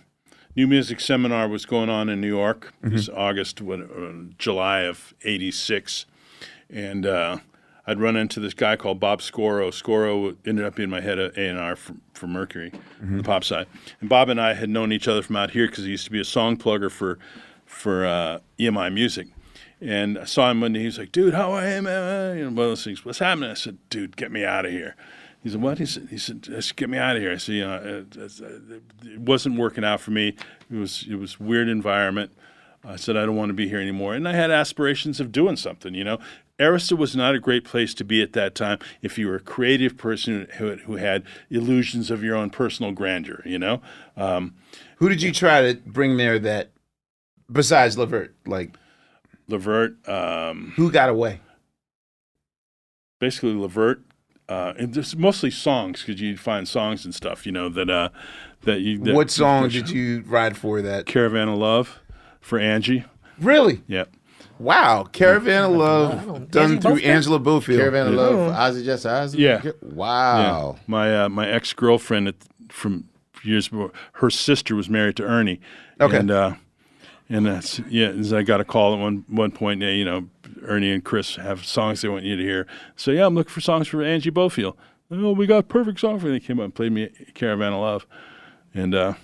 new 0.56 0.66
music 0.66 1.00
seminar 1.00 1.48
was 1.48 1.66
going 1.66 1.88
on 1.88 2.08
in 2.08 2.20
New 2.20 2.28
York. 2.28 2.72
It 2.82 2.92
was 2.92 3.08
August, 3.08 3.60
what, 3.60 3.80
uh, 3.80 4.12
July 4.38 4.80
of 4.80 5.14
'86, 5.22 6.06
and 6.68 7.06
uh, 7.06 7.38
I'd 7.86 8.00
run 8.00 8.16
into 8.16 8.40
this 8.40 8.54
guy 8.54 8.76
called 8.76 8.98
Bob 8.98 9.20
Scoro. 9.20 9.70
Scoro 9.70 10.36
ended 10.44 10.64
up 10.64 10.74
being 10.74 10.90
my 10.90 11.00
head 11.00 11.18
of 11.18 11.36
A 11.38 11.48
and 11.48 11.58
R 11.58 11.76
for, 11.76 11.94
for 12.12 12.26
Mercury, 12.26 12.72
the 13.00 13.22
pop 13.22 13.44
side. 13.44 13.66
And 14.00 14.08
Bob 14.08 14.28
and 14.28 14.40
I 14.40 14.54
had 14.54 14.68
known 14.68 14.92
each 14.92 15.06
other 15.08 15.22
from 15.22 15.36
out 15.36 15.52
here 15.52 15.66
because 15.68 15.84
he 15.84 15.90
used 15.90 16.04
to 16.04 16.10
be 16.10 16.20
a 16.20 16.24
song 16.24 16.56
plugger 16.56 16.90
for 16.90 17.18
for 17.64 18.04
uh, 18.04 18.40
EMI 18.58 18.92
Music. 18.92 19.28
And 19.80 20.18
I 20.18 20.24
saw 20.24 20.50
him 20.50 20.60
one 20.60 20.72
day. 20.72 20.80
He 20.80 20.86
was 20.86 20.98
like, 20.98 21.12
"Dude, 21.12 21.34
how 21.34 21.52
are 21.52 21.68
you, 21.68 21.82
man?" 21.82 22.36
You 22.36 22.44
one 22.44 22.50
of 22.50 22.56
those 22.56 22.84
things. 22.84 23.04
What's 23.04 23.20
happening? 23.20 23.50
I 23.50 23.54
said, 23.54 23.78
"Dude, 23.90 24.16
get 24.16 24.32
me 24.32 24.44
out 24.44 24.66
of 24.66 24.72
here." 24.72 24.96
He 25.42 25.50
said, 25.50 25.62
"What?" 25.62 25.78
He 25.78 25.86
said, 25.86 26.08
"He 26.10 26.18
said, 26.18 26.42
just 26.42 26.76
get 26.76 26.90
me 26.90 26.98
out 26.98 27.16
of 27.16 27.22
here." 27.22 27.32
I 27.32 27.36
said, 27.36 27.54
"You 27.54 27.66
know, 27.66 27.76
it, 27.76 28.16
it, 28.16 28.82
it 29.04 29.20
wasn't 29.20 29.58
working 29.58 29.84
out 29.84 30.00
for 30.00 30.10
me. 30.10 30.34
It 30.70 30.76
was 30.76 31.06
it 31.08 31.16
was 31.16 31.38
weird 31.38 31.68
environment." 31.68 32.32
I 32.84 32.96
said, 32.96 33.16
"I 33.16 33.26
don't 33.26 33.36
want 33.36 33.50
to 33.50 33.54
be 33.54 33.68
here 33.68 33.80
anymore." 33.80 34.14
And 34.14 34.28
I 34.28 34.32
had 34.32 34.50
aspirations 34.50 35.20
of 35.20 35.32
doing 35.32 35.56
something. 35.56 35.94
You 35.94 36.04
know, 36.04 36.18
Arista 36.58 36.98
was 36.98 37.14
not 37.14 37.34
a 37.34 37.38
great 37.38 37.64
place 37.64 37.94
to 37.94 38.04
be 38.04 38.20
at 38.20 38.32
that 38.32 38.54
time 38.54 38.78
if 39.00 39.16
you 39.18 39.28
were 39.28 39.36
a 39.36 39.40
creative 39.40 39.96
person 39.96 40.48
who, 40.56 40.76
who 40.76 40.96
had 40.96 41.22
illusions 41.50 42.10
of 42.10 42.24
your 42.24 42.36
own 42.36 42.50
personal 42.50 42.92
grandeur. 42.92 43.42
You 43.44 43.58
know, 43.58 43.80
um, 44.16 44.54
Who 44.96 45.08
did 45.08 45.22
you 45.22 45.32
try 45.32 45.72
to 45.72 45.80
bring 45.86 46.16
there 46.16 46.38
that, 46.40 46.72
besides 47.50 47.96
Levert, 47.96 48.34
like 48.44 48.76
Levert, 49.46 50.08
um, 50.08 50.72
who 50.76 50.90
got 50.90 51.08
away? 51.08 51.40
basically 53.20 53.54
Levert. 53.54 54.02
Uh, 54.48 54.72
and 54.78 54.94
just 54.94 55.16
mostly 55.16 55.50
songs 55.50 56.02
because 56.02 56.20
you'd 56.20 56.40
find 56.40 56.66
songs 56.66 57.04
and 57.04 57.14
stuff, 57.14 57.44
you 57.44 57.52
know 57.52 57.68
that 57.68 57.90
uh, 57.90 58.08
that 58.62 58.80
you. 58.80 58.98
That, 58.98 59.14
what 59.14 59.30
song 59.30 59.68
did 59.68 59.90
you 59.90 60.22
ride 60.26 60.56
for 60.56 60.80
that? 60.80 61.04
Caravan 61.06 61.48
of 61.48 61.58
Love 61.58 62.00
for 62.40 62.58
Angie. 62.58 63.04
Really? 63.38 63.82
Yep. 63.86 64.10
Wow, 64.58 65.04
Caravan 65.04 65.64
of 65.64 65.70
Love 65.72 66.50
done 66.50 66.80
through 66.80 66.96
Angela 66.96 67.38
Bofill. 67.38 67.76
Caravan 67.76 68.08
of 68.08 68.14
Yeah. 68.14 68.20
Love 68.20 68.54
for 68.54 68.58
Ozzy 68.58 68.84
Just 68.84 69.06
Ozzy? 69.06 69.38
Yeah. 69.38 69.70
Wow. 69.82 70.72
Yeah. 70.74 70.80
My 70.86 71.24
uh, 71.24 71.28
my 71.28 71.48
ex 71.48 71.72
girlfriend 71.72 72.32
from 72.70 73.08
years 73.44 73.68
before, 73.68 73.92
her 74.14 74.30
sister 74.30 74.74
was 74.74 74.88
married 74.88 75.16
to 75.16 75.24
Ernie. 75.24 75.60
Okay. 76.00 76.16
And 76.16 76.30
uh, 76.30 76.54
and 77.28 77.46
that's 77.46 77.80
yeah. 77.88 78.08
as 78.08 78.32
I 78.32 78.42
got 78.42 78.60
a 78.60 78.64
call 78.64 78.94
at 78.94 79.00
one 79.00 79.24
one 79.28 79.52
point. 79.52 79.82
You 79.82 80.04
know, 80.04 80.28
Ernie 80.62 80.90
and 80.92 81.04
Chris 81.04 81.36
have 81.36 81.64
songs 81.64 82.00
they 82.02 82.08
want 82.08 82.24
you 82.24 82.36
to 82.36 82.42
hear. 82.42 82.66
So 82.96 83.10
yeah, 83.10 83.26
I'm 83.26 83.34
looking 83.34 83.52
for 83.52 83.60
songs 83.60 83.88
for 83.88 84.02
Angie 84.02 84.30
Bofill. 84.30 84.74
Oh, 85.10 85.32
we 85.32 85.46
got 85.46 85.68
perfect 85.68 86.00
song 86.00 86.18
for 86.18 86.26
you. 86.26 86.32
They 86.34 86.40
came 86.40 86.58
up 86.60 86.64
and 86.64 86.74
played 86.74 86.92
me 86.92 87.08
Caravan 87.34 87.72
of 87.72 87.80
Love, 87.80 88.06
and 88.74 88.94
uh, 88.94 89.14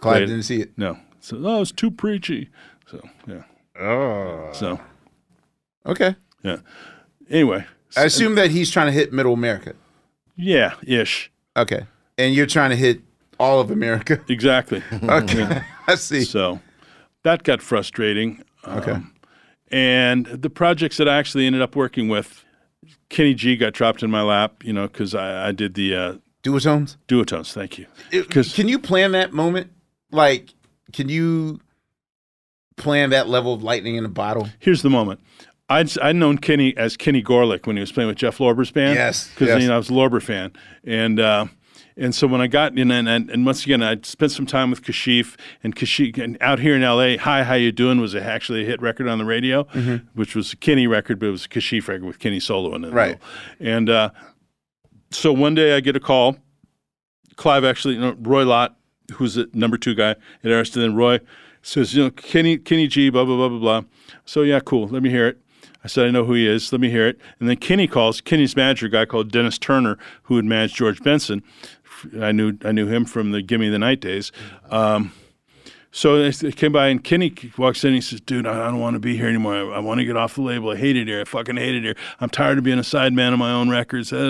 Clive 0.00 0.14
played- 0.18 0.26
didn't 0.26 0.42
see 0.44 0.60
it. 0.60 0.70
No. 0.76 0.96
So 1.20 1.36
oh, 1.44 1.60
it's 1.62 1.72
too 1.72 1.90
preachy. 1.90 2.48
So 2.90 3.00
yeah. 3.26 3.42
Oh. 3.80 4.50
So 4.52 4.80
Okay. 5.86 6.14
yeah. 6.42 6.58
Anyway, 7.28 7.64
I 7.96 8.04
assume 8.04 8.34
that 8.36 8.50
he's 8.50 8.70
trying 8.70 8.86
to 8.86 8.92
hit 8.92 9.12
Middle 9.12 9.32
America. 9.34 9.74
yeah, 10.36 10.74
ish. 10.86 11.30
Okay. 11.56 11.86
And 12.18 12.34
you're 12.34 12.46
trying 12.46 12.70
to 12.70 12.76
hit 12.76 13.00
all 13.38 13.60
of 13.60 13.70
America. 13.70 14.20
Exactly. 14.28 14.82
Okay. 15.02 15.62
I 15.86 15.94
see. 15.96 16.22
So 16.24 16.60
that 17.24 17.42
got 17.42 17.62
frustrating. 17.62 18.42
Okay. 18.66 18.96
And 19.70 20.26
the 20.26 20.50
projects 20.50 20.96
that 20.96 21.08
I 21.08 21.16
actually 21.16 21.46
ended 21.46 21.62
up 21.62 21.76
working 21.76 22.08
with, 22.08 22.44
Kenny 23.08 23.34
G 23.34 23.56
got 23.56 23.72
dropped 23.72 24.02
in 24.02 24.10
my 24.10 24.22
lap, 24.22 24.64
you 24.64 24.72
know, 24.72 24.88
because 24.88 25.14
I, 25.14 25.48
I 25.48 25.52
did 25.52 25.74
the 25.74 25.94
uh, 25.94 26.14
Duotones. 26.42 26.96
Duotones. 27.08 27.52
Thank 27.52 27.78
you. 27.78 27.86
Can 28.44 28.68
you 28.68 28.78
plan 28.78 29.12
that 29.12 29.32
moment? 29.32 29.70
Like, 30.10 30.50
can 30.92 31.08
you 31.08 31.60
plan 32.76 33.10
that 33.10 33.28
level 33.28 33.54
of 33.54 33.62
lightning 33.62 33.96
in 33.96 34.04
a 34.04 34.08
bottle? 34.08 34.48
Here's 34.58 34.82
the 34.82 34.90
moment. 34.90 35.20
I'd 35.68 35.96
I'd 36.00 36.16
known 36.16 36.38
Kenny 36.38 36.76
as 36.76 36.96
Kenny 36.96 37.22
Gorelick 37.22 37.66
when 37.66 37.76
he 37.76 37.80
was 37.80 37.92
playing 37.92 38.08
with 38.08 38.16
Jeff 38.16 38.38
Lorber's 38.38 38.72
band. 38.72 38.96
Yes, 38.96 39.28
because 39.28 39.48
yes. 39.48 39.62
you 39.62 39.68
know 39.68 39.74
I 39.74 39.78
was 39.78 39.88
a 39.88 39.92
Lorber 39.92 40.20
fan, 40.20 40.52
and 40.84 41.20
uh, 41.20 41.46
and 42.00 42.14
so 42.14 42.26
when 42.26 42.40
I 42.40 42.46
got 42.48 42.76
in 42.76 42.90
and, 42.90 43.08
and 43.08 43.30
and 43.30 43.46
once 43.46 43.64
again 43.64 43.82
I 43.82 43.98
spent 44.02 44.32
some 44.32 44.46
time 44.46 44.70
with 44.70 44.82
Kashif 44.82 45.36
and 45.62 45.76
Kashif 45.76 46.18
and 46.18 46.36
out 46.40 46.58
here 46.58 46.74
in 46.74 46.82
L.A. 46.82 47.16
Hi, 47.18 47.44
how 47.44 47.54
you 47.54 47.70
doing? 47.70 48.00
Was 48.00 48.14
actually 48.16 48.62
a 48.62 48.66
hit 48.66 48.80
record 48.82 49.06
on 49.06 49.18
the 49.18 49.24
radio, 49.24 49.64
Mhm. 49.64 50.06
which 50.14 50.34
was 50.34 50.52
a 50.52 50.56
Kenny 50.56 50.86
record, 50.86 51.18
but 51.20 51.26
it 51.26 51.30
was 51.32 51.44
a 51.44 51.48
Kashif 51.48 51.86
record 51.88 52.04
with 52.04 52.18
Kenny 52.18 52.40
solo 52.40 52.74
in 52.74 52.84
it. 52.84 52.92
Right. 52.92 53.18
And 53.60 53.88
uh, 53.88 54.10
so 55.10 55.32
one 55.32 55.54
day 55.54 55.76
I 55.76 55.80
get 55.80 55.94
a 55.96 56.00
call. 56.00 56.36
Clive 57.36 57.64
actually, 57.64 57.94
you 57.94 58.00
know, 58.00 58.16
Roy 58.20 58.44
Lott, 58.44 58.76
who's 59.14 59.34
the 59.34 59.48
number 59.54 59.76
two 59.78 59.94
guy 59.94 60.10
at 60.10 60.16
Arista, 60.44 60.84
and 60.84 60.96
Roy 60.96 61.20
says, 61.62 61.94
you 61.94 62.02
know, 62.04 62.10
Kenny, 62.10 62.56
Kenny 62.58 62.86
G, 62.86 63.10
blah, 63.10 63.24
blah, 63.24 63.36
blah, 63.36 63.48
blah, 63.48 63.58
blah. 63.58 63.82
So, 64.24 64.42
yeah, 64.42 64.60
cool. 64.60 64.88
Let 64.88 65.02
me 65.02 65.10
hear 65.10 65.26
it. 65.26 65.38
I 65.82 65.88
said, 65.88 66.06
I 66.06 66.10
know 66.10 66.24
who 66.24 66.34
he 66.34 66.46
is. 66.46 66.70
Let 66.72 66.80
me 66.82 66.90
hear 66.90 67.06
it. 67.08 67.18
And 67.38 67.48
then 67.48 67.56
Kenny 67.56 67.86
calls, 67.86 68.20
Kenny's 68.20 68.54
manager, 68.54 68.86
a 68.86 68.90
guy 68.90 69.06
called 69.06 69.32
Dennis 69.32 69.56
Turner, 69.58 69.96
who 70.24 70.36
had 70.36 70.44
managed 70.44 70.76
George 70.76 71.02
Benson. 71.02 71.42
I 72.20 72.32
knew, 72.32 72.56
I 72.64 72.72
knew 72.72 72.86
him 72.86 73.04
from 73.04 73.32
the 73.32 73.42
Gimme 73.42 73.68
the 73.68 73.78
Night 73.78 74.00
days. 74.00 74.32
Um, 74.70 75.12
So 75.92 76.24
I 76.24 76.30
came 76.30 76.70
by 76.70 76.86
and 76.86 77.02
Kenny 77.02 77.34
walks 77.58 77.82
in 77.82 77.88
and 77.88 77.96
he 77.96 78.00
says, 78.00 78.20
Dude, 78.20 78.46
I 78.46 78.54
don't 78.68 78.78
want 78.78 78.94
to 78.94 79.00
be 79.00 79.16
here 79.16 79.26
anymore. 79.26 79.56
I, 79.56 79.76
I 79.76 79.78
want 79.80 79.98
to 79.98 80.04
get 80.04 80.16
off 80.16 80.36
the 80.36 80.42
label. 80.42 80.70
I 80.70 80.76
hate 80.76 80.96
it 80.96 81.08
here. 81.08 81.20
I 81.20 81.24
fucking 81.24 81.56
hate 81.56 81.74
it 81.74 81.82
here. 81.82 81.96
I'm 82.20 82.30
tired 82.30 82.58
of 82.58 82.64
being 82.64 82.78
a 82.78 82.82
sideman 82.82 83.32
on 83.32 83.40
my 83.40 83.50
own 83.50 83.68
records. 83.70 84.12
And 84.12 84.20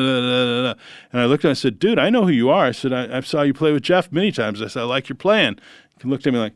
I 1.12 1.26
looked 1.26 1.44
at 1.44 1.48
him 1.48 1.51
and 1.51 1.51
I 1.51 1.52
said, 1.52 1.78
Dude, 1.78 1.98
I 1.98 2.09
know 2.09 2.22
who 2.24 2.30
you 2.30 2.48
are. 2.48 2.64
I 2.64 2.70
said, 2.72 2.94
I, 2.94 3.18
I 3.18 3.20
saw 3.20 3.42
you 3.42 3.52
play 3.52 3.72
with 3.72 3.82
Jeff 3.82 4.10
many 4.10 4.32
times. 4.32 4.62
I 4.62 4.68
said, 4.68 4.80
I 4.80 4.84
like 4.84 5.10
your 5.10 5.16
playing. 5.16 5.59
He 6.02 6.09
looked 6.09 6.26
at 6.26 6.32
me 6.32 6.38
like, 6.38 6.55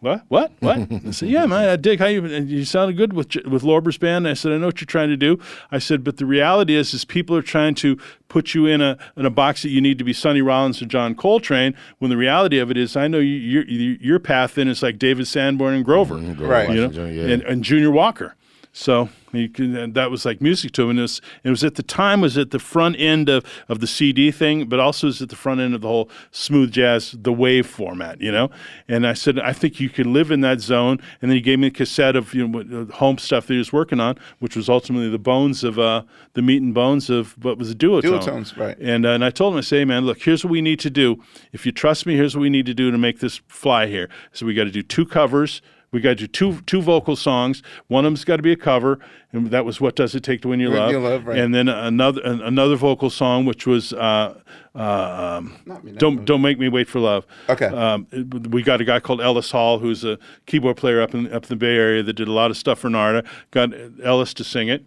what? 0.00 0.24
What? 0.28 0.52
What? 0.60 0.78
I 1.06 1.10
said, 1.10 1.28
yeah, 1.28 1.46
man, 1.46 1.68
I 1.68 1.76
dig 1.76 1.98
how 1.98 2.06
you 2.06 2.26
you 2.26 2.64
sounded 2.64 2.96
good 2.96 3.12
with 3.12 3.36
with 3.46 3.62
Lorber's 3.62 3.98
band. 3.98 4.26
I 4.26 4.34
said, 4.34 4.52
I 4.52 4.56
know 4.56 4.66
what 4.66 4.80
you're 4.80 4.86
trying 4.86 5.10
to 5.10 5.16
do. 5.16 5.38
I 5.70 5.78
said, 5.78 6.02
but 6.02 6.16
the 6.16 6.26
reality 6.26 6.74
is, 6.74 6.92
is 6.94 7.04
people 7.04 7.36
are 7.36 7.42
trying 7.42 7.74
to 7.76 7.98
put 8.28 8.54
you 8.54 8.66
in 8.66 8.80
a 8.80 8.98
in 9.16 9.26
a 9.26 9.30
box 9.30 9.62
that 9.62 9.68
you 9.68 9.80
need 9.80 9.98
to 9.98 10.04
be 10.04 10.12
Sonny 10.12 10.42
Rollins 10.42 10.80
and 10.80 10.90
John 10.90 11.14
Coltrane. 11.14 11.74
When 11.98 12.10
the 12.10 12.16
reality 12.16 12.58
of 12.58 12.70
it 12.70 12.76
is, 12.76 12.96
I 12.96 13.08
know 13.08 13.18
you, 13.18 13.36
your 13.36 13.64
your 13.64 14.18
path 14.18 14.56
in 14.56 14.68
is 14.68 14.82
like 14.82 14.98
David 14.98 15.26
Sanborn 15.26 15.74
and 15.74 15.84
Grover, 15.84 16.16
mm-hmm. 16.16 16.32
Grover 16.32 16.52
Right. 16.52 16.70
You 16.70 16.76
know, 16.76 16.86
Washington, 16.86 17.14
yeah. 17.14 17.34
and, 17.34 17.42
and 17.42 17.64
Junior 17.64 17.90
Walker. 17.90 18.36
So 18.72 19.08
you 19.32 19.50
and 19.58 19.94
that 19.94 20.10
was 20.10 20.24
like 20.24 20.40
music 20.40 20.72
to 20.72 20.82
him. 20.82 20.90
And 20.90 20.98
it 20.98 21.02
was, 21.02 21.20
it 21.44 21.50
was 21.50 21.64
at 21.64 21.74
the 21.74 21.82
time 21.82 22.20
was 22.20 22.36
at 22.36 22.50
the 22.50 22.58
front 22.58 22.96
end 22.98 23.28
of, 23.28 23.44
of 23.68 23.80
the 23.80 23.86
CD 23.86 24.30
thing, 24.30 24.68
but 24.68 24.80
also 24.80 25.06
was 25.06 25.22
at 25.22 25.28
the 25.28 25.36
front 25.36 25.60
end 25.60 25.74
of 25.74 25.80
the 25.80 25.88
whole 25.88 26.10
smooth 26.30 26.72
jazz, 26.72 27.14
the 27.18 27.32
wave 27.32 27.66
format, 27.66 28.20
you 28.20 28.32
know. 28.32 28.50
And 28.88 29.06
I 29.06 29.12
said, 29.12 29.38
I 29.38 29.52
think 29.52 29.80
you 29.80 29.88
can 29.88 30.12
live 30.12 30.30
in 30.30 30.40
that 30.42 30.60
zone. 30.60 31.00
And 31.20 31.30
then 31.30 31.36
he 31.36 31.40
gave 31.40 31.58
me 31.58 31.68
a 31.68 31.70
cassette 31.70 32.16
of 32.16 32.34
you 32.34 32.46
know 32.46 32.60
uh, 32.82 32.92
home 32.94 33.18
stuff 33.18 33.46
that 33.46 33.54
he 33.54 33.58
was 33.58 33.72
working 33.72 34.00
on, 34.00 34.16
which 34.38 34.56
was 34.56 34.68
ultimately 34.68 35.08
the 35.08 35.18
bones 35.18 35.64
of 35.64 35.78
uh, 35.78 36.02
the 36.34 36.42
meat 36.42 36.62
and 36.62 36.74
bones 36.74 37.10
of 37.10 37.32
what 37.44 37.58
was 37.58 37.70
a 37.70 37.74
duotone. 37.74 38.20
Duotones, 38.20 38.56
right. 38.56 38.78
And, 38.78 39.04
uh, 39.04 39.10
and 39.10 39.24
I 39.24 39.30
told 39.30 39.54
him, 39.54 39.58
I 39.58 39.62
say, 39.62 39.78
hey, 39.78 39.84
man, 39.84 40.06
look, 40.06 40.22
here's 40.22 40.44
what 40.44 40.50
we 40.50 40.60
need 40.60 40.80
to 40.80 40.90
do. 40.90 41.22
If 41.52 41.66
you 41.66 41.72
trust 41.72 42.06
me, 42.06 42.16
here's 42.16 42.36
what 42.36 42.42
we 42.42 42.50
need 42.50 42.66
to 42.66 42.74
do 42.74 42.90
to 42.90 42.98
make 42.98 43.20
this 43.20 43.40
fly 43.48 43.86
here. 43.86 44.08
So 44.32 44.46
we 44.46 44.54
got 44.54 44.64
to 44.64 44.70
do 44.70 44.82
two 44.82 45.06
covers. 45.06 45.62
We 45.92 46.00
got 46.00 46.20
you 46.20 46.28
two 46.28 46.60
two 46.66 46.80
vocal 46.80 47.16
songs. 47.16 47.62
One 47.88 48.04
of 48.04 48.10
them's 48.12 48.24
got 48.24 48.36
to 48.36 48.42
be 48.42 48.52
a 48.52 48.56
cover, 48.56 49.00
and 49.32 49.50
that 49.50 49.64
was 49.64 49.80
"What 49.80 49.96
Does 49.96 50.14
It 50.14 50.22
Take 50.22 50.40
to 50.42 50.48
Win 50.48 50.60
Your 50.60 50.70
Love." 50.70 50.92
Your 50.92 51.00
Love, 51.00 51.26
right. 51.26 51.36
And 51.38 51.52
then 51.52 51.68
another 51.68 52.20
an- 52.22 52.40
another 52.42 52.76
vocal 52.76 53.10
song, 53.10 53.44
which 53.44 53.66
was 53.66 53.92
uh, 53.92 54.38
uh, 54.76 55.38
um, 55.38 55.56
"Don't 55.96 56.24
Don't 56.24 56.42
Make 56.42 56.60
Me 56.60 56.68
Wait 56.68 56.88
for 56.88 57.00
Love." 57.00 57.26
Okay. 57.48 57.66
Um, 57.66 58.06
we 58.50 58.62
got 58.62 58.80
a 58.80 58.84
guy 58.84 59.00
called 59.00 59.20
Ellis 59.20 59.50
Hall, 59.50 59.80
who's 59.80 60.04
a 60.04 60.16
keyboard 60.46 60.76
player 60.76 61.02
up 61.02 61.12
in 61.12 61.26
up 61.32 61.42
in 61.44 61.48
the 61.48 61.56
Bay 61.56 61.74
Area 61.76 62.04
that 62.04 62.12
did 62.12 62.28
a 62.28 62.32
lot 62.32 62.52
of 62.52 62.56
stuff 62.56 62.78
for 62.78 62.88
Narada. 62.88 63.28
Got 63.50 63.70
Ellis 64.04 64.32
to 64.34 64.44
sing 64.44 64.68
it, 64.68 64.84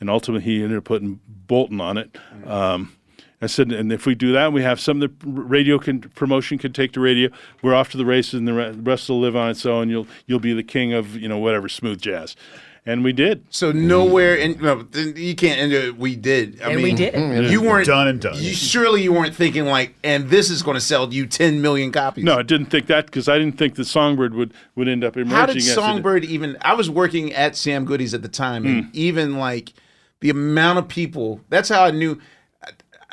and 0.00 0.10
ultimately 0.10 0.44
he 0.44 0.62
ended 0.64 0.78
up 0.78 0.84
putting 0.84 1.20
Bolton 1.46 1.80
on 1.80 1.96
it. 1.96 2.18
Um, 2.44 2.96
I 3.42 3.46
said, 3.46 3.72
and 3.72 3.90
if 3.90 4.04
we 4.04 4.14
do 4.14 4.32
that, 4.32 4.52
we 4.52 4.62
have 4.62 4.78
something 4.78 5.08
that 5.08 5.14
radio 5.24 5.78
can 5.78 6.00
promotion 6.00 6.58
can 6.58 6.72
take 6.74 6.92
to 6.92 7.00
radio. 7.00 7.30
We're 7.62 7.74
off 7.74 7.90
to 7.92 7.96
the 7.96 8.04
races, 8.04 8.34
and 8.34 8.46
the 8.46 8.52
rest 8.82 9.08
will 9.08 9.20
live 9.20 9.34
on 9.34 9.48
its 9.50 9.64
own. 9.64 9.88
You'll 9.88 10.06
you'll 10.26 10.40
be 10.40 10.52
the 10.52 10.62
king 10.62 10.92
of 10.92 11.16
you 11.16 11.26
know 11.28 11.38
whatever 11.38 11.66
smooth 11.66 12.02
jazz, 12.02 12.36
and 12.84 13.02
we 13.02 13.14
did. 13.14 13.42
So 13.48 13.72
nowhere 13.72 14.34
in 14.34 14.60
no, 14.60 14.86
you 15.16 15.34
can't. 15.34 15.58
And 15.58 15.72
uh, 15.72 15.94
we 15.96 16.16
did. 16.16 16.60
I 16.60 16.66
And 16.66 16.76
mean, 16.76 16.82
we 16.84 16.92
did. 16.92 17.50
You 17.50 17.62
weren't 17.62 17.86
Done 17.86 18.08
and 18.08 18.20
done. 18.20 18.34
You, 18.36 18.52
surely 18.52 19.02
you 19.02 19.12
weren't 19.14 19.34
thinking 19.34 19.64
like, 19.64 19.94
and 20.04 20.28
this 20.28 20.50
is 20.50 20.62
going 20.62 20.74
to 20.74 20.80
sell 20.82 21.10
you 21.10 21.24
ten 21.26 21.62
million 21.62 21.92
copies. 21.92 22.24
No, 22.24 22.38
I 22.38 22.42
didn't 22.42 22.66
think 22.66 22.88
that 22.88 23.06
because 23.06 23.26
I 23.26 23.38
didn't 23.38 23.56
think 23.56 23.76
the 23.76 23.86
Songbird 23.86 24.34
would 24.34 24.52
would 24.74 24.86
end 24.86 25.02
up 25.02 25.16
emerging. 25.16 25.34
How 25.34 25.46
did 25.46 25.56
as 25.56 25.66
it 25.66 25.74
Songbird 25.74 26.26
even? 26.26 26.58
I 26.60 26.74
was 26.74 26.90
working 26.90 27.32
at 27.32 27.56
Sam 27.56 27.86
Goody's 27.86 28.12
at 28.12 28.20
the 28.20 28.28
time, 28.28 28.66
and 28.66 28.84
Hmm. 28.84 28.90
even 28.92 29.38
like 29.38 29.72
the 30.20 30.28
amount 30.28 30.78
of 30.78 30.88
people. 30.88 31.40
That's 31.48 31.70
how 31.70 31.84
I 31.84 31.90
knew. 31.90 32.20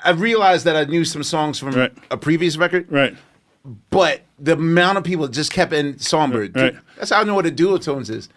I- 0.08 0.12
realized 0.12 0.66
that 0.66 0.76
I 0.76 0.84
knew 0.86 1.04
some 1.06 1.24
songs 1.24 1.60
from 1.60 1.72
Right. 1.72 1.94
a 2.12 2.18
previous 2.18 2.58
record, 2.58 2.88
Right. 2.90 3.16
but 3.90 4.22
the 4.40 4.54
amount 4.54 4.98
of 4.98 5.04
people 5.04 5.28
just 5.28 5.52
kept 5.52 5.74
in 5.74 6.00
Songbird. 6.00 6.56
Right. 6.56 6.76
That's 6.98 7.12
how 7.12 7.22
I 7.22 7.24
know 7.24 7.36
what 7.36 7.46
a 7.46 7.52
duotones 7.52 8.10
is. 8.10 8.30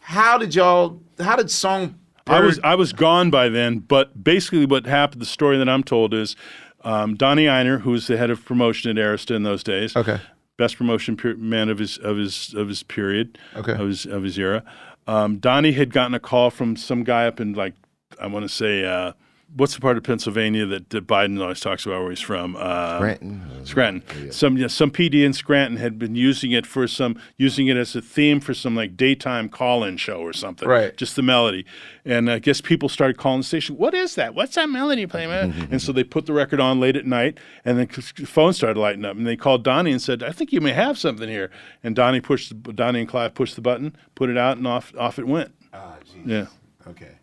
How 0.00 0.38
did 0.38 0.54
y'all? 0.54 1.00
How 1.18 1.36
did 1.36 1.50
Songbird? 1.50 1.94
I 2.26 2.40
was 2.40 2.60
I 2.62 2.74
was 2.74 2.92
gone 2.92 3.30
by 3.30 3.48
then, 3.48 3.78
but 3.80 4.22
basically 4.22 4.64
what 4.66 4.86
happened, 4.86 5.20
the 5.22 5.26
story 5.26 5.58
that 5.58 5.68
I'm 5.68 5.82
told 5.82 6.14
is 6.14 6.36
um, 6.84 7.14
Donnie 7.16 7.44
Ienner, 7.46 7.80
who 7.82 7.90
was 7.90 8.06
the 8.06 8.16
head 8.16 8.30
of 8.30 8.44
promotion 8.44 8.90
at 8.96 8.96
Arista 9.04 9.34
in 9.36 9.42
those 9.42 9.62
days, 9.62 9.94
Okay. 9.96 10.18
best 10.56 10.76
promotion 10.78 11.18
man 11.38 11.68
of 11.68 11.78
his 11.78 11.98
of 11.98 12.16
his 12.16 12.54
of 12.54 12.68
his 12.68 12.82
period, 12.82 13.36
Okay. 13.56 13.72
of 13.72 13.86
his 13.86 14.06
of 14.06 14.22
his 14.22 14.38
era. 14.38 14.62
Um, 15.06 15.36
Donnie 15.38 15.72
had 15.72 15.92
gotten 15.92 16.14
a 16.14 16.20
call 16.20 16.50
from 16.50 16.76
some 16.76 17.02
guy 17.04 17.26
up 17.26 17.40
in 17.40 17.52
like 17.54 17.74
I 18.20 18.26
want 18.28 18.44
to 18.44 18.48
say 18.48 18.84
uh, 18.84 19.12
what's 19.56 19.74
the 19.74 19.80
part 19.80 19.96
of 19.96 20.02
Pennsylvania 20.02 20.66
that, 20.66 20.90
that 20.90 21.06
Biden 21.06 21.40
always 21.40 21.60
talks 21.60 21.84
about 21.84 22.02
where 22.02 22.10
he's 22.10 22.20
from? 22.20 22.56
Uh, 22.56 22.98
Scranton. 22.98 23.64
Scranton. 23.64 24.32
Some 24.32 24.56
yeah, 24.56 24.68
some 24.68 24.90
PD 24.90 25.24
in 25.24 25.32
Scranton 25.32 25.78
had 25.78 25.98
been 25.98 26.14
using 26.14 26.52
it 26.52 26.66
for 26.66 26.86
some 26.86 27.20
using 27.36 27.66
it 27.66 27.76
as 27.76 27.94
a 27.96 28.02
theme 28.02 28.40
for 28.40 28.54
some 28.54 28.76
like 28.76 28.96
daytime 28.96 29.48
call-in 29.48 29.96
show 29.96 30.20
or 30.20 30.32
something. 30.32 30.68
Right. 30.68 30.96
Just 30.96 31.16
the 31.16 31.22
melody, 31.22 31.64
and 32.04 32.30
I 32.30 32.38
guess 32.38 32.60
people 32.60 32.88
started 32.88 33.16
calling 33.16 33.40
the 33.40 33.44
station. 33.44 33.76
What 33.76 33.94
is 33.94 34.14
that? 34.14 34.34
What's 34.34 34.54
that 34.54 34.68
melody 34.68 35.06
playing? 35.06 35.30
and 35.70 35.82
so 35.82 35.92
they 35.92 36.04
put 36.04 36.26
the 36.26 36.32
record 36.32 36.60
on 36.60 36.80
late 36.80 36.96
at 36.96 37.06
night, 37.06 37.38
and 37.64 37.78
then 37.78 37.88
the 38.16 38.26
phone 38.26 38.52
started 38.52 38.78
lighting 38.78 39.04
up, 39.04 39.16
and 39.16 39.26
they 39.26 39.36
called 39.36 39.64
Donnie 39.64 39.92
and 39.92 40.02
said, 40.02 40.22
"I 40.22 40.32
think 40.32 40.52
you 40.52 40.60
may 40.60 40.72
have 40.72 40.98
something 40.98 41.28
here." 41.28 41.50
And 41.82 41.96
Donnie 41.96 42.20
pushed 42.20 42.50
the, 42.50 42.72
Donnie 42.72 43.00
and 43.00 43.08
Clive 43.08 43.34
pushed 43.34 43.56
the 43.56 43.62
button, 43.62 43.96
put 44.14 44.30
it 44.30 44.38
out, 44.38 44.56
and 44.56 44.66
off 44.66 44.92
off 44.98 45.18
it 45.18 45.26
went. 45.26 45.52
Ah, 45.72 45.96
jeez. 46.04 46.26
Yeah. 46.26 46.46
Okay. 46.88 47.19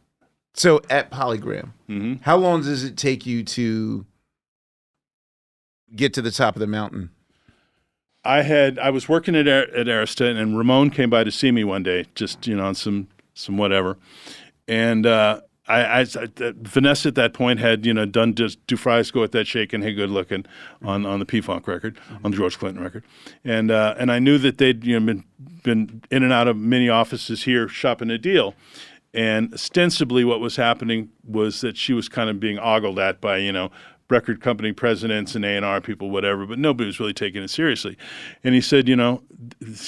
So 0.57 0.81
at 0.89 1.11
Polygram, 1.11 1.71
hmm 1.87 2.15
how 2.21 2.35
long 2.37 2.63
does 2.63 2.83
it 2.83 2.97
take 2.97 3.25
you 3.25 3.43
to 3.43 4.05
get 5.95 6.13
to 6.15 6.21
the 6.21 6.31
top 6.31 6.55
of 6.55 6.59
the 6.59 6.67
mountain? 6.67 7.11
I 8.25 8.41
had 8.41 8.77
I 8.79 8.89
was 8.89 9.07
working 9.07 9.35
at 9.35 9.47
at 9.47 9.87
Arista, 9.87 10.35
and 10.35 10.57
Ramon 10.57 10.89
came 10.89 11.09
by 11.09 11.23
to 11.23 11.31
see 11.31 11.51
me 11.51 11.63
one 11.63 11.83
day, 11.83 12.05
just 12.15 12.45
you 12.47 12.55
know, 12.57 12.65
on 12.65 12.75
some 12.75 13.07
some 13.35 13.57
whatever, 13.57 13.97
and 14.67 15.05
uh, 15.05 15.41
I, 15.67 15.81
I, 15.83 16.01
I 16.01 16.27
Vanessa 16.37 17.09
at 17.09 17.15
that 17.15 17.33
point 17.33 17.59
had 17.59 17.85
you 17.85 17.93
know 17.93 18.05
done 18.05 18.33
just 18.33 18.65
Do 18.67 18.75
Fries 18.75 19.11
Go 19.11 19.23
at 19.23 19.31
That 19.31 19.47
Shake 19.47 19.73
and 19.73 19.83
Hey 19.83 19.93
Good 19.93 20.09
Looking 20.09 20.45
on 20.83 21.05
on 21.05 21.19
the 21.19 21.25
P 21.25 21.39
Funk 21.39 21.67
record, 21.67 21.99
on 22.23 22.31
the 22.31 22.37
George 22.37 22.57
Clinton 22.57 22.83
record, 22.83 23.03
and 23.45 23.69
uh, 23.69 23.95
and 23.97 24.11
I 24.11 24.19
knew 24.19 24.37
that 24.39 24.57
they'd 24.57 24.83
you 24.83 24.99
know 24.99 25.05
been 25.05 25.23
been 25.63 26.01
in 26.09 26.23
and 26.23 26.33
out 26.33 26.47
of 26.47 26.57
many 26.57 26.89
offices 26.89 27.43
here 27.43 27.67
shopping 27.69 28.09
a 28.09 28.17
deal. 28.17 28.55
And 29.13 29.53
ostensibly, 29.53 30.23
what 30.23 30.39
was 30.39 30.55
happening 30.55 31.09
was 31.23 31.61
that 31.61 31.77
she 31.77 31.93
was 31.93 32.09
kind 32.09 32.29
of 32.29 32.39
being 32.39 32.59
ogled 32.59 32.99
at 32.99 33.21
by, 33.21 33.37
you 33.37 33.51
know, 33.51 33.71
record 34.09 34.39
company 34.41 34.71
presidents 34.71 35.35
and 35.35 35.43
A&R 35.43 35.81
people, 35.81 36.09
whatever, 36.09 36.45
but 36.45 36.57
nobody 36.57 36.87
was 36.87 36.99
really 36.99 37.13
taking 37.13 37.43
it 37.43 37.49
seriously. 37.49 37.97
And 38.43 38.55
he 38.55 38.61
said, 38.61 38.87
you 38.87 38.95
know, 38.95 39.21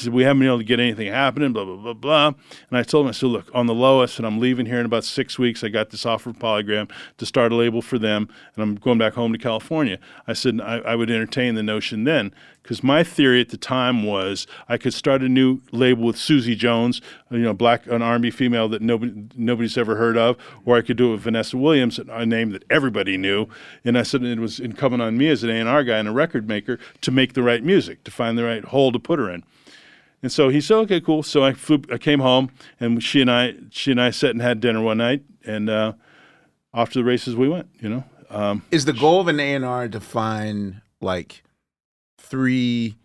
we 0.09 0.23
haven't 0.23 0.39
been 0.39 0.47
able 0.47 0.57
to 0.57 0.63
get 0.63 0.79
anything 0.79 1.07
happening, 1.07 1.53
blah, 1.53 1.63
blah, 1.63 1.77
blah, 1.77 1.93
blah. 1.93 2.27
And 2.69 2.77
I 2.77 2.83
told 2.83 3.05
him, 3.05 3.09
I 3.09 3.11
said, 3.13 3.27
look, 3.27 3.49
on 3.53 3.67
the 3.67 3.73
lowest, 3.73 4.17
and 4.17 4.27
I'm 4.27 4.39
leaving 4.39 4.65
here 4.65 4.79
in 4.79 4.85
about 4.85 5.05
six 5.05 5.39
weeks. 5.39 5.63
I 5.63 5.69
got 5.69 5.89
this 5.91 6.05
offer 6.05 6.33
from 6.33 6.35
Polygram 6.35 6.91
to 7.17 7.25
start 7.25 7.51
a 7.51 7.55
label 7.55 7.81
for 7.81 7.97
them, 7.97 8.27
and 8.55 8.63
I'm 8.63 8.75
going 8.75 8.97
back 8.97 9.13
home 9.13 9.31
to 9.31 9.37
California. 9.37 9.99
I 10.27 10.33
said, 10.33 10.59
I, 10.61 10.79
I 10.79 10.95
would 10.95 11.09
entertain 11.09 11.55
the 11.55 11.63
notion 11.63 12.03
then, 12.03 12.33
because 12.69 12.83
my 12.83 13.03
theory 13.03 13.41
at 13.41 13.49
the 13.49 13.57
time 13.57 14.03
was 14.03 14.45
I 14.67 14.77
could 14.77 14.93
start 14.93 15.23
a 15.23 15.27
new 15.27 15.59
label 15.71 16.03
with 16.03 16.19
Susie 16.19 16.53
Jones, 16.53 17.01
you 17.31 17.39
know, 17.39 17.51
black, 17.51 17.87
an 17.87 18.03
R&B 18.03 18.29
female 18.29 18.69
that 18.69 18.79
nobody 18.79 19.11
nobody's 19.35 19.75
ever 19.75 19.95
heard 19.95 20.15
of, 20.17 20.37
or 20.65 20.77
I 20.77 20.81
could 20.83 20.95
do 20.95 21.09
it 21.09 21.11
with 21.13 21.21
Vanessa 21.21 21.57
Williams, 21.57 21.97
a 21.97 22.27
name 22.27 22.51
that 22.51 22.63
everybody 22.69 23.17
knew. 23.17 23.47
And 23.83 23.97
I 23.97 24.03
said 24.03 24.21
it 24.21 24.37
was 24.37 24.59
incumbent 24.59 25.01
on 25.01 25.17
me 25.17 25.29
as 25.29 25.41
an 25.41 25.49
A&R 25.49 25.83
guy 25.83 25.97
and 25.97 26.07
a 26.07 26.11
record 26.11 26.47
maker 26.47 26.77
to 27.01 27.09
make 27.09 27.33
the 27.33 27.41
right 27.41 27.63
music, 27.63 28.03
to 28.03 28.11
find 28.11 28.37
the 28.37 28.43
right 28.43 28.63
hole 28.63 28.91
to 28.91 28.99
put 28.99 29.17
her 29.17 29.31
in. 29.31 29.43
And 30.21 30.31
so 30.31 30.49
he 30.49 30.61
said, 30.61 30.75
"Okay, 30.81 31.01
cool." 31.01 31.23
So 31.23 31.43
I 31.43 31.53
flew, 31.53 31.81
I 31.91 31.97
came 31.97 32.19
home, 32.19 32.51
and 32.79 33.01
she 33.01 33.19
and 33.19 33.31
I, 33.31 33.55
she 33.71 33.89
and 33.89 33.99
I 33.99 34.11
sat 34.11 34.29
and 34.29 34.43
had 34.43 34.59
dinner 34.59 34.83
one 34.83 34.99
night, 34.99 35.23
and 35.43 35.71
uh, 35.71 35.93
off 36.71 36.91
to 36.91 36.99
the 36.99 37.03
races 37.03 37.35
we 37.35 37.49
went. 37.49 37.67
You 37.79 37.89
know, 37.89 38.03
um, 38.29 38.61
Is 38.69 38.85
the 38.85 38.93
goal 38.93 39.21
of 39.21 39.27
an 39.27 39.39
A 39.39 39.55
and 39.55 39.65
R 39.65 39.87
to 39.87 39.99
find 39.99 40.81
like 41.01 41.41
three 42.29 42.97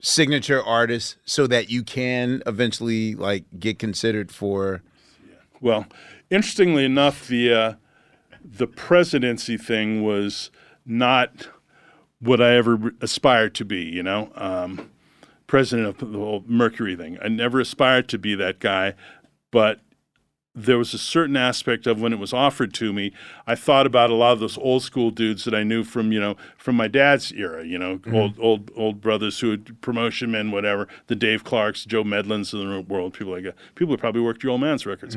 signature 0.00 0.62
artists 0.62 1.16
so 1.24 1.46
that 1.46 1.70
you 1.70 1.82
can 1.82 2.42
eventually 2.46 3.14
like 3.14 3.44
get 3.58 3.78
considered 3.78 4.30
for? 4.30 4.82
Well, 5.60 5.86
interestingly 6.30 6.84
enough, 6.84 7.26
the 7.28 7.52
uh, 7.52 7.74
the 8.44 8.66
presidency 8.66 9.56
thing 9.56 10.02
was 10.02 10.50
not 10.84 11.48
what 12.18 12.40
I 12.40 12.56
ever 12.56 12.92
aspired 13.00 13.54
to 13.56 13.64
be. 13.64 13.82
You 13.82 14.02
know, 14.02 14.32
um, 14.34 14.90
president 15.46 15.88
of 15.88 15.98
the 15.98 16.18
whole 16.18 16.44
Mercury 16.46 16.96
thing. 16.96 17.18
I 17.22 17.28
never 17.28 17.60
aspired 17.60 18.08
to 18.08 18.18
be 18.18 18.34
that 18.34 18.58
guy, 18.58 18.94
but 19.50 19.80
there 20.54 20.76
was 20.76 20.92
a 20.92 20.98
certain 20.98 21.36
aspect 21.36 21.86
of 21.86 22.00
when 22.00 22.12
it 22.12 22.18
was 22.18 22.32
offered 22.34 22.74
to 22.74 22.92
me, 22.92 23.12
I 23.46 23.54
thought 23.54 23.86
about 23.86 24.10
a 24.10 24.14
lot 24.14 24.32
of 24.32 24.40
those 24.40 24.58
old 24.58 24.82
school 24.82 25.10
dudes 25.10 25.44
that 25.44 25.54
I 25.54 25.62
knew 25.62 25.82
from, 25.82 26.12
you 26.12 26.20
know, 26.20 26.36
from 26.58 26.76
my 26.76 26.88
dad's 26.88 27.32
era, 27.32 27.64
you 27.64 27.78
know, 27.78 28.00
old 28.12 28.38
old 28.38 28.70
old 28.76 29.00
brothers 29.00 29.40
who 29.40 29.52
had 29.52 29.80
promotion 29.80 30.30
men, 30.30 30.50
whatever, 30.50 30.88
the 31.06 31.14
Dave 31.16 31.42
Clarks, 31.44 31.84
Joe 31.86 32.04
Medlins 32.04 32.52
of 32.52 32.60
the 32.68 32.80
world, 32.92 33.14
people 33.14 33.32
like 33.32 33.44
that. 33.44 33.56
People 33.76 33.94
who 33.94 33.98
probably 33.98 34.20
worked 34.20 34.42
your 34.42 34.52
old 34.52 34.60
man's 34.60 34.84
records. 34.84 35.16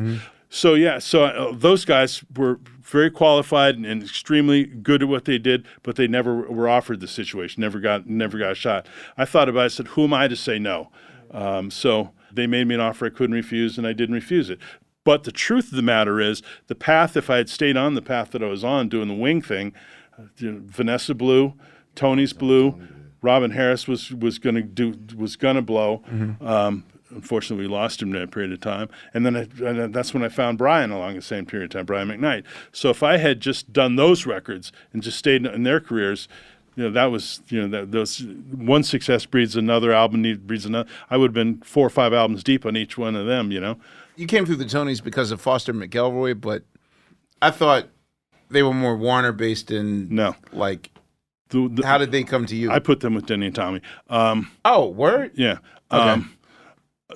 So 0.50 0.74
yeah, 0.76 1.00
so 1.00 1.26
uh, 1.26 1.52
those 1.54 1.84
guys 1.84 2.24
were 2.38 2.60
very 2.82 3.10
qualified 3.12 3.76
and, 3.76 3.86
and 3.86 4.02
extremely 4.04 4.64
good 4.64 5.02
at 5.02 5.10
what 5.10 5.26
they 5.26 5.38
did, 5.38 5.66
but 5.84 5.98
they 5.98 6.08
never 6.08 6.34
were 6.44 6.70
offered 6.70 7.02
the 7.02 7.08
situation. 7.10 7.60
Never 7.60 7.80
got 7.82 8.08
never 8.08 8.38
got 8.38 8.52
a 8.54 8.56
shot. 8.56 8.88
I 9.18 9.26
thought 9.26 9.50
about. 9.50 9.62
it. 9.62 9.66
I 9.66 9.68
said, 9.70 9.88
"Who 9.90 10.06
am 10.06 10.14
I 10.14 10.30
to 10.30 10.36
say 10.36 10.60
no?" 10.60 10.92
Um, 11.32 11.72
so 11.72 12.12
they 12.32 12.48
made 12.48 12.68
me 12.68 12.76
an 12.76 12.82
offer 12.82 13.08
I 13.08 13.10
couldn't 13.10 13.36
refuse, 13.36 13.78
and 13.78 13.86
I 13.86 13.92
didn't 13.92 14.16
refuse 14.16 14.50
it. 14.50 14.60
But 15.06 15.24
the 15.24 15.32
truth 15.32 15.70
of 15.70 15.78
the 15.78 15.82
matter 15.82 16.20
is, 16.20 16.42
the 16.68 16.76
path. 16.76 17.16
If 17.16 17.30
I 17.30 17.38
had 17.38 17.48
stayed 17.48 17.78
on 17.78 17.94
the 17.94 18.02
path 18.02 18.32
that 18.32 18.44
I 18.44 18.48
was 18.48 18.66
on, 18.66 18.90
doing 18.90 19.08
the 19.08 19.14
wing 19.14 19.42
thing, 19.42 19.72
uh, 20.20 20.24
you 20.38 20.52
know, 20.52 20.62
Vanessa 20.66 21.16
blew, 21.16 21.54
Tony's 21.96 22.34
blew, 22.34 22.78
Robin 23.22 23.52
Harris 23.52 23.88
was 23.88 24.12
was 24.12 24.38
going 24.40 24.56
to 24.56 24.62
do 24.62 24.96
was 25.16 25.36
going 25.36 25.56
to 25.56 25.62
blow. 25.62 26.04
Um, 26.42 26.84
unfortunately, 27.10 27.68
we 27.68 27.72
lost 27.74 28.02
him 28.02 28.14
in 28.14 28.20
that 28.20 28.32
period 28.32 28.52
of 28.52 28.60
time, 28.60 28.90
and 29.14 29.26
then 29.26 29.36
I, 29.36 29.48
and 29.64 29.94
that's 29.94 30.14
when 30.14 30.24
I 30.24 30.30
found 30.30 30.58
Brian 30.58 30.92
along 30.92 31.16
the 31.16 31.22
same 31.22 31.46
period 31.46 31.72
of 31.74 31.80
time, 31.80 31.86
Brian 31.86 32.08
McKnight. 32.10 32.44
So 32.72 32.90
if 32.90 33.02
I 33.04 33.18
had 33.18 33.40
just 33.40 33.74
done 33.74 33.96
those 33.96 34.26
records 34.26 34.72
and 34.94 35.02
just 35.02 35.18
stayed 35.18 35.46
in 35.46 35.64
their 35.64 35.80
careers. 35.80 36.28
You 36.78 36.84
know 36.84 36.92
that 36.92 37.06
was 37.06 37.42
you 37.48 37.62
know 37.62 37.70
that 37.70 37.94
those 37.94 38.22
one 38.54 38.84
success 38.84 39.26
breeds 39.26 39.56
another 39.56 39.94
album 39.94 40.24
breeds 40.46 40.66
another. 40.66 40.90
I 41.10 41.16
would 41.16 41.30
have 41.30 41.34
been 41.34 41.62
four 41.62 41.88
or 41.88 41.90
five 41.90 42.12
albums 42.12 42.44
deep 42.44 42.66
on 42.66 42.76
each 42.76 42.98
one 42.98 43.16
of 43.16 43.26
them. 43.26 43.50
You 43.50 43.62
know, 43.62 43.78
You 44.16 44.28
came 44.28 44.46
through 44.46 44.56
the 44.58 44.66
Tonys 44.66 45.04
because 45.04 45.32
of 45.32 45.42
Foster 45.42 45.74
McElroy, 45.74 46.40
but 46.40 46.64
I 47.42 47.52
thought 47.52 47.88
they 48.50 48.64
were 48.64 48.74
more 48.74 48.96
Warner 48.96 49.32
based 49.32 49.72
and 49.72 50.10
no, 50.12 50.36
like. 50.54 50.92
The, 51.50 51.70
the, 51.70 51.86
how 51.86 51.98
did 52.00 52.12
they 52.12 52.24
come 52.24 52.46
to 52.48 52.56
you? 52.56 52.72
I 52.72 52.80
put 52.80 53.02
them 53.02 53.14
with 53.14 53.28
Denny 53.28 53.46
and 53.48 53.56
Tommy. 53.56 53.82
Um, 54.10 54.50
oh, 54.66 54.88
word. 54.90 55.32
Yeah. 55.36 55.60
Okay. 55.92 56.10
Um, 56.10 56.32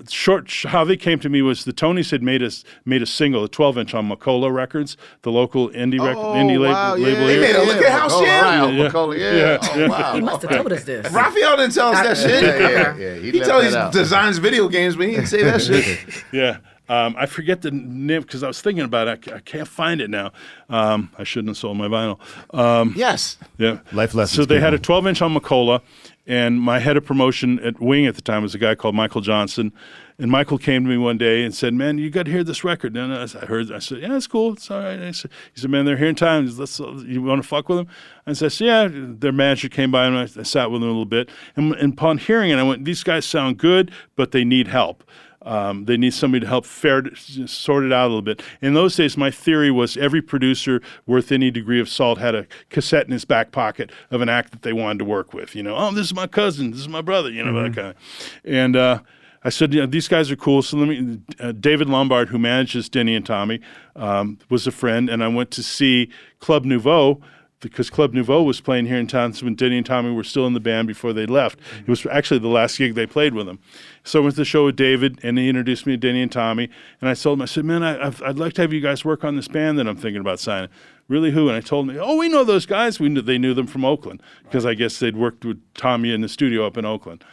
short 0.07 0.49
how 0.67 0.83
they 0.83 0.95
came 0.95 1.17
to 1.19 1.29
me 1.29 1.41
was 1.41 1.65
the 1.65 1.73
Tonys 1.73 2.11
had 2.11 2.21
made 2.21 2.43
us 2.43 2.63
made 2.85 3.01
a 3.01 3.07
single, 3.07 3.43
a 3.43 3.49
12 3.49 3.79
inch 3.79 3.93
on 3.95 4.07
Macola 4.07 4.53
Records, 4.53 4.97
the 5.23 5.31
local 5.31 5.69
indie 5.69 5.99
rec- 5.99 6.15
Oh, 6.15 6.33
indie 6.35 6.59
la- 6.59 6.69
wow, 6.69 6.95
yeah, 6.95 7.05
label 7.07 7.25
they 7.25 7.33
here. 7.33 7.41
made 7.41 7.55
a 7.55 7.63
Look 7.63 7.83
at 7.83 7.91
House 7.99 8.11
Oh, 8.13 8.21
Macola, 8.21 8.25
Yeah, 8.27 8.41
right, 8.61 8.73
yeah, 8.75 8.89
Macola, 8.89 9.17
yeah. 9.17 9.57
Oh, 9.61 9.89
wow. 9.89 10.13
He 10.13 10.21
must 10.21 10.41
have 10.43 10.51
told 10.51 10.71
us 10.73 10.83
this. 10.83 11.11
Raphael 11.11 11.57
didn't 11.57 11.73
tell 11.73 11.89
us 11.89 12.01
that 12.03 12.17
shit. 12.29 12.43
Yeah, 12.43 12.69
yeah, 12.69 12.97
yeah. 12.97 13.13
He 13.15 13.31
He, 13.31 13.39
left 13.39 13.49
told 13.49 13.63
that 13.65 13.73
us 13.73 13.93
designs 13.93 14.37
video 14.37 14.67
games, 14.69 14.95
but 14.95 15.07
he 15.07 15.15
didn't 15.15 15.27
say 15.27 15.43
that 15.43 15.61
shit. 15.63 15.99
yeah. 16.31 16.57
Um, 16.89 17.15
I 17.17 17.27
forget 17.27 17.61
the 17.61 17.71
name 17.71 18.23
because 18.23 18.41
I 18.41 18.47
was 18.47 18.61
thinking 18.61 18.83
about 18.83 19.07
it. 19.07 19.31
I, 19.31 19.35
I 19.35 19.39
can't 19.39 19.67
find 19.67 20.01
it 20.01 20.09
now. 20.09 20.31
Um, 20.69 21.11
I 21.17 21.23
shouldn't 21.23 21.49
have 21.49 21.57
sold 21.57 21.77
my 21.77 21.87
vinyl. 21.87 22.19
Um, 22.53 22.93
yes. 22.97 23.37
Yeah. 23.57 23.79
Life 23.91 24.15
lessons. 24.15 24.35
So 24.35 24.45
they 24.45 24.59
had 24.59 24.73
a 24.73 24.79
12 24.79 25.07
inch 25.07 25.21
on 25.21 25.33
Macola, 25.35 25.81
and 26.25 26.59
my 26.59 26.79
head 26.79 26.97
of 26.97 27.05
promotion 27.05 27.59
at 27.59 27.79
Wing 27.79 28.07
at 28.07 28.15
the 28.15 28.21
time 28.21 28.41
was 28.41 28.55
a 28.55 28.57
guy 28.57 28.73
called 28.75 28.95
Michael 28.95 29.21
Johnson. 29.21 29.71
And 30.17 30.29
Michael 30.29 30.57
came 30.57 30.83
to 30.83 30.89
me 30.89 30.97
one 30.97 31.17
day 31.17 31.45
and 31.45 31.55
said, 31.55 31.73
"Man, 31.73 31.97
you 31.97 32.09
got 32.09 32.25
to 32.25 32.31
hear 32.31 32.43
this 32.43 32.65
record." 32.65 32.97
And 32.97 33.13
I, 33.13 33.23
I 33.23 33.45
heard. 33.45 33.71
I 33.71 33.79
said, 33.79 33.99
"Yeah, 33.99 34.17
it's 34.17 34.27
cool. 34.27 34.51
It's 34.51 34.69
all 34.69 34.79
right." 34.79 34.99
I 34.99 35.11
said, 35.11 35.31
he 35.53 35.61
said, 35.61 35.69
"Man, 35.69 35.85
they're 35.85 35.95
here 35.95 36.09
in 36.09 36.15
town. 36.15 36.53
Let's. 36.57 36.77
You 36.77 37.21
want 37.21 37.41
to 37.41 37.47
fuck 37.47 37.69
with 37.69 37.77
them?" 37.77 37.87
I 38.27 38.33
said, 38.33 38.59
"Yeah." 38.59 38.89
Their 38.91 39.31
manager 39.31 39.69
came 39.69 39.91
by 39.91 40.07
and 40.07 40.17
I, 40.17 40.23
I 40.23 40.43
sat 40.43 40.71
with 40.71 40.81
them 40.81 40.89
a 40.89 40.91
little 40.91 41.05
bit. 41.05 41.29
And, 41.55 41.73
and 41.75 41.93
upon 41.93 42.17
hearing 42.17 42.51
it, 42.51 42.57
I 42.57 42.63
went, 42.63 42.83
"These 42.83 43.01
guys 43.01 43.25
sound 43.25 43.59
good, 43.59 43.91
but 44.17 44.31
they 44.31 44.43
need 44.43 44.67
help." 44.67 45.05
Um, 45.41 45.85
they 45.85 45.95
need 45.95 46.13
somebody 46.13 46.41
to 46.41 46.47
help 46.47 46.65
fair, 46.65 47.03
sort 47.15 47.85
it 47.85 47.93
out 47.93 48.05
a 48.05 48.09
little 48.09 48.21
bit. 48.21 48.41
In 48.61 48.73
those 48.73 48.95
days, 48.95 49.15
my 49.15 49.31
theory 49.31 49.71
was 49.71 49.95
every 49.95 50.21
producer 50.21 50.81
worth 51.05 51.31
any 51.31 51.49
degree 51.49 51.79
of 51.79 51.87
salt 51.87 52.17
had 52.17 52.35
a 52.35 52.45
cassette 52.69 53.05
in 53.05 53.11
his 53.13 53.25
back 53.25 53.51
pocket 53.51 53.91
of 54.11 54.21
an 54.21 54.27
act 54.29 54.51
that 54.51 54.63
they 54.63 54.73
wanted 54.73 54.99
to 54.99 55.05
work 55.05 55.33
with. 55.33 55.55
You 55.55 55.63
know, 55.63 55.75
oh, 55.77 55.91
this 55.91 56.07
is 56.07 56.13
my 56.13 56.27
cousin, 56.27 56.71
this 56.71 56.79
is 56.81 56.89
my 56.89 57.01
brother. 57.01 57.31
You 57.31 57.43
know, 57.43 57.63
that 57.63 57.73
kind 57.73 57.87
of. 57.89 57.95
And 58.43 58.75
uh, 58.75 58.99
I 59.43 59.49
said, 59.49 59.73
you 59.73 59.79
know, 59.79 59.85
these 59.85 60.09
guys 60.09 60.29
are 60.29 60.35
cool. 60.35 60.61
So 60.61 60.77
let 60.77 60.89
me. 60.89 61.19
Uh, 61.39 61.53
David 61.53 61.87
Lombard, 61.87 62.29
who 62.29 62.37
manages 62.37 62.89
Denny 62.89 63.15
and 63.15 63.25
Tommy, 63.25 63.61
um, 63.95 64.39
was 64.49 64.67
a 64.67 64.71
friend, 64.71 65.09
and 65.09 65.23
I 65.23 65.29
went 65.29 65.51
to 65.51 65.63
see 65.63 66.09
Club 66.39 66.65
Nouveau 66.65 67.21
because 67.61 67.89
Club 67.89 68.13
Nouveau 68.13 68.43
was 68.43 68.61
playing 68.61 68.85
here 68.85 68.97
in 68.97 69.07
town 69.07 69.33
so 69.33 69.45
when 69.45 69.55
Denny 69.55 69.77
and 69.77 69.85
Tommy 69.85 70.11
were 70.11 70.23
still 70.23 70.47
in 70.47 70.53
the 70.53 70.59
band 70.59 70.87
before 70.87 71.13
they 71.13 71.25
left. 71.25 71.59
It 71.79 71.87
was 71.87 72.05
actually 72.05 72.39
the 72.39 72.47
last 72.47 72.77
gig 72.77 72.95
they 72.95 73.05
played 73.05 73.33
with 73.33 73.47
them. 73.47 73.59
So 74.03 74.19
I 74.19 74.23
went 74.23 74.35
to 74.35 74.41
the 74.41 74.45
show 74.45 74.65
with 74.65 74.75
David, 74.75 75.19
and 75.23 75.37
he 75.37 75.49
introduced 75.49 75.85
me 75.85 75.93
to 75.93 75.97
Denny 75.97 76.21
and 76.21 76.31
Tommy. 76.31 76.69
And 77.01 77.09
I 77.09 77.13
told 77.13 77.37
him, 77.37 77.41
I 77.43 77.45
said, 77.45 77.65
man, 77.65 77.83
I, 77.83 78.07
I'd 78.25 78.39
like 78.39 78.53
to 78.53 78.61
have 78.61 78.71
you 78.73 78.81
guys 78.81 79.03
work 79.05 79.23
on 79.23 79.35
this 79.35 79.47
band 79.47 79.77
that 79.77 79.87
I'm 79.87 79.97
thinking 79.97 80.21
about 80.21 80.39
signing. 80.39 80.69
Really, 81.07 81.31
who? 81.31 81.47
And 81.49 81.57
I 81.57 81.61
told 81.61 81.89
him, 81.89 81.97
oh, 82.01 82.15
we 82.17 82.29
know 82.29 82.43
those 82.43 82.65
guys. 82.65 82.99
We 82.99 83.09
knew, 83.09 83.21
they 83.21 83.37
knew 83.37 83.53
them 83.53 83.67
from 83.67 83.83
Oakland 83.83 84.21
because 84.43 84.65
I 84.65 84.73
guess 84.73 84.99
they'd 84.99 85.17
worked 85.17 85.43
with 85.45 85.61
Tommy 85.73 86.13
in 86.13 86.21
the 86.21 86.29
studio 86.29 86.65
up 86.65 86.77
in 86.77 86.85
Oakland. 86.85 87.23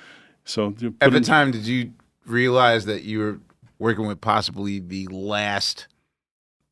So 0.45 0.75
At 1.01 1.13
the 1.13 1.21
time, 1.21 1.51
did 1.51 1.67
you 1.67 1.93
realize 2.25 2.85
that 2.87 3.03
you 3.05 3.19
were 3.19 3.39
working 3.79 4.07
with 4.07 4.21
possibly 4.21 4.79
the 4.81 5.07
last, 5.09 5.87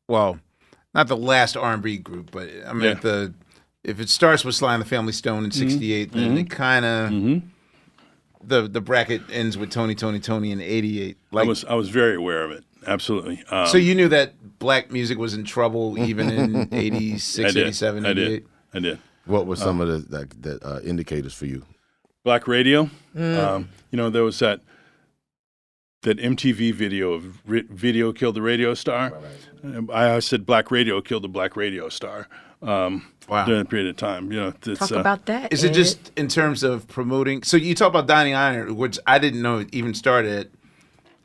well, 0.07 0.39
not 0.93 1.07
the 1.07 1.17
last 1.17 1.55
R 1.57 1.73
and 1.73 1.83
B 1.83 1.97
group, 1.97 2.31
but 2.31 2.49
I 2.65 2.73
mean, 2.73 2.83
Yeah. 2.83 2.91
if 2.91 3.01
the 3.01 3.33
if 3.83 3.99
it 3.99 4.09
starts 4.09 4.43
with 4.43 4.55
Sly 4.55 4.73
and 4.73 4.81
the 4.81 4.87
Family 4.87 5.13
Stone 5.13 5.45
in 5.45 5.51
'68, 5.51 6.11
then 6.11 6.35
Mhm. 6.35 6.39
it 6.39 6.49
kind 6.49 6.85
of 6.85 7.11
Mm-hmm. 7.11 7.47
The 8.47 8.67
the 8.67 8.81
bracket 8.81 9.21
ends 9.31 9.57
with 9.57 9.71
Tony, 9.71 9.95
Tony, 9.95 10.19
Tony 10.19 10.51
in 10.51 10.61
'88. 10.61 11.17
I 11.33 11.43
was 11.43 11.65
I 11.65 11.73
was 11.75 11.89
very 11.89 12.15
aware 12.15 12.43
of 12.43 12.51
it. 12.51 12.63
Absolutely. 12.87 13.43
Um, 13.49 13.67
so 13.67 13.77
you 13.77 13.95
knew 13.95 14.07
that 14.09 14.59
black 14.59 14.91
music 14.91 15.17
was 15.17 15.33
in 15.33 15.43
trouble 15.43 15.97
even 15.97 16.29
in 16.29 16.69
'86, 16.71 17.39
I 17.49 17.53
did. 17.53 17.67
'87, 17.67 18.05
I 18.05 18.13
did. 18.13 18.27
'88. 18.27 18.45
I 18.73 18.79
did. 18.79 18.99
What 19.25 19.47
were 19.47 19.55
some 19.55 19.81
of 19.81 19.87
the 19.87 20.17
that, 20.17 20.41
that 20.43 20.63
uh, 20.63 20.79
indicators 20.83 21.33
for 21.33 21.45
you? 21.47 21.65
Black 22.23 22.47
Radio. 22.47 22.89
Mm. 23.15 23.37
Um, 23.37 23.69
you 23.91 23.97
know, 23.97 24.09
there 24.09 24.23
was 24.23 24.39
that 24.39 24.61
that 26.03 26.17
MTV 26.19 26.73
video 26.73 27.13
of 27.13 27.47
Ri- 27.49 27.65
video 27.69 28.11
killed 28.13 28.35
the 28.35 28.41
radio 28.41 28.73
star. 28.73 29.13
Um, 29.63 29.89
I 29.91 30.19
said 30.19 30.45
Black 30.45 30.69
Radio 30.69 31.01
killed 31.01 31.23
the 31.23 31.29
Black 31.29 31.55
Radio 31.55 31.89
star. 31.89 32.27
Um, 32.67 33.05
Wow. 33.27 33.45
During 33.45 33.61
a 33.61 33.65
period 33.65 33.87
of 33.87 33.97
time, 33.97 34.31
you 34.31 34.39
know, 34.39 34.53
it's, 34.65 34.79
Talk 34.79 34.91
uh, 34.91 34.99
about 34.99 35.25
that. 35.25 35.51
Is 35.51 35.63
it 35.63 35.73
just 35.73 36.11
in 36.15 36.27
terms 36.27 36.61
of 36.61 36.87
promoting? 36.87 37.41
So 37.41 37.57
you 37.57 37.73
talk 37.73 37.89
about 37.89 38.07
Donnie 38.07 38.33
Ienner, 38.33 38.71
which 38.71 38.99
I 39.07 39.17
didn't 39.17 39.41
know 39.41 39.65
even 39.71 39.95
started. 39.95 40.51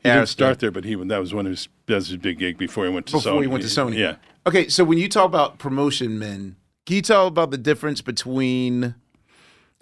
He 0.01 0.09
didn't 0.09 0.23
Arista. 0.23 0.27
start 0.29 0.59
there, 0.59 0.71
but 0.71 0.83
he 0.83 0.95
that 0.95 1.19
was 1.19 1.33
one 1.33 1.45
of 1.45 1.51
his 1.51 1.67
that 1.85 1.95
was 1.95 2.07
his 2.07 2.17
big 2.17 2.39
gig 2.39 2.57
before 2.57 2.85
he 2.85 2.91
went 2.91 3.05
to 3.07 3.13
before 3.13 3.33
Sony. 3.33 3.41
he 3.41 3.47
went 3.47 3.63
to 3.63 3.69
Sony. 3.69 3.97
Yeah. 3.97 4.15
Okay, 4.47 4.67
so 4.67 4.83
when 4.83 4.97
you 4.97 5.07
talk 5.07 5.25
about 5.25 5.59
promotion 5.59 6.17
men, 6.17 6.55
can 6.87 6.95
you 6.95 7.01
tell 7.03 7.27
about 7.27 7.51
the 7.51 7.57
difference 7.59 8.01
between, 8.01 8.95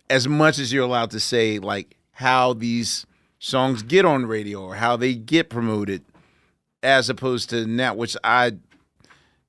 as 0.09 0.27
much 0.27 0.59
as 0.59 0.73
you're 0.73 0.83
allowed 0.83 1.11
to 1.11 1.21
say, 1.21 1.59
like 1.59 1.95
how 2.11 2.51
these 2.51 3.05
songs 3.39 3.81
get 3.81 4.03
on 4.03 4.25
radio 4.25 4.61
or 4.61 4.75
how 4.75 4.97
they 4.97 5.15
get 5.15 5.49
promoted, 5.49 6.03
as 6.83 7.09
opposed 7.09 7.49
to 7.51 7.65
now, 7.65 7.93
which 7.93 8.17
I, 8.25 8.57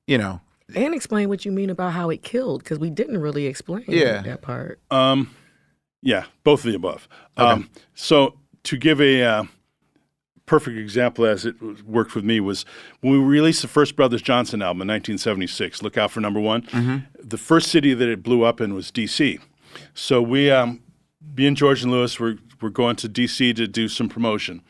you 0.06 0.18
know, 0.18 0.40
And 0.76 0.94
explain 0.94 1.28
what 1.28 1.44
you 1.44 1.52
mean 1.52 1.70
about 1.70 1.92
how 1.92 2.10
it 2.10 2.22
killed, 2.22 2.62
because 2.62 2.78
we 2.78 2.90
didn't 2.90 3.18
really 3.18 3.46
explain 3.46 3.84
Yeah. 3.88 4.22
that 4.22 4.42
part. 4.42 4.80
Um, 4.90 5.34
yeah, 6.02 6.24
both 6.44 6.64
of 6.64 6.70
the 6.70 6.76
above. 6.76 7.08
Um, 7.36 7.70
so 7.94 8.38
to 8.64 8.76
give 8.76 9.00
a 9.00 9.22
uh, 9.22 9.44
perfect 10.46 10.78
example, 10.78 11.24
as 11.26 11.44
it 11.46 11.54
worked 11.86 12.14
with 12.14 12.24
me, 12.24 12.40
was 12.40 12.64
when 13.00 13.12
we 13.12 13.18
released 13.18 13.62
the 13.62 13.68
first 13.68 13.96
Brothers 13.96 14.22
Johnson 14.22 14.62
album 14.62 14.82
in 14.82 14.88
1976. 14.88 15.82
Look 15.82 15.96
out 15.98 16.10
for 16.10 16.20
number 16.20 16.40
one. 16.40 17.06
The 17.18 17.38
first 17.38 17.68
city 17.70 17.94
that 17.94 18.08
it 18.08 18.22
blew 18.22 18.42
up 18.44 18.60
in 18.60 18.74
was 18.74 18.90
D.C. 18.90 19.38
So 19.94 20.20
we, 20.22 20.50
um, 20.50 20.82
me 21.36 21.46
and 21.46 21.56
George 21.56 21.82
and 21.82 21.92
Lewis, 21.92 22.18
were 22.18 22.36
were 22.60 22.70
going 22.70 22.94
to 22.96 23.08
D.C. 23.08 23.54
to 23.54 23.66
do 23.66 23.88
some 23.88 24.08
promotion. 24.08 24.60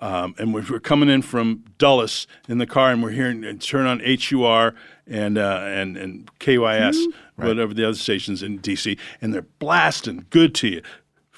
Um, 0.00 0.34
and 0.38 0.52
we're, 0.54 0.64
we're 0.70 0.78
coming 0.80 1.08
in 1.08 1.22
from 1.22 1.64
Dulles 1.78 2.26
in 2.48 2.58
the 2.58 2.66
car, 2.66 2.92
and 2.92 3.02
we're 3.02 3.10
hearing 3.10 3.44
and 3.44 3.60
turn 3.60 3.86
on 3.86 4.00
HUR 4.00 4.74
and 5.06 5.38
uh, 5.38 5.60
and 5.64 5.96
and 5.96 6.30
KYS, 6.38 6.96
whatever 7.36 7.74
the 7.74 7.84
other 7.88 7.96
stations 7.96 8.42
in 8.42 8.58
DC, 8.58 8.98
and 9.20 9.34
they're 9.34 9.42
blasting 9.42 10.26
good 10.30 10.54
to 10.56 10.68
you. 10.68 10.82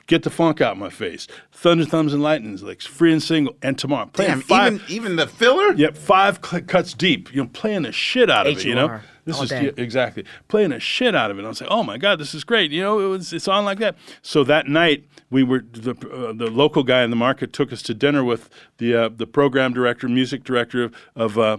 Get 0.07 0.23
the 0.23 0.31
funk 0.31 0.61
out 0.61 0.79
my 0.79 0.89
face. 0.89 1.27
Thunder, 1.51 1.85
thumbs, 1.85 2.13
and 2.13 2.23
lightnings, 2.23 2.63
like 2.63 2.81
free 2.81 3.13
and 3.13 3.21
single, 3.21 3.57
and 3.61 3.77
tomorrow. 3.77 4.07
Playing 4.07 4.31
damn, 4.31 4.41
five, 4.41 4.75
even 4.75 4.87
even 4.89 5.17
the 5.17 5.27
filler. 5.27 5.73
Yep, 5.73 5.97
five 5.97 6.39
cl- 6.45 6.63
cuts 6.63 6.95
deep. 6.95 7.35
You 7.35 7.43
know, 7.43 7.51
playing 7.53 7.83
the 7.83 7.93
shit 7.93 8.31
out 8.31 8.47
of 8.47 8.57
it. 8.57 8.65
You 8.65 8.77
know, 8.77 9.01
this 9.27 9.37
all 9.37 9.43
is 9.43 9.51
yeah, 9.51 9.71
exactly 9.77 10.25
playing 10.47 10.71
the 10.71 10.79
shit 10.79 11.17
out 11.17 11.33
of 11.33 11.39
it. 11.39 11.45
I 11.45 11.49
was 11.49 11.61
like, 11.61 11.71
oh 11.71 11.83
my 11.83 11.99
god, 11.99 12.21
this 12.21 12.35
is 12.35 12.45
great. 12.45 12.71
You 12.71 12.81
know, 12.81 13.01
it 13.01 13.09
was 13.09 13.33
it's 13.33 13.49
on 13.49 13.65
like 13.65 13.81
that. 13.81 13.97
So 14.23 14.45
that 14.45 14.69
night 14.69 15.05
we 15.31 15.43
were 15.43 15.65
the 15.73 15.91
uh, 15.91 16.33
the 16.33 16.49
local 16.49 16.85
guy 16.85 17.03
in 17.03 17.11
the 17.11 17.17
market 17.17 17.53
took 17.53 17.73
us 17.73 17.83
to 17.83 17.95
dinner 17.95 18.23
with 18.23 18.49
the 18.79 18.95
uh, 18.95 19.09
the 19.09 19.27
program 19.27 19.73
director, 19.73 20.09
music 20.09 20.45
director 20.45 20.85
of, 20.85 20.95
of 21.17 21.39
uh, 21.39 21.57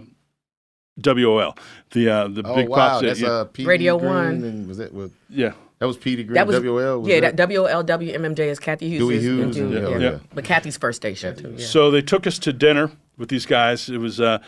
WOL, 1.00 1.56
the 1.92 2.08
uh, 2.08 2.28
the 2.28 2.42
Oh 2.44 2.54
big 2.54 2.68
wow, 2.68 2.76
pop. 2.76 3.02
that's 3.02 3.20
yeah, 3.20 3.28
uh, 3.28 3.44
P.D. 3.44 3.68
Radio 3.68 3.98
Green 3.98 4.12
One. 4.12 4.44
And 4.44 4.68
was 4.68 4.78
that 4.78 4.92
with? 4.92 5.12
yeah. 5.28 5.52
That 5.78 5.86
was 5.86 5.96
P.D. 5.96 6.24
Green. 6.24 6.34
That 6.34 6.46
was 6.48 6.56
WL. 6.56 7.00
Was 7.00 7.08
yeah. 7.08 7.20
that? 7.20 7.36
That 7.36 7.48
WLWMMJ 7.50 8.40
is 8.40 8.58
Cathy 8.58 8.88
Hughes. 8.88 8.98
Dewey 9.00 9.20
Hughes 9.20 9.56
and, 9.56 9.72
and- 9.74 9.82
yeah. 9.82 9.88
oh, 9.88 9.98
yeah. 9.98 10.18
But 10.34 10.44
Cathy's 10.44 10.76
first 10.76 10.96
station 10.96 11.36
too. 11.36 11.54
Yeah. 11.56 11.66
So 11.66 11.92
they 11.92 12.02
took 12.02 12.26
us 12.26 12.38
to 12.40 12.52
dinner 12.52 12.90
with 13.16 13.28
these 13.28 13.46
guys. 13.46 13.88
It 13.88 13.98
was 13.98 14.20
uh, 14.20 14.38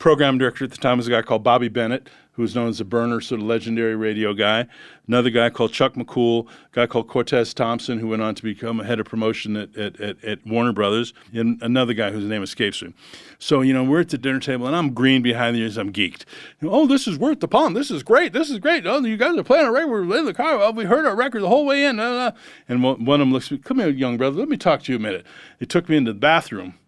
program 0.00 0.38
director 0.38 0.64
at 0.64 0.70
the 0.72 0.78
time 0.78 0.96
was 0.96 1.06
a 1.06 1.10
guy 1.10 1.22
called 1.22 1.44
Bobby 1.44 1.68
Bennett, 1.68 2.08
who 2.32 2.42
was 2.42 2.54
known 2.54 2.70
as 2.70 2.78
the 2.78 2.84
Burner, 2.84 3.20
sort 3.20 3.40
of 3.40 3.46
legendary 3.46 3.94
radio 3.94 4.32
guy. 4.32 4.66
Another 5.06 5.28
guy 5.28 5.50
called 5.50 5.72
Chuck 5.72 5.92
McCool, 5.92 6.46
a 6.46 6.50
guy 6.72 6.86
called 6.86 7.06
Cortez 7.06 7.52
Thompson, 7.52 7.98
who 7.98 8.08
went 8.08 8.22
on 8.22 8.34
to 8.34 8.42
become 8.42 8.80
a 8.80 8.84
head 8.84 8.98
of 8.98 9.04
promotion 9.04 9.56
at, 9.56 9.76
at, 9.76 10.00
at, 10.00 10.24
at 10.24 10.46
Warner 10.46 10.72
Brothers, 10.72 11.12
and 11.34 11.62
another 11.62 11.92
guy 11.92 12.10
whose 12.10 12.24
name 12.24 12.42
escapes 12.42 12.82
me. 12.82 12.94
So, 13.38 13.60
you 13.60 13.74
know, 13.74 13.84
we're 13.84 14.00
at 14.00 14.08
the 14.08 14.16
dinner 14.16 14.40
table, 14.40 14.66
and 14.66 14.74
I'm 14.74 14.94
green 14.94 15.20
behind 15.20 15.54
the 15.54 15.60
ears. 15.60 15.76
I'm 15.76 15.92
geeked. 15.92 16.24
Oh, 16.62 16.86
this 16.86 17.06
is 17.06 17.18
worth 17.18 17.40
the 17.40 17.48
pond. 17.48 17.76
This 17.76 17.90
is 17.90 18.02
great. 18.02 18.32
This 18.32 18.48
is 18.48 18.58
great. 18.58 18.86
Oh, 18.86 19.00
you 19.00 19.18
guys 19.18 19.36
are 19.36 19.44
playing 19.44 19.66
a 19.66 19.72
record. 19.72 19.90
We're 19.90 20.18
in 20.18 20.24
the 20.24 20.32
car. 20.32 20.62
Oh, 20.62 20.70
we 20.70 20.86
heard 20.86 21.04
our 21.04 21.14
record 21.14 21.42
the 21.42 21.48
whole 21.48 21.66
way 21.66 21.84
in. 21.84 21.96
Nah, 21.96 22.10
nah. 22.10 22.30
And 22.70 22.82
one 22.82 23.04
one 23.04 23.20
of 23.20 23.26
them 23.26 23.34
looks 23.34 23.48
at 23.48 23.52
me, 23.52 23.58
come 23.58 23.80
here, 23.80 23.90
young 23.90 24.16
brother. 24.16 24.38
Let 24.38 24.48
me 24.48 24.56
talk 24.56 24.82
to 24.84 24.92
you 24.92 24.96
a 24.96 25.00
minute. 25.00 25.26
He 25.58 25.66
took 25.66 25.90
me 25.90 25.98
into 25.98 26.14
the 26.14 26.18
bathroom, 26.18 26.78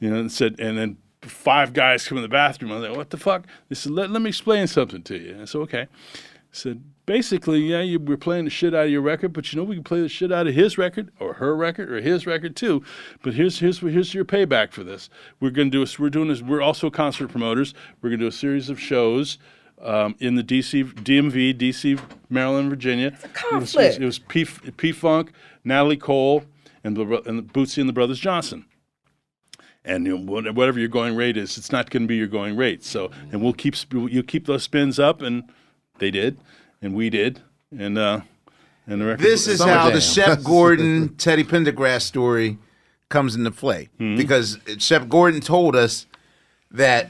you 0.00 0.10
know, 0.10 0.20
and 0.20 0.30
said, 0.30 0.56
and 0.60 0.76
then 0.76 0.98
five 1.22 1.72
guys 1.72 2.06
come 2.06 2.18
in 2.18 2.22
the 2.22 2.28
bathroom. 2.28 2.72
I 2.72 2.76
was 2.76 2.88
like, 2.88 2.96
what 2.96 3.10
the 3.10 3.16
fuck? 3.16 3.46
They 3.68 3.74
said, 3.74 3.92
let, 3.92 4.10
let 4.10 4.22
me 4.22 4.28
explain 4.28 4.66
something 4.66 5.02
to 5.02 5.18
you. 5.18 5.38
I 5.40 5.44
said, 5.44 5.58
okay. 5.62 5.82
I 5.82 5.86
said, 6.52 6.82
basically, 7.06 7.60
yeah, 7.60 7.80
you, 7.80 7.98
we're 7.98 8.16
playing 8.16 8.44
the 8.44 8.50
shit 8.50 8.74
out 8.74 8.86
of 8.86 8.90
your 8.90 9.02
record, 9.02 9.32
but 9.32 9.52
you 9.52 9.58
know 9.58 9.64
we 9.64 9.76
can 9.76 9.84
play 9.84 10.00
the 10.00 10.08
shit 10.08 10.30
out 10.30 10.46
of 10.46 10.54
his 10.54 10.78
record 10.78 11.10
or 11.18 11.34
her 11.34 11.56
record 11.56 11.90
or 11.90 12.00
his 12.00 12.26
record 12.26 12.56
too. 12.56 12.82
But 13.22 13.34
here's 13.34 13.58
here's 13.58 13.80
here's 13.80 14.14
your 14.14 14.24
payback 14.24 14.72
for 14.72 14.84
this. 14.84 15.10
We're 15.40 15.50
gonna 15.50 15.70
do 15.70 15.82
a, 15.82 15.86
we're 15.98 16.10
doing 16.10 16.28
this. 16.28 16.40
We're 16.40 16.62
also 16.62 16.90
concert 16.90 17.28
promoters. 17.28 17.74
We're 18.00 18.10
gonna 18.10 18.20
do 18.20 18.28
a 18.28 18.32
series 18.32 18.70
of 18.70 18.80
shows. 18.80 19.38
Um, 19.80 20.16
in 20.18 20.34
the 20.34 20.42
DC, 20.42 20.92
DMV, 21.04 21.56
DC, 21.56 22.00
Maryland, 22.28 22.68
Virginia. 22.68 23.12
It's 23.14 23.22
a 23.22 23.28
conflict. 23.28 24.00
It 24.00 24.04
was, 24.04 24.18
P, 24.18 24.44
P 24.44 24.90
Funk, 24.90 25.30
Natalie 25.62 25.96
Cole, 25.96 26.42
and 26.82 26.96
the 26.96 27.22
and 27.28 27.38
the 27.38 27.42
Bootsy 27.44 27.78
and 27.78 27.88
the 27.88 27.92
Brothers 27.92 28.18
Johnson 28.18 28.64
and 29.88 30.06
you 30.06 30.16
know, 30.18 30.50
whatever 30.52 30.78
your 30.78 30.88
going 30.88 31.16
rate 31.16 31.36
is, 31.36 31.58
it's 31.58 31.72
not 31.72 31.90
going 31.90 32.02
to 32.02 32.06
be 32.06 32.16
your 32.16 32.26
going 32.28 32.56
rate. 32.56 32.84
So, 32.84 33.10
and 33.32 33.42
we'll 33.42 33.52
keep 33.54 33.74
you 33.92 34.22
keep 34.22 34.46
those 34.46 34.62
spins 34.62 34.98
up, 34.98 35.22
and 35.22 35.44
they 35.98 36.10
did, 36.10 36.38
and 36.82 36.94
we 36.94 37.10
did, 37.10 37.40
and 37.76 37.98
uh, 37.98 38.20
and 38.86 39.00
the 39.00 39.06
record. 39.06 39.24
This 39.24 39.48
is 39.48 39.60
how 39.62 39.90
the 39.90 40.00
Shep 40.00 40.42
Gordon 40.44 41.14
Teddy 41.16 41.42
Pendergrass 41.44 42.02
story 42.02 42.58
comes 43.08 43.34
into 43.34 43.50
play 43.50 43.88
Hmm? 43.98 44.16
because 44.16 44.58
Shep 44.78 45.08
Gordon 45.08 45.40
told 45.40 45.74
us 45.74 46.06
that 46.70 47.08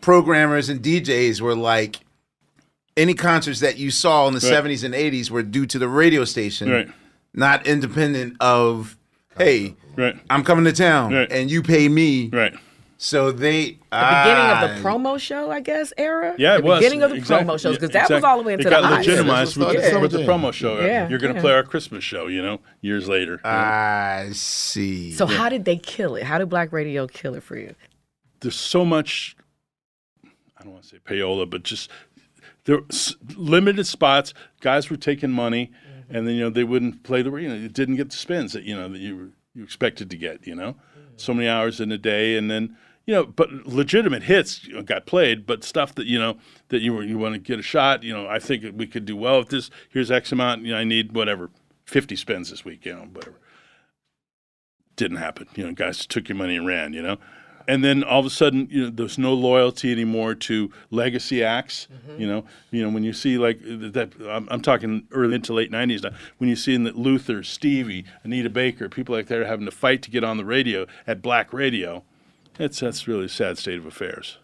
programmers 0.00 0.68
and 0.70 0.80
DJs 0.82 1.40
were 1.42 1.54
like 1.54 2.00
any 2.96 3.14
concerts 3.14 3.60
that 3.60 3.76
you 3.76 3.90
saw 3.90 4.26
in 4.28 4.34
the 4.34 4.40
Right. 4.40 4.64
70s 4.64 4.82
and 4.84 4.94
80s 4.94 5.30
were 5.30 5.42
due 5.42 5.66
to 5.66 5.78
the 5.78 5.88
radio 5.88 6.24
station, 6.24 6.70
Right. 6.70 6.88
not 7.34 7.66
independent 7.66 8.36
of 8.40 8.96
hey, 9.38 9.74
right. 10.00 10.16
I'm 10.30 10.44
coming 10.44 10.64
to 10.64 10.72
town 10.72 11.12
Right. 11.12 11.30
and 11.30 11.50
you 11.50 11.62
pay 11.62 11.88
me. 11.88 12.28
Right. 12.32 12.54
So 13.02 13.32
they 13.32 13.62
The 13.62 13.78
beginning 13.90 14.50
of 14.50 14.60
the 14.82 14.88
promo 14.88 15.18
show, 15.18 15.50
I 15.50 15.60
guess, 15.60 15.90
era. 15.96 16.34
Yeah, 16.36 16.52
the 16.52 16.58
it 16.58 16.64
was 16.64 16.78
beginning 16.80 17.02
of 17.02 17.10
the 17.10 17.16
exactly. 17.16 17.46
promo 17.54 17.58
shows 17.58 17.76
because 17.76 17.94
Yeah, 17.94 18.06
that 18.06 18.14
was 18.14 18.24
all 18.24 18.36
the 18.36 18.42
way 18.42 18.52
into 18.52 18.66
it 18.66 18.70
got 18.70 18.82
the 18.82 18.88
hot. 18.88 18.98
legitimized 18.98 19.56
with, 19.56 19.72
Yeah. 19.72 19.90
the, 19.90 20.00
with 20.00 20.12
the 20.12 20.18
promo 20.18 20.52
show. 20.52 20.80
Yeah, 20.80 21.08
You're 21.08 21.18
going 21.18 21.34
to 21.34 21.40
play 21.40 21.52
our 21.52 21.62
Christmas 21.62 22.04
show, 22.04 22.26
you 22.26 22.42
know, 22.42 22.60
years 22.82 23.08
later. 23.08 23.40
I 23.46 24.28
see. 24.32 25.12
So 25.12 25.24
how 25.24 25.48
did 25.48 25.64
they 25.64 25.76
kill 25.78 26.14
it? 26.16 26.24
How 26.24 26.36
did 26.36 26.50
Black 26.50 26.72
Radio 26.72 27.06
kill 27.06 27.34
it 27.34 27.42
for 27.42 27.56
you? 27.56 27.74
there's 28.40 28.56
so 28.56 28.84
much 28.86 29.36
I 30.24 30.62
don't 30.64 30.72
want 30.72 30.84
to 30.84 30.88
say 30.90 30.98
payola, 30.98 31.48
but 31.48 31.62
just 31.62 31.90
there 32.64 32.76
were 32.76 32.86
limited 33.36 33.86
spots. 33.86 34.34
Guys 34.60 34.90
were 34.90 34.96
taking 34.96 35.30
money, 35.30 35.70
mm-hmm. 35.88 36.14
and 36.16 36.26
then 36.28 36.34
you 36.34 36.42
know 36.42 36.50
they 36.50 36.64
wouldn't 36.64 37.02
play 37.02 37.22
the 37.22 37.34
you 37.36 37.48
know 37.48 37.54
you 37.54 37.68
didn't 37.68 37.96
get 37.96 38.10
the 38.10 38.16
spins 38.16 38.52
that 38.52 38.64
you 38.64 38.76
know 38.76 38.88
that 38.88 38.98
you 38.98 39.16
were, 39.16 39.28
you 39.60 39.64
expected 39.64 40.10
to 40.10 40.16
get. 40.16 40.46
You 40.46 40.54
know, 40.54 40.76
so 41.16 41.34
many 41.34 41.48
hours 41.48 41.80
in 41.80 41.92
a 41.92 41.98
day, 41.98 42.36
and 42.36 42.50
then 42.50 42.76
you 43.06 43.14
know, 43.14 43.24
but 43.24 43.50
legitimate 43.66 44.24
hits 44.24 44.66
got 44.84 45.06
played, 45.06 45.46
but 45.46 45.62
stuff 45.62 45.94
that 45.96 46.06
you 46.06 46.18
know 46.18 46.38
that 46.68 46.80
you 46.80 47.00
you 47.02 47.18
want 47.18 47.34
to 47.34 47.38
get 47.38 47.58
a 47.58 47.62
shot. 47.62 48.02
You 48.02 48.12
know, 48.12 48.26
I 48.26 48.38
think 48.38 48.64
we 48.74 48.86
could 48.86 49.04
do 49.04 49.16
well 49.16 49.38
with 49.38 49.50
this. 49.50 49.70
Here's 49.90 50.10
X 50.10 50.32
amount. 50.32 50.62
You 50.62 50.72
know, 50.72 50.78
I 50.78 50.84
need 50.84 51.12
whatever 51.12 51.50
fifty 51.84 52.16
spins 52.16 52.50
this 52.50 52.64
week. 52.64 52.86
You 52.86 52.94
know, 52.94 53.08
whatever 53.12 53.36
didn't 54.96 55.18
happen. 55.18 55.48
You 55.54 55.66
know, 55.66 55.72
guys 55.72 56.06
took 56.06 56.28
your 56.28 56.36
money 56.36 56.56
and 56.56 56.66
ran. 56.66 56.92
You 56.92 57.02
know, 57.02 57.16
and 57.70 57.84
then 57.84 58.02
all 58.02 58.18
of 58.18 58.26
a 58.26 58.30
sudden, 58.30 58.66
you 58.68 58.82
know, 58.82 58.90
there's 58.90 59.16
no 59.16 59.32
loyalty 59.32 59.92
anymore 59.92 60.34
to 60.34 60.72
legacy 60.90 61.44
acts. 61.44 61.86
Mm-hmm. 61.92 62.20
You 62.20 62.26
know, 62.26 62.44
you 62.72 62.82
know 62.82 62.90
when 62.90 63.04
you 63.04 63.12
see 63.12 63.38
like 63.38 63.60
that. 63.62 64.10
I'm, 64.28 64.48
I'm 64.50 64.60
talking 64.60 65.06
early 65.12 65.36
into 65.36 65.52
late 65.52 65.70
'90s 65.70 66.02
now. 66.02 66.10
When 66.38 66.50
you 66.50 66.56
see 66.56 66.76
that 66.76 66.98
Luther, 66.98 67.44
Stevie, 67.44 68.04
Anita 68.24 68.50
Baker, 68.50 68.88
people 68.88 69.14
like 69.14 69.28
that 69.28 69.38
are 69.38 69.44
having 69.44 69.66
to 69.66 69.70
fight 69.70 70.02
to 70.02 70.10
get 70.10 70.24
on 70.24 70.36
the 70.36 70.44
radio 70.44 70.84
at 71.06 71.22
Black 71.22 71.52
Radio, 71.52 72.02
that's 72.58 72.80
that's 72.80 73.06
really 73.06 73.26
a 73.26 73.28
sad 73.28 73.56
state 73.56 73.78
of 73.78 73.86
affairs. 73.86 74.38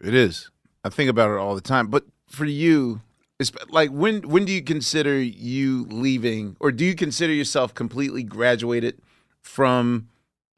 It 0.00 0.12
is. 0.12 0.50
I 0.82 0.88
think 0.88 1.08
about 1.08 1.30
it 1.30 1.38
all 1.38 1.54
the 1.54 1.60
time. 1.60 1.86
But 1.86 2.04
for 2.26 2.46
you, 2.46 3.00
it's 3.38 3.52
like 3.68 3.90
when 3.90 4.28
when 4.28 4.44
do 4.44 4.50
you 4.50 4.62
consider 4.62 5.22
you 5.22 5.84
leaving, 5.84 6.56
or 6.58 6.72
do 6.72 6.84
you 6.84 6.96
consider 6.96 7.32
yourself 7.32 7.74
completely 7.74 8.24
graduated 8.24 8.98
from 9.40 10.08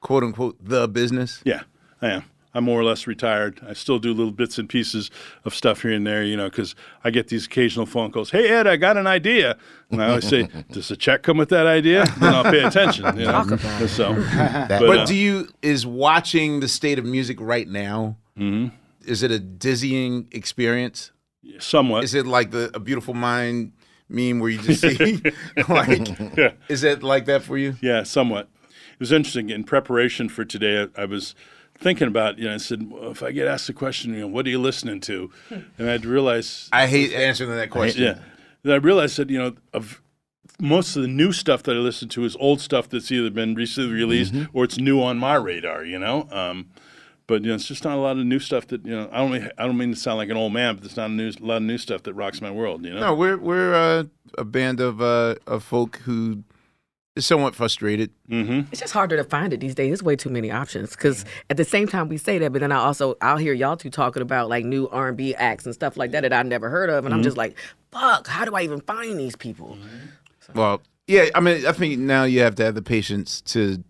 quote 0.01 0.23
unquote 0.25 0.57
the 0.63 0.89
business? 0.89 1.41
Yeah, 1.45 1.63
I 2.03 2.09
am. 2.11 2.25
I'm 2.53 2.65
more 2.65 2.81
or 2.81 2.85
less 2.85 3.07
retired. 3.07 3.61
I 3.65 3.75
still 3.75 4.01
do 4.01 4.13
little 4.13 4.33
bits 4.33 4.59
and 4.59 4.69
pieces 4.69 5.09
of 5.45 5.55
stuff 5.55 5.83
here 5.83 5.93
and 5.93 6.05
there, 6.05 6.25
you 6.25 6.37
know, 6.37 6.51
because 6.51 6.75
I 7.05 7.11
get 7.11 7.29
these 7.29 7.47
occasional 7.47 7.87
phone 7.87 8.11
calls. 8.11 8.31
Hey 8.33 8.49
Ed, 8.49 8.67
I 8.67 8.77
got 8.77 8.97
an 8.97 9.07
idea, 9.07 9.57
and 9.89 10.03
I 10.03 10.09
always 10.09 10.27
say, 10.27 10.49
"Does 10.73 10.91
a 10.91 10.97
check 10.97 11.23
come 11.23 11.37
with 11.37 11.49
that 11.51 11.67
idea?" 11.69 12.07
Then 12.19 12.35
I'll 12.35 12.43
pay 12.43 12.65
attention. 12.65 13.05
You 13.17 13.27
know? 13.27 13.31
Talk 13.33 13.53
about 13.53 13.89
So, 13.89 14.15
But, 14.69 14.83
uh, 14.83 15.05
do 15.07 15.15
you 15.15 15.49
is 15.63 15.87
watching 15.87 16.59
the 16.59 16.67
state 16.69 16.99
of 16.99 17.05
music 17.05 17.37
right 17.41 17.69
now? 17.69 18.17
Mhm. 18.37 18.73
Is 19.05 19.23
it 19.23 19.31
a 19.31 19.39
dizzying 19.39 20.27
experience? 20.33 21.13
Somewhat. 21.61 22.03
Is 22.05 22.15
it 22.15 22.27
like 22.27 22.51
the 22.51 22.71
a 22.75 22.81
beautiful 22.81 23.15
mind 23.15 23.73
meme 24.09 24.41
where 24.41 24.51
you 24.51 24.59
just 24.59 24.81
see 24.81 25.23
like? 25.69 26.37
Yeah. 26.37 26.53
Is 26.69 26.83
it 26.83 27.05
like 27.05 27.27
that 27.27 27.43
for 27.45 27.57
you? 27.57 27.77
Yeah, 27.81 28.03
somewhat. 28.03 28.49
It 29.01 29.05
was 29.05 29.13
interesting. 29.13 29.49
In 29.49 29.65
preparation 29.65 30.29
for 30.29 30.45
today, 30.45 30.87
I, 30.95 31.03
I 31.03 31.05
was 31.07 31.35
thinking 31.79 32.07
about, 32.07 32.39
you 32.39 32.45
know, 32.47 32.53
I 32.53 32.59
said, 32.59 32.91
well, 32.91 33.11
if 33.11 33.23
I 33.23 33.33
get 33.33 33.49
asked 33.49 33.67
the 33.67 33.73
question, 33.73 34.13
you 34.13 34.21
know, 34.21 34.27
what 34.27 34.45
are 34.45 34.51
you 34.51 34.61
listening 34.61 35.01
to? 35.01 35.31
And 35.79 35.89
I'd 35.91 36.05
realize. 36.05 36.69
I 36.71 36.87
hate 36.87 37.15
answering 37.15 37.49
that 37.49 37.71
question. 37.71 38.03
Yeah. 38.03 38.19
Then 38.63 38.75
I 38.75 38.77
realized 38.77 39.17
that, 39.17 39.31
you 39.31 39.39
know, 39.39 39.55
of 39.73 40.03
most 40.61 40.97
of 40.97 41.01
the 41.01 41.09
new 41.09 41.33
stuff 41.33 41.63
that 41.63 41.75
I 41.75 41.79
listen 41.79 42.11
to 42.11 42.25
is 42.27 42.37
old 42.39 42.61
stuff 42.61 42.91
that's 42.91 43.11
either 43.11 43.31
been 43.31 43.55
recently 43.55 43.91
released 43.91 44.35
or 44.53 44.65
it's 44.65 44.77
new 44.77 45.01
on 45.03 45.17
my 45.17 45.37
radar, 45.37 45.83
you 45.83 45.99
know? 45.99 46.29
Um, 46.31 46.69
but, 47.27 47.41
you 47.41 47.49
know, 47.49 47.55
it's 47.55 47.65
just 47.65 47.85
not 47.85 47.97
a 47.97 48.01
lot 48.03 48.19
of 48.19 48.27
new 48.27 48.39
stuff 48.39 48.67
that, 48.67 48.85
you 48.85 48.95
know, 48.95 49.09
I 49.11 49.17
don't, 49.17 49.33
mean- 49.33 49.51
I 49.57 49.65
don't 49.65 49.79
mean 49.79 49.95
to 49.95 49.97
sound 49.97 50.19
like 50.19 50.29
an 50.29 50.37
old 50.37 50.53
man, 50.53 50.75
but 50.75 50.83
there's 50.85 50.99
not 50.99 51.09
a, 51.09 51.13
new, 51.15 51.31
a 51.31 51.43
lot 51.43 51.57
of 51.57 51.63
new 51.63 51.79
stuff 51.79 52.03
that 52.03 52.13
rocks 52.13 52.43
my 52.43 52.51
world, 52.51 52.85
you 52.85 52.93
know? 52.93 53.01
No, 53.01 53.15
we're 53.15 53.39
we're 53.39 53.73
uh, 53.73 54.05
a 54.37 54.45
band 54.45 54.81
of 54.81 55.01
uh, 55.01 55.37
of 55.47 55.65
folk 55.65 55.97
who 56.05 56.45
somewhat 57.19 57.55
frustrated. 57.55 58.11
Mm-hmm. 58.31 58.69
It's 58.71 58.81
just 58.81 58.93
harder 58.93 59.17
to 59.17 59.25
find 59.25 59.53
it 59.53 59.61
these 59.61 59.75
days. 59.75 59.89
There's 59.89 60.03
way 60.03 60.17
too 60.17 60.31
many 60.31 60.51
options. 60.51 60.91
Because 60.91 61.25
at 61.51 61.57
the 61.57 61.65
same 61.65 61.89
time 61.89 62.09
we 62.09 62.17
say 62.17 62.39
that, 62.39 62.53
but 62.53 62.61
then 62.61 62.73
I 62.73 62.77
also 62.77 63.17
I'll 63.21 63.37
hear 63.37 63.53
y'all 63.53 63.77
two 63.77 63.91
talking 63.91 64.23
about 64.23 64.49
like 64.49 64.65
new 64.65 64.89
R 64.89 65.09
and 65.09 65.17
B 65.17 65.35
acts 65.35 65.67
and 65.67 65.75
stuff 65.75 65.97
like 65.97 66.13
that 66.13 66.21
that 66.23 66.33
I 66.33 66.43
never 66.43 66.71
heard 66.71 66.89
of, 66.91 67.05
and 67.05 67.13
I'm 67.15 67.21
Mhm. 67.21 67.25
just 67.25 67.37
like, 67.37 67.57
fuck, 67.91 68.27
how 68.29 68.45
do 68.45 68.55
I 68.55 68.63
even 68.63 68.81
find 68.81 69.19
these 69.19 69.35
people? 69.37 69.77
Well, 70.55 70.83
yeah, 71.07 71.27
I 71.35 71.41
mean, 71.41 71.67
I 71.67 71.73
think 71.73 71.99
now 71.99 72.25
you 72.25 72.41
have 72.41 72.55
to 72.57 72.65
have 72.65 72.75
the 72.77 72.83
patience 72.83 73.41
to, 73.43 73.83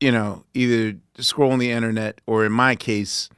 you 0.00 0.10
know, 0.12 0.44
either 0.54 0.98
scroll 1.18 1.52
on 1.52 1.58
the 1.60 1.70
internet 1.70 2.20
or 2.26 2.44
in 2.44 2.52
my 2.52 2.74
case, 2.74 3.28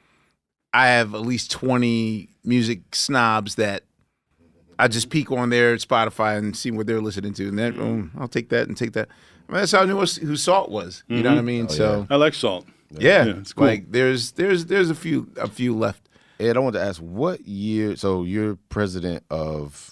I 0.73 0.87
have 0.87 1.13
at 1.13 1.21
least 1.21 1.51
20 1.51 2.29
music 2.43 2.95
snobs 2.95 3.55
that 3.55 3.83
I 4.79 4.87
just 4.87 5.09
peek 5.09 5.31
on 5.31 5.49
their 5.49 5.75
Spotify 5.75 6.37
and 6.37 6.55
see 6.55 6.71
what 6.71 6.87
they're 6.87 7.01
listening 7.01 7.33
to. 7.35 7.47
And 7.49 7.59
then 7.59 7.79
oh, 8.15 8.19
I'll 8.21 8.27
take 8.27 8.49
that 8.49 8.67
and 8.67 8.75
take 8.75 8.93
that. 8.93 9.09
I 9.47 9.51
mean, 9.51 9.59
that's 9.61 9.71
how 9.73 9.81
I 9.81 9.85
knew 9.85 9.97
what's- 9.97 10.15
who 10.17 10.35
Salt 10.35 10.71
was. 10.71 11.03
You 11.07 11.21
know 11.21 11.29
what 11.31 11.39
I 11.39 11.41
mean? 11.41 11.65
Oh, 11.69 11.73
so 11.73 12.07
I 12.09 12.15
like 12.15 12.33
Salt. 12.33 12.65
Yeah, 12.91 13.25
Yeah, 13.25 13.37
it's 13.37 13.53
cool. 13.53 13.67
like 13.67 13.91
there's 13.91 14.31
there's 14.31 14.65
there's 14.65 14.89
a 14.89 14.95
few 14.95 15.31
a 15.37 15.47
few 15.47 15.75
left. 15.75 16.07
Ed, 16.39 16.55
I 16.55 16.59
want 16.59 16.73
to 16.75 16.81
ask 16.81 16.99
what 17.01 17.45
year? 17.47 17.95
So 17.97 18.23
you're 18.23 18.55
president 18.69 19.23
of 19.29 19.91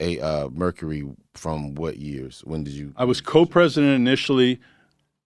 a 0.00 0.18
uh, 0.20 0.48
Mercury 0.48 1.08
from 1.34 1.76
what 1.76 1.96
years? 1.96 2.42
When 2.44 2.64
did 2.64 2.74
you? 2.74 2.92
I 2.96 3.04
was 3.04 3.20
co-president 3.20 3.94
initially. 3.94 4.60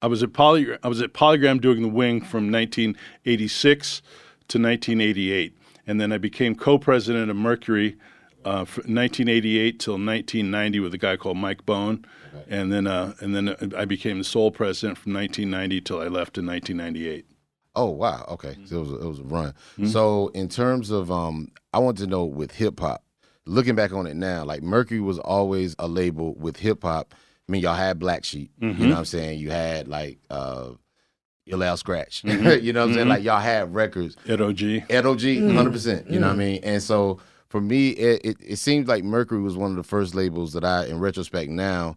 I 0.02 0.06
was 0.06 0.22
at 0.22 0.32
Poly. 0.34 0.68
I 0.84 0.88
was 0.88 1.00
at 1.00 1.12
Polygram 1.14 1.60
doing 1.60 1.80
the 1.82 1.88
wing 1.88 2.20
from 2.20 2.52
1986 2.52 4.02
to 4.48 4.58
1988, 4.58 5.56
and 5.86 6.00
then 6.00 6.12
I 6.12 6.18
became 6.18 6.54
co-president 6.54 7.30
of 7.30 7.36
Mercury 7.36 7.96
uh, 8.44 8.64
from 8.64 8.94
1988 8.94 9.78
till 9.80 9.94
1990 9.94 10.80
with 10.80 10.94
a 10.94 10.98
guy 10.98 11.16
called 11.16 11.36
Mike 11.36 11.64
Bone, 11.66 12.04
and 12.48 12.72
then 12.72 12.86
uh, 12.86 13.14
and 13.20 13.34
then 13.34 13.54
I 13.76 13.84
became 13.84 14.18
the 14.18 14.24
sole 14.24 14.50
president 14.50 14.98
from 14.98 15.12
1990 15.14 15.80
till 15.82 16.00
I 16.00 16.04
left 16.08 16.38
in 16.38 16.46
1998. 16.46 17.26
Oh 17.74 17.90
wow, 17.90 18.24
okay. 18.30 18.56
So 18.64 18.78
it 18.78 18.80
was 18.80 18.90
a, 18.90 18.94
it 18.96 19.04
was 19.08 19.18
a 19.20 19.24
run. 19.24 19.54
Mhm. 19.78 19.88
So 19.88 20.28
in 20.28 20.48
terms 20.48 20.90
of, 20.90 21.10
um, 21.12 21.48
I 21.72 21.78
want 21.78 21.98
to 21.98 22.06
know 22.06 22.24
with 22.24 22.52
hip 22.52 22.80
hop. 22.80 23.04
Looking 23.46 23.74
back 23.74 23.92
on 23.92 24.06
it 24.06 24.14
now, 24.14 24.44
like 24.44 24.62
Mercury 24.62 25.00
was 25.00 25.18
always 25.18 25.74
a 25.78 25.88
label 25.88 26.34
with 26.34 26.58
hip 26.58 26.82
hop. 26.82 27.14
I 27.48 27.52
mean, 27.52 27.62
y'all 27.62 27.74
had 27.74 27.98
Black 27.98 28.24
Sheep. 28.24 28.50
You 28.60 28.68
Mhm. 28.70 28.78
know 28.80 28.88
what 28.90 28.98
I'm 28.98 29.04
saying? 29.06 29.38
You 29.38 29.50
had 29.50 29.88
like, 29.88 30.18
uh, 30.28 30.72
Ill 31.46 31.64
Al 31.64 31.76
Skratch. 31.78 32.22
Mhm. 32.24 32.62
you 32.62 32.72
know 32.74 32.80
what 32.80 32.88
I'm 32.90 32.94
saying? 32.94 33.06
Mhm. 33.06 33.10
Like 33.10 33.22
y'all 33.22 33.40
had 33.40 33.74
records. 33.74 34.16
Ed 34.26 34.42
OG. 34.42 34.84
Ed 34.90 35.06
OG, 35.06 35.38
Mhm. 35.38 35.52
100%. 35.54 36.10
You 36.10 36.20
know 36.20 36.26
what 36.26 36.34
I 36.34 36.38
mean? 36.38 36.60
And 36.62 36.82
so 36.82 37.20
for 37.48 37.60
me, 37.60 37.90
it, 37.90 38.20
it, 38.24 38.36
it 38.40 38.56
seems 38.56 38.88
like 38.88 39.04
Mercury 39.04 39.40
was 39.40 39.56
one 39.56 39.70
of 39.70 39.76
the 39.76 39.82
first 39.82 40.14
labels 40.14 40.52
that 40.52 40.64
I, 40.64 40.86
in 40.86 40.98
retrospect 41.00 41.50
now, 41.50 41.96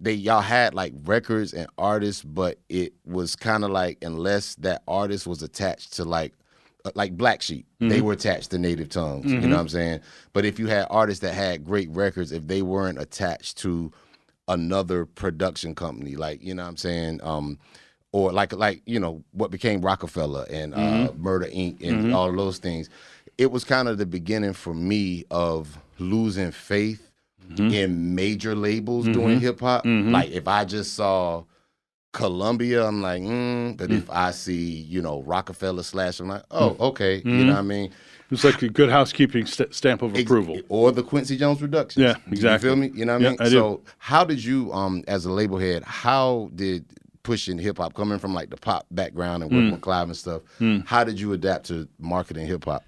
they 0.00 0.12
y'all 0.14 0.40
had 0.40 0.74
like 0.74 0.92
records 1.04 1.52
and 1.52 1.68
artists, 1.78 2.22
but 2.24 2.58
it 2.68 2.94
was 3.04 3.36
kind 3.36 3.62
of 3.64 3.70
like 3.70 3.98
unless 4.02 4.54
that 4.56 4.82
artist 4.88 5.26
was 5.26 5.42
attached 5.42 5.92
to 5.94 6.04
like 6.04 6.32
uh, 6.84 6.90
like 6.94 7.16
Black 7.16 7.42
Sheep, 7.42 7.66
they 7.78 8.00
Mhm. 8.00 8.04
were 8.04 8.12
attached 8.14 8.50
to 8.52 8.58
Native 8.58 8.88
Tongues. 8.88 9.30
You 9.32 9.40
Mhm. 9.40 9.48
know 9.50 9.56
what 9.56 9.60
I'm 9.62 9.68
saying? 9.68 10.00
But 10.32 10.44
if 10.46 10.58
you 10.58 10.66
had 10.66 10.86
artists 10.90 11.20
that 11.22 11.34
had 11.34 11.64
great 11.64 11.90
records, 11.90 12.32
if 12.32 12.46
they 12.48 12.62
weren't 12.62 12.98
attached 13.00 13.58
to 13.58 13.92
another 14.48 15.04
production 15.04 15.74
company, 15.74 16.16
like 16.16 16.42
you 16.42 16.54
know 16.54 16.62
what 16.62 16.70
I'm 16.70 16.76
saying, 16.78 17.20
um, 17.22 17.58
or 18.12 18.32
like 18.32 18.52
like 18.54 18.82
you 18.86 18.98
know 18.98 19.22
what 19.32 19.50
became 19.50 19.80
Rockefeller 19.82 20.46
and 20.50 20.74
uh, 20.74 20.78
Mhm. 20.78 21.18
Murder 21.18 21.46
Inc. 21.46 21.82
and 21.86 22.06
Mhm. 22.06 22.14
all 22.14 22.30
of 22.30 22.36
those 22.36 22.58
things, 22.58 22.88
it 23.38 23.50
was 23.50 23.64
kind 23.64 23.88
of 23.88 23.98
the 23.98 24.06
beginning 24.06 24.52
for 24.52 24.74
me 24.74 25.24
of 25.30 25.78
losing 25.98 26.50
faith 26.52 27.08
in 27.58 28.14
major 28.14 28.54
labels 28.54 29.04
doing 29.08 29.38
Mhm. 29.38 29.40
hip 29.40 29.60
hop. 29.60 29.84
Mhm. 29.84 30.10
Like 30.10 30.30
if 30.30 30.48
I 30.48 30.64
just 30.64 30.94
saw 30.94 31.44
Columbia, 32.12 32.86
I'm 32.86 33.00
like, 33.02 33.22
mm, 33.22 33.76
but 33.76 33.90
Mm. 33.90 33.96
if 33.98 34.10
I 34.10 34.30
see 34.32 34.62
you 34.88 35.00
know 35.02 35.22
Rockefeller 35.22 35.82
slash, 35.82 36.20
I'm 36.20 36.28
like, 36.28 36.44
oh, 36.50 36.70
Mm. 36.70 36.80
okay, 36.80 37.16
you 37.16 37.22
Mhm. 37.22 37.46
know 37.46 37.52
what 37.52 37.58
I 37.58 37.62
mean. 37.62 37.90
It's 38.30 38.44
like 38.44 38.62
a 38.62 38.68
good 38.68 38.88
housekeeping 38.90 39.44
st- 39.46 39.74
stamp 39.74 40.00
of 40.02 40.14
approval. 40.16 40.60
Or 40.70 40.92
the 40.92 41.02
Quincy 41.02 41.36
Jones 41.36 41.60
reduction. 41.60 42.02
Yeah, 42.02 42.16
You 42.26 42.32
exactly. 42.32 42.68
feel 42.68 42.76
me? 42.76 42.90
You 42.94 43.04
know 43.04 43.14
what 43.14 43.22
Yeah, 43.22 43.28
I 43.28 43.30
mean? 43.32 43.38
I 43.40 43.44
do. 43.44 43.50
so 43.50 43.80
how 43.98 44.24
did 44.24 44.42
you, 44.42 44.72
um, 44.72 45.02
as 45.08 45.26
a 45.26 45.32
label 45.32 45.58
head, 45.58 45.82
how 45.84 46.50
did 46.54 46.84
pushing 47.22 47.58
hip 47.58 47.76
hop 47.78 47.92
coming 47.94 48.18
from 48.18 48.32
like 48.34 48.48
the 48.50 48.56
pop 48.56 48.86
background 48.90 49.42
and 49.42 49.52
working 49.52 49.68
Mm. 49.68 49.72
with 49.72 49.80
Clive 49.82 50.08
and 50.08 50.16
stuff? 50.16 50.42
Mm. 50.60 50.86
How 50.86 51.04
did 51.04 51.20
you 51.20 51.32
adapt 51.34 51.66
to 51.66 51.86
marketing 51.98 52.46
hip 52.46 52.64
hop? 52.64 52.84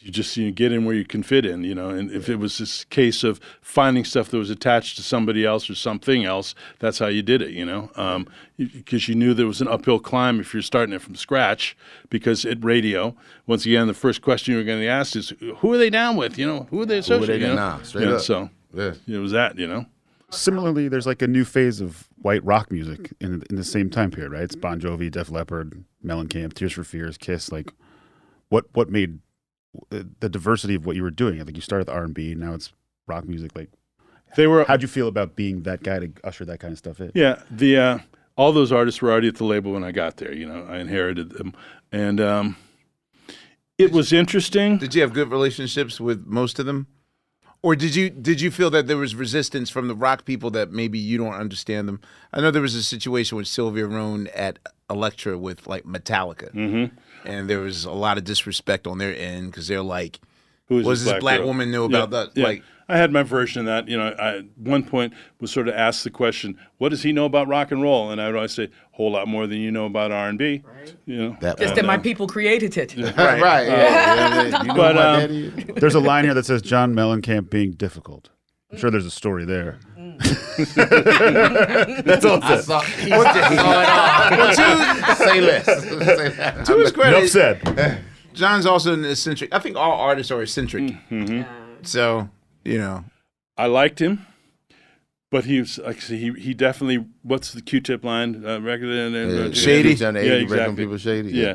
You 0.00 0.10
just 0.12 0.36
you 0.36 0.50
get 0.52 0.70
in 0.72 0.84
where 0.84 0.94
you 0.94 1.04
can 1.04 1.22
fit 1.22 1.44
in, 1.44 1.64
you 1.64 1.74
know. 1.74 1.88
And 1.90 2.10
if 2.12 2.28
it 2.28 2.36
was 2.36 2.58
this 2.58 2.84
case 2.84 3.24
of 3.24 3.40
finding 3.60 4.04
stuff 4.04 4.28
that 4.30 4.38
was 4.38 4.48
attached 4.50 4.96
to 4.96 5.02
somebody 5.02 5.44
else 5.44 5.68
or 5.68 5.74
something 5.74 6.24
else, 6.24 6.54
that's 6.78 6.98
how 7.00 7.08
you 7.08 7.20
did 7.22 7.42
it, 7.42 7.50
you 7.50 7.64
know. 7.66 7.90
Um, 7.96 8.28
because 8.58 9.08
you 9.08 9.14
knew 9.16 9.34
there 9.34 9.46
was 9.46 9.60
an 9.60 9.66
uphill 9.68 9.98
climb 9.98 10.38
if 10.38 10.52
you're 10.54 10.62
starting 10.62 10.94
it 10.94 11.02
from 11.02 11.16
scratch. 11.16 11.76
Because 12.10 12.44
at 12.44 12.62
radio, 12.64 13.16
once 13.46 13.66
again, 13.66 13.86
the 13.88 13.94
first 13.94 14.22
question 14.22 14.54
you're 14.54 14.64
going 14.64 14.80
to 14.80 14.86
ask 14.86 15.16
is, 15.16 15.32
"Who 15.58 15.72
are 15.72 15.78
they 15.78 15.90
down 15.90 16.16
with?" 16.16 16.38
You 16.38 16.46
know, 16.46 16.66
who 16.70 16.80
are 16.82 16.86
they 16.86 16.96
Who 16.96 17.00
are 17.00 17.16
they 17.16 17.16
associated? 17.16 17.40
you 17.40 17.56
down- 17.56 17.78
know? 17.78 17.84
straight 17.84 18.08
Yeah, 18.08 18.14
up. 18.14 18.20
So 18.20 18.50
Yeah. 18.74 18.92
it 19.08 19.18
was 19.18 19.32
that, 19.32 19.58
you 19.58 19.66
know. 19.66 19.86
Similarly, 20.30 20.88
there's 20.88 21.06
like 21.06 21.22
a 21.22 21.26
new 21.26 21.44
phase 21.44 21.80
of 21.80 22.06
white 22.22 22.44
rock 22.44 22.70
music 22.70 23.12
in 23.20 23.42
in 23.50 23.56
the 23.56 23.64
same 23.64 23.88
time 23.90 24.10
period, 24.10 24.30
right? 24.30 24.42
It's 24.42 24.54
Bon 24.56 24.78
Jovi, 24.80 25.10
Def 25.10 25.30
Leppard, 25.30 25.84
Mellencamp, 26.04 26.52
Tears 26.52 26.72
for 26.74 26.84
Fears, 26.84 27.16
Kiss. 27.16 27.50
Like, 27.50 27.72
what 28.50 28.66
what 28.74 28.90
made 28.90 29.18
the 29.90 30.28
diversity 30.28 30.74
of 30.74 30.86
what 30.86 30.96
you 30.96 31.02
were 31.02 31.10
doing? 31.10 31.40
I 31.40 31.44
think 31.44 31.56
you 31.56 31.62
started 31.62 31.88
with 31.88 31.94
R 31.96 32.04
and 32.04 32.14
B, 32.14 32.34
now 32.34 32.54
it's 32.54 32.72
rock 33.06 33.26
music. 33.26 33.52
Like, 33.54 33.70
they 34.36 34.46
were. 34.46 34.64
How'd 34.64 34.82
you 34.82 34.88
feel 34.88 35.08
about 35.08 35.36
being 35.36 35.62
that 35.62 35.82
guy 35.82 35.98
to 36.00 36.10
usher 36.24 36.44
that 36.44 36.60
kind 36.60 36.72
of 36.72 36.78
stuff 36.78 37.00
in? 37.00 37.12
Yeah, 37.14 37.40
the 37.50 37.76
uh, 37.78 37.98
all 38.36 38.52
those 38.52 38.70
artists 38.72 39.00
were 39.02 39.10
already 39.10 39.28
at 39.28 39.36
the 39.36 39.44
label 39.44 39.72
when 39.72 39.84
I 39.84 39.92
got 39.92 40.16
there. 40.18 40.32
You 40.34 40.46
know, 40.46 40.66
I 40.68 40.78
inherited 40.78 41.30
them, 41.30 41.54
and 41.92 42.20
um, 42.20 42.56
it 43.78 43.92
was 43.92 44.12
interesting. 44.12 44.78
Did 44.78 44.94
you 44.94 45.02
have 45.02 45.12
good 45.12 45.30
relationships 45.30 46.00
with 46.00 46.26
most 46.26 46.58
of 46.58 46.66
them? 46.66 46.86
Or 47.62 47.74
did 47.74 47.96
you 47.96 48.08
did 48.10 48.40
you 48.40 48.50
feel 48.52 48.70
that 48.70 48.86
there 48.86 48.96
was 48.96 49.16
resistance 49.16 49.68
from 49.68 49.88
the 49.88 49.94
rock 49.94 50.24
people 50.24 50.50
that 50.52 50.70
maybe 50.70 50.98
you 50.98 51.18
don't 51.18 51.32
understand 51.34 51.88
them? 51.88 52.00
I 52.32 52.40
know 52.40 52.50
there 52.52 52.62
was 52.62 52.76
a 52.76 52.84
situation 52.84 53.36
with 53.36 53.48
Sylvia 53.48 53.86
Rhone 53.86 54.28
at 54.28 54.58
Elektra 54.88 55.36
with 55.36 55.66
like 55.66 55.82
Metallica, 55.84 56.52
Mhm. 56.54 56.92
And 57.24 57.48
there 57.48 57.60
was 57.60 57.84
a 57.84 57.90
lot 57.92 58.18
of 58.18 58.24
disrespect 58.24 58.86
on 58.86 58.98
their 58.98 59.14
end 59.16 59.50
because 59.50 59.68
they're 59.68 59.82
like, 59.82 60.20
Who 60.66 60.78
is 60.80 60.86
"Was 60.86 61.04
this 61.04 61.18
black, 61.20 61.38
girl? 61.38 61.46
woman 61.48 61.70
knew 61.70 61.82
Yeah, 61.88 62.02
about 62.02 62.10
that?" 62.10 62.30
yeah. 62.36 62.44
Like, 62.44 62.62
I 62.90 62.96
had 62.96 63.12
my 63.12 63.22
version 63.22 63.60
of 63.60 63.66
that. 63.66 63.86
You 63.88 63.98
know, 63.98 64.08
I, 64.18 64.38
at 64.38 64.44
one 64.56 64.82
point 64.82 65.12
was 65.40 65.50
sort 65.50 65.68
of 65.68 65.74
asked 65.74 66.04
the 66.04 66.10
question, 66.10 66.58
"What 66.78 66.88
does 66.88 67.02
he 67.02 67.12
know 67.12 67.26
about 67.26 67.46
rock 67.48 67.70
and 67.70 67.82
roll?" 67.82 68.10
And 68.10 68.20
I 68.20 68.26
would 68.26 68.36
always 68.36 68.52
say, 68.52 68.64
"A 68.64 68.68
whole 68.92 69.12
lot 69.12 69.28
more 69.28 69.46
than 69.46 69.58
you 69.58 69.70
know 69.70 69.84
about 69.86 70.10
R 70.10 70.28
and 70.28 70.38
B." 70.38 70.62
You 71.04 71.16
know, 71.18 71.36
Just 71.40 71.60
And, 71.60 71.76
that 71.76 71.84
my 71.84 71.96
uh, 71.96 71.98
people 71.98 72.26
created 72.26 72.76
it. 72.78 72.94
Right, 73.16 73.42
right. 73.42 73.66
Yeah, 73.66 74.48
yeah, 74.48 74.62
you 74.62 74.68
know 74.68 74.74
But, 74.74 74.96
um. 74.96 75.52
There's 75.76 75.94
a 75.94 76.00
line 76.00 76.24
here 76.24 76.32
that 76.34 76.46
says 76.46 76.62
John 76.62 76.94
Mellencamp 76.94 77.50
being 77.50 77.72
difficult. 77.72 78.30
I'm 78.72 78.78
sure 78.78 78.90
there's 78.90 79.06
a 79.06 79.10
story 79.10 79.44
there. 79.44 79.78
That's 80.18 82.24
all 82.24 82.42
I 82.42 82.56
says. 82.56 82.66
saw, 82.66 82.80
he 82.80 83.08
just 83.10 83.32
saw 83.32 83.50
it 83.50 83.58
all. 83.58 84.38
Well, 84.38 84.54
to- 84.54 85.14
Say 85.16 85.40
less. 85.40 85.64
Say 85.66 86.28
that. 86.30 86.64
to 86.66 86.78
his 86.78 86.92
credit, 86.92 87.18
Enough 87.18 87.30
said. 87.30 88.02
John's 88.34 88.66
also 88.66 88.92
an 88.94 89.04
eccentric. 89.04 89.52
I 89.54 89.58
think 89.58 89.76
all 89.76 89.92
artists 89.92 90.30
are 90.30 90.40
eccentric. 90.42 90.94
So 91.82 92.28
you 92.64 92.78
know, 92.78 93.04
I 93.56 93.66
liked 93.66 94.00
him, 94.00 94.26
but 95.30 95.44
he 95.44 95.60
was 95.60 95.78
like 95.78 96.00
he 96.00 96.32
he 96.32 96.54
definitely. 96.54 97.04
What's 97.22 97.52
the 97.52 97.62
Q-tip 97.62 98.02
line? 98.04 98.44
Uh, 98.44 98.60
record 98.60 98.88
and, 98.90 99.14
and 99.14 99.54
Yeah, 99.54 99.62
Shady? 99.62 99.94
John 99.94 100.14
Yeah, 100.16 100.22
exactly. 100.22 100.76
people 100.76 100.96
shady, 100.98 101.30
Yeah. 101.32 101.46
yeah. 101.46 101.54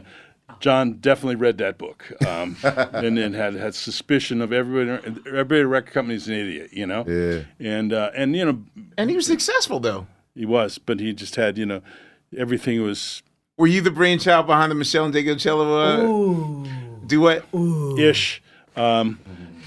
John 0.59 0.93
definitely 0.99 1.35
read 1.35 1.57
that 1.57 1.77
book, 1.77 2.11
um, 2.25 2.55
and 2.63 3.17
then 3.17 3.33
had 3.33 3.53
had 3.55 3.75
suspicion 3.75 4.41
of 4.41 4.53
everybody. 4.53 4.89
Everybody 5.27 5.59
at 5.59 5.65
a 5.65 5.67
record 5.67 5.93
company's 5.93 6.27
an 6.27 6.35
idiot, 6.35 6.69
you 6.71 6.85
know. 6.85 7.03
Yeah. 7.07 7.43
And 7.59 7.91
uh, 7.93 8.11
and 8.15 8.35
you 8.35 8.45
know, 8.45 8.59
and 8.97 9.09
he 9.09 9.15
was 9.15 9.25
successful 9.25 9.79
though. 9.79 10.07
he 10.35 10.45
was, 10.45 10.77
but 10.77 10.99
he 10.99 11.13
just 11.13 11.35
had 11.35 11.57
you 11.57 11.65
know, 11.65 11.81
everything 12.37 12.81
was 12.81 13.23
Were 13.57 13.67
you 13.67 13.81
the 13.81 13.91
brainchild 13.91 14.45
behind 14.47 14.71
the 14.71 14.75
Michelle 14.75 15.05
and 15.05 15.13
Cello 15.37 15.77
uh, 15.79 16.67
duet? 17.07 17.43
Ooh. 17.53 17.97
ish. 17.97 18.41
Um, 18.75 19.19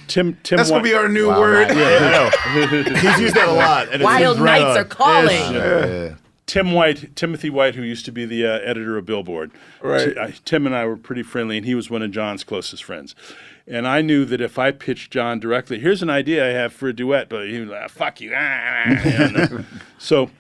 Tim 0.09 0.39
Tim. 0.44 0.57
That's 0.57 0.70
gonna 0.70 0.82
be 0.82 0.94
our 0.94 1.09
new 1.09 1.28
Wow, 1.28 1.40
word. 1.40 1.69
right. 1.69 1.77
Yeah, 1.77 2.31
I. 2.32 3.01
He's 3.01 3.20
used 3.20 3.35
that 3.35 3.48
a 3.48 3.53
lot. 3.53 3.89
and 3.93 4.03
it 4.03 4.05
Wild 4.05 4.36
seems 4.36 4.44
right 4.44 4.62
nights 4.62 4.78
are 4.78 4.85
calling. 4.85 5.27
Ish. 5.36 5.51
Yeah. 5.53 6.15
Tim 6.47 6.73
White, 6.73 7.16
Timothy 7.16 7.51
White, 7.51 7.74
who 7.74 7.82
used 7.82 8.05
to 8.05 8.12
be 8.12 8.24
the 8.24 8.47
uh, 8.47 8.59
editor 8.60 8.97
of 8.97 9.05
Billboard. 9.05 9.51
Right. 9.81 10.14
T- 10.14 10.20
I- 10.20 10.35
Tim 10.44 10.64
and 10.66 10.74
I 10.74 10.85
were 10.86 10.97
pretty 10.97 11.23
friendly, 11.23 11.56
and 11.56 11.66
he 11.66 11.74
was 11.74 11.90
one 11.90 12.02
of 12.02 12.10
John's 12.12 12.44
closest 12.44 12.85
friends. 12.85 13.14
And 13.66 13.86
I 13.86 14.01
knew 14.01 14.24
that 14.27 14.40
if 14.40 14.59
I 14.59 14.70
pitched 14.70 15.12
John 15.12 15.40
directly, 15.40 15.81
here's 15.81 16.02
an 16.02 16.10
idea 16.10 16.44
I 16.44 16.52
have 16.52 16.73
for 16.73 16.89
a 16.89 16.93
duet, 16.93 17.28
but 17.28 17.48
he 17.48 17.59
was 17.59 17.68
like, 17.68 17.90
"Fuck 17.90 18.20
you!" 18.20 18.32
And, 18.32 19.36
uh, 19.36 19.62
so 19.98 20.31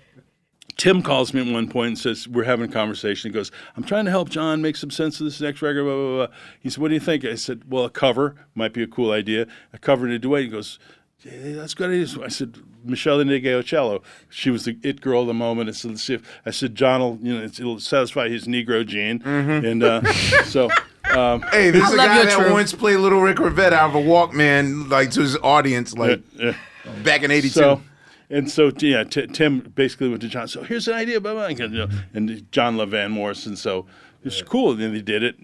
Tim 0.76 1.02
calls 1.02 1.32
me 1.32 1.40
at 1.40 1.52
one 1.52 1.68
point 1.68 1.88
and 1.88 1.98
says, 1.98 2.28
We're 2.28 2.44
having 2.44 2.68
a 2.68 2.72
conversation. 2.72 3.30
He 3.30 3.34
goes, 3.34 3.50
I'm 3.76 3.82
trying 3.82 4.04
to 4.04 4.10
help 4.10 4.28
John 4.28 4.60
make 4.60 4.76
some 4.76 4.90
sense 4.90 5.18
of 5.20 5.24
this 5.24 5.40
next 5.40 5.62
record. 5.62 5.84
Blah, 5.84 5.94
blah, 5.94 6.26
blah. 6.26 6.36
He 6.60 6.68
said, 6.70 6.80
What 6.82 6.88
do 6.88 6.94
you 6.94 7.00
think? 7.00 7.24
I 7.24 7.34
said, 7.34 7.62
Well, 7.68 7.84
a 7.84 7.90
cover 7.90 8.36
might 8.54 8.72
be 8.74 8.82
a 8.82 8.86
cool 8.86 9.10
idea. 9.10 9.46
A 9.72 9.78
cover 9.78 10.04
and 10.04 10.14
a 10.14 10.18
duet. 10.18 10.42
He 10.42 10.48
goes, 10.48 10.78
"Yeah, 11.24 11.54
that's 11.54 11.72
a 11.72 11.76
good 11.76 11.90
idea. 11.90 12.06
So 12.06 12.22
I 12.24 12.28
said, 12.28 12.58
Meshell 12.86 13.24
Ndegeocello. 13.24 14.02
She 14.28 14.50
was 14.50 14.64
the 14.64 14.78
it 14.82 15.00
girl 15.00 15.22
of 15.22 15.26
the 15.26 15.34
moment. 15.34 15.68
I 15.68 15.72
said, 15.72 15.92
Let's 15.92 16.02
see 16.02 16.14
if 16.14 16.40
I 16.44 16.50
said 16.50 16.74
John 16.74 17.00
will, 17.00 17.18
you 17.22 17.36
know, 17.36 17.44
it'll 17.44 17.80
satisfy 17.80 18.28
his 18.28 18.46
Negro 18.46 18.86
gene. 18.86 19.22
And 19.24 19.82
uh, 19.82 20.02
so 20.44 20.70
um, 21.10 21.42
Hey, 21.42 21.70
this 21.70 21.82
I 21.82 21.86
is 21.88 21.92
a 21.94 21.96
guy 21.96 22.24
that 22.24 22.36
truth. 22.36 22.52
once 22.52 22.72
played 22.72 22.96
Little 22.96 23.20
Rick 23.20 23.38
Rivette 23.38 23.72
out 23.72 23.90
of 23.90 23.96
a 23.96 24.00
Walkman, 24.00 24.90
like 24.90 25.10
to 25.12 25.20
his 25.20 25.36
audience, 25.42 25.94
like 25.94 26.22
yeah. 26.34 26.54
back 27.02 27.22
in 27.22 27.30
'82. 27.30 27.48
So, 27.48 27.82
and 28.28 28.50
so, 28.50 28.72
yeah, 28.78 29.04
T- 29.04 29.26
Tim 29.28 29.60
basically 29.60 30.08
went 30.08 30.22
to 30.22 30.28
John. 30.28 30.48
So 30.48 30.62
here's 30.62 30.88
an 30.88 30.94
idea, 30.94 31.20
blah, 31.20 31.34
blah, 31.34 31.44
and, 31.44 31.58
you 31.58 31.68
know, 31.68 31.88
and 32.12 32.50
John 32.50 32.76
loved 32.76 32.90
Van 32.90 33.12
Morrison. 33.12 33.56
So 33.56 33.86
it's 34.24 34.42
cool. 34.42 34.72
And 34.72 34.80
then 34.80 34.92
they 34.92 35.02
did 35.02 35.22
it. 35.22 35.36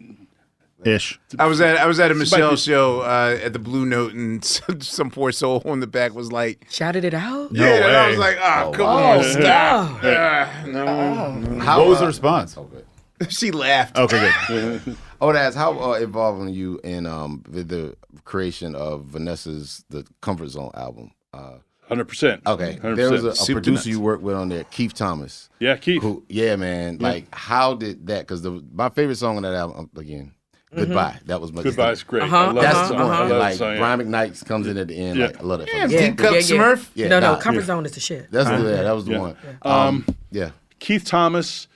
Ish. 0.85 1.19
I 1.39 1.47
was 1.47 1.61
at 1.61 1.77
I 1.79 1.87
was 1.87 2.01
at 2.01 2.11
a 2.11 2.15
Michelle 2.15 2.51
the- 2.53 2.57
show 2.57 3.01
uh, 3.03 3.39
at 3.43 3.53
the 3.53 3.59
Blue 3.59 3.87
Note, 3.87 4.13
and 4.15 4.45
some, 4.45 4.81
some 4.81 5.11
poor 5.11 5.33
soul 5.33 5.63
on 5.65 5.81
the 5.81 5.87
back 5.87 6.15
was 6.15 6.33
like, 6.33 6.67
Shouted 6.71 7.05
it 7.05 7.15
out. 7.15 7.53
No 7.53 7.65
"Yeah," 7.65 7.87
and 7.87 7.97
I 7.97 8.09
was 8.09 8.19
like, 8.19 8.37
"Ah, 8.41 8.65
Oh, 8.67 8.73
come 8.73 8.87
wow. 8.87 9.19
on, 9.19 9.25
stop!" 9.25 10.01
Ah, 10.03 10.65
no, 10.67 11.59
How, 11.61 11.79
what 11.81 11.89
was 11.89 11.99
the 11.99 12.05
uh, 12.05 12.09
response? 12.09 12.57
okay. 12.57 12.83
she 13.29 13.51
laughed. 13.53 13.97
Okay, 13.97 14.31
good. 14.49 14.97
I 15.21 15.25
would 15.27 15.37
ask 15.37 15.57
how 15.57 15.79
uh, 15.93 15.95
involved 15.95 16.41
were 16.41 16.49
you 16.49 16.81
in 16.83 17.07
um, 17.07 17.45
the, 17.49 17.63
the 17.63 17.97
creation 18.25 18.75
of 18.75 19.05
Vanessa's 19.05 19.85
the 19.91 20.05
Comfort 20.21 20.49
Zone 20.49 20.73
album? 20.75 21.13
Uh, 21.33 21.59
Hundred 21.89 22.07
percent. 22.07 22.43
okay, 22.47 22.79
100%. 22.83 22.97
there 22.97 23.11
was 23.11 23.23
a, 23.25 23.29
a 23.29 23.55
producer 23.55 23.71
nuts. 23.73 23.87
you 23.87 24.01
worked 24.01 24.23
with 24.23 24.35
on 24.35 24.49
there, 24.49 24.65
Keith 24.65 24.95
Thomas. 24.95 25.51
Yeah, 25.61 25.77
Keith. 25.77 26.03
Who, 26.03 26.25
yeah, 26.29 26.57
man. 26.57 26.99
Like, 26.99 27.27
how 27.35 27.75
did 27.75 28.07
that? 28.07 28.27
Because 28.27 28.43
my 28.73 28.89
favorite 28.89 29.17
song 29.17 29.37
on 29.37 29.43
that 29.43 29.53
album, 29.55 29.79
um, 29.79 29.91
again, 30.01 30.33
"Goodbye." 30.75 31.19
That 31.27 31.41
was 31.41 31.53
my 31.53 31.63
Goodbye's 31.63 32.03
great. 32.03 32.23
Uh-huh, 32.25 32.37
I 32.37 32.47
love 32.51 32.63
That's 32.63 32.89
the 32.89 32.95
one. 32.95 33.03
I 33.03 33.07
love 33.07 33.21
And, 33.23 33.31
that 33.31 33.39
like 33.39 33.55
song, 33.57 33.73
yeah. 33.73 33.79
Brian 33.79 34.01
McKnight 34.01 34.47
comes 34.47 34.67
in 34.67 34.77
at 34.79 34.89
the 34.89 34.97
end. 34.97 35.19
Yeah. 35.19 35.27
Like, 35.27 35.41
I 35.41 35.43
love 35.43 35.59
that. 35.61 35.69
Yeah, 35.69 35.83
fucking 35.87 35.99
Deep 35.99 36.07
song. 36.07 36.17
Cup 36.17 36.33
Yeah, 36.33 36.39
yeah. 36.39 36.43
Smurf. 36.75 36.89
Yeah, 36.95 37.09
no, 37.09 37.21
no, 37.21 37.33
nah, 37.33 37.41
Comfort 37.41 37.65
Zone 37.65 37.87
is 37.87 37.93
the 37.93 38.01
shit. 38.01 38.31
That's 38.31 38.49
the 38.49 38.57
yeah, 38.71 38.83
that 38.83 38.93
was 38.93 39.05
the 39.05 39.13
Yeah. 39.13 39.19
one. 39.19 39.37
Um, 39.63 39.73
Um, 39.73 40.07
yeah. 40.31 40.51
Keith 40.79 41.05
Thomas, 41.05 41.69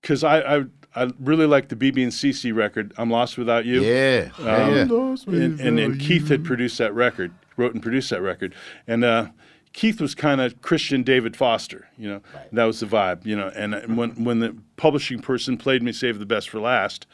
because 0.00 0.22
I, 0.22 0.58
I 0.58 0.64
I 0.94 1.10
really 1.18 1.46
like 1.46 1.68
the 1.68 1.76
BeBe 1.76 2.02
and 2.02 2.12
CeCe 2.12 2.54
record. 2.54 2.92
I'm 2.98 3.10
lost 3.10 3.38
without 3.38 3.64
you. 3.64 3.82
Yeah. 3.82 4.28
Um, 4.38 4.44
yeah. 4.46 5.16
and, 5.26 5.60
and, 5.60 5.80
and 5.80 5.98
Keith 6.00 6.28
had 6.28 6.44
produced 6.44 6.78
that 6.78 6.94
record, 6.94 7.32
wrote 7.56 7.72
and 7.72 7.82
produced 7.82 8.10
that 8.10 8.20
record. 8.20 8.54
And 8.86 9.02
uh, 9.02 9.28
Keith 9.72 10.00
was 10.02 10.14
kind 10.14 10.40
of 10.42 10.60
Christian 10.60 11.02
David 11.02 11.34
Foster, 11.34 11.88
you 11.96 12.08
know. 12.08 12.20
That 12.52 12.64
was 12.64 12.80
the 12.80 12.86
vibe, 12.86 13.24
you 13.24 13.34
know. 13.34 13.50
And, 13.56 13.74
and 13.74 13.96
when 13.96 14.10
when 14.22 14.40
the 14.40 14.54
publishing 14.76 15.20
person 15.20 15.56
played 15.56 15.82
me 15.82 15.92
"Save 15.92 16.18
the 16.18 16.26
Best 16.26 16.50
for 16.50 16.60
Last," 16.60 17.06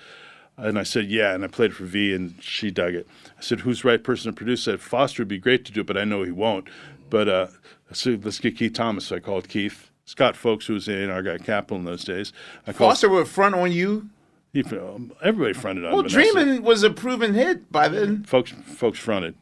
and 0.58 0.78
I 0.78 0.82
said 0.82 1.06
yeah, 1.06 1.34
and 1.34 1.44
I 1.44 1.46
played 1.46 1.70
it 1.70 1.74
for 1.74 1.84
V, 1.84 2.12
and 2.14 2.34
she 2.42 2.70
dug 2.70 2.94
it. 2.94 3.06
I 3.38 3.40
said, 3.40 3.60
"Who's 3.60 3.82
the 3.82 3.88
right 3.88 4.02
person 4.02 4.30
to 4.32 4.36
produce 4.36 4.66
it?" 4.68 4.80
Foster 4.80 5.22
would 5.22 5.28
be 5.28 5.38
great 5.38 5.64
to 5.66 5.72
do 5.72 5.80
it, 5.80 5.86
but 5.86 5.96
I 5.96 6.04
know 6.04 6.22
he 6.24 6.30
won't. 6.32 6.68
But 7.10 7.28
uh, 7.28 7.46
so 7.92 8.18
let's 8.22 8.38
get 8.38 8.56
Keith 8.56 8.74
Thomas. 8.74 9.06
So 9.06 9.16
I 9.16 9.20
called 9.20 9.48
Keith 9.48 9.90
Scott 10.04 10.36
Folks, 10.36 10.66
who 10.66 10.74
was 10.74 10.88
in 10.88 11.08
our 11.10 11.22
guy 11.22 11.38
Capitol 11.38 11.78
in 11.78 11.84
those 11.84 12.04
days. 12.04 12.32
I 12.66 12.72
called 12.72 12.90
Foster 12.90 13.08
would 13.08 13.28
front 13.28 13.54
on 13.54 13.72
you. 13.72 14.10
he, 14.52 14.62
um, 14.64 15.12
everybody 15.22 15.52
fronted 15.54 15.84
on 15.84 15.92
Well, 15.92 16.02
Vanessa. 16.02 16.32
Dreaming 16.32 16.62
was 16.62 16.82
a 16.82 16.90
proven 16.90 17.34
hit 17.34 17.70
by 17.72 17.88
then. 17.88 18.24
Folks, 18.24 18.50
folks 18.64 18.98
fronted. 18.98 19.34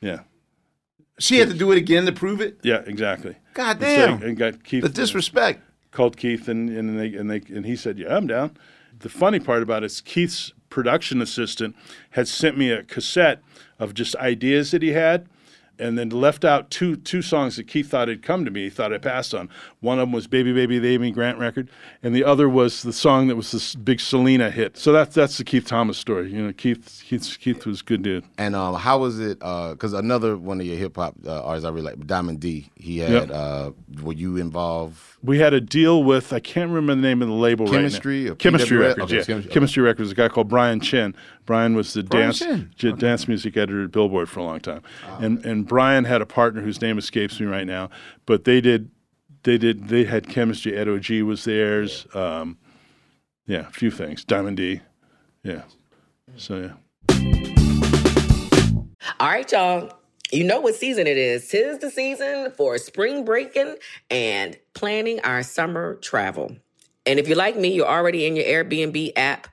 Yeah, 0.00 0.20
She 1.18 1.38
had 1.38 1.48
to 1.50 1.54
do 1.54 1.70
it 1.70 1.78
again 1.78 2.06
to 2.06 2.12
prove 2.12 2.40
it. 2.40 2.58
yeah, 2.62 2.82
exactly. 2.86 3.36
God 3.54 3.82
And 3.82 4.00
so- 4.00 4.06
damn. 4.18 4.22
And 4.22 4.36
got 4.36 4.64
Keith 4.64 4.82
The 4.82 4.88
disrespect. 4.88 5.60
called 5.92 6.16
Keith 6.16 6.48
and 6.48 6.70
and 6.70 6.98
they 6.98 7.14
and 7.14 7.30
they 7.30 7.42
and 7.54 7.66
he 7.66 7.76
said, 7.76 7.98
"Yeah, 7.98 8.16
I'm 8.16 8.26
down." 8.26 8.56
The 9.02 9.08
funny 9.08 9.40
part 9.40 9.62
about 9.62 9.82
it 9.82 9.86
is 9.86 10.00
Keith's 10.00 10.52
production 10.70 11.20
assistant 11.20 11.76
had 12.10 12.28
sent 12.28 12.56
me 12.56 12.70
a 12.70 12.84
cassette 12.84 13.42
of 13.78 13.94
just 13.94 14.16
ideas 14.16 14.70
that 14.70 14.82
he 14.82 14.90
had. 14.90 15.28
And 15.78 15.98
then 15.98 16.10
left 16.10 16.44
out 16.44 16.70
two 16.70 16.96
two 16.96 17.22
songs 17.22 17.56
that 17.56 17.66
Keith 17.66 17.90
thought 17.90 18.06
had 18.06 18.22
come 18.22 18.44
to 18.44 18.50
me. 18.50 18.64
He 18.64 18.70
thought 18.70 18.92
I 18.92 18.98
passed 18.98 19.34
on. 19.34 19.48
One 19.82 19.98
of 19.98 20.04
them 20.04 20.12
was 20.12 20.26
"Baby 20.26 20.52
Baby," 20.52 20.78
the 20.78 20.94
Amy 20.94 21.10
Grant 21.10 21.38
record, 21.38 21.68
and 22.04 22.14
the 22.14 22.24
other 22.24 22.48
was 22.48 22.82
the 22.82 22.92
song 22.92 23.26
that 23.26 23.36
was 23.36 23.50
this 23.50 23.74
big 23.74 24.00
Selena 24.00 24.48
hit. 24.50 24.78
So 24.78 24.92
that's 24.92 25.14
that's 25.14 25.36
the 25.38 25.44
Keith 25.44 25.66
Thomas 25.66 25.98
story. 25.98 26.32
You 26.32 26.46
know, 26.46 26.52
Keith 26.52 27.02
Keith 27.04 27.36
Keith 27.40 27.66
was 27.66 27.80
a 27.80 27.84
good 27.84 28.02
dude. 28.02 28.24
And 28.38 28.54
um, 28.54 28.76
how 28.76 28.98
was 28.98 29.18
it? 29.18 29.40
Because 29.40 29.92
another 29.92 30.36
one 30.36 30.60
of 30.60 30.66
your 30.66 30.76
hip 30.76 30.96
hop 30.96 31.16
uh, 31.26 31.42
artists 31.42 31.66
I 31.66 31.70
really 31.70 31.82
like, 31.82 32.06
Diamond 32.06 32.38
D. 32.40 32.70
He 32.76 32.98
had. 32.98 33.10
Yep. 33.10 33.30
Uh, 33.32 33.70
were 34.02 34.12
you 34.12 34.36
involved? 34.36 35.00
We 35.22 35.38
had 35.38 35.52
a 35.52 35.60
deal 35.60 36.04
with 36.04 36.32
I 36.32 36.40
can't 36.40 36.70
remember 36.70 36.94
the 36.94 37.00
name 37.08 37.20
of 37.20 37.28
the 37.28 37.34
label 37.34 37.66
Chemistry 37.68 38.28
right. 38.28 38.38
Chemistry 38.38 38.76
PWR? 38.78 38.80
Records. 38.80 39.02
Okay, 39.04 39.16
yeah, 39.16 39.24
Chemistry- 39.24 39.52
Chemistry 39.52 39.82
Records. 39.82 40.12
A 40.12 40.14
guy 40.14 40.28
called 40.28 40.48
Brian 40.48 40.80
Chin. 40.80 41.14
Brian 41.44 41.74
was 41.74 41.92
the 41.92 42.04
Brian 42.04 42.32
dance 42.32 42.38
j- 42.76 42.92
dance 42.92 43.26
music 43.26 43.56
editor 43.56 43.82
at 43.84 43.90
Billboard 43.90 44.28
for 44.28 44.38
a 44.40 44.44
long 44.44 44.60
time, 44.60 44.82
and 45.18 45.44
and 45.44 45.66
Brian 45.66 46.04
had 46.04 46.22
a 46.22 46.26
partner 46.26 46.60
whose 46.62 46.80
name 46.80 46.98
escapes 46.98 47.40
me 47.40 47.46
right 47.46 47.66
now, 47.66 47.90
but 48.26 48.44
they 48.44 48.60
did 48.60 48.90
they 49.44 49.58
did 49.58 49.88
they 49.88 50.04
had 50.04 50.28
chemistry. 50.28 50.76
Ed 50.76 50.88
Og 50.88 51.08
was 51.22 51.44
theirs. 51.44 52.06
Um, 52.14 52.58
yeah, 53.46 53.68
a 53.68 53.70
few 53.70 53.90
things. 53.90 54.24
Diamond 54.24 54.56
D. 54.56 54.80
Yeah. 55.42 55.62
So 56.36 56.58
yeah. 56.58 56.72
All 59.18 59.28
right, 59.28 59.50
y'all. 59.50 59.92
You 60.30 60.44
know 60.44 60.60
what 60.60 60.74
season 60.74 61.06
it 61.06 61.18
is. 61.18 61.48
Tis 61.48 61.78
the 61.78 61.90
season 61.90 62.52
for 62.56 62.78
spring 62.78 63.24
breaking 63.24 63.76
and 64.08 64.58
planning 64.72 65.20
our 65.20 65.42
summer 65.42 65.96
travel. 65.96 66.56
And 67.04 67.18
if 67.18 67.28
you're 67.28 67.36
like 67.36 67.56
me, 67.56 67.74
you're 67.74 67.86
already 67.86 68.24
in 68.26 68.36
your 68.36 68.46
Airbnb 68.46 69.12
app 69.16 69.48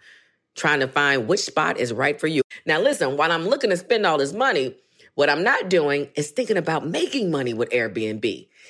trying 0.55 0.79
to 0.79 0.87
find 0.87 1.27
which 1.27 1.41
spot 1.41 1.77
is 1.77 1.91
right 1.91 2.19
for 2.19 2.27
you. 2.27 2.43
Now, 2.65 2.79
listen, 2.79 3.17
while 3.17 3.31
I'm 3.31 3.45
looking 3.45 3.71
to 3.71 3.77
spend 3.77 4.05
all 4.05 4.17
this 4.17 4.33
money, 4.33 4.75
what 5.15 5.29
I'm 5.29 5.43
not 5.43 5.69
doing 5.69 6.07
is 6.15 6.31
thinking 6.31 6.57
about 6.57 6.87
making 6.87 7.29
money 7.29 7.53
with 7.53 7.69
Airbnb. 7.71 8.47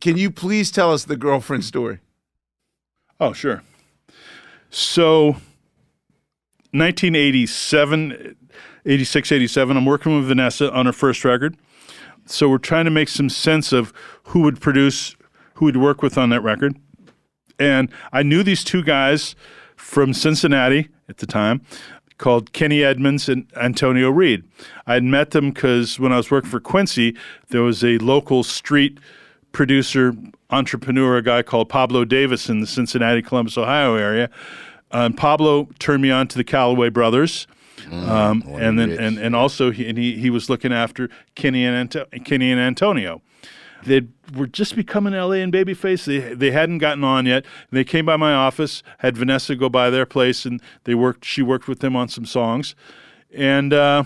Can 0.00 0.16
you 0.16 0.30
please 0.30 0.70
tell 0.70 0.92
us 0.92 1.04
the 1.04 1.16
girlfriend 1.16 1.64
story? 1.64 1.98
Oh, 3.20 3.32
sure. 3.32 3.62
So, 4.70 5.36
1987, 6.72 8.36
86, 8.84 9.32
87, 9.32 9.76
I'm 9.76 9.84
working 9.84 10.16
with 10.16 10.28
Vanessa 10.28 10.72
on 10.72 10.86
her 10.86 10.92
first 10.92 11.24
record. 11.24 11.56
So, 12.26 12.48
we're 12.48 12.58
trying 12.58 12.84
to 12.84 12.90
make 12.90 13.08
some 13.08 13.28
sense 13.28 13.72
of 13.72 13.92
who 14.24 14.40
would 14.40 14.60
produce, 14.60 15.16
who 15.54 15.64
would 15.64 15.78
work 15.78 16.02
with 16.02 16.16
on 16.16 16.30
that 16.30 16.42
record. 16.42 16.76
And 17.58 17.90
I 18.12 18.22
knew 18.22 18.42
these 18.42 18.62
two 18.62 18.84
guys 18.84 19.34
from 19.74 20.12
Cincinnati 20.12 20.88
at 21.08 21.16
the 21.18 21.26
time 21.26 21.62
called 22.18 22.52
Kenny 22.52 22.84
Edmonds 22.84 23.28
and 23.28 23.46
Antonio 23.56 24.10
Reid. 24.10 24.44
I 24.86 24.94
had 24.94 25.04
met 25.04 25.30
them 25.30 25.50
because 25.50 25.98
when 25.98 26.12
I 26.12 26.16
was 26.16 26.30
working 26.30 26.50
for 26.50 26.60
Quincy, 26.60 27.16
there 27.48 27.62
was 27.62 27.82
a 27.82 27.98
local 27.98 28.42
street 28.42 28.98
producer, 29.58 30.14
entrepreneur, 30.50 31.16
a 31.16 31.22
guy 31.22 31.42
called 31.42 31.68
Pablo 31.68 32.04
Davis 32.04 32.48
in 32.48 32.60
the 32.60 32.66
Cincinnati, 32.66 33.20
Columbus, 33.20 33.58
Ohio 33.58 33.96
area. 33.96 34.30
Um, 34.92 35.14
Pablo 35.14 35.68
turned 35.80 36.00
me 36.00 36.12
on 36.12 36.28
to 36.28 36.38
the 36.38 36.44
Calloway 36.44 36.90
brothers. 36.90 37.48
um, 37.90 38.44
and 38.46 38.78
then 38.78 38.92
and, 38.92 39.18
and 39.18 39.34
also 39.34 39.72
he, 39.72 39.88
and 39.88 39.98
he 39.98 40.16
he 40.16 40.30
was 40.30 40.48
looking 40.48 40.72
after 40.72 41.08
Kenny 41.34 41.64
and 41.64 41.74
Anto- 41.74 42.06
Kenny 42.24 42.52
and 42.52 42.60
Antonio. 42.60 43.20
They 43.84 44.02
were 44.32 44.46
just 44.46 44.76
becoming 44.76 45.12
LA 45.12 45.42
and 45.42 45.52
Babyface. 45.52 46.04
They 46.04 46.34
they 46.34 46.52
hadn't 46.52 46.78
gotten 46.78 47.02
on 47.02 47.26
yet. 47.26 47.44
And 47.44 47.78
they 47.78 47.84
came 47.84 48.06
by 48.06 48.16
my 48.16 48.34
office, 48.34 48.84
had 48.98 49.16
Vanessa 49.16 49.56
go 49.56 49.68
by 49.68 49.90
their 49.90 50.06
place, 50.06 50.44
and 50.44 50.62
they 50.84 50.94
worked. 50.94 51.24
She 51.24 51.42
worked 51.42 51.66
with 51.66 51.80
them 51.80 51.96
on 51.96 52.08
some 52.08 52.26
songs, 52.26 52.76
and 53.34 53.72
uh, 53.72 54.04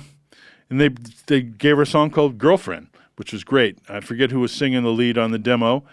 and 0.71 0.81
they 0.81 0.91
they 1.27 1.43
gave 1.43 1.77
her 1.77 1.83
a 1.83 1.87
song 1.87 2.11
called 2.11 2.39
Girlfriend, 2.39 2.89
which 3.17 3.33
was 3.33 3.45
great. 3.45 3.79
I 3.89 4.01
forget 4.01 4.31
who 4.31 4.41
was 4.41 4.53
singing 4.53 4.83
the 4.83 4.91
lead 4.91 5.19
on 5.19 5.31
the 5.31 5.39
demo, 5.39 5.85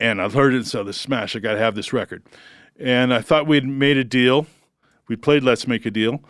and 0.00 0.20
I 0.20 0.28
heard 0.28 0.54
it. 0.54 0.66
So 0.66 0.82
the 0.84 0.92
smash. 0.92 1.34
I 1.36 1.38
got 1.38 1.52
to 1.52 1.58
have 1.58 1.74
this 1.74 1.92
record, 1.92 2.22
and 2.78 3.12
I 3.12 3.20
thought 3.20 3.46
we'd 3.46 3.66
made 3.66 3.96
a 3.96 4.04
deal. 4.04 4.46
We 5.08 5.16
played 5.16 5.42
Let's 5.42 5.66
Make 5.66 5.86
a 5.86 5.90
Deal, 5.90 6.22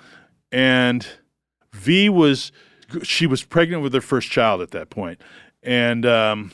and 0.53 1.07
V 1.73 2.09
was 2.09 2.53
she 3.03 3.27
was 3.27 3.43
pregnant 3.45 3.83
with 3.83 3.93
her 3.95 4.01
first 4.01 4.31
child 4.31 4.61
at 4.63 4.71
that 4.71 4.89
point. 4.91 5.21
and 5.63 6.07
um, 6.07 6.53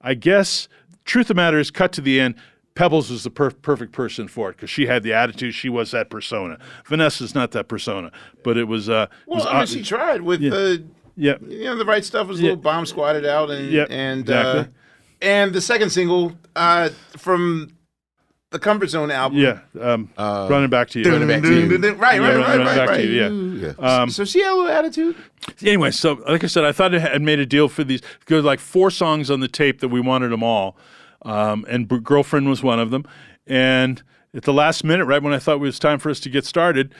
I 0.00 0.14
guess 0.14 0.68
truth 1.04 1.24
of 1.24 1.28
the 1.28 1.34
matter 1.34 1.58
is, 1.58 1.70
cut 1.70 1.92
to 1.94 2.00
the 2.00 2.20
end. 2.20 2.34
Pebbles 2.74 3.08
was 3.10 3.22
the 3.24 3.30
per- 3.30 3.50
perfect 3.50 3.92
person 3.92 4.26
for 4.26 4.50
it 4.50 4.56
because 4.56 4.68
she 4.70 4.86
had 4.86 5.02
the 5.04 5.12
attitude. 5.12 5.54
She 5.54 5.68
was 5.68 5.92
that 5.92 6.10
persona. 6.10 6.58
Vanessa's 6.86 7.32
not 7.34 7.52
that 7.52 7.68
persona, 7.68 8.10
but 8.42 8.56
it 8.56 8.64
was. 8.64 8.88
Uh, 8.88 9.06
it 9.10 9.16
Well, 9.28 9.38
was 9.38 9.46
I 9.46 9.52
mean, 9.52 9.62
odd- 9.62 9.68
she 9.68 9.82
tried 9.82 10.22
with 10.22 10.40
Yeah. 10.40 10.50
the, 10.50 10.84
yeah, 11.16 11.34
you 11.46 11.64
know, 11.64 11.76
the 11.76 11.84
right 11.84 12.04
stuff 12.04 12.26
was 12.28 12.38
a 12.40 12.42
Yeah. 12.42 12.48
little 12.50 12.62
bomb 12.62 12.86
squatted 12.86 13.24
out, 13.26 13.50
and 13.50 13.70
Yep, 13.70 13.88
and 13.90 14.30
uh, 14.30 14.64
and 15.22 15.52
the 15.52 15.60
second 15.60 15.90
single 15.90 16.32
uh, 16.56 16.90
from 17.16 17.70
the 18.50 18.58
Comfort 18.60 18.88
Zone 18.88 19.10
album, 19.10 19.38
yeah. 19.38 19.58
Um, 19.80 20.08
running 20.16 20.70
back 20.70 20.88
to 20.90 21.00
you. 21.00 21.10
Running 21.10 21.26
Back 21.26 21.42
to 21.42 21.48
You. 21.52 21.60
Dun, 21.62 21.68
dun, 21.70 21.80
dun, 21.80 21.98
right, 21.98 22.20
Yeah, 22.20 22.28
right, 22.28 22.36
right, 22.36 22.58
right, 22.58 22.76
back 22.76 22.88
right. 22.90 22.96
to 22.98 23.06
you, 23.06 23.56
yeah. 23.56 23.72
Um, 23.78 24.10
so 24.10 24.24
she 24.24 24.40
had 24.42 24.56
a 24.56 24.72
attitude. 24.72 25.16
anyway, 25.62 25.90
so 25.90 26.12
like 26.28 26.44
I 26.44 26.46
said, 26.46 26.64
I 26.64 26.70
thought 26.70 26.94
I 26.94 27.00
had 27.00 27.20
made 27.22 27.40
a 27.40 27.46
deal 27.46 27.68
for 27.68 27.82
these. 27.82 28.00
There 28.26 28.36
were 28.38 28.42
like 28.42 28.60
four 28.60 28.90
songs 28.92 29.28
on 29.30 29.40
the 29.40 29.48
tape 29.48 29.80
that 29.80 29.88
we 29.88 30.00
wanted 30.00 30.28
them 30.30 30.44
all, 30.44 30.76
um, 31.22 31.66
and 31.68 31.88
B- 31.88 31.98
"Girlfriend" 31.98 32.48
was 32.48 32.62
one 32.62 32.78
of 32.78 32.90
them. 32.92 33.04
And 33.46 34.02
at 34.34 34.44
the 34.44 34.52
last 34.52 34.84
minute, 34.84 35.06
right 35.06 35.20
when 35.22 35.32
I 35.32 35.38
thought 35.40 35.54
it 35.56 35.60
was 35.60 35.78
time 35.80 35.98
for 35.98 36.10
us 36.10 36.20
to 36.20 36.28
get 36.30 36.44
started, 36.44 36.94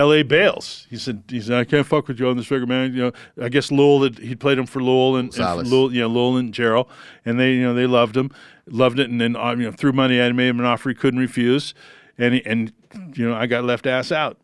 L.A. 0.00 0.22
bails. 0.22 0.86
He 0.88 0.96
said, 0.96 1.24
"He 1.28 1.42
said 1.42 1.58
I 1.58 1.64
can't 1.64 1.86
fuck 1.86 2.08
with 2.08 2.18
you 2.18 2.28
on 2.28 2.38
this 2.38 2.50
record, 2.50 2.70
man. 2.70 2.94
You 2.94 3.02
know, 3.02 3.12
I 3.44 3.50
guess 3.50 3.70
Lowell 3.70 4.04
had, 4.04 4.18
he 4.18 4.34
played 4.34 4.56
him 4.56 4.64
for 4.64 4.82
Lowell 4.82 5.16
and, 5.16 5.28
and 5.36 5.68
Lowell, 5.68 5.90
know, 5.90 6.06
Lowell 6.06 6.36
and 6.38 6.54
Gerald, 6.54 6.86
and 7.26 7.38
they, 7.38 7.52
you 7.52 7.62
know, 7.62 7.74
they 7.74 7.86
loved 7.86 8.16
him, 8.16 8.30
loved 8.66 8.98
it, 8.98 9.10
and 9.10 9.20
then 9.20 9.36
uh, 9.36 9.50
you 9.50 9.64
know, 9.64 9.72
threw 9.72 9.92
money 9.92 10.18
at 10.18 10.30
him, 10.30 10.36
made 10.36 10.48
him 10.48 10.58
an 10.58 10.64
offer 10.64 10.88
he 10.88 10.94
couldn't 10.94 11.20
refuse, 11.20 11.74
and 12.16 12.32
he, 12.32 12.46
and 12.46 12.72
you 13.14 13.28
know, 13.28 13.34
I 13.34 13.44
got 13.44 13.64
left 13.64 13.86
ass 13.86 14.10
out. 14.10 14.38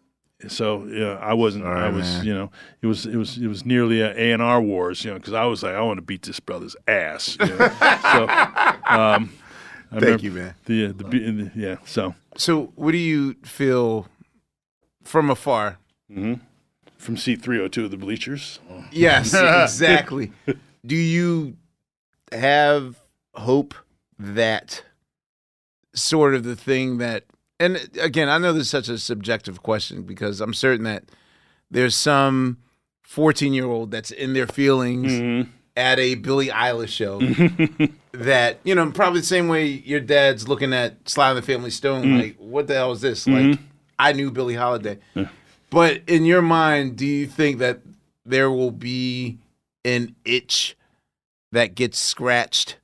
So 0.47 0.85
yeah, 0.85 1.15
I 1.23 1.33
wasn't. 1.33 1.65
I 1.65 1.89
was, 1.89 2.05
man. 2.05 2.27
you 2.27 2.35
know, 2.35 2.51
it 2.83 2.87
was 2.87 3.07
it 3.07 3.17
was 3.17 3.39
it 3.39 3.47
was 3.47 3.65
nearly 3.65 4.03
a 4.03 4.11
A 4.15 4.33
and 4.33 4.43
R 4.43 4.61
wars, 4.61 5.03
you 5.07 5.11
know, 5.11 5.17
because 5.17 5.33
I 5.33 5.47
was 5.47 5.63
like, 5.63 5.75
I 5.75 5.81
want 5.81 5.97
to 5.97 6.03
beat 6.03 6.21
this 6.21 6.39
brother's 6.39 6.77
ass. 6.87 7.39
You 7.41 7.47
know? 7.47 7.57
so, 8.13 8.29
um, 8.95 9.33
I 9.91 10.01
Thank 10.01 10.23
you, 10.23 10.33
man. 10.33 10.55
The, 10.67 10.87
uh, 10.87 10.93
the, 10.95 11.05
be- 11.05 11.31
the 11.31 11.51
yeah. 11.55 11.77
So 11.87 12.15
So, 12.37 12.73
what 12.75 12.93
do 12.93 12.99
you 12.99 13.37
feel 13.45 14.09
from 15.07 15.31
afar? 15.31 15.79
hmm 16.13 16.35
from 16.99 17.17
seat 17.17 17.43
three 17.43 17.57
hundred 17.59 17.73
two 17.75 17.85
of 17.85 17.91
the 17.91 17.97
bleachers. 17.97 18.59
Yes, 18.91 19.35
exactly. 19.35 20.33
Do 20.87 20.97
you 20.97 21.57
have 22.33 22.97
hope 23.35 23.75
that 24.19 24.83
sort 25.95 26.35
of 26.35 26.43
the 26.45 26.57
thing 26.57 26.99
that, 26.99 27.25
and 27.61 27.77
again, 28.01 28.29
I 28.31 28.39
know 28.39 28.53
this 28.53 28.63
is 28.63 28.71
such 28.71 28.89
a 28.89 28.99
subjective 28.99 29.63
question 29.63 30.03
because 30.05 30.41
I'm 30.41 30.55
certain 30.55 30.85
that 30.85 31.05
there's 31.71 31.95
some 31.95 32.59
14 33.03 33.53
year 33.53 33.67
old 33.67 33.91
that's 33.91 34.11
in 34.11 34.33
their 34.33 34.47
feelings 34.47 35.13
Mm-hmm. 35.13 35.51
at 35.77 35.99
a 35.99 36.15
Billie 36.15 36.49
Eilish 36.49 36.89
show 36.89 37.21
that, 38.13 38.61
you 38.65 38.75
know, 38.75 38.91
probably 38.91 39.21
the 39.21 39.27
same 39.27 39.49
way 39.49 39.67
your 39.67 40.01
dad's 40.01 40.49
looking 40.49 40.73
at 40.73 41.09
Sly 41.09 41.29
and 41.31 41.39
the 41.39 41.43
Family 41.43 41.71
Stone, 41.71 42.05
Mhm. 42.07 42.19
like, 42.23 42.37
what 42.39 42.67
the 42.69 42.75
hell 42.75 42.93
is 42.93 43.03
this? 43.03 43.27
Mhm. 43.27 43.51
Like, 43.51 43.61
I 43.99 44.13
knew 44.13 44.31
Billie 44.31 44.55
Holiday. 44.55 44.99
But 45.71 46.03
in 46.07 46.25
your 46.25 46.43
mind, 46.43 46.97
do 46.97 47.07
you 47.07 47.27
think 47.27 47.59
that 47.59 47.81
there 48.25 48.51
will 48.51 48.71
be 48.71 49.39
an 49.85 50.15
itch 50.25 50.77
that 51.53 51.75
gets 51.75 51.99
scratched 51.99 52.77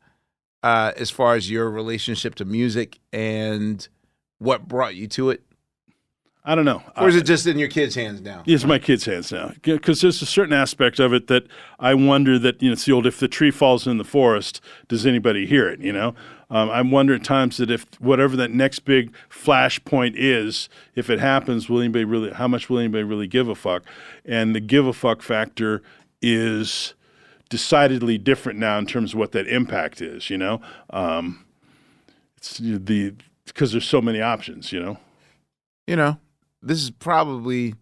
uh, 0.62 0.92
as 0.96 1.10
far 1.10 1.34
as 1.34 1.50
your 1.50 1.70
relationship 1.70 2.34
to 2.36 2.44
music 2.44 2.98
and 3.12 3.86
what 4.38 4.66
brought 4.68 4.94
you 4.94 5.06
to 5.08 5.30
it? 5.30 5.42
I 6.44 6.56
don't 6.56 6.64
know. 6.64 6.82
Or 6.96 7.08
is 7.08 7.14
it 7.14 7.22
just 7.22 7.46
in 7.46 7.56
your 7.56 7.68
kids' 7.68 7.94
hands 7.94 8.20
now? 8.20 8.42
It's 8.46 8.64
my 8.64 8.80
kids' 8.80 9.04
hands 9.04 9.30
now 9.30 9.52
because 9.62 10.00
there's 10.00 10.20
a 10.22 10.26
certain 10.26 10.52
aspect 10.52 10.98
of 10.98 11.12
it 11.12 11.28
that 11.28 11.46
I 11.78 11.94
wonder 11.94 12.36
that 12.36 12.60
you 12.60 12.68
know 12.68 12.72
it's 12.72 12.84
the 12.84 12.92
old 12.92 13.06
if 13.06 13.20
the 13.20 13.28
tree 13.28 13.52
falls 13.52 13.86
in 13.86 13.98
the 13.98 14.04
forest, 14.04 14.60
does 14.88 15.06
anybody 15.06 15.46
hear 15.46 15.68
it? 15.68 15.80
You 15.80 15.92
know, 15.92 16.16
um, 16.50 16.68
I 16.68 16.82
wonder 16.82 17.14
at 17.14 17.22
times 17.22 17.58
that 17.58 17.70
if 17.70 17.86
whatever 18.00 18.34
that 18.36 18.50
next 18.50 18.80
big 18.80 19.14
flashpoint 19.30 20.14
is, 20.16 20.68
if 20.96 21.08
it 21.10 21.20
happens, 21.20 21.68
will 21.68 21.78
anybody 21.78 22.04
really? 22.04 22.32
How 22.32 22.48
much 22.48 22.68
will 22.68 22.80
anybody 22.80 23.04
really 23.04 23.28
give 23.28 23.46
a 23.46 23.54
fuck? 23.54 23.84
And 24.24 24.52
the 24.52 24.60
give 24.60 24.84
a 24.84 24.92
fuck 24.92 25.22
factor 25.22 25.80
is 26.20 26.94
decidedly 27.50 28.18
different 28.18 28.58
now 28.58 28.78
in 28.78 28.86
terms 28.86 29.12
of 29.12 29.18
what 29.20 29.30
that 29.30 29.46
impact 29.46 30.02
is. 30.02 30.28
You 30.28 30.38
know, 30.38 30.60
um, 30.90 31.44
it's 32.36 32.58
the 32.58 33.14
because 33.46 33.70
there's 33.70 33.88
so 33.88 34.02
many 34.02 34.20
options. 34.20 34.72
You 34.72 34.80
know. 34.80 34.98
You 35.86 35.96
know, 35.96 36.18
this 36.62 36.82
is 36.82 36.90
probably 36.90 37.74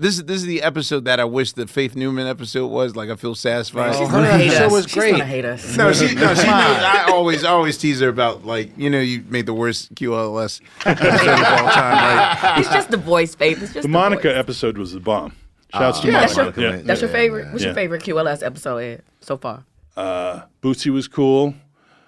this 0.00 0.14
is 0.18 0.24
this 0.26 0.36
is 0.36 0.44
the 0.46 0.62
episode 0.62 1.06
that 1.06 1.18
I 1.18 1.24
wish 1.24 1.52
the 1.54 1.66
Faith 1.66 1.96
Newman 1.96 2.26
episode 2.28 2.68
was. 2.68 2.94
Like 2.94 3.10
I 3.10 3.16
feel 3.16 3.34
satisfied. 3.34 3.96
She's 3.96 4.08
gonna 4.08 4.30
hate 4.38 4.52
show 4.52 4.66
us. 4.66 4.72
was 4.72 4.84
She's 4.84 4.94
great. 4.94 5.10
gonna 5.12 5.24
hate 5.24 5.44
us. 5.44 5.76
No, 5.76 5.92
she 5.92 6.14
no, 6.14 6.34
she 6.34 6.46
knows. 6.46 6.46
I 6.46 7.06
always 7.12 7.42
always 7.44 7.76
tease 7.78 7.98
her 8.00 8.08
about 8.08 8.44
like 8.46 8.70
you 8.78 8.90
know 8.90 9.00
you 9.00 9.24
made 9.28 9.46
the 9.46 9.54
worst 9.54 9.94
QLS 9.96 10.60
episode 10.86 11.28
of 11.28 11.44
all 11.64 11.70
time. 11.70 12.42
Like, 12.42 12.58
It's 12.64 12.68
just 12.68 12.90
the 12.90 12.96
voice, 12.96 13.34
babe. 13.34 13.56
It's 13.60 13.72
just 13.72 13.74
The 13.74 13.80
the 13.82 13.88
Monica 13.88 14.28
voice. 14.28 14.36
episode 14.38 14.78
was 14.78 14.92
the 14.92 15.00
bomb. 15.00 15.32
Shouts 15.74 16.00
to 16.00 16.06
Yeah, 16.06 16.12
Monica. 16.12 16.34
that's 16.44 16.56
your, 16.56 16.70
yeah. 16.76 16.82
that's 16.84 17.00
your 17.00 17.10
favorite. 17.10 17.52
What's 17.52 17.64
your 17.64 17.74
favorite 17.74 18.02
QLS 18.02 18.42
episode 18.46 18.76
Ed, 18.78 19.02
so 19.20 19.36
far? 19.36 19.64
Uh, 19.96 20.42
Bootsy 20.62 20.92
was 20.92 21.08
cool. 21.08 21.54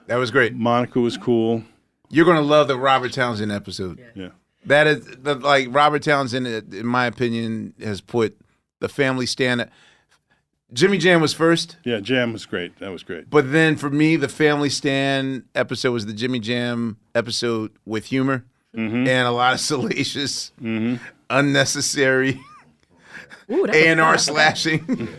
That 0.07 0.17
was 0.17 0.31
great. 0.31 0.55
Monica 0.55 1.01
was 1.01 1.17
cool. 1.17 1.65
You're 2.09 2.25
gonna 2.25 2.41
love 2.41 2.69
the 2.69 2.79
Robert 2.79 3.13
Townsend 3.13 3.51
episode. 3.51 4.01
Yeah. 4.15 4.29
That 4.67 4.87
is 4.87 5.05
the, 5.23 5.35
like 5.37 5.69
Robert 5.71 6.03
Townsend, 6.03 6.47
in 6.47 6.87
my 6.87 7.07
opinion, 7.07 7.75
has 7.83 8.01
put 8.01 8.37
the 8.81 8.89
family 8.89 9.27
stand. 9.27 9.69
Jimmy 10.73 10.99
Jam 10.99 11.21
was 11.21 11.33
first, 11.33 11.79
Yeah, 11.85 11.99
Jam 12.01 12.33
was 12.33 12.47
great. 12.47 12.79
That 12.79 12.91
was 12.93 13.03
great. 13.03 13.29
but 13.29 13.51
then 13.51 13.77
for 13.77 13.91
me, 13.91 14.15
the 14.17 14.29
Family 14.29 14.71
Stand 14.71 15.43
episode 15.55 15.91
was 15.93 16.07
the 16.07 16.13
Jimmy 16.13 16.39
Jam 16.39 16.97
episode 17.15 17.73
with 17.85 18.07
humor 18.07 18.45
Mm-hmm. 18.77 19.09
and 19.09 19.27
a 19.27 19.33
lot 19.33 19.53
of 19.55 19.59
salacious, 19.71 20.53
unnecessary 21.29 22.41
Ooh, 23.51 23.67
that 23.67 23.75
was 23.75 23.77
A 23.77 23.89
and 23.89 24.01
R 24.01 24.13
fun. 24.13 24.19
slashing. 24.21 25.09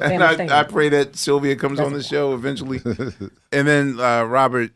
and 0.00 0.22
I, 0.22 0.60
I 0.60 0.62
pray 0.62 0.88
that 0.90 1.16
Sylvia 1.16 1.56
comes 1.56 1.80
on 1.80 1.92
the 1.92 2.02
show 2.04 2.34
eventually. 2.34 2.80
and 3.50 3.66
then 3.66 3.98
uh, 3.98 4.22
Robert, 4.22 4.70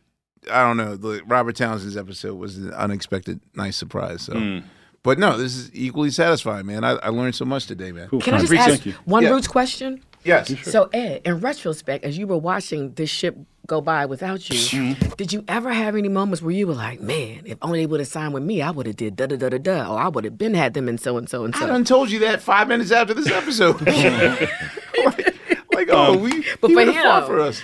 I 0.51 0.63
don't 0.63 0.77
know, 0.77 0.95
the 0.95 1.21
Robert 1.25 1.55
Townsend's 1.55 1.97
episode 1.97 2.35
was 2.35 2.57
an 2.57 2.73
unexpected, 2.73 3.39
nice 3.55 3.75
surprise. 3.77 4.21
So, 4.23 4.33
Mm. 4.33 4.63
but 5.03 5.19
no, 5.19 5.37
this 5.37 5.55
is 5.55 5.69
equally 5.73 6.09
satisfying, 6.11 6.65
man. 6.65 6.83
I, 6.83 6.91
I 6.97 7.09
learned 7.09 7.35
so 7.35 7.45
much 7.45 7.65
today, 7.67 7.91
man. 7.91 8.09
Can 8.21 8.33
I 8.33 8.39
just 8.39 8.53
ask 8.53 8.85
it. 8.87 8.95
one 9.05 9.23
Yeah. 9.23 9.29
roots 9.29 9.47
question? 9.47 10.01
Yes. 10.23 10.53
So 10.69 10.89
Ed, 10.91 11.21
in 11.23 11.39
retrospect, 11.39 12.03
as 12.03 12.17
you 12.17 12.27
were 12.27 12.37
watching 12.37 12.91
this 12.93 13.09
ship 13.09 13.37
go 13.65 13.79
by 13.79 14.05
without 14.05 14.49
you, 14.49 14.55
Mm-hmm. 14.57 15.09
did 15.15 15.31
you 15.31 15.43
ever 15.47 15.71
have 15.71 15.95
any 15.95 16.09
moments 16.09 16.41
where 16.41 16.51
you 16.51 16.67
were 16.67 16.73
like, 16.73 16.99
"Man, 16.99 17.43
if 17.45 17.57
only 17.61 17.79
they 17.79 17.85
would 17.85 18.01
have 18.01 18.09
signed 18.09 18.33
with 18.33 18.43
me, 18.43 18.61
I 18.61 18.71
would 18.71 18.87
have 18.87 18.97
did 18.97 19.15
da 19.15 19.27
da 19.27 19.37
da 19.37 19.47
da 19.49 19.57
da, 19.57 19.93
or 19.93 19.97
I 19.99 20.09
would 20.09 20.25
have 20.25 20.37
been 20.37 20.53
had 20.53 20.73
them 20.73 20.89
and 20.89 20.99
so 20.99 21.17
and 21.17 21.29
so 21.29 21.45
and 21.45 21.55
so. 21.55 21.63
I 21.63 21.67
done 21.67 21.85
told 21.85 22.11
you 22.11 22.19
that 22.19 22.41
five 22.41 22.67
minutes 22.67 22.91
after 22.91 23.13
this 23.13 23.27
episode. 23.31 23.79
like, 23.87 25.35
like, 25.73 25.89
oh, 25.91 26.13
Um, 26.15 26.21
we, 26.21 26.29
But 26.59 26.69
he 26.69 26.73
for 26.73 26.85
would've 26.85 26.95
fought 26.95 27.23
him- 27.23 27.27
for 27.29 27.39
us. 27.39 27.61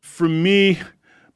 For 0.00 0.28
me, 0.28 0.78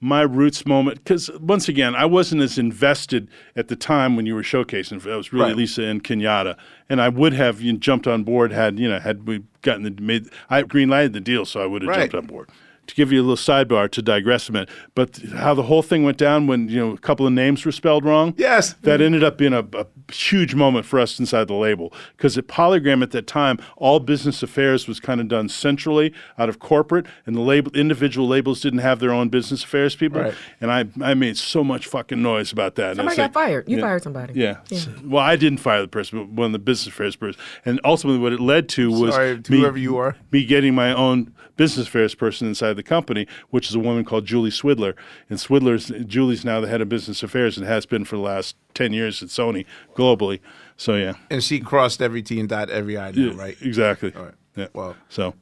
my 0.01 0.23
roots 0.23 0.65
moment, 0.65 0.99
because 1.03 1.29
once 1.41 1.69
again, 1.69 1.95
I 1.97 2.05
wasn't 2.05 2.43
as 2.43 2.57
invested 2.57 3.29
at 3.57 3.69
the 3.69 3.75
time 3.77 4.15
when 4.15 4.27
you 4.27 4.35
were 4.35 4.43
showcasing. 4.43 5.03
That 5.03 5.17
was 5.17 5.33
really 5.33 5.47
Right. 5.47 5.57
Lisa 5.57 5.83
and 5.83 6.05
Kenyatta, 6.05 6.57
and 6.89 7.01
I 7.01 7.09
would 7.09 7.33
have 7.33 7.61
you 7.61 7.73
know, 7.73 7.79
jumped 7.79 8.07
on 8.07 8.23
board 8.23 8.53
had 8.53 8.79
you 8.79 8.89
know 8.89 9.01
had 9.01 9.27
we 9.27 9.43
gotten 9.63 9.83
the 9.83 10.03
made. 10.03 10.29
I 10.49 10.63
green 10.63 10.89
lighted 10.89 11.15
the 11.15 11.21
deal, 11.21 11.45
so 11.45 11.61
I 11.61 11.67
would 11.67 11.83
have 11.83 11.89
Right. 11.89 12.11
jumped 12.11 12.15
on 12.15 12.27
board. 12.27 12.49
To 12.89 12.95
give 12.95 13.13
you 13.13 13.21
a 13.21 13.25
little 13.25 13.37
sidebar 13.37 13.89
to 13.91 14.03
digress 14.03 14.49
a 14.49 14.53
minute, 14.53 14.69
but 14.95 15.19
how 15.37 15.55
the 15.55 15.63
whole 15.63 15.83
thing 15.83 16.03
went 16.03 16.19
down 16.19 16.47
when 16.47 16.69
you 16.69 16.79
know 16.79 16.93
a 16.93 16.99
couple 16.99 17.27
of 17.27 17.33
names 17.33 17.65
were 17.65 17.71
spelled 17.73 18.05
wrong. 18.05 18.35
Yes, 18.37 18.73
that 18.83 19.01
ended 19.01 19.23
up 19.23 19.39
being 19.39 19.53
a, 19.53 19.61
a 19.75 19.87
huge 20.13 20.55
moment 20.55 20.87
for 20.87 20.99
us 20.99 21.19
inside 21.21 21.47
the 21.49 21.55
label 21.55 21.93
because 22.17 22.37
at 22.37 22.47
Polygram 22.49 23.03
at 23.03 23.11
that 23.13 23.27
time, 23.27 23.59
all 23.77 24.01
business 24.01 24.43
affairs 24.43 24.89
was 24.89 24.99
kind 25.01 25.21
of 25.21 25.29
done 25.29 25.49
centrally 25.49 26.13
out 26.39 26.49
of 26.49 26.59
corporate, 26.59 27.07
and 27.27 27.37
the 27.37 27.41
label 27.41 27.71
individual 27.73 28.27
labels 28.27 28.61
didn't 28.61 28.81
have 28.81 28.99
their 28.99 29.13
own 29.13 29.29
business 29.29 29.63
affairs 29.65 29.95
people. 29.95 30.21
Right. 30.23 30.35
And 30.61 30.73
I 30.73 30.87
I 31.03 31.15
made 31.15 31.37
so 31.37 31.63
much 31.63 31.87
fucking 31.87 32.21
noise 32.23 32.51
about 32.53 32.75
that. 32.77 32.91
And 32.91 32.97
Somebody 32.97 33.13
it's 33.13 33.17
got 33.19 33.23
like- 33.25 33.33
fired. 33.49 33.69
You 33.69 33.77
yeah. 33.77 33.83
fired 33.83 34.03
somebody. 34.03 34.33
Yeah. 34.35 34.57
Yeah. 34.69 34.79
So- 34.79 34.91
well, 35.05 35.23
I 35.25 35.37
didn't 35.37 35.59
fire 35.59 35.83
the 35.83 35.89
person, 35.89 36.19
but 36.19 36.29
one 36.31 36.47
of 36.47 36.53
the 36.53 36.59
business 36.59 36.93
affairs 36.95 37.17
person. 37.17 37.41
And 37.65 37.81
ultimately, 37.85 38.19
what 38.19 38.33
it 38.33 38.41
led 38.41 38.69
to 38.71 38.91
was 38.91 39.15
Sorry, 39.15 39.37
me- 39.49 39.59
whoever 39.61 39.77
you 39.79 39.97
are. 39.99 40.17
me 40.33 40.45
getting 40.47 40.75
my 40.75 40.93
own 40.95 41.35
business 41.59 41.87
affairs 41.89 42.15
person 42.15 42.49
inside 42.49 42.75
the 42.75 42.83
company, 42.83 43.27
which 43.51 43.69
is 43.69 43.75
a 43.75 43.79
woman 43.79 44.03
called 44.07 44.25
Julie 44.25 44.51
Swidler. 44.51 44.95
And 45.29 45.39
Swidler's 45.39 45.93
Julie's 46.07 46.43
now 46.47 46.61
the 46.61 46.69
head 46.69 46.81
of 46.81 46.89
business 46.89 47.23
affairs 47.23 47.59
and 47.59 47.67
has 47.67 47.85
been 47.85 48.07
for 48.07 48.17
the 48.17 48.23
last 48.23 48.57
ten 48.73 48.95
years 48.95 49.23
at 49.23 49.29
Sony 49.29 49.67
globally. 49.95 50.41
So 50.79 50.95
yeah, 50.95 51.15
And 51.31 51.45
she 51.45 51.61
crossed 51.61 52.01
every 52.01 52.23
T 52.23 52.41
and 52.41 52.49
dot 52.49 52.71
every 52.71 52.97
I 52.97 53.11
now, 53.11 53.21
Yeah, 53.33 53.37
right? 53.37 53.57
Exactly. 53.61 54.15
All 54.17 54.23
right. 54.25 54.35
Yeah. 54.57 54.69
Wow. 54.73 54.97
So 55.11 55.35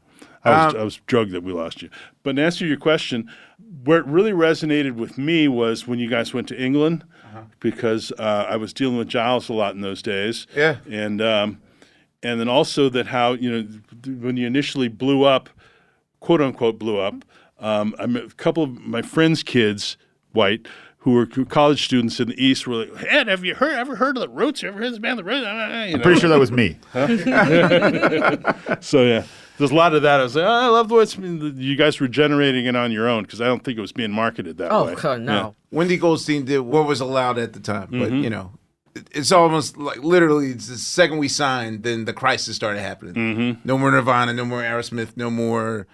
I 0.45 0.51
was 0.67 0.75
Um, 0.75 0.81
I 0.81 0.85
was 0.85 0.97
drugged 1.07 1.31
that 1.33 1.43
we 1.45 1.53
lost 1.53 1.83
you. 1.83 1.91
But 2.25 2.37
to 2.37 2.43
answer 2.43 2.67
your 2.67 2.77
question, 2.79 3.31
where 3.85 3.99
it 4.01 4.07
really 4.07 4.33
resonated 4.33 4.93
with 4.97 5.17
me 5.19 5.47
was 5.49 5.87
when 5.87 5.99
you 5.99 6.09
guys 6.09 6.35
went 6.35 6.49
to 6.49 6.61
England, 6.61 7.05
Uh-huh. 7.25 7.43
because 7.61 8.13
uh, 8.19 8.47
I 8.49 8.57
was 8.57 8.73
dealing 8.73 8.97
with 8.97 9.09
Giles 9.09 9.49
a 9.49 9.53
lot 9.53 9.75
in 9.75 9.81
those 9.83 10.01
days. 10.03 10.47
Yeah. 10.57 10.77
And 10.91 11.21
um, 11.21 11.61
and 12.23 12.41
then 12.41 12.49
also 12.49 12.89
that 12.89 13.07
how 13.09 13.33
you 13.35 13.51
know 13.53 13.63
when 14.27 14.37
you 14.39 14.47
initially 14.47 14.89
blew 14.89 15.25
up, 15.25 15.49
quote 16.27 16.41
unquote 16.41 16.77
blew 16.79 16.99
up. 16.99 17.25
Um, 17.61 17.95
I 18.01 18.07
met 18.07 18.25
a 18.25 18.29
couple 18.35 18.65
of 18.65 18.71
my 18.81 19.01
friends' 19.01 19.43
kids, 19.45 19.97
white. 20.33 20.67
Who 20.99 21.13
were 21.13 21.27
college 21.27 21.85
students 21.85 22.19
in 22.19 22.27
the 22.31 22.45
East 22.45 22.67
were 22.67 22.85
like, 22.85 23.05
Ed, 23.09 23.29
have 23.29 23.45
you 23.45 23.55
heard 23.55 23.75
ever 23.77 23.95
heard 23.95 24.17
of 24.17 24.23
the 24.23 24.29
Roots? 24.29 24.61
You 24.63 24.71
ever 24.71 24.79
heard 24.79 24.87
of 24.89 24.93
this 24.95 24.99
band, 24.99 25.21
the 25.21 25.25
Roots? 25.25 25.47
I'm 25.47 26.01
pretty 26.03 26.19
sure 26.19 26.29
that 26.29 26.41
was 26.41 26.51
me. 26.51 26.77
Huh? 26.93 27.07
so 28.81 29.05
yeah, 29.05 29.23
there's 29.59 29.71
a 29.71 29.75
lot 29.75 29.95
of 29.95 30.03
that. 30.03 30.19
I 30.19 30.23
was 30.25 30.35
like, 30.35 30.45
oh, 30.45 30.49
I 30.51 30.67
love 30.67 30.89
the 30.89 30.97
way 30.97 31.03
it's, 31.05 31.17
you 31.17 31.77
guys 31.77 32.01
were 32.01 32.09
generating 32.09 32.67
it 32.67 32.75
on 32.75 32.91
your 32.91 33.09
own 33.09 33.23
because 33.23 33.41
I 33.41 33.47
don't 33.47 33.63
think 33.63 33.79
it 33.79 33.81
was 33.81 33.93
being 33.93 34.11
marketed 34.11 34.59
that 34.59 34.73
Oh, 34.73 34.87
way. 34.87 34.95
God, 34.97 35.21
no. 35.21 35.55
Wendy 35.71 35.97
Goldstein 35.97 36.45
did 36.45 36.59
what 36.61 36.87
was 36.89 37.01
allowed 37.01 37.39
at 37.39 37.53
the 37.53 37.61
time, 37.61 37.87
but 37.93 38.11
Mhm. 38.11 38.25
you 38.25 38.31
know, 38.31 38.53
it's 39.13 39.31
almost 39.31 39.77
like 39.77 40.03
literally 40.03 40.49
it's 40.51 40.67
the 40.67 40.77
second 40.77 41.19
we 41.19 41.29
signed, 41.29 41.85
then 41.85 42.05
the 42.05 42.13
crisis 42.13 42.57
started 42.57 42.81
happening. 42.81 43.15
Mhm. 43.15 43.59
No 43.65 43.79
more 43.79 43.93
Nirvana, 43.93 44.33
no 44.33 44.45
more 44.45 44.63
Aerosmith, 44.63 45.17
no 45.17 45.31
more, 45.31 45.87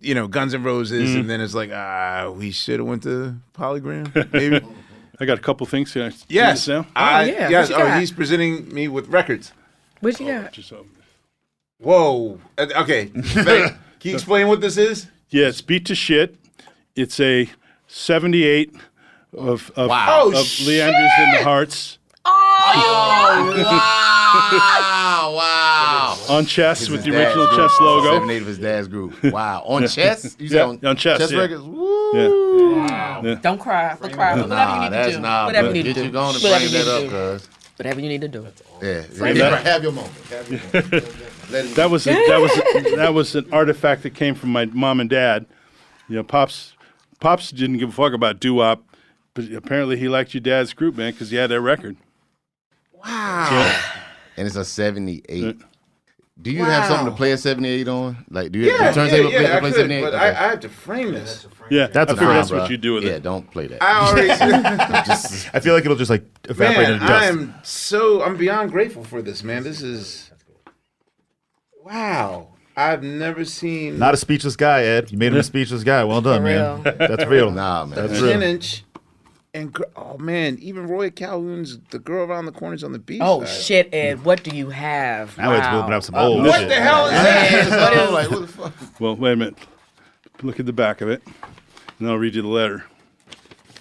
you 0.00 0.14
know, 0.14 0.28
Guns 0.28 0.54
N' 0.54 0.62
Roses, 0.62 1.10
Mhm. 1.10 1.20
and 1.20 1.30
then 1.30 1.40
it's 1.40 1.54
like 1.54 1.70
ah, 1.72 2.30
we 2.30 2.50
should 2.50 2.78
have 2.80 2.88
went 2.88 3.02
to 3.04 3.36
Polygram, 3.54 4.32
maybe. 4.32 4.60
I 5.20 5.24
got 5.26 5.38
a 5.38 5.40
couple 5.40 5.66
things 5.66 5.92
here. 5.92 6.12
yes, 6.28 6.68
now. 6.68 6.86
I, 6.94 7.24
yeah, 7.24 7.48
yes. 7.48 7.70
Oh, 7.74 7.88
he's 7.98 8.12
presenting 8.12 8.72
me 8.72 8.86
with 8.86 9.08
records. 9.08 9.52
What 10.00 10.18
you 10.20 10.26
got? 10.26 10.56
Whoa. 11.80 12.38
Uh, 12.56 12.66
Okay. 12.76 13.06
Can 13.06 13.74
you 14.02 14.14
explain 14.14 14.46
what 14.46 14.60
this 14.60 14.76
is? 14.76 15.08
Yeah, 15.30 15.48
it's 15.48 15.60
beat 15.60 15.86
to 15.86 15.96
shit. 15.96 16.36
It's 16.94 17.18
a 17.18 17.48
78 17.88 18.72
of 19.36 19.72
of, 19.76 19.88
Wow. 19.90 20.28
of 20.28 20.34
Oh, 20.34 20.44
Lee 20.66 20.80
Andrews 20.80 21.10
and 21.18 21.34
the 21.38 21.42
Hearts 21.44 21.98
wow, 22.24 22.32
wow. 25.34 25.77
On 26.30 26.44
Chess 26.46 26.82
It's 26.82 26.90
with 26.90 27.04
his 27.04 27.14
the 27.14 27.18
original 27.20 27.46
dad's 27.46 27.56
Chess 27.56 27.78
group. 27.78 27.88
logo. 27.88 28.12
Seven 28.14 28.30
eight 28.30 28.42
of 28.42 28.46
his 28.48 28.58
dad's 28.58 28.88
group. 28.88 29.22
Wow. 29.24 29.62
On 29.66 29.86
Chess? 29.86 30.36
You 30.38 30.48
said 30.48 30.56
yeah, 30.56 30.64
on, 30.64 30.84
on 30.86 30.96
Chess. 30.96 31.18
Chess 31.18 31.32
yeah. 31.32 31.38
records? 31.38 31.64
Yeah. 32.14 33.22
Yeah. 33.22 33.34
Don't 33.42 33.58
cry. 33.60 33.96
Don't 34.00 34.12
cry. 34.12 34.30
Whatever 34.34 34.42
you 34.42 34.48
Nah, 34.48 34.78
need 34.80 34.84
to 34.86 34.90
that's 34.90 35.14
do. 35.16 35.20
nah. 35.20 35.46
Whatever 35.46 35.68
but 35.68 35.76
you 35.76 35.82
need 35.82 35.88
get 35.88 35.94
to 35.94 36.00
do. 36.00 36.06
you 36.06 36.12
going 36.12 36.34
to 36.36 36.42
Whatever 36.42 36.60
bring 36.70 36.72
that 36.84 36.88
up, 37.04 37.10
cuz. 37.40 37.48
Whatever 37.76 38.00
you 38.00 38.08
need 38.08 38.20
to 38.22 38.28
do. 38.28 38.46
Yeah. 38.82 39.02
Frame 39.02 39.36
yeah. 39.36 39.50
that- 39.50 39.66
Have 39.66 39.82
your 39.82 39.92
moment. 39.92 40.14
Have 40.30 40.50
your 40.50 40.60
moment. 40.92 41.14
Let 41.50 41.74
That 41.76 41.90
was 41.90 42.06
a, 42.06 42.10
that 42.12 42.40
was 42.40 42.52
a, 42.58 42.96
that 42.96 43.14
was 43.14 43.34
an 43.34 43.48
artifact 43.52 44.02
that 44.02 44.10
came 44.14 44.34
from 44.34 44.50
my 44.50 44.66
mom 44.66 45.00
and 45.00 45.08
dad. 45.08 45.46
You 46.08 46.16
know, 46.16 46.22
pops 46.24 46.74
pops 47.20 47.50
didn't 47.50 47.78
give 47.78 47.88
a 47.88 47.92
fuck 47.92 48.12
about 48.12 48.38
doo 48.40 48.54
wop, 48.54 48.82
but 49.34 49.50
apparently 49.52 49.96
he 49.96 50.08
liked 50.08 50.34
your 50.34 50.40
dad's 50.40 50.72
group, 50.74 50.96
man, 50.96 51.12
because 51.12 51.30
he 51.30 51.36
had 51.36 51.50
that 51.50 51.60
record. 51.60 51.96
Wow. 52.92 53.80
And 54.36 54.46
it's 54.46 54.56
a 54.56 54.64
78. 54.64 55.56
Do 56.40 56.52
you 56.52 56.62
have 56.64 56.86
something 56.86 57.06
to 57.06 57.16
play 57.16 57.32
a 57.32 57.36
78 57.36 57.88
on? 57.88 58.24
Like, 58.30 58.52
do 58.52 58.60
you 58.60 58.66
Yeah, 58.66 58.82
have 58.84 58.94
the 58.94 59.00
yeah, 59.00 59.08
turntable 59.10 59.32
yeah, 59.32 59.38
play, 59.40 59.52
I 59.56 59.60
play 59.60 59.70
could, 59.70 59.76
78? 59.76 60.00
but 60.02 60.14
Okay. 60.14 60.24
I, 60.24 60.28
I 60.28 60.48
have 60.50 60.60
to 60.60 60.68
frame 60.68 61.12
this. 61.12 61.46
Yeah, 61.70 61.86
That's 61.88 62.12
a 62.12 62.16
frame. 62.16 62.28
fine, 62.28 62.36
that's 62.36 62.50
bro. 62.50 62.58
what 62.60 62.70
you 62.70 62.76
do 62.76 62.94
with 62.94 63.04
yeah, 63.04 63.10
it. 63.12 63.22
don't 63.24 63.50
play 63.50 63.66
that. 63.66 63.82
I 63.82 64.08
already. 64.08 64.28
Just- 65.06 65.50
I 65.52 65.60
feel 65.60 65.74
like 65.74 65.84
it'll 65.84 65.96
just 65.96 66.10
like 66.10 66.24
evaporate 66.48 66.78
man, 66.88 66.92
into 66.94 67.06
dust. 67.06 67.28
I'm 67.32 67.54
so 67.64 68.22
I'm 68.22 68.36
beyond 68.36 68.70
grateful 68.70 69.02
for 69.04 69.20
this, 69.20 69.42
man. 69.42 69.64
This 69.64 69.82
is 69.82 70.30
wow. 71.84 72.48
I've 72.76 73.02
never 73.02 73.44
seen 73.44 73.98
Not 73.98 74.14
a 74.14 74.16
speechless 74.16 74.54
guy, 74.54 74.82
Ed. 74.84 75.10
You 75.10 75.18
made 75.18 75.32
him 75.32 75.38
a 75.38 75.42
speechless 75.52 75.82
guy. 75.82 76.04
Well 76.04 76.20
done, 76.22 76.44
man. 76.44 76.82
That's 76.84 77.26
real. 77.26 77.50
Nah, 77.50 77.86
man. 77.86 77.96
That's 77.96 78.20
real. 78.20 78.30
ten 78.30 78.40
real. 78.40 78.48
inch. 78.50 78.84
And 79.58 79.76
oh 79.96 80.16
man, 80.18 80.56
even 80.60 80.86
Roy 80.86 81.10
Calhoun's 81.10 81.78
"The 81.90 81.98
Girl 81.98 82.30
Around 82.30 82.46
the 82.46 82.52
Corners" 82.52 82.84
on 82.84 82.92
the 82.92 82.98
beach. 83.00 83.20
Oh 83.24 83.44
shit, 83.44 83.92
Ed. 83.92 84.24
What 84.24 84.44
do 84.44 84.54
you 84.56 84.70
have? 84.70 85.36
Now 85.36 85.52
it's 85.52 85.66
Wow. 85.66 85.78
whipping 85.80 85.94
up 85.94 86.02
some 86.04 86.14
Uh, 86.14 86.22
old 86.28 86.44
What 86.46 86.60
shit. 86.60 86.68
the 86.68 86.76
hell 86.76 87.06
is 87.06 87.12
Yeah, 87.12 87.64
that? 87.68 87.94
so, 88.06 88.12
like, 88.12 88.30
what 88.30 88.40
the 88.42 88.46
fuck? 88.46 89.00
Well, 89.00 89.16
wait 89.16 89.32
a 89.32 89.36
minute. 89.36 89.56
Look 90.42 90.60
at 90.60 90.66
the 90.66 90.72
back 90.72 91.00
of 91.00 91.08
it, 91.08 91.22
and 91.98 92.08
I'll 92.08 92.18
read 92.18 92.36
you 92.36 92.42
the 92.42 92.48
letter. 92.48 92.84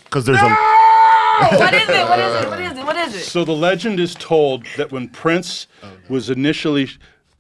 Because 0.06 0.26
there's 0.26 0.42
a 0.42 0.48
what 0.50 1.74
is 1.76 1.88
it? 1.88 2.10
What 2.10 2.20
is 2.20 2.34
it? 2.44 2.50
What 2.50 2.60
is 2.60 2.78
it? 2.80 2.84
What 2.86 2.96
is 2.98 3.16
it? 3.16 3.20
So 3.26 3.46
the 3.46 3.52
legend 3.54 4.00
is 4.00 4.16
told 4.16 4.66
that 4.78 4.92
when 4.92 5.10
Prince 5.10 5.68
was 6.10 6.32
initially 6.32 6.90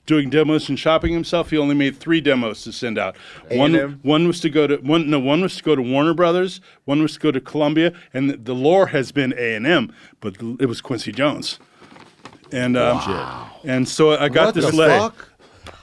doing 0.07 0.31
demos 0.31 0.67
and 0.69 0.79
shopping 0.79 1.13
himself, 1.13 1.51
he 1.51 1.57
only 1.57 1.75
made 1.75 1.95
three 1.97 2.19
demos 2.19 2.63
to 2.63 2.71
send 2.71 2.97
out. 2.97 3.15
One, 3.51 3.75
A&M? 3.75 3.99
one 4.01 4.25
was 4.25 4.39
to 4.39 4.49
go 4.49 4.65
to 4.65 4.77
one. 4.77 5.07
No, 5.09 5.19
one 5.19 5.41
was 5.41 5.55
to 5.57 5.63
go 5.63 5.75
to 5.75 5.81
Warner 5.81 6.15
Brothers. 6.15 6.59
One 6.85 7.03
was 7.03 7.13
to 7.13 7.19
go 7.19 7.31
to 7.31 7.39
Columbia, 7.39 7.93
and 8.13 8.31
the, 8.31 8.37
the 8.37 8.55
lore 8.55 8.87
has 8.87 9.11
been 9.11 9.33
A 9.37 9.53
and 9.53 9.67
M, 9.67 9.93
but 10.19 10.37
it 10.59 10.65
was 10.65 10.81
Quincy 10.81 11.11
Jones. 11.11 11.59
And 12.51 12.75
um, 12.77 13.49
and 13.63 13.87
so 13.87 14.17
I 14.17 14.29
got 14.29 14.47
What 14.47 14.55
this 14.55 14.71
the 14.71 14.75
letter. 14.75 14.99
fuck? 14.99 15.29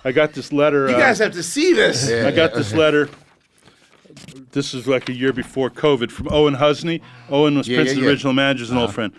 I 0.05 0.13
got 0.13 0.33
this 0.33 0.53
letter. 0.53 0.89
You 0.89 0.97
uh, 0.97 0.99
guys 0.99 1.19
have 1.19 1.33
to 1.33 1.43
see 1.43 1.73
this. 1.73 2.11
Yeah. 2.11 2.27
I 2.27 2.31
got 2.31 2.55
this 2.55 2.73
letter. 2.75 3.09
This 4.53 4.73
is 4.75 4.87
like 4.87 5.09
a 5.09 5.13
year 5.13 5.33
before 5.33 5.69
COVID 5.71 6.11
from 6.11 6.29
Owen 6.31 6.55
Husney. 6.55 7.01
Owen 7.31 7.57
was 7.59 7.67
Yeah, 7.69 7.79
Prince's 7.79 7.97
yeah, 7.99 8.05
yeah. 8.05 8.11
original 8.11 8.33
manager, 8.33 8.71
an 8.71 8.79
old 8.79 8.95
friend. 8.95 9.13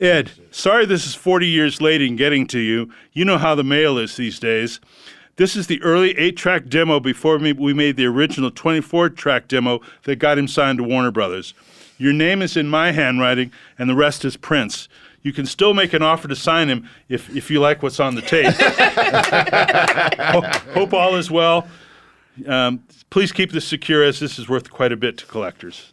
Ed, 0.00 0.30
sorry 0.50 0.86
this 0.86 1.06
is 1.06 1.14
40 1.14 1.46
years 1.46 1.80
late 1.80 2.00
in 2.00 2.16
getting 2.16 2.46
to 2.48 2.58
you. 2.58 2.90
You 3.12 3.24
know 3.24 3.38
how 3.38 3.54
the 3.54 3.64
mail 3.64 3.98
is 3.98 4.16
these 4.16 4.38
days. 4.38 4.80
This 5.36 5.56
is 5.56 5.66
the 5.66 5.82
early 5.82 6.16
eight 6.18 6.36
track 6.36 6.66
demo 6.68 7.00
before 7.00 7.38
we 7.38 7.72
made 7.74 7.96
the 7.96 8.06
original 8.06 8.50
24 8.50 9.10
track 9.10 9.48
demo 9.48 9.80
that 10.04 10.16
got 10.16 10.38
him 10.38 10.48
signed 10.48 10.78
to 10.78 10.84
Warner 10.84 11.10
Brothers. 11.10 11.54
Your 11.96 12.12
name 12.12 12.42
is 12.42 12.56
in 12.56 12.68
my 12.68 12.92
handwriting, 12.92 13.50
and 13.78 13.90
the 13.90 13.94
rest 13.94 14.24
is 14.24 14.36
Prince. 14.36 14.88
You 15.22 15.32
can 15.32 15.46
still 15.46 15.74
make 15.74 15.92
an 15.92 16.02
offer 16.02 16.28
to 16.28 16.36
sign 16.36 16.68
him 16.68 16.88
if, 17.08 17.34
if 17.36 17.50
you 17.50 17.58
like 17.60 17.82
what's 17.82 17.98
on 17.98 18.14
the 18.14 18.22
tape. 18.22 18.54
Ho- 20.20 20.72
Hope 20.74 20.92
all 20.94 21.16
is 21.16 21.28
well. 21.30 21.66
Um, 22.46 22.84
please 23.10 23.32
keep 23.32 23.50
this 23.50 23.66
secure 23.66 24.04
as 24.04 24.20
this 24.20 24.38
is 24.38 24.48
worth 24.48 24.70
quite 24.70 24.92
a 24.92 24.96
bit 24.96 25.18
to 25.18 25.26
collectors. 25.26 25.92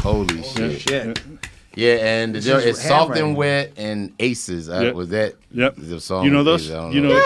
Holy 0.00 0.42
shit. 0.42 0.80
Shit. 0.82 1.20
Yeah, 1.74 1.94
and 1.94 2.34
the, 2.34 2.38
This 2.40 2.46
jo- 2.46 2.58
is 2.58 2.64
it's 2.66 2.82
soft 2.82 2.90
handwriting. 3.16 3.24
and 3.28 3.36
wet 3.36 3.72
and 3.78 4.12
aces. 4.18 4.68
Uh, 4.68 4.80
Yep. 4.82 4.94
Was 4.94 5.08
that? 5.08 5.34
Yep. 5.52 5.74
The 5.78 6.00
song 6.00 6.24
You 6.24 6.30
know 6.30 6.44
those? 6.44 6.62
Aces? 6.64 6.72
I 6.74 6.76
don't 6.82 6.92
You 6.92 7.00
know, 7.00 7.08
know. 7.08 7.14
yeah, 7.16 7.22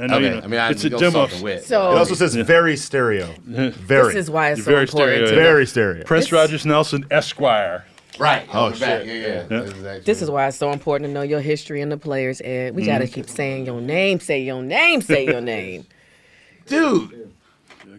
I 0.00 0.06
know 0.06 0.16
okay. 0.16 0.24
you 0.24 0.30
know. 0.36 0.40
I 0.42 0.46
mean, 0.46 0.60
I 0.60 0.70
It's 0.70 0.84
a 0.84 0.90
go 0.90 0.98
demo. 0.98 1.12
soft 1.12 1.34
and 1.34 1.42
wet. 1.42 1.64
So- 1.64 1.92
It 1.92 1.98
also 1.98 2.14
says 2.14 2.34
very 2.34 2.76
stereo. 2.76 3.28
Very. 3.46 4.14
This 4.14 4.14
is 4.24 4.30
why 4.30 4.52
it's 4.52 4.64
so 4.64 4.70
very 4.70 4.82
important. 4.84 5.26
stereo, 5.26 5.28
yeah. 5.28 5.34
very 5.34 5.66
stereo. 5.66 6.04
Prince 6.04 6.32
Rogers 6.32 6.64
Nelson, 6.64 7.04
Esquire. 7.10 7.84
Right. 8.18 8.46
Oh, 8.52 8.64
on 8.66 8.72
back. 8.72 9.02
shit. 9.02 9.06
Yeah, 9.06 9.14
yeah. 9.14 9.42
That's 9.48 9.70
exactly 9.70 10.00
This 10.04 10.22
is 10.22 10.30
why 10.30 10.46
it's 10.48 10.56
so 10.56 10.72
important 10.72 11.08
to 11.08 11.12
know 11.14 11.22
your 11.22 11.40
history 11.40 11.80
and 11.80 11.90
the 11.92 11.96
players, 11.98 12.40
Ed. 12.42 12.74
We 12.74 12.84
gotta 12.86 13.06
keep 13.06 13.28
saying 13.28 13.66
your 13.66 13.80
name, 13.80 14.18
say 14.20 14.42
your 14.42 14.62
name, 14.62 15.00
say 15.02 15.24
your 15.26 15.40
name. 15.40 15.84
Dude. 16.66 17.19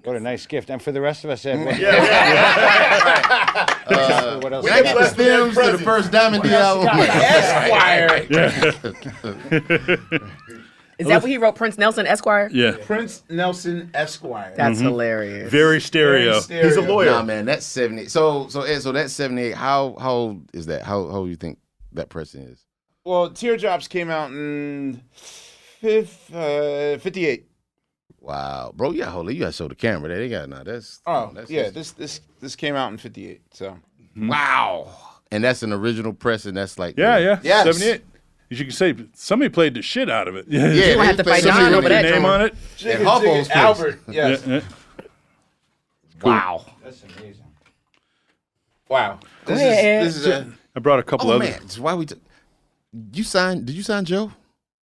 What 0.03 0.15
a 0.15 0.19
nice 0.19 0.47
gift. 0.47 0.69
And 0.69 0.81
for 0.81 0.91
the 0.91 1.01
rest 1.01 1.23
of 1.23 1.29
us, 1.29 1.45
Ed, 1.45 1.63
what, 1.63 1.75
Uh, 3.91 4.39
what 4.39 4.53
else? 4.53 4.63
When 4.63 4.73
I 4.73 4.81
get 4.81 4.97
the 4.97 5.05
stems 5.05 5.55
to 5.55 5.71
the 5.73 5.77
first 5.77 6.11
Diamond 6.11 6.43
D 6.43 6.53
album. 6.53 6.87
Esquire. 6.87 8.25
Is 10.97 11.07
that 11.07 11.21
what 11.21 11.31
he 11.31 11.37
wrote? 11.37 11.55
Prince 11.55 11.77
Nelson 11.77 12.05
Esquire. 12.05 12.49
Yeah. 12.53 12.77
Prince 12.81 13.23
Nelson 13.29 13.89
Esquire. 13.93 14.53
That's 14.55 14.79
hilarious. 14.79 15.51
Very 15.51 15.81
stereo. 15.81 16.31
Very 16.31 16.41
stereo. 16.41 16.67
He's 16.67 16.77
a 16.77 16.81
lawyer. 16.81 17.11
Nah, 17.11 17.23
man, 17.23 17.45
that's 17.45 17.65
seventy. 17.65 18.07
So, 18.07 18.47
so, 18.49 18.61
Ed, 18.61 18.81
so 18.81 18.91
that's 18.91 19.13
seventy-eight. 19.13 19.55
How, 19.55 19.95
how 19.99 20.11
old 20.11 20.49
is 20.53 20.67
that? 20.67 20.83
How, 20.83 21.07
how 21.07 21.17
old 21.17 21.27
do 21.27 21.31
you 21.31 21.35
think 21.37 21.57
that 21.93 22.09
person 22.09 22.43
is? 22.43 22.63
Well, 23.03 23.31
Teardrops 23.31 23.87
came 23.87 24.11
out 24.11 24.29
in 24.29 25.01
fifth, 25.11 26.33
uh, 26.33 26.99
58. 26.99 27.47
Wow, 28.21 28.71
bro, 28.75 28.91
yeah, 28.91 29.05
hold 29.09 29.27
on, 29.27 29.33
you 29.33 29.39
gotta 29.39 29.51
show 29.51 29.67
the 29.67 29.73
camera. 29.73 30.07
There, 30.09 30.19
they 30.19 30.29
got 30.29 30.47
now. 30.47 30.63
That's 30.63 31.01
Oh, 31.07 31.31
that's, 31.33 31.49
yeah. 31.49 31.71
This 31.71 31.91
this 31.91 32.21
this 32.39 32.55
came 32.55 32.75
out 32.75 32.91
in 32.91 32.97
'58. 32.99 33.41
So 33.51 33.71
mm-hmm. 33.71 34.27
wow, 34.27 34.95
and 35.31 35.43
that's 35.43 35.63
an 35.63 35.73
original 35.73 36.13
press, 36.13 36.45
and 36.45 36.55
that's 36.55 36.77
like 36.77 36.97
Yeah, 36.97 37.17
yeah. 37.17 37.39
yeah, 37.41 37.63
78. 37.63 38.03
As 38.51 38.59
you 38.59 38.65
can 38.65 38.73
say, 38.73 38.95
somebody 39.13 39.49
played 39.49 39.73
the 39.73 39.81
shit 39.81 40.09
out 40.09 40.27
of 40.27 40.35
it. 40.35 40.45
Yeah, 40.47 40.71
yeah 40.71 40.85
You 40.85 40.93
gonna 40.95 41.05
have 41.05 41.17
to 41.17 41.23
fight 41.23 41.43
Don 41.43 41.73
over 41.73 41.89
that. 41.89 42.03
name 42.03 42.25
on 42.25 42.41
it. 42.41 42.53
And 42.85 43.03
Hubbo's 43.03 43.47
place. 43.47 43.49
Albert. 43.49 43.99
Yes. 44.09 44.45
Yeah, 44.45 44.55
yeah. 44.55 44.61
wow. 46.21 46.65
That's 46.83 47.01
amazing. 47.03 47.45
Wow. 48.87 49.19
This 49.45 49.59
ahead. 49.59 50.05
is 50.05 50.15
this 50.15 50.25
is 50.25 50.27
a, 50.27 50.53
I 50.75 50.79
brought 50.79 50.99
a 50.99 51.03
couple 51.03 51.31
Oh 51.31 51.35
other. 51.35 51.45
man, 51.45 51.69
so 51.69 51.81
why 51.81 51.95
we? 51.95 52.05
T- 52.05 52.15
you 53.13 53.23
signed? 53.23 53.65
Did 53.65 53.75
you 53.75 53.83
sign 53.83 54.05
Joe? 54.05 54.31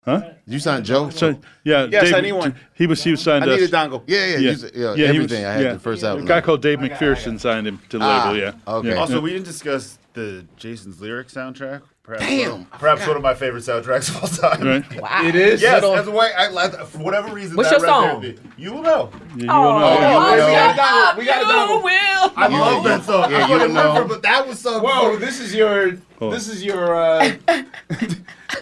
Huh? 0.05 0.19
Did 0.19 0.53
you 0.53 0.59
sign 0.59 0.83
Joe? 0.83 1.09
So, 1.09 1.39
yeah, 1.63 1.87
Yes, 1.89 2.03
Dave, 2.05 2.15
I 2.15 2.21
need 2.21 2.33
one. 2.33 2.55
He 2.73 2.87
was 2.87 3.01
he 3.03 3.11
was 3.11 3.21
signed 3.21 3.45
I 3.45 3.53
us. 3.53 3.59
need 3.61 3.69
a 3.69 3.71
dongle. 3.71 4.03
yeah, 4.05 4.25
yeah, 4.25 4.31
Yeah. 4.33 4.39
You, 4.39 4.49
s- 4.49 4.71
yeah, 4.75 4.87
everything. 5.07 5.21
was- 5.21 5.33
I 5.33 5.53
had 5.53 5.63
yeah. 5.63 5.73
the 5.73 5.79
first 5.79 6.03
album. 6.03 6.25
A 6.25 6.27
guy 6.27 6.41
called 6.41 6.61
Dave 6.61 6.79
McPherson 6.79 7.39
signed 7.39 7.65
him 7.67 7.79
to 7.89 7.97
the 7.99 8.03
Ah, 8.03 8.29
label. 8.31 8.39
Yeah. 8.41 8.53
okay. 8.75 8.89
Yeah. 8.89 8.95
Also, 8.95 9.21
we 9.21 9.29
didn't 9.31 9.45
discuss 9.45 9.97
the 10.13 10.45
Jason's 10.57 10.99
lyric 10.99 11.29
soundtrack. 11.29 11.81
Perhaps 12.03 12.25
Damn, 12.25 12.51
one 12.51 12.59
of, 12.63 12.69
perhaps 12.71 13.07
one 13.07 13.15
of 13.15 13.21
my 13.23 13.33
favorite 13.33 13.61
soundtracks 13.63 14.09
of 14.09 14.21
all 14.23 14.49
time. 14.51 14.67
Right. 14.67 15.01
Wow. 15.01 15.21
It 15.25 15.35
is. 15.35 15.61
Yes, 15.61 15.75
Little- 15.75 15.95
that's 15.95 16.09
why 16.09 16.31
I 16.37 16.49
like 16.49 16.73
for 16.87 16.97
whatever 16.97 17.33
reason. 17.33 17.55
What's 17.55 17.69
that 17.69 17.79
your 17.79 17.87
record 17.87 18.11
song? 18.11 18.21
be- 18.21 18.61
You 18.61 18.73
will 18.73 18.81
know. 18.81 19.09
Yeah, 19.13 19.19
you 19.35 19.39
will 19.39 19.45
know. 19.47 19.47
Oh, 19.47 19.99
Oh, 20.11 20.35
you 20.35 20.41
we 20.41 20.45
will. 20.47 20.51
got 20.51 20.75
a 20.75 20.81
dongle. 20.81 21.17
We 21.17 21.25
got 21.25 21.43
a 21.43 21.45
dongle. 21.45 21.83
will. 21.83 22.33
I 22.35 22.47
love 22.49 22.83
that 22.83 23.03
song. 23.05 23.31
Yeah, 23.31 23.37
I 23.37 23.39
you 23.47 23.57
fucking 23.57 23.73
know. 23.73 23.87
remember, 23.87 24.15
but 24.15 24.21
that 24.23 24.45
was 24.45 24.59
so. 24.59 24.81
Whoa, 24.81 25.15
this 25.15 25.39
is 25.39 25.55
your. 25.55 25.93
Oh. 26.19 26.29
This 26.29 26.49
is 26.49 26.61
your. 26.65 26.93
uh 26.93 27.31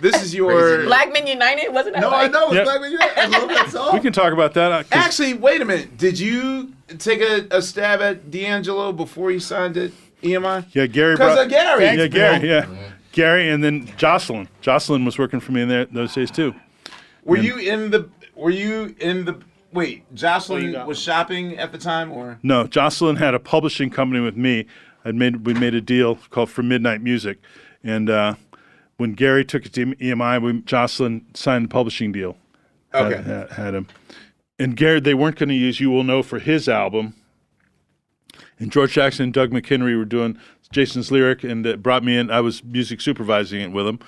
This 0.02 0.22
is 0.24 0.36
your. 0.36 0.84
Black 0.86 1.12
Men 1.12 1.26
United, 1.26 1.72
wasn't 1.72 1.96
that? 1.96 2.02
No, 2.02 2.12
I 2.12 2.28
know. 2.28 2.46
It's 2.48 2.54
Yep. 2.56 2.64
Black 2.66 2.82
Man 2.82 2.92
United. 2.92 3.18
I 3.18 3.26
love 3.40 3.50
that 3.50 3.70
song. 3.72 3.94
We 3.94 4.00
can 4.02 4.14
talk 4.14 4.34
about 4.34 4.54
that. 4.54 4.72
uh, 4.72 4.84
'cause- 4.84 4.88
Actually, 4.92 5.34
wait 5.34 5.62
a 5.62 5.66
minute. 5.66 5.98
Did 5.98 6.20
you 6.20 6.74
take 7.00 7.22
a, 7.22 7.48
a 7.50 7.62
stab 7.64 8.02
at 8.02 8.30
D'Angelo 8.30 8.92
before 8.92 9.32
you 9.32 9.40
signed 9.40 9.78
it, 9.78 9.94
EMI? 10.22 10.66
yeah, 10.74 10.86
Gary. 10.86 11.18
'Cause 11.18 11.34
brought- 11.36 11.46
of 11.46 11.50
Gary. 11.50 11.86
Yeah, 11.86 12.08
Gary. 12.08 12.48
Yeah, 12.48 12.66
Gary, 13.12 13.50
and 13.50 13.64
then 13.64 13.90
Jocelyn. 13.98 14.48
Jocelyn 14.62 15.06
was 15.06 15.18
working 15.18 15.40
for 15.40 15.52
me 15.52 15.62
in 15.62 15.70
there 15.70 15.86
those 15.86 16.14
days 16.14 16.32
too. 16.32 16.54
Were 17.24 17.38
you 17.38 17.58
in 17.58 17.92
the? 17.92 18.10
Were 18.36 18.50
you 18.50 18.96
in 19.00 19.26
the? 19.26 19.40
Wait, 19.74 20.04
Jocelyn 20.14 20.86
was 20.86 21.00
shopping 21.00 21.58
at 21.58 21.72
the 21.72 21.78
time, 21.78 22.12
or 22.12 22.40
No, 22.44 22.68
Jocelyn 22.68 23.16
had 23.18 23.34
a 23.34 23.40
publishing 23.40 23.90
company 23.90 24.20
with 24.22 24.36
me. 24.36 24.66
I'd 25.06 25.16
made 25.16 25.46
we 25.46 25.54
made 25.54 25.74
a 25.76 25.82
deal 25.82 26.16
called 26.30 26.50
For 26.50 26.62
Midnight 26.64 27.02
Music, 27.02 27.40
and 27.84 28.10
uh, 28.10 28.36
when 28.98 29.14
Gary 29.14 29.46
took 29.46 29.66
it 29.66 29.74
to 29.74 29.86
EMI, 29.96 30.42
we, 30.42 30.62
Jocelyn 30.62 31.26
signed 31.34 31.66
the 31.66 31.70
publishing 31.70 32.12
deal. 32.12 32.38
Had- 32.94 33.14
Okay. 33.14 33.22
had, 33.24 33.50
had 33.52 33.74
him, 33.74 33.88
and 34.60 34.76
Gary 34.76 35.00
they 35.00 35.14
weren't 35.14 35.38
going 35.38 35.50
to 35.50 35.56
use 35.56 35.80
"You 35.80 35.90
Will 35.92 36.04
Know" 36.04 36.22
for 36.24 36.40
his 36.40 36.68
album. 36.68 37.14
And 38.60 38.72
George 38.72 38.94
Jackson 38.94 39.24
and 39.26 39.34
Doug 39.34 39.52
McHenry 39.52 39.98
were 39.98 40.06
doing 40.06 40.38
Jason's 40.72 41.12
lyric, 41.12 41.44
and 41.44 41.66
uh, 41.66 41.78
brought 41.78 42.04
me 42.04 42.18
in. 42.18 42.32
I 42.32 42.42
was 42.42 42.64
music 42.64 43.02
supervising 43.02 43.62
it 43.62 43.72
with 43.72 43.88
him, 43.88 44.00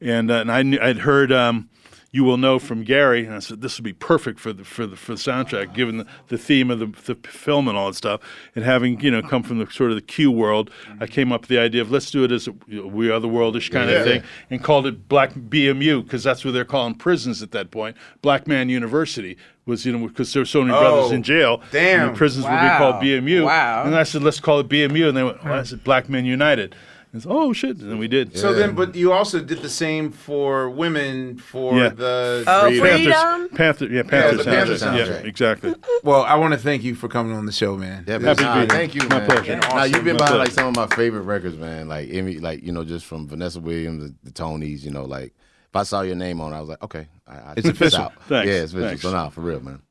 and 0.00 0.30
uh, 0.30 0.34
and 0.34 0.52
I 0.52 0.62
knew, 0.62 0.78
I'd 0.80 0.98
heard 0.98 1.32
um, 1.32 1.68
"You 2.12 2.24
Will 2.24 2.36
Know" 2.36 2.58
from 2.58 2.82
Gary, 2.82 3.24
and 3.24 3.34
I 3.34 3.38
said 3.38 3.60
this 3.60 3.78
would 3.78 3.84
be 3.84 3.92
perfect 3.92 4.40
for 4.40 4.52
the 4.52 4.64
for 4.64 4.86
the 4.86 4.96
for 4.96 5.12
the 5.12 5.18
soundtrack, 5.18 5.74
given 5.74 5.98
the, 5.98 6.06
the 6.28 6.38
theme 6.38 6.70
of 6.70 6.78
the, 6.78 6.86
the 6.86 7.14
film 7.28 7.68
and 7.68 7.76
all 7.78 7.88
that 7.88 7.94
stuff, 7.94 8.20
and 8.54 8.64
having 8.64 9.00
you 9.00 9.10
know 9.10 9.22
come 9.22 9.42
from 9.42 9.58
the 9.58 9.70
sort 9.70 9.90
of 9.90 9.96
the 9.96 10.02
Q 10.02 10.30
world, 10.30 10.70
I 11.00 11.06
came 11.06 11.32
up 11.32 11.42
with 11.42 11.48
the 11.50 11.58
idea 11.58 11.82
of 11.82 11.90
let's 11.90 12.10
do 12.10 12.24
it 12.24 12.32
as 12.32 12.48
a 12.48 12.54
you 12.66 12.82
know, 12.82 12.86
We 12.88 13.10
Are 13.10 13.20
the 13.20 13.28
Worldish 13.28 13.70
kind 13.70 13.88
Yeah. 13.90 13.96
of 13.98 14.04
thing, 14.04 14.22
and 14.50 14.62
called 14.62 14.86
it 14.86 15.08
Black 15.08 15.32
BMU 15.34 16.02
because 16.04 16.24
that's 16.24 16.44
what 16.44 16.52
they're 16.54 16.64
calling 16.64 16.94
prisons 16.94 17.42
at 17.42 17.52
that 17.52 17.70
point. 17.70 17.96
Black 18.22 18.46
Man 18.46 18.68
University 18.68 19.36
was 19.66 19.86
you 19.86 19.92
know 19.96 20.08
because 20.08 20.32
there 20.32 20.40
were 20.42 20.46
so 20.46 20.62
many 20.62 20.74
oh, 20.76 20.80
brothers 20.80 21.12
Oh, 21.12 21.14
in 21.14 21.22
jail, 21.22 21.62
damn. 21.70 22.00
and 22.08 22.14
the 22.14 22.18
prisons 22.18 22.44
would 22.44 22.50
be 22.50 22.68
called 22.78 22.96
BMU. 22.96 23.44
Wow. 23.44 23.84
And 23.84 23.94
I 23.94 24.02
said, 24.02 24.22
let's 24.22 24.40
call 24.40 24.58
it 24.60 24.68
BMU. 24.68 25.08
And 25.08 25.16
they 25.16 25.22
went, 25.22 25.44
well, 25.44 25.54
I 25.54 25.62
said, 25.62 25.84
Black 25.84 26.08
Men 26.08 26.24
United. 26.24 26.74
And 27.12 27.20
I 27.20 27.22
said, 27.24 27.32
oh, 27.32 27.52
shit. 27.52 27.78
And 27.78 27.90
then 27.90 27.98
we 27.98 28.06
did. 28.06 28.38
so? 28.38 28.52
Then, 28.52 28.74
but 28.76 28.94
you 28.94 29.12
also 29.12 29.40
did 29.40 29.62
the 29.62 29.68
same 29.68 30.12
for 30.12 30.70
women 30.70 31.38
for 31.38 31.76
Yeah. 31.76 31.88
the. 31.88 32.44
Oh, 32.46 32.70
Panthers, 32.70 32.80
freedom. 32.80 33.48
Panther, 33.56 33.86
yeah, 33.86 34.02
Panther 34.04 34.36
the 34.36 34.42
soundtrack. 34.44 34.78
Yeah, 34.78 35.06
soundtrack. 35.06 35.24
exactly. 35.24 35.74
Well, 36.04 36.22
I 36.22 36.36
want 36.36 36.52
to 36.54 36.58
thank 36.58 36.84
you 36.84 36.94
for 36.94 37.08
coming 37.08 37.32
on 37.36 37.46
the 37.46 37.52
show, 37.52 37.76
man. 37.76 38.04
Yeah, 38.06 38.20
Happy 38.20 38.44
man. 38.44 38.68
Nah, 38.68 38.72
thank 38.74 38.94
you, 38.94 39.00
My 39.08 39.18
man. 39.18 39.26
pleasure. 39.28 39.56
Now 39.56 39.82
you've 39.84 40.04
been 40.04 40.14
My 40.14 40.18
behind 40.18 40.38
like 40.38 40.50
some 40.52 40.68
of 40.68 40.76
my 40.76 40.86
favorite 40.94 41.22
records, 41.22 41.56
man. 41.56 41.88
Like 41.88 42.08
Emmy, 42.12 42.38
like 42.38 42.62
you 42.62 42.70
know, 42.70 42.84
just 42.84 43.04
from 43.06 43.26
Vanessa 43.26 43.58
Williams, 43.58 44.04
the, 44.04 44.14
the 44.22 44.30
Tonys. 44.30 44.84
You 44.84 44.92
know, 44.92 45.04
like 45.04 45.34
if 45.68 45.74
I 45.74 45.82
saw 45.82 46.02
your 46.02 46.14
name 46.16 46.40
on, 46.40 46.52
it, 46.52 46.56
I 46.56 46.60
was 46.60 46.68
like, 46.68 46.82
okay, 46.84 47.08
I, 47.26 47.32
I 47.36 47.54
It's 47.56 47.68
official. 47.68 48.02
out. 48.02 48.12
Thanks. 48.28 48.46
Yeah, 48.48 48.54
it's 48.62 48.72
official. 48.72 48.88
Thanks. 48.88 49.02
So 49.02 49.12
now, 49.12 49.30
for 49.30 49.40
real, 49.40 49.58
man. 49.60 49.82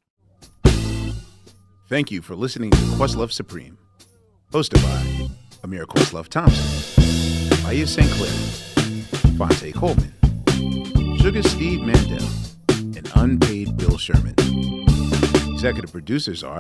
Thank 1.90 2.12
you 2.12 2.22
for 2.22 2.36
listening 2.36 2.72
to 2.72 2.78
Questlove 2.78 3.32
Supreme, 3.32 3.78
hosted 4.54 4.82
by 4.84 5.30
Amir 5.64 5.86
Questlove 5.86 6.28
Thompson, 6.30 6.99
Laiya 7.70 7.88
St. 7.88 8.10
Clair, 8.14 8.32
Phonte 9.38 9.72
Coleman, 9.76 10.12
Sugar 11.20 11.44
Steve 11.44 11.82
Mandel, 11.82 12.28
and 12.68 13.12
unpaid 13.14 13.78
Bill 13.78 13.96
Sherman. 13.96 14.34
Executive 15.54 15.92
producers 15.92 16.44
are 16.44 16.60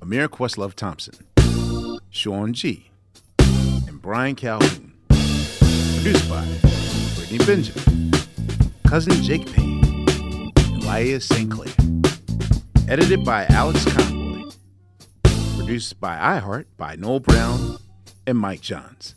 Amir 0.00 0.30
Questlove 0.30 0.72
Thompson, 0.72 1.26
Sean 2.08 2.54
G, 2.54 2.90
and 3.38 4.00
Brian 4.00 4.34
Calhoun. 4.34 4.94
Produced 5.10 6.26
by 6.30 6.46
Brittany 7.16 7.44
Benjamin, 7.44 8.10
Cousin 8.86 9.22
Jake 9.22 9.44
Payne, 9.52 9.84
and 10.56 10.82
Elias 10.82 11.26
St. 11.26 11.50
Clair. 11.50 11.74
Edited 12.88 13.26
by 13.26 13.44
Alex 13.50 13.84
Conroy. 13.92 14.50
Produced 15.58 16.00
by 16.00 16.16
iHeart 16.16 16.64
by 16.78 16.96
Noel 16.96 17.20
Brown 17.20 17.76
and 18.26 18.38
Mike 18.38 18.62
Johns. 18.62 19.16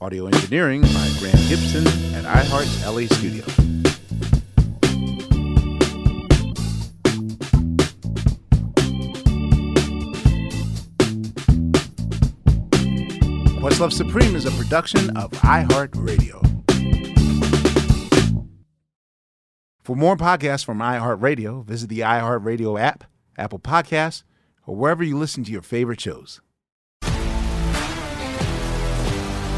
Audio 0.00 0.26
engineering 0.26 0.82
by 0.82 1.10
Graham 1.18 1.48
Gibson 1.48 1.86
at 2.14 2.24
iHeart's 2.24 2.84
LA 2.84 3.06
studio. 3.16 3.44
Love 13.78 13.92
Supreme 13.92 14.34
is 14.34 14.46
a 14.46 14.50
production 14.52 15.14
of 15.18 15.30
iHeartRadio. 15.32 16.42
For 19.82 19.94
more 19.94 20.16
podcasts 20.16 20.64
from 20.64 20.78
iHeartRadio, 20.78 21.62
visit 21.62 21.90
the 21.90 22.00
iHeartRadio 22.00 22.80
app, 22.80 23.04
Apple 23.36 23.58
Podcasts, 23.58 24.22
or 24.66 24.74
wherever 24.74 25.04
you 25.04 25.18
listen 25.18 25.44
to 25.44 25.52
your 25.52 25.60
favorite 25.60 26.00
shows. 26.00 26.40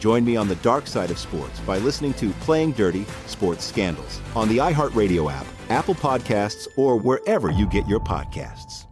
Join 0.00 0.24
me 0.24 0.34
on 0.34 0.48
the 0.48 0.56
dark 0.56 0.86
side 0.86 1.10
of 1.10 1.18
sports 1.18 1.60
by 1.60 1.76
listening 1.76 2.14
to 2.14 2.30
Playing 2.40 2.72
Dirty 2.72 3.04
Sports 3.26 3.66
Scandals 3.66 4.22
on 4.34 4.48
the 4.48 4.56
iHeartRadio 4.56 5.30
app, 5.30 5.44
Apple 5.68 5.94
Podcasts, 5.94 6.66
or 6.78 6.96
wherever 6.96 7.50
you 7.50 7.66
get 7.68 7.86
your 7.86 8.00
podcasts. 8.00 8.86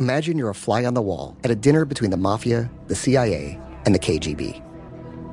Imagine 0.00 0.38
you're 0.38 0.48
a 0.48 0.54
fly 0.54 0.86
on 0.86 0.94
the 0.94 1.02
wall 1.02 1.36
at 1.44 1.50
a 1.50 1.54
dinner 1.54 1.84
between 1.84 2.10
the 2.10 2.16
mafia, 2.16 2.70
the 2.86 2.94
CIA, 2.94 3.60
and 3.84 3.94
the 3.94 3.98
KGB. 3.98 4.62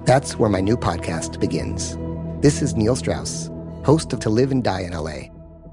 That's 0.05 0.37
where 0.37 0.49
my 0.49 0.59
new 0.59 0.75
podcast 0.75 1.39
begins. 1.39 1.97
This 2.41 2.61
is 2.61 2.75
Neil 2.75 2.97
Strauss, 2.97 3.49
host 3.85 4.11
of 4.11 4.19
To 4.19 4.29
Live 4.29 4.51
and 4.51 4.61
Die 4.61 4.81
in 4.81 4.91
LA, 4.91 5.29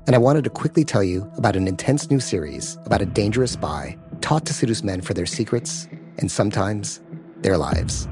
and 0.06 0.14
I 0.14 0.18
wanted 0.18 0.44
to 0.44 0.50
quickly 0.50 0.84
tell 0.84 1.02
you 1.02 1.28
about 1.36 1.56
an 1.56 1.66
intense 1.66 2.08
new 2.08 2.20
series 2.20 2.78
about 2.84 3.02
a 3.02 3.06
dangerous 3.06 3.50
spy 3.50 3.98
taught 4.20 4.46
to 4.46 4.54
seduce 4.54 4.84
men 4.84 5.00
for 5.00 5.12
their 5.12 5.26
secrets 5.26 5.88
and 6.18 6.30
sometimes 6.30 7.00
their 7.42 7.58
lives. 7.58 8.06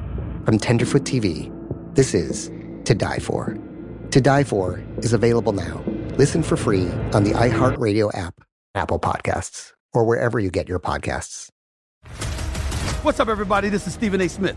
From 0.49 0.59
Tenderfoot 0.59 1.03
TV, 1.03 1.53
this 1.95 2.15
is 2.15 2.51
To 2.87 2.95
Die 2.95 3.19
For. 3.19 3.55
To 4.11 4.19
Die 4.19 4.45
For 4.45 4.83
is 4.97 5.13
available 5.13 5.53
now. 5.53 5.85
Listen 6.17 6.43
for 6.43 6.57
free 6.57 6.89
on 7.13 7.25
the 7.25 7.33
iHeartRadio 7.33 8.17
app, 8.17 8.41
Apple 8.75 8.99
Podcasts, 8.99 9.73
or 9.93 10.07
wherever 10.07 10.41
you 10.41 10.51
get 10.51 10.67
your 10.67 10.79
podcasts. 10.79 11.51
What's 13.03 13.21
up, 13.21 13.29
everybody? 13.29 13.69
This 13.69 13.87
is 13.87 13.93
Stephen 13.93 14.23
A. 14.23 14.29
Smith, 14.31 14.57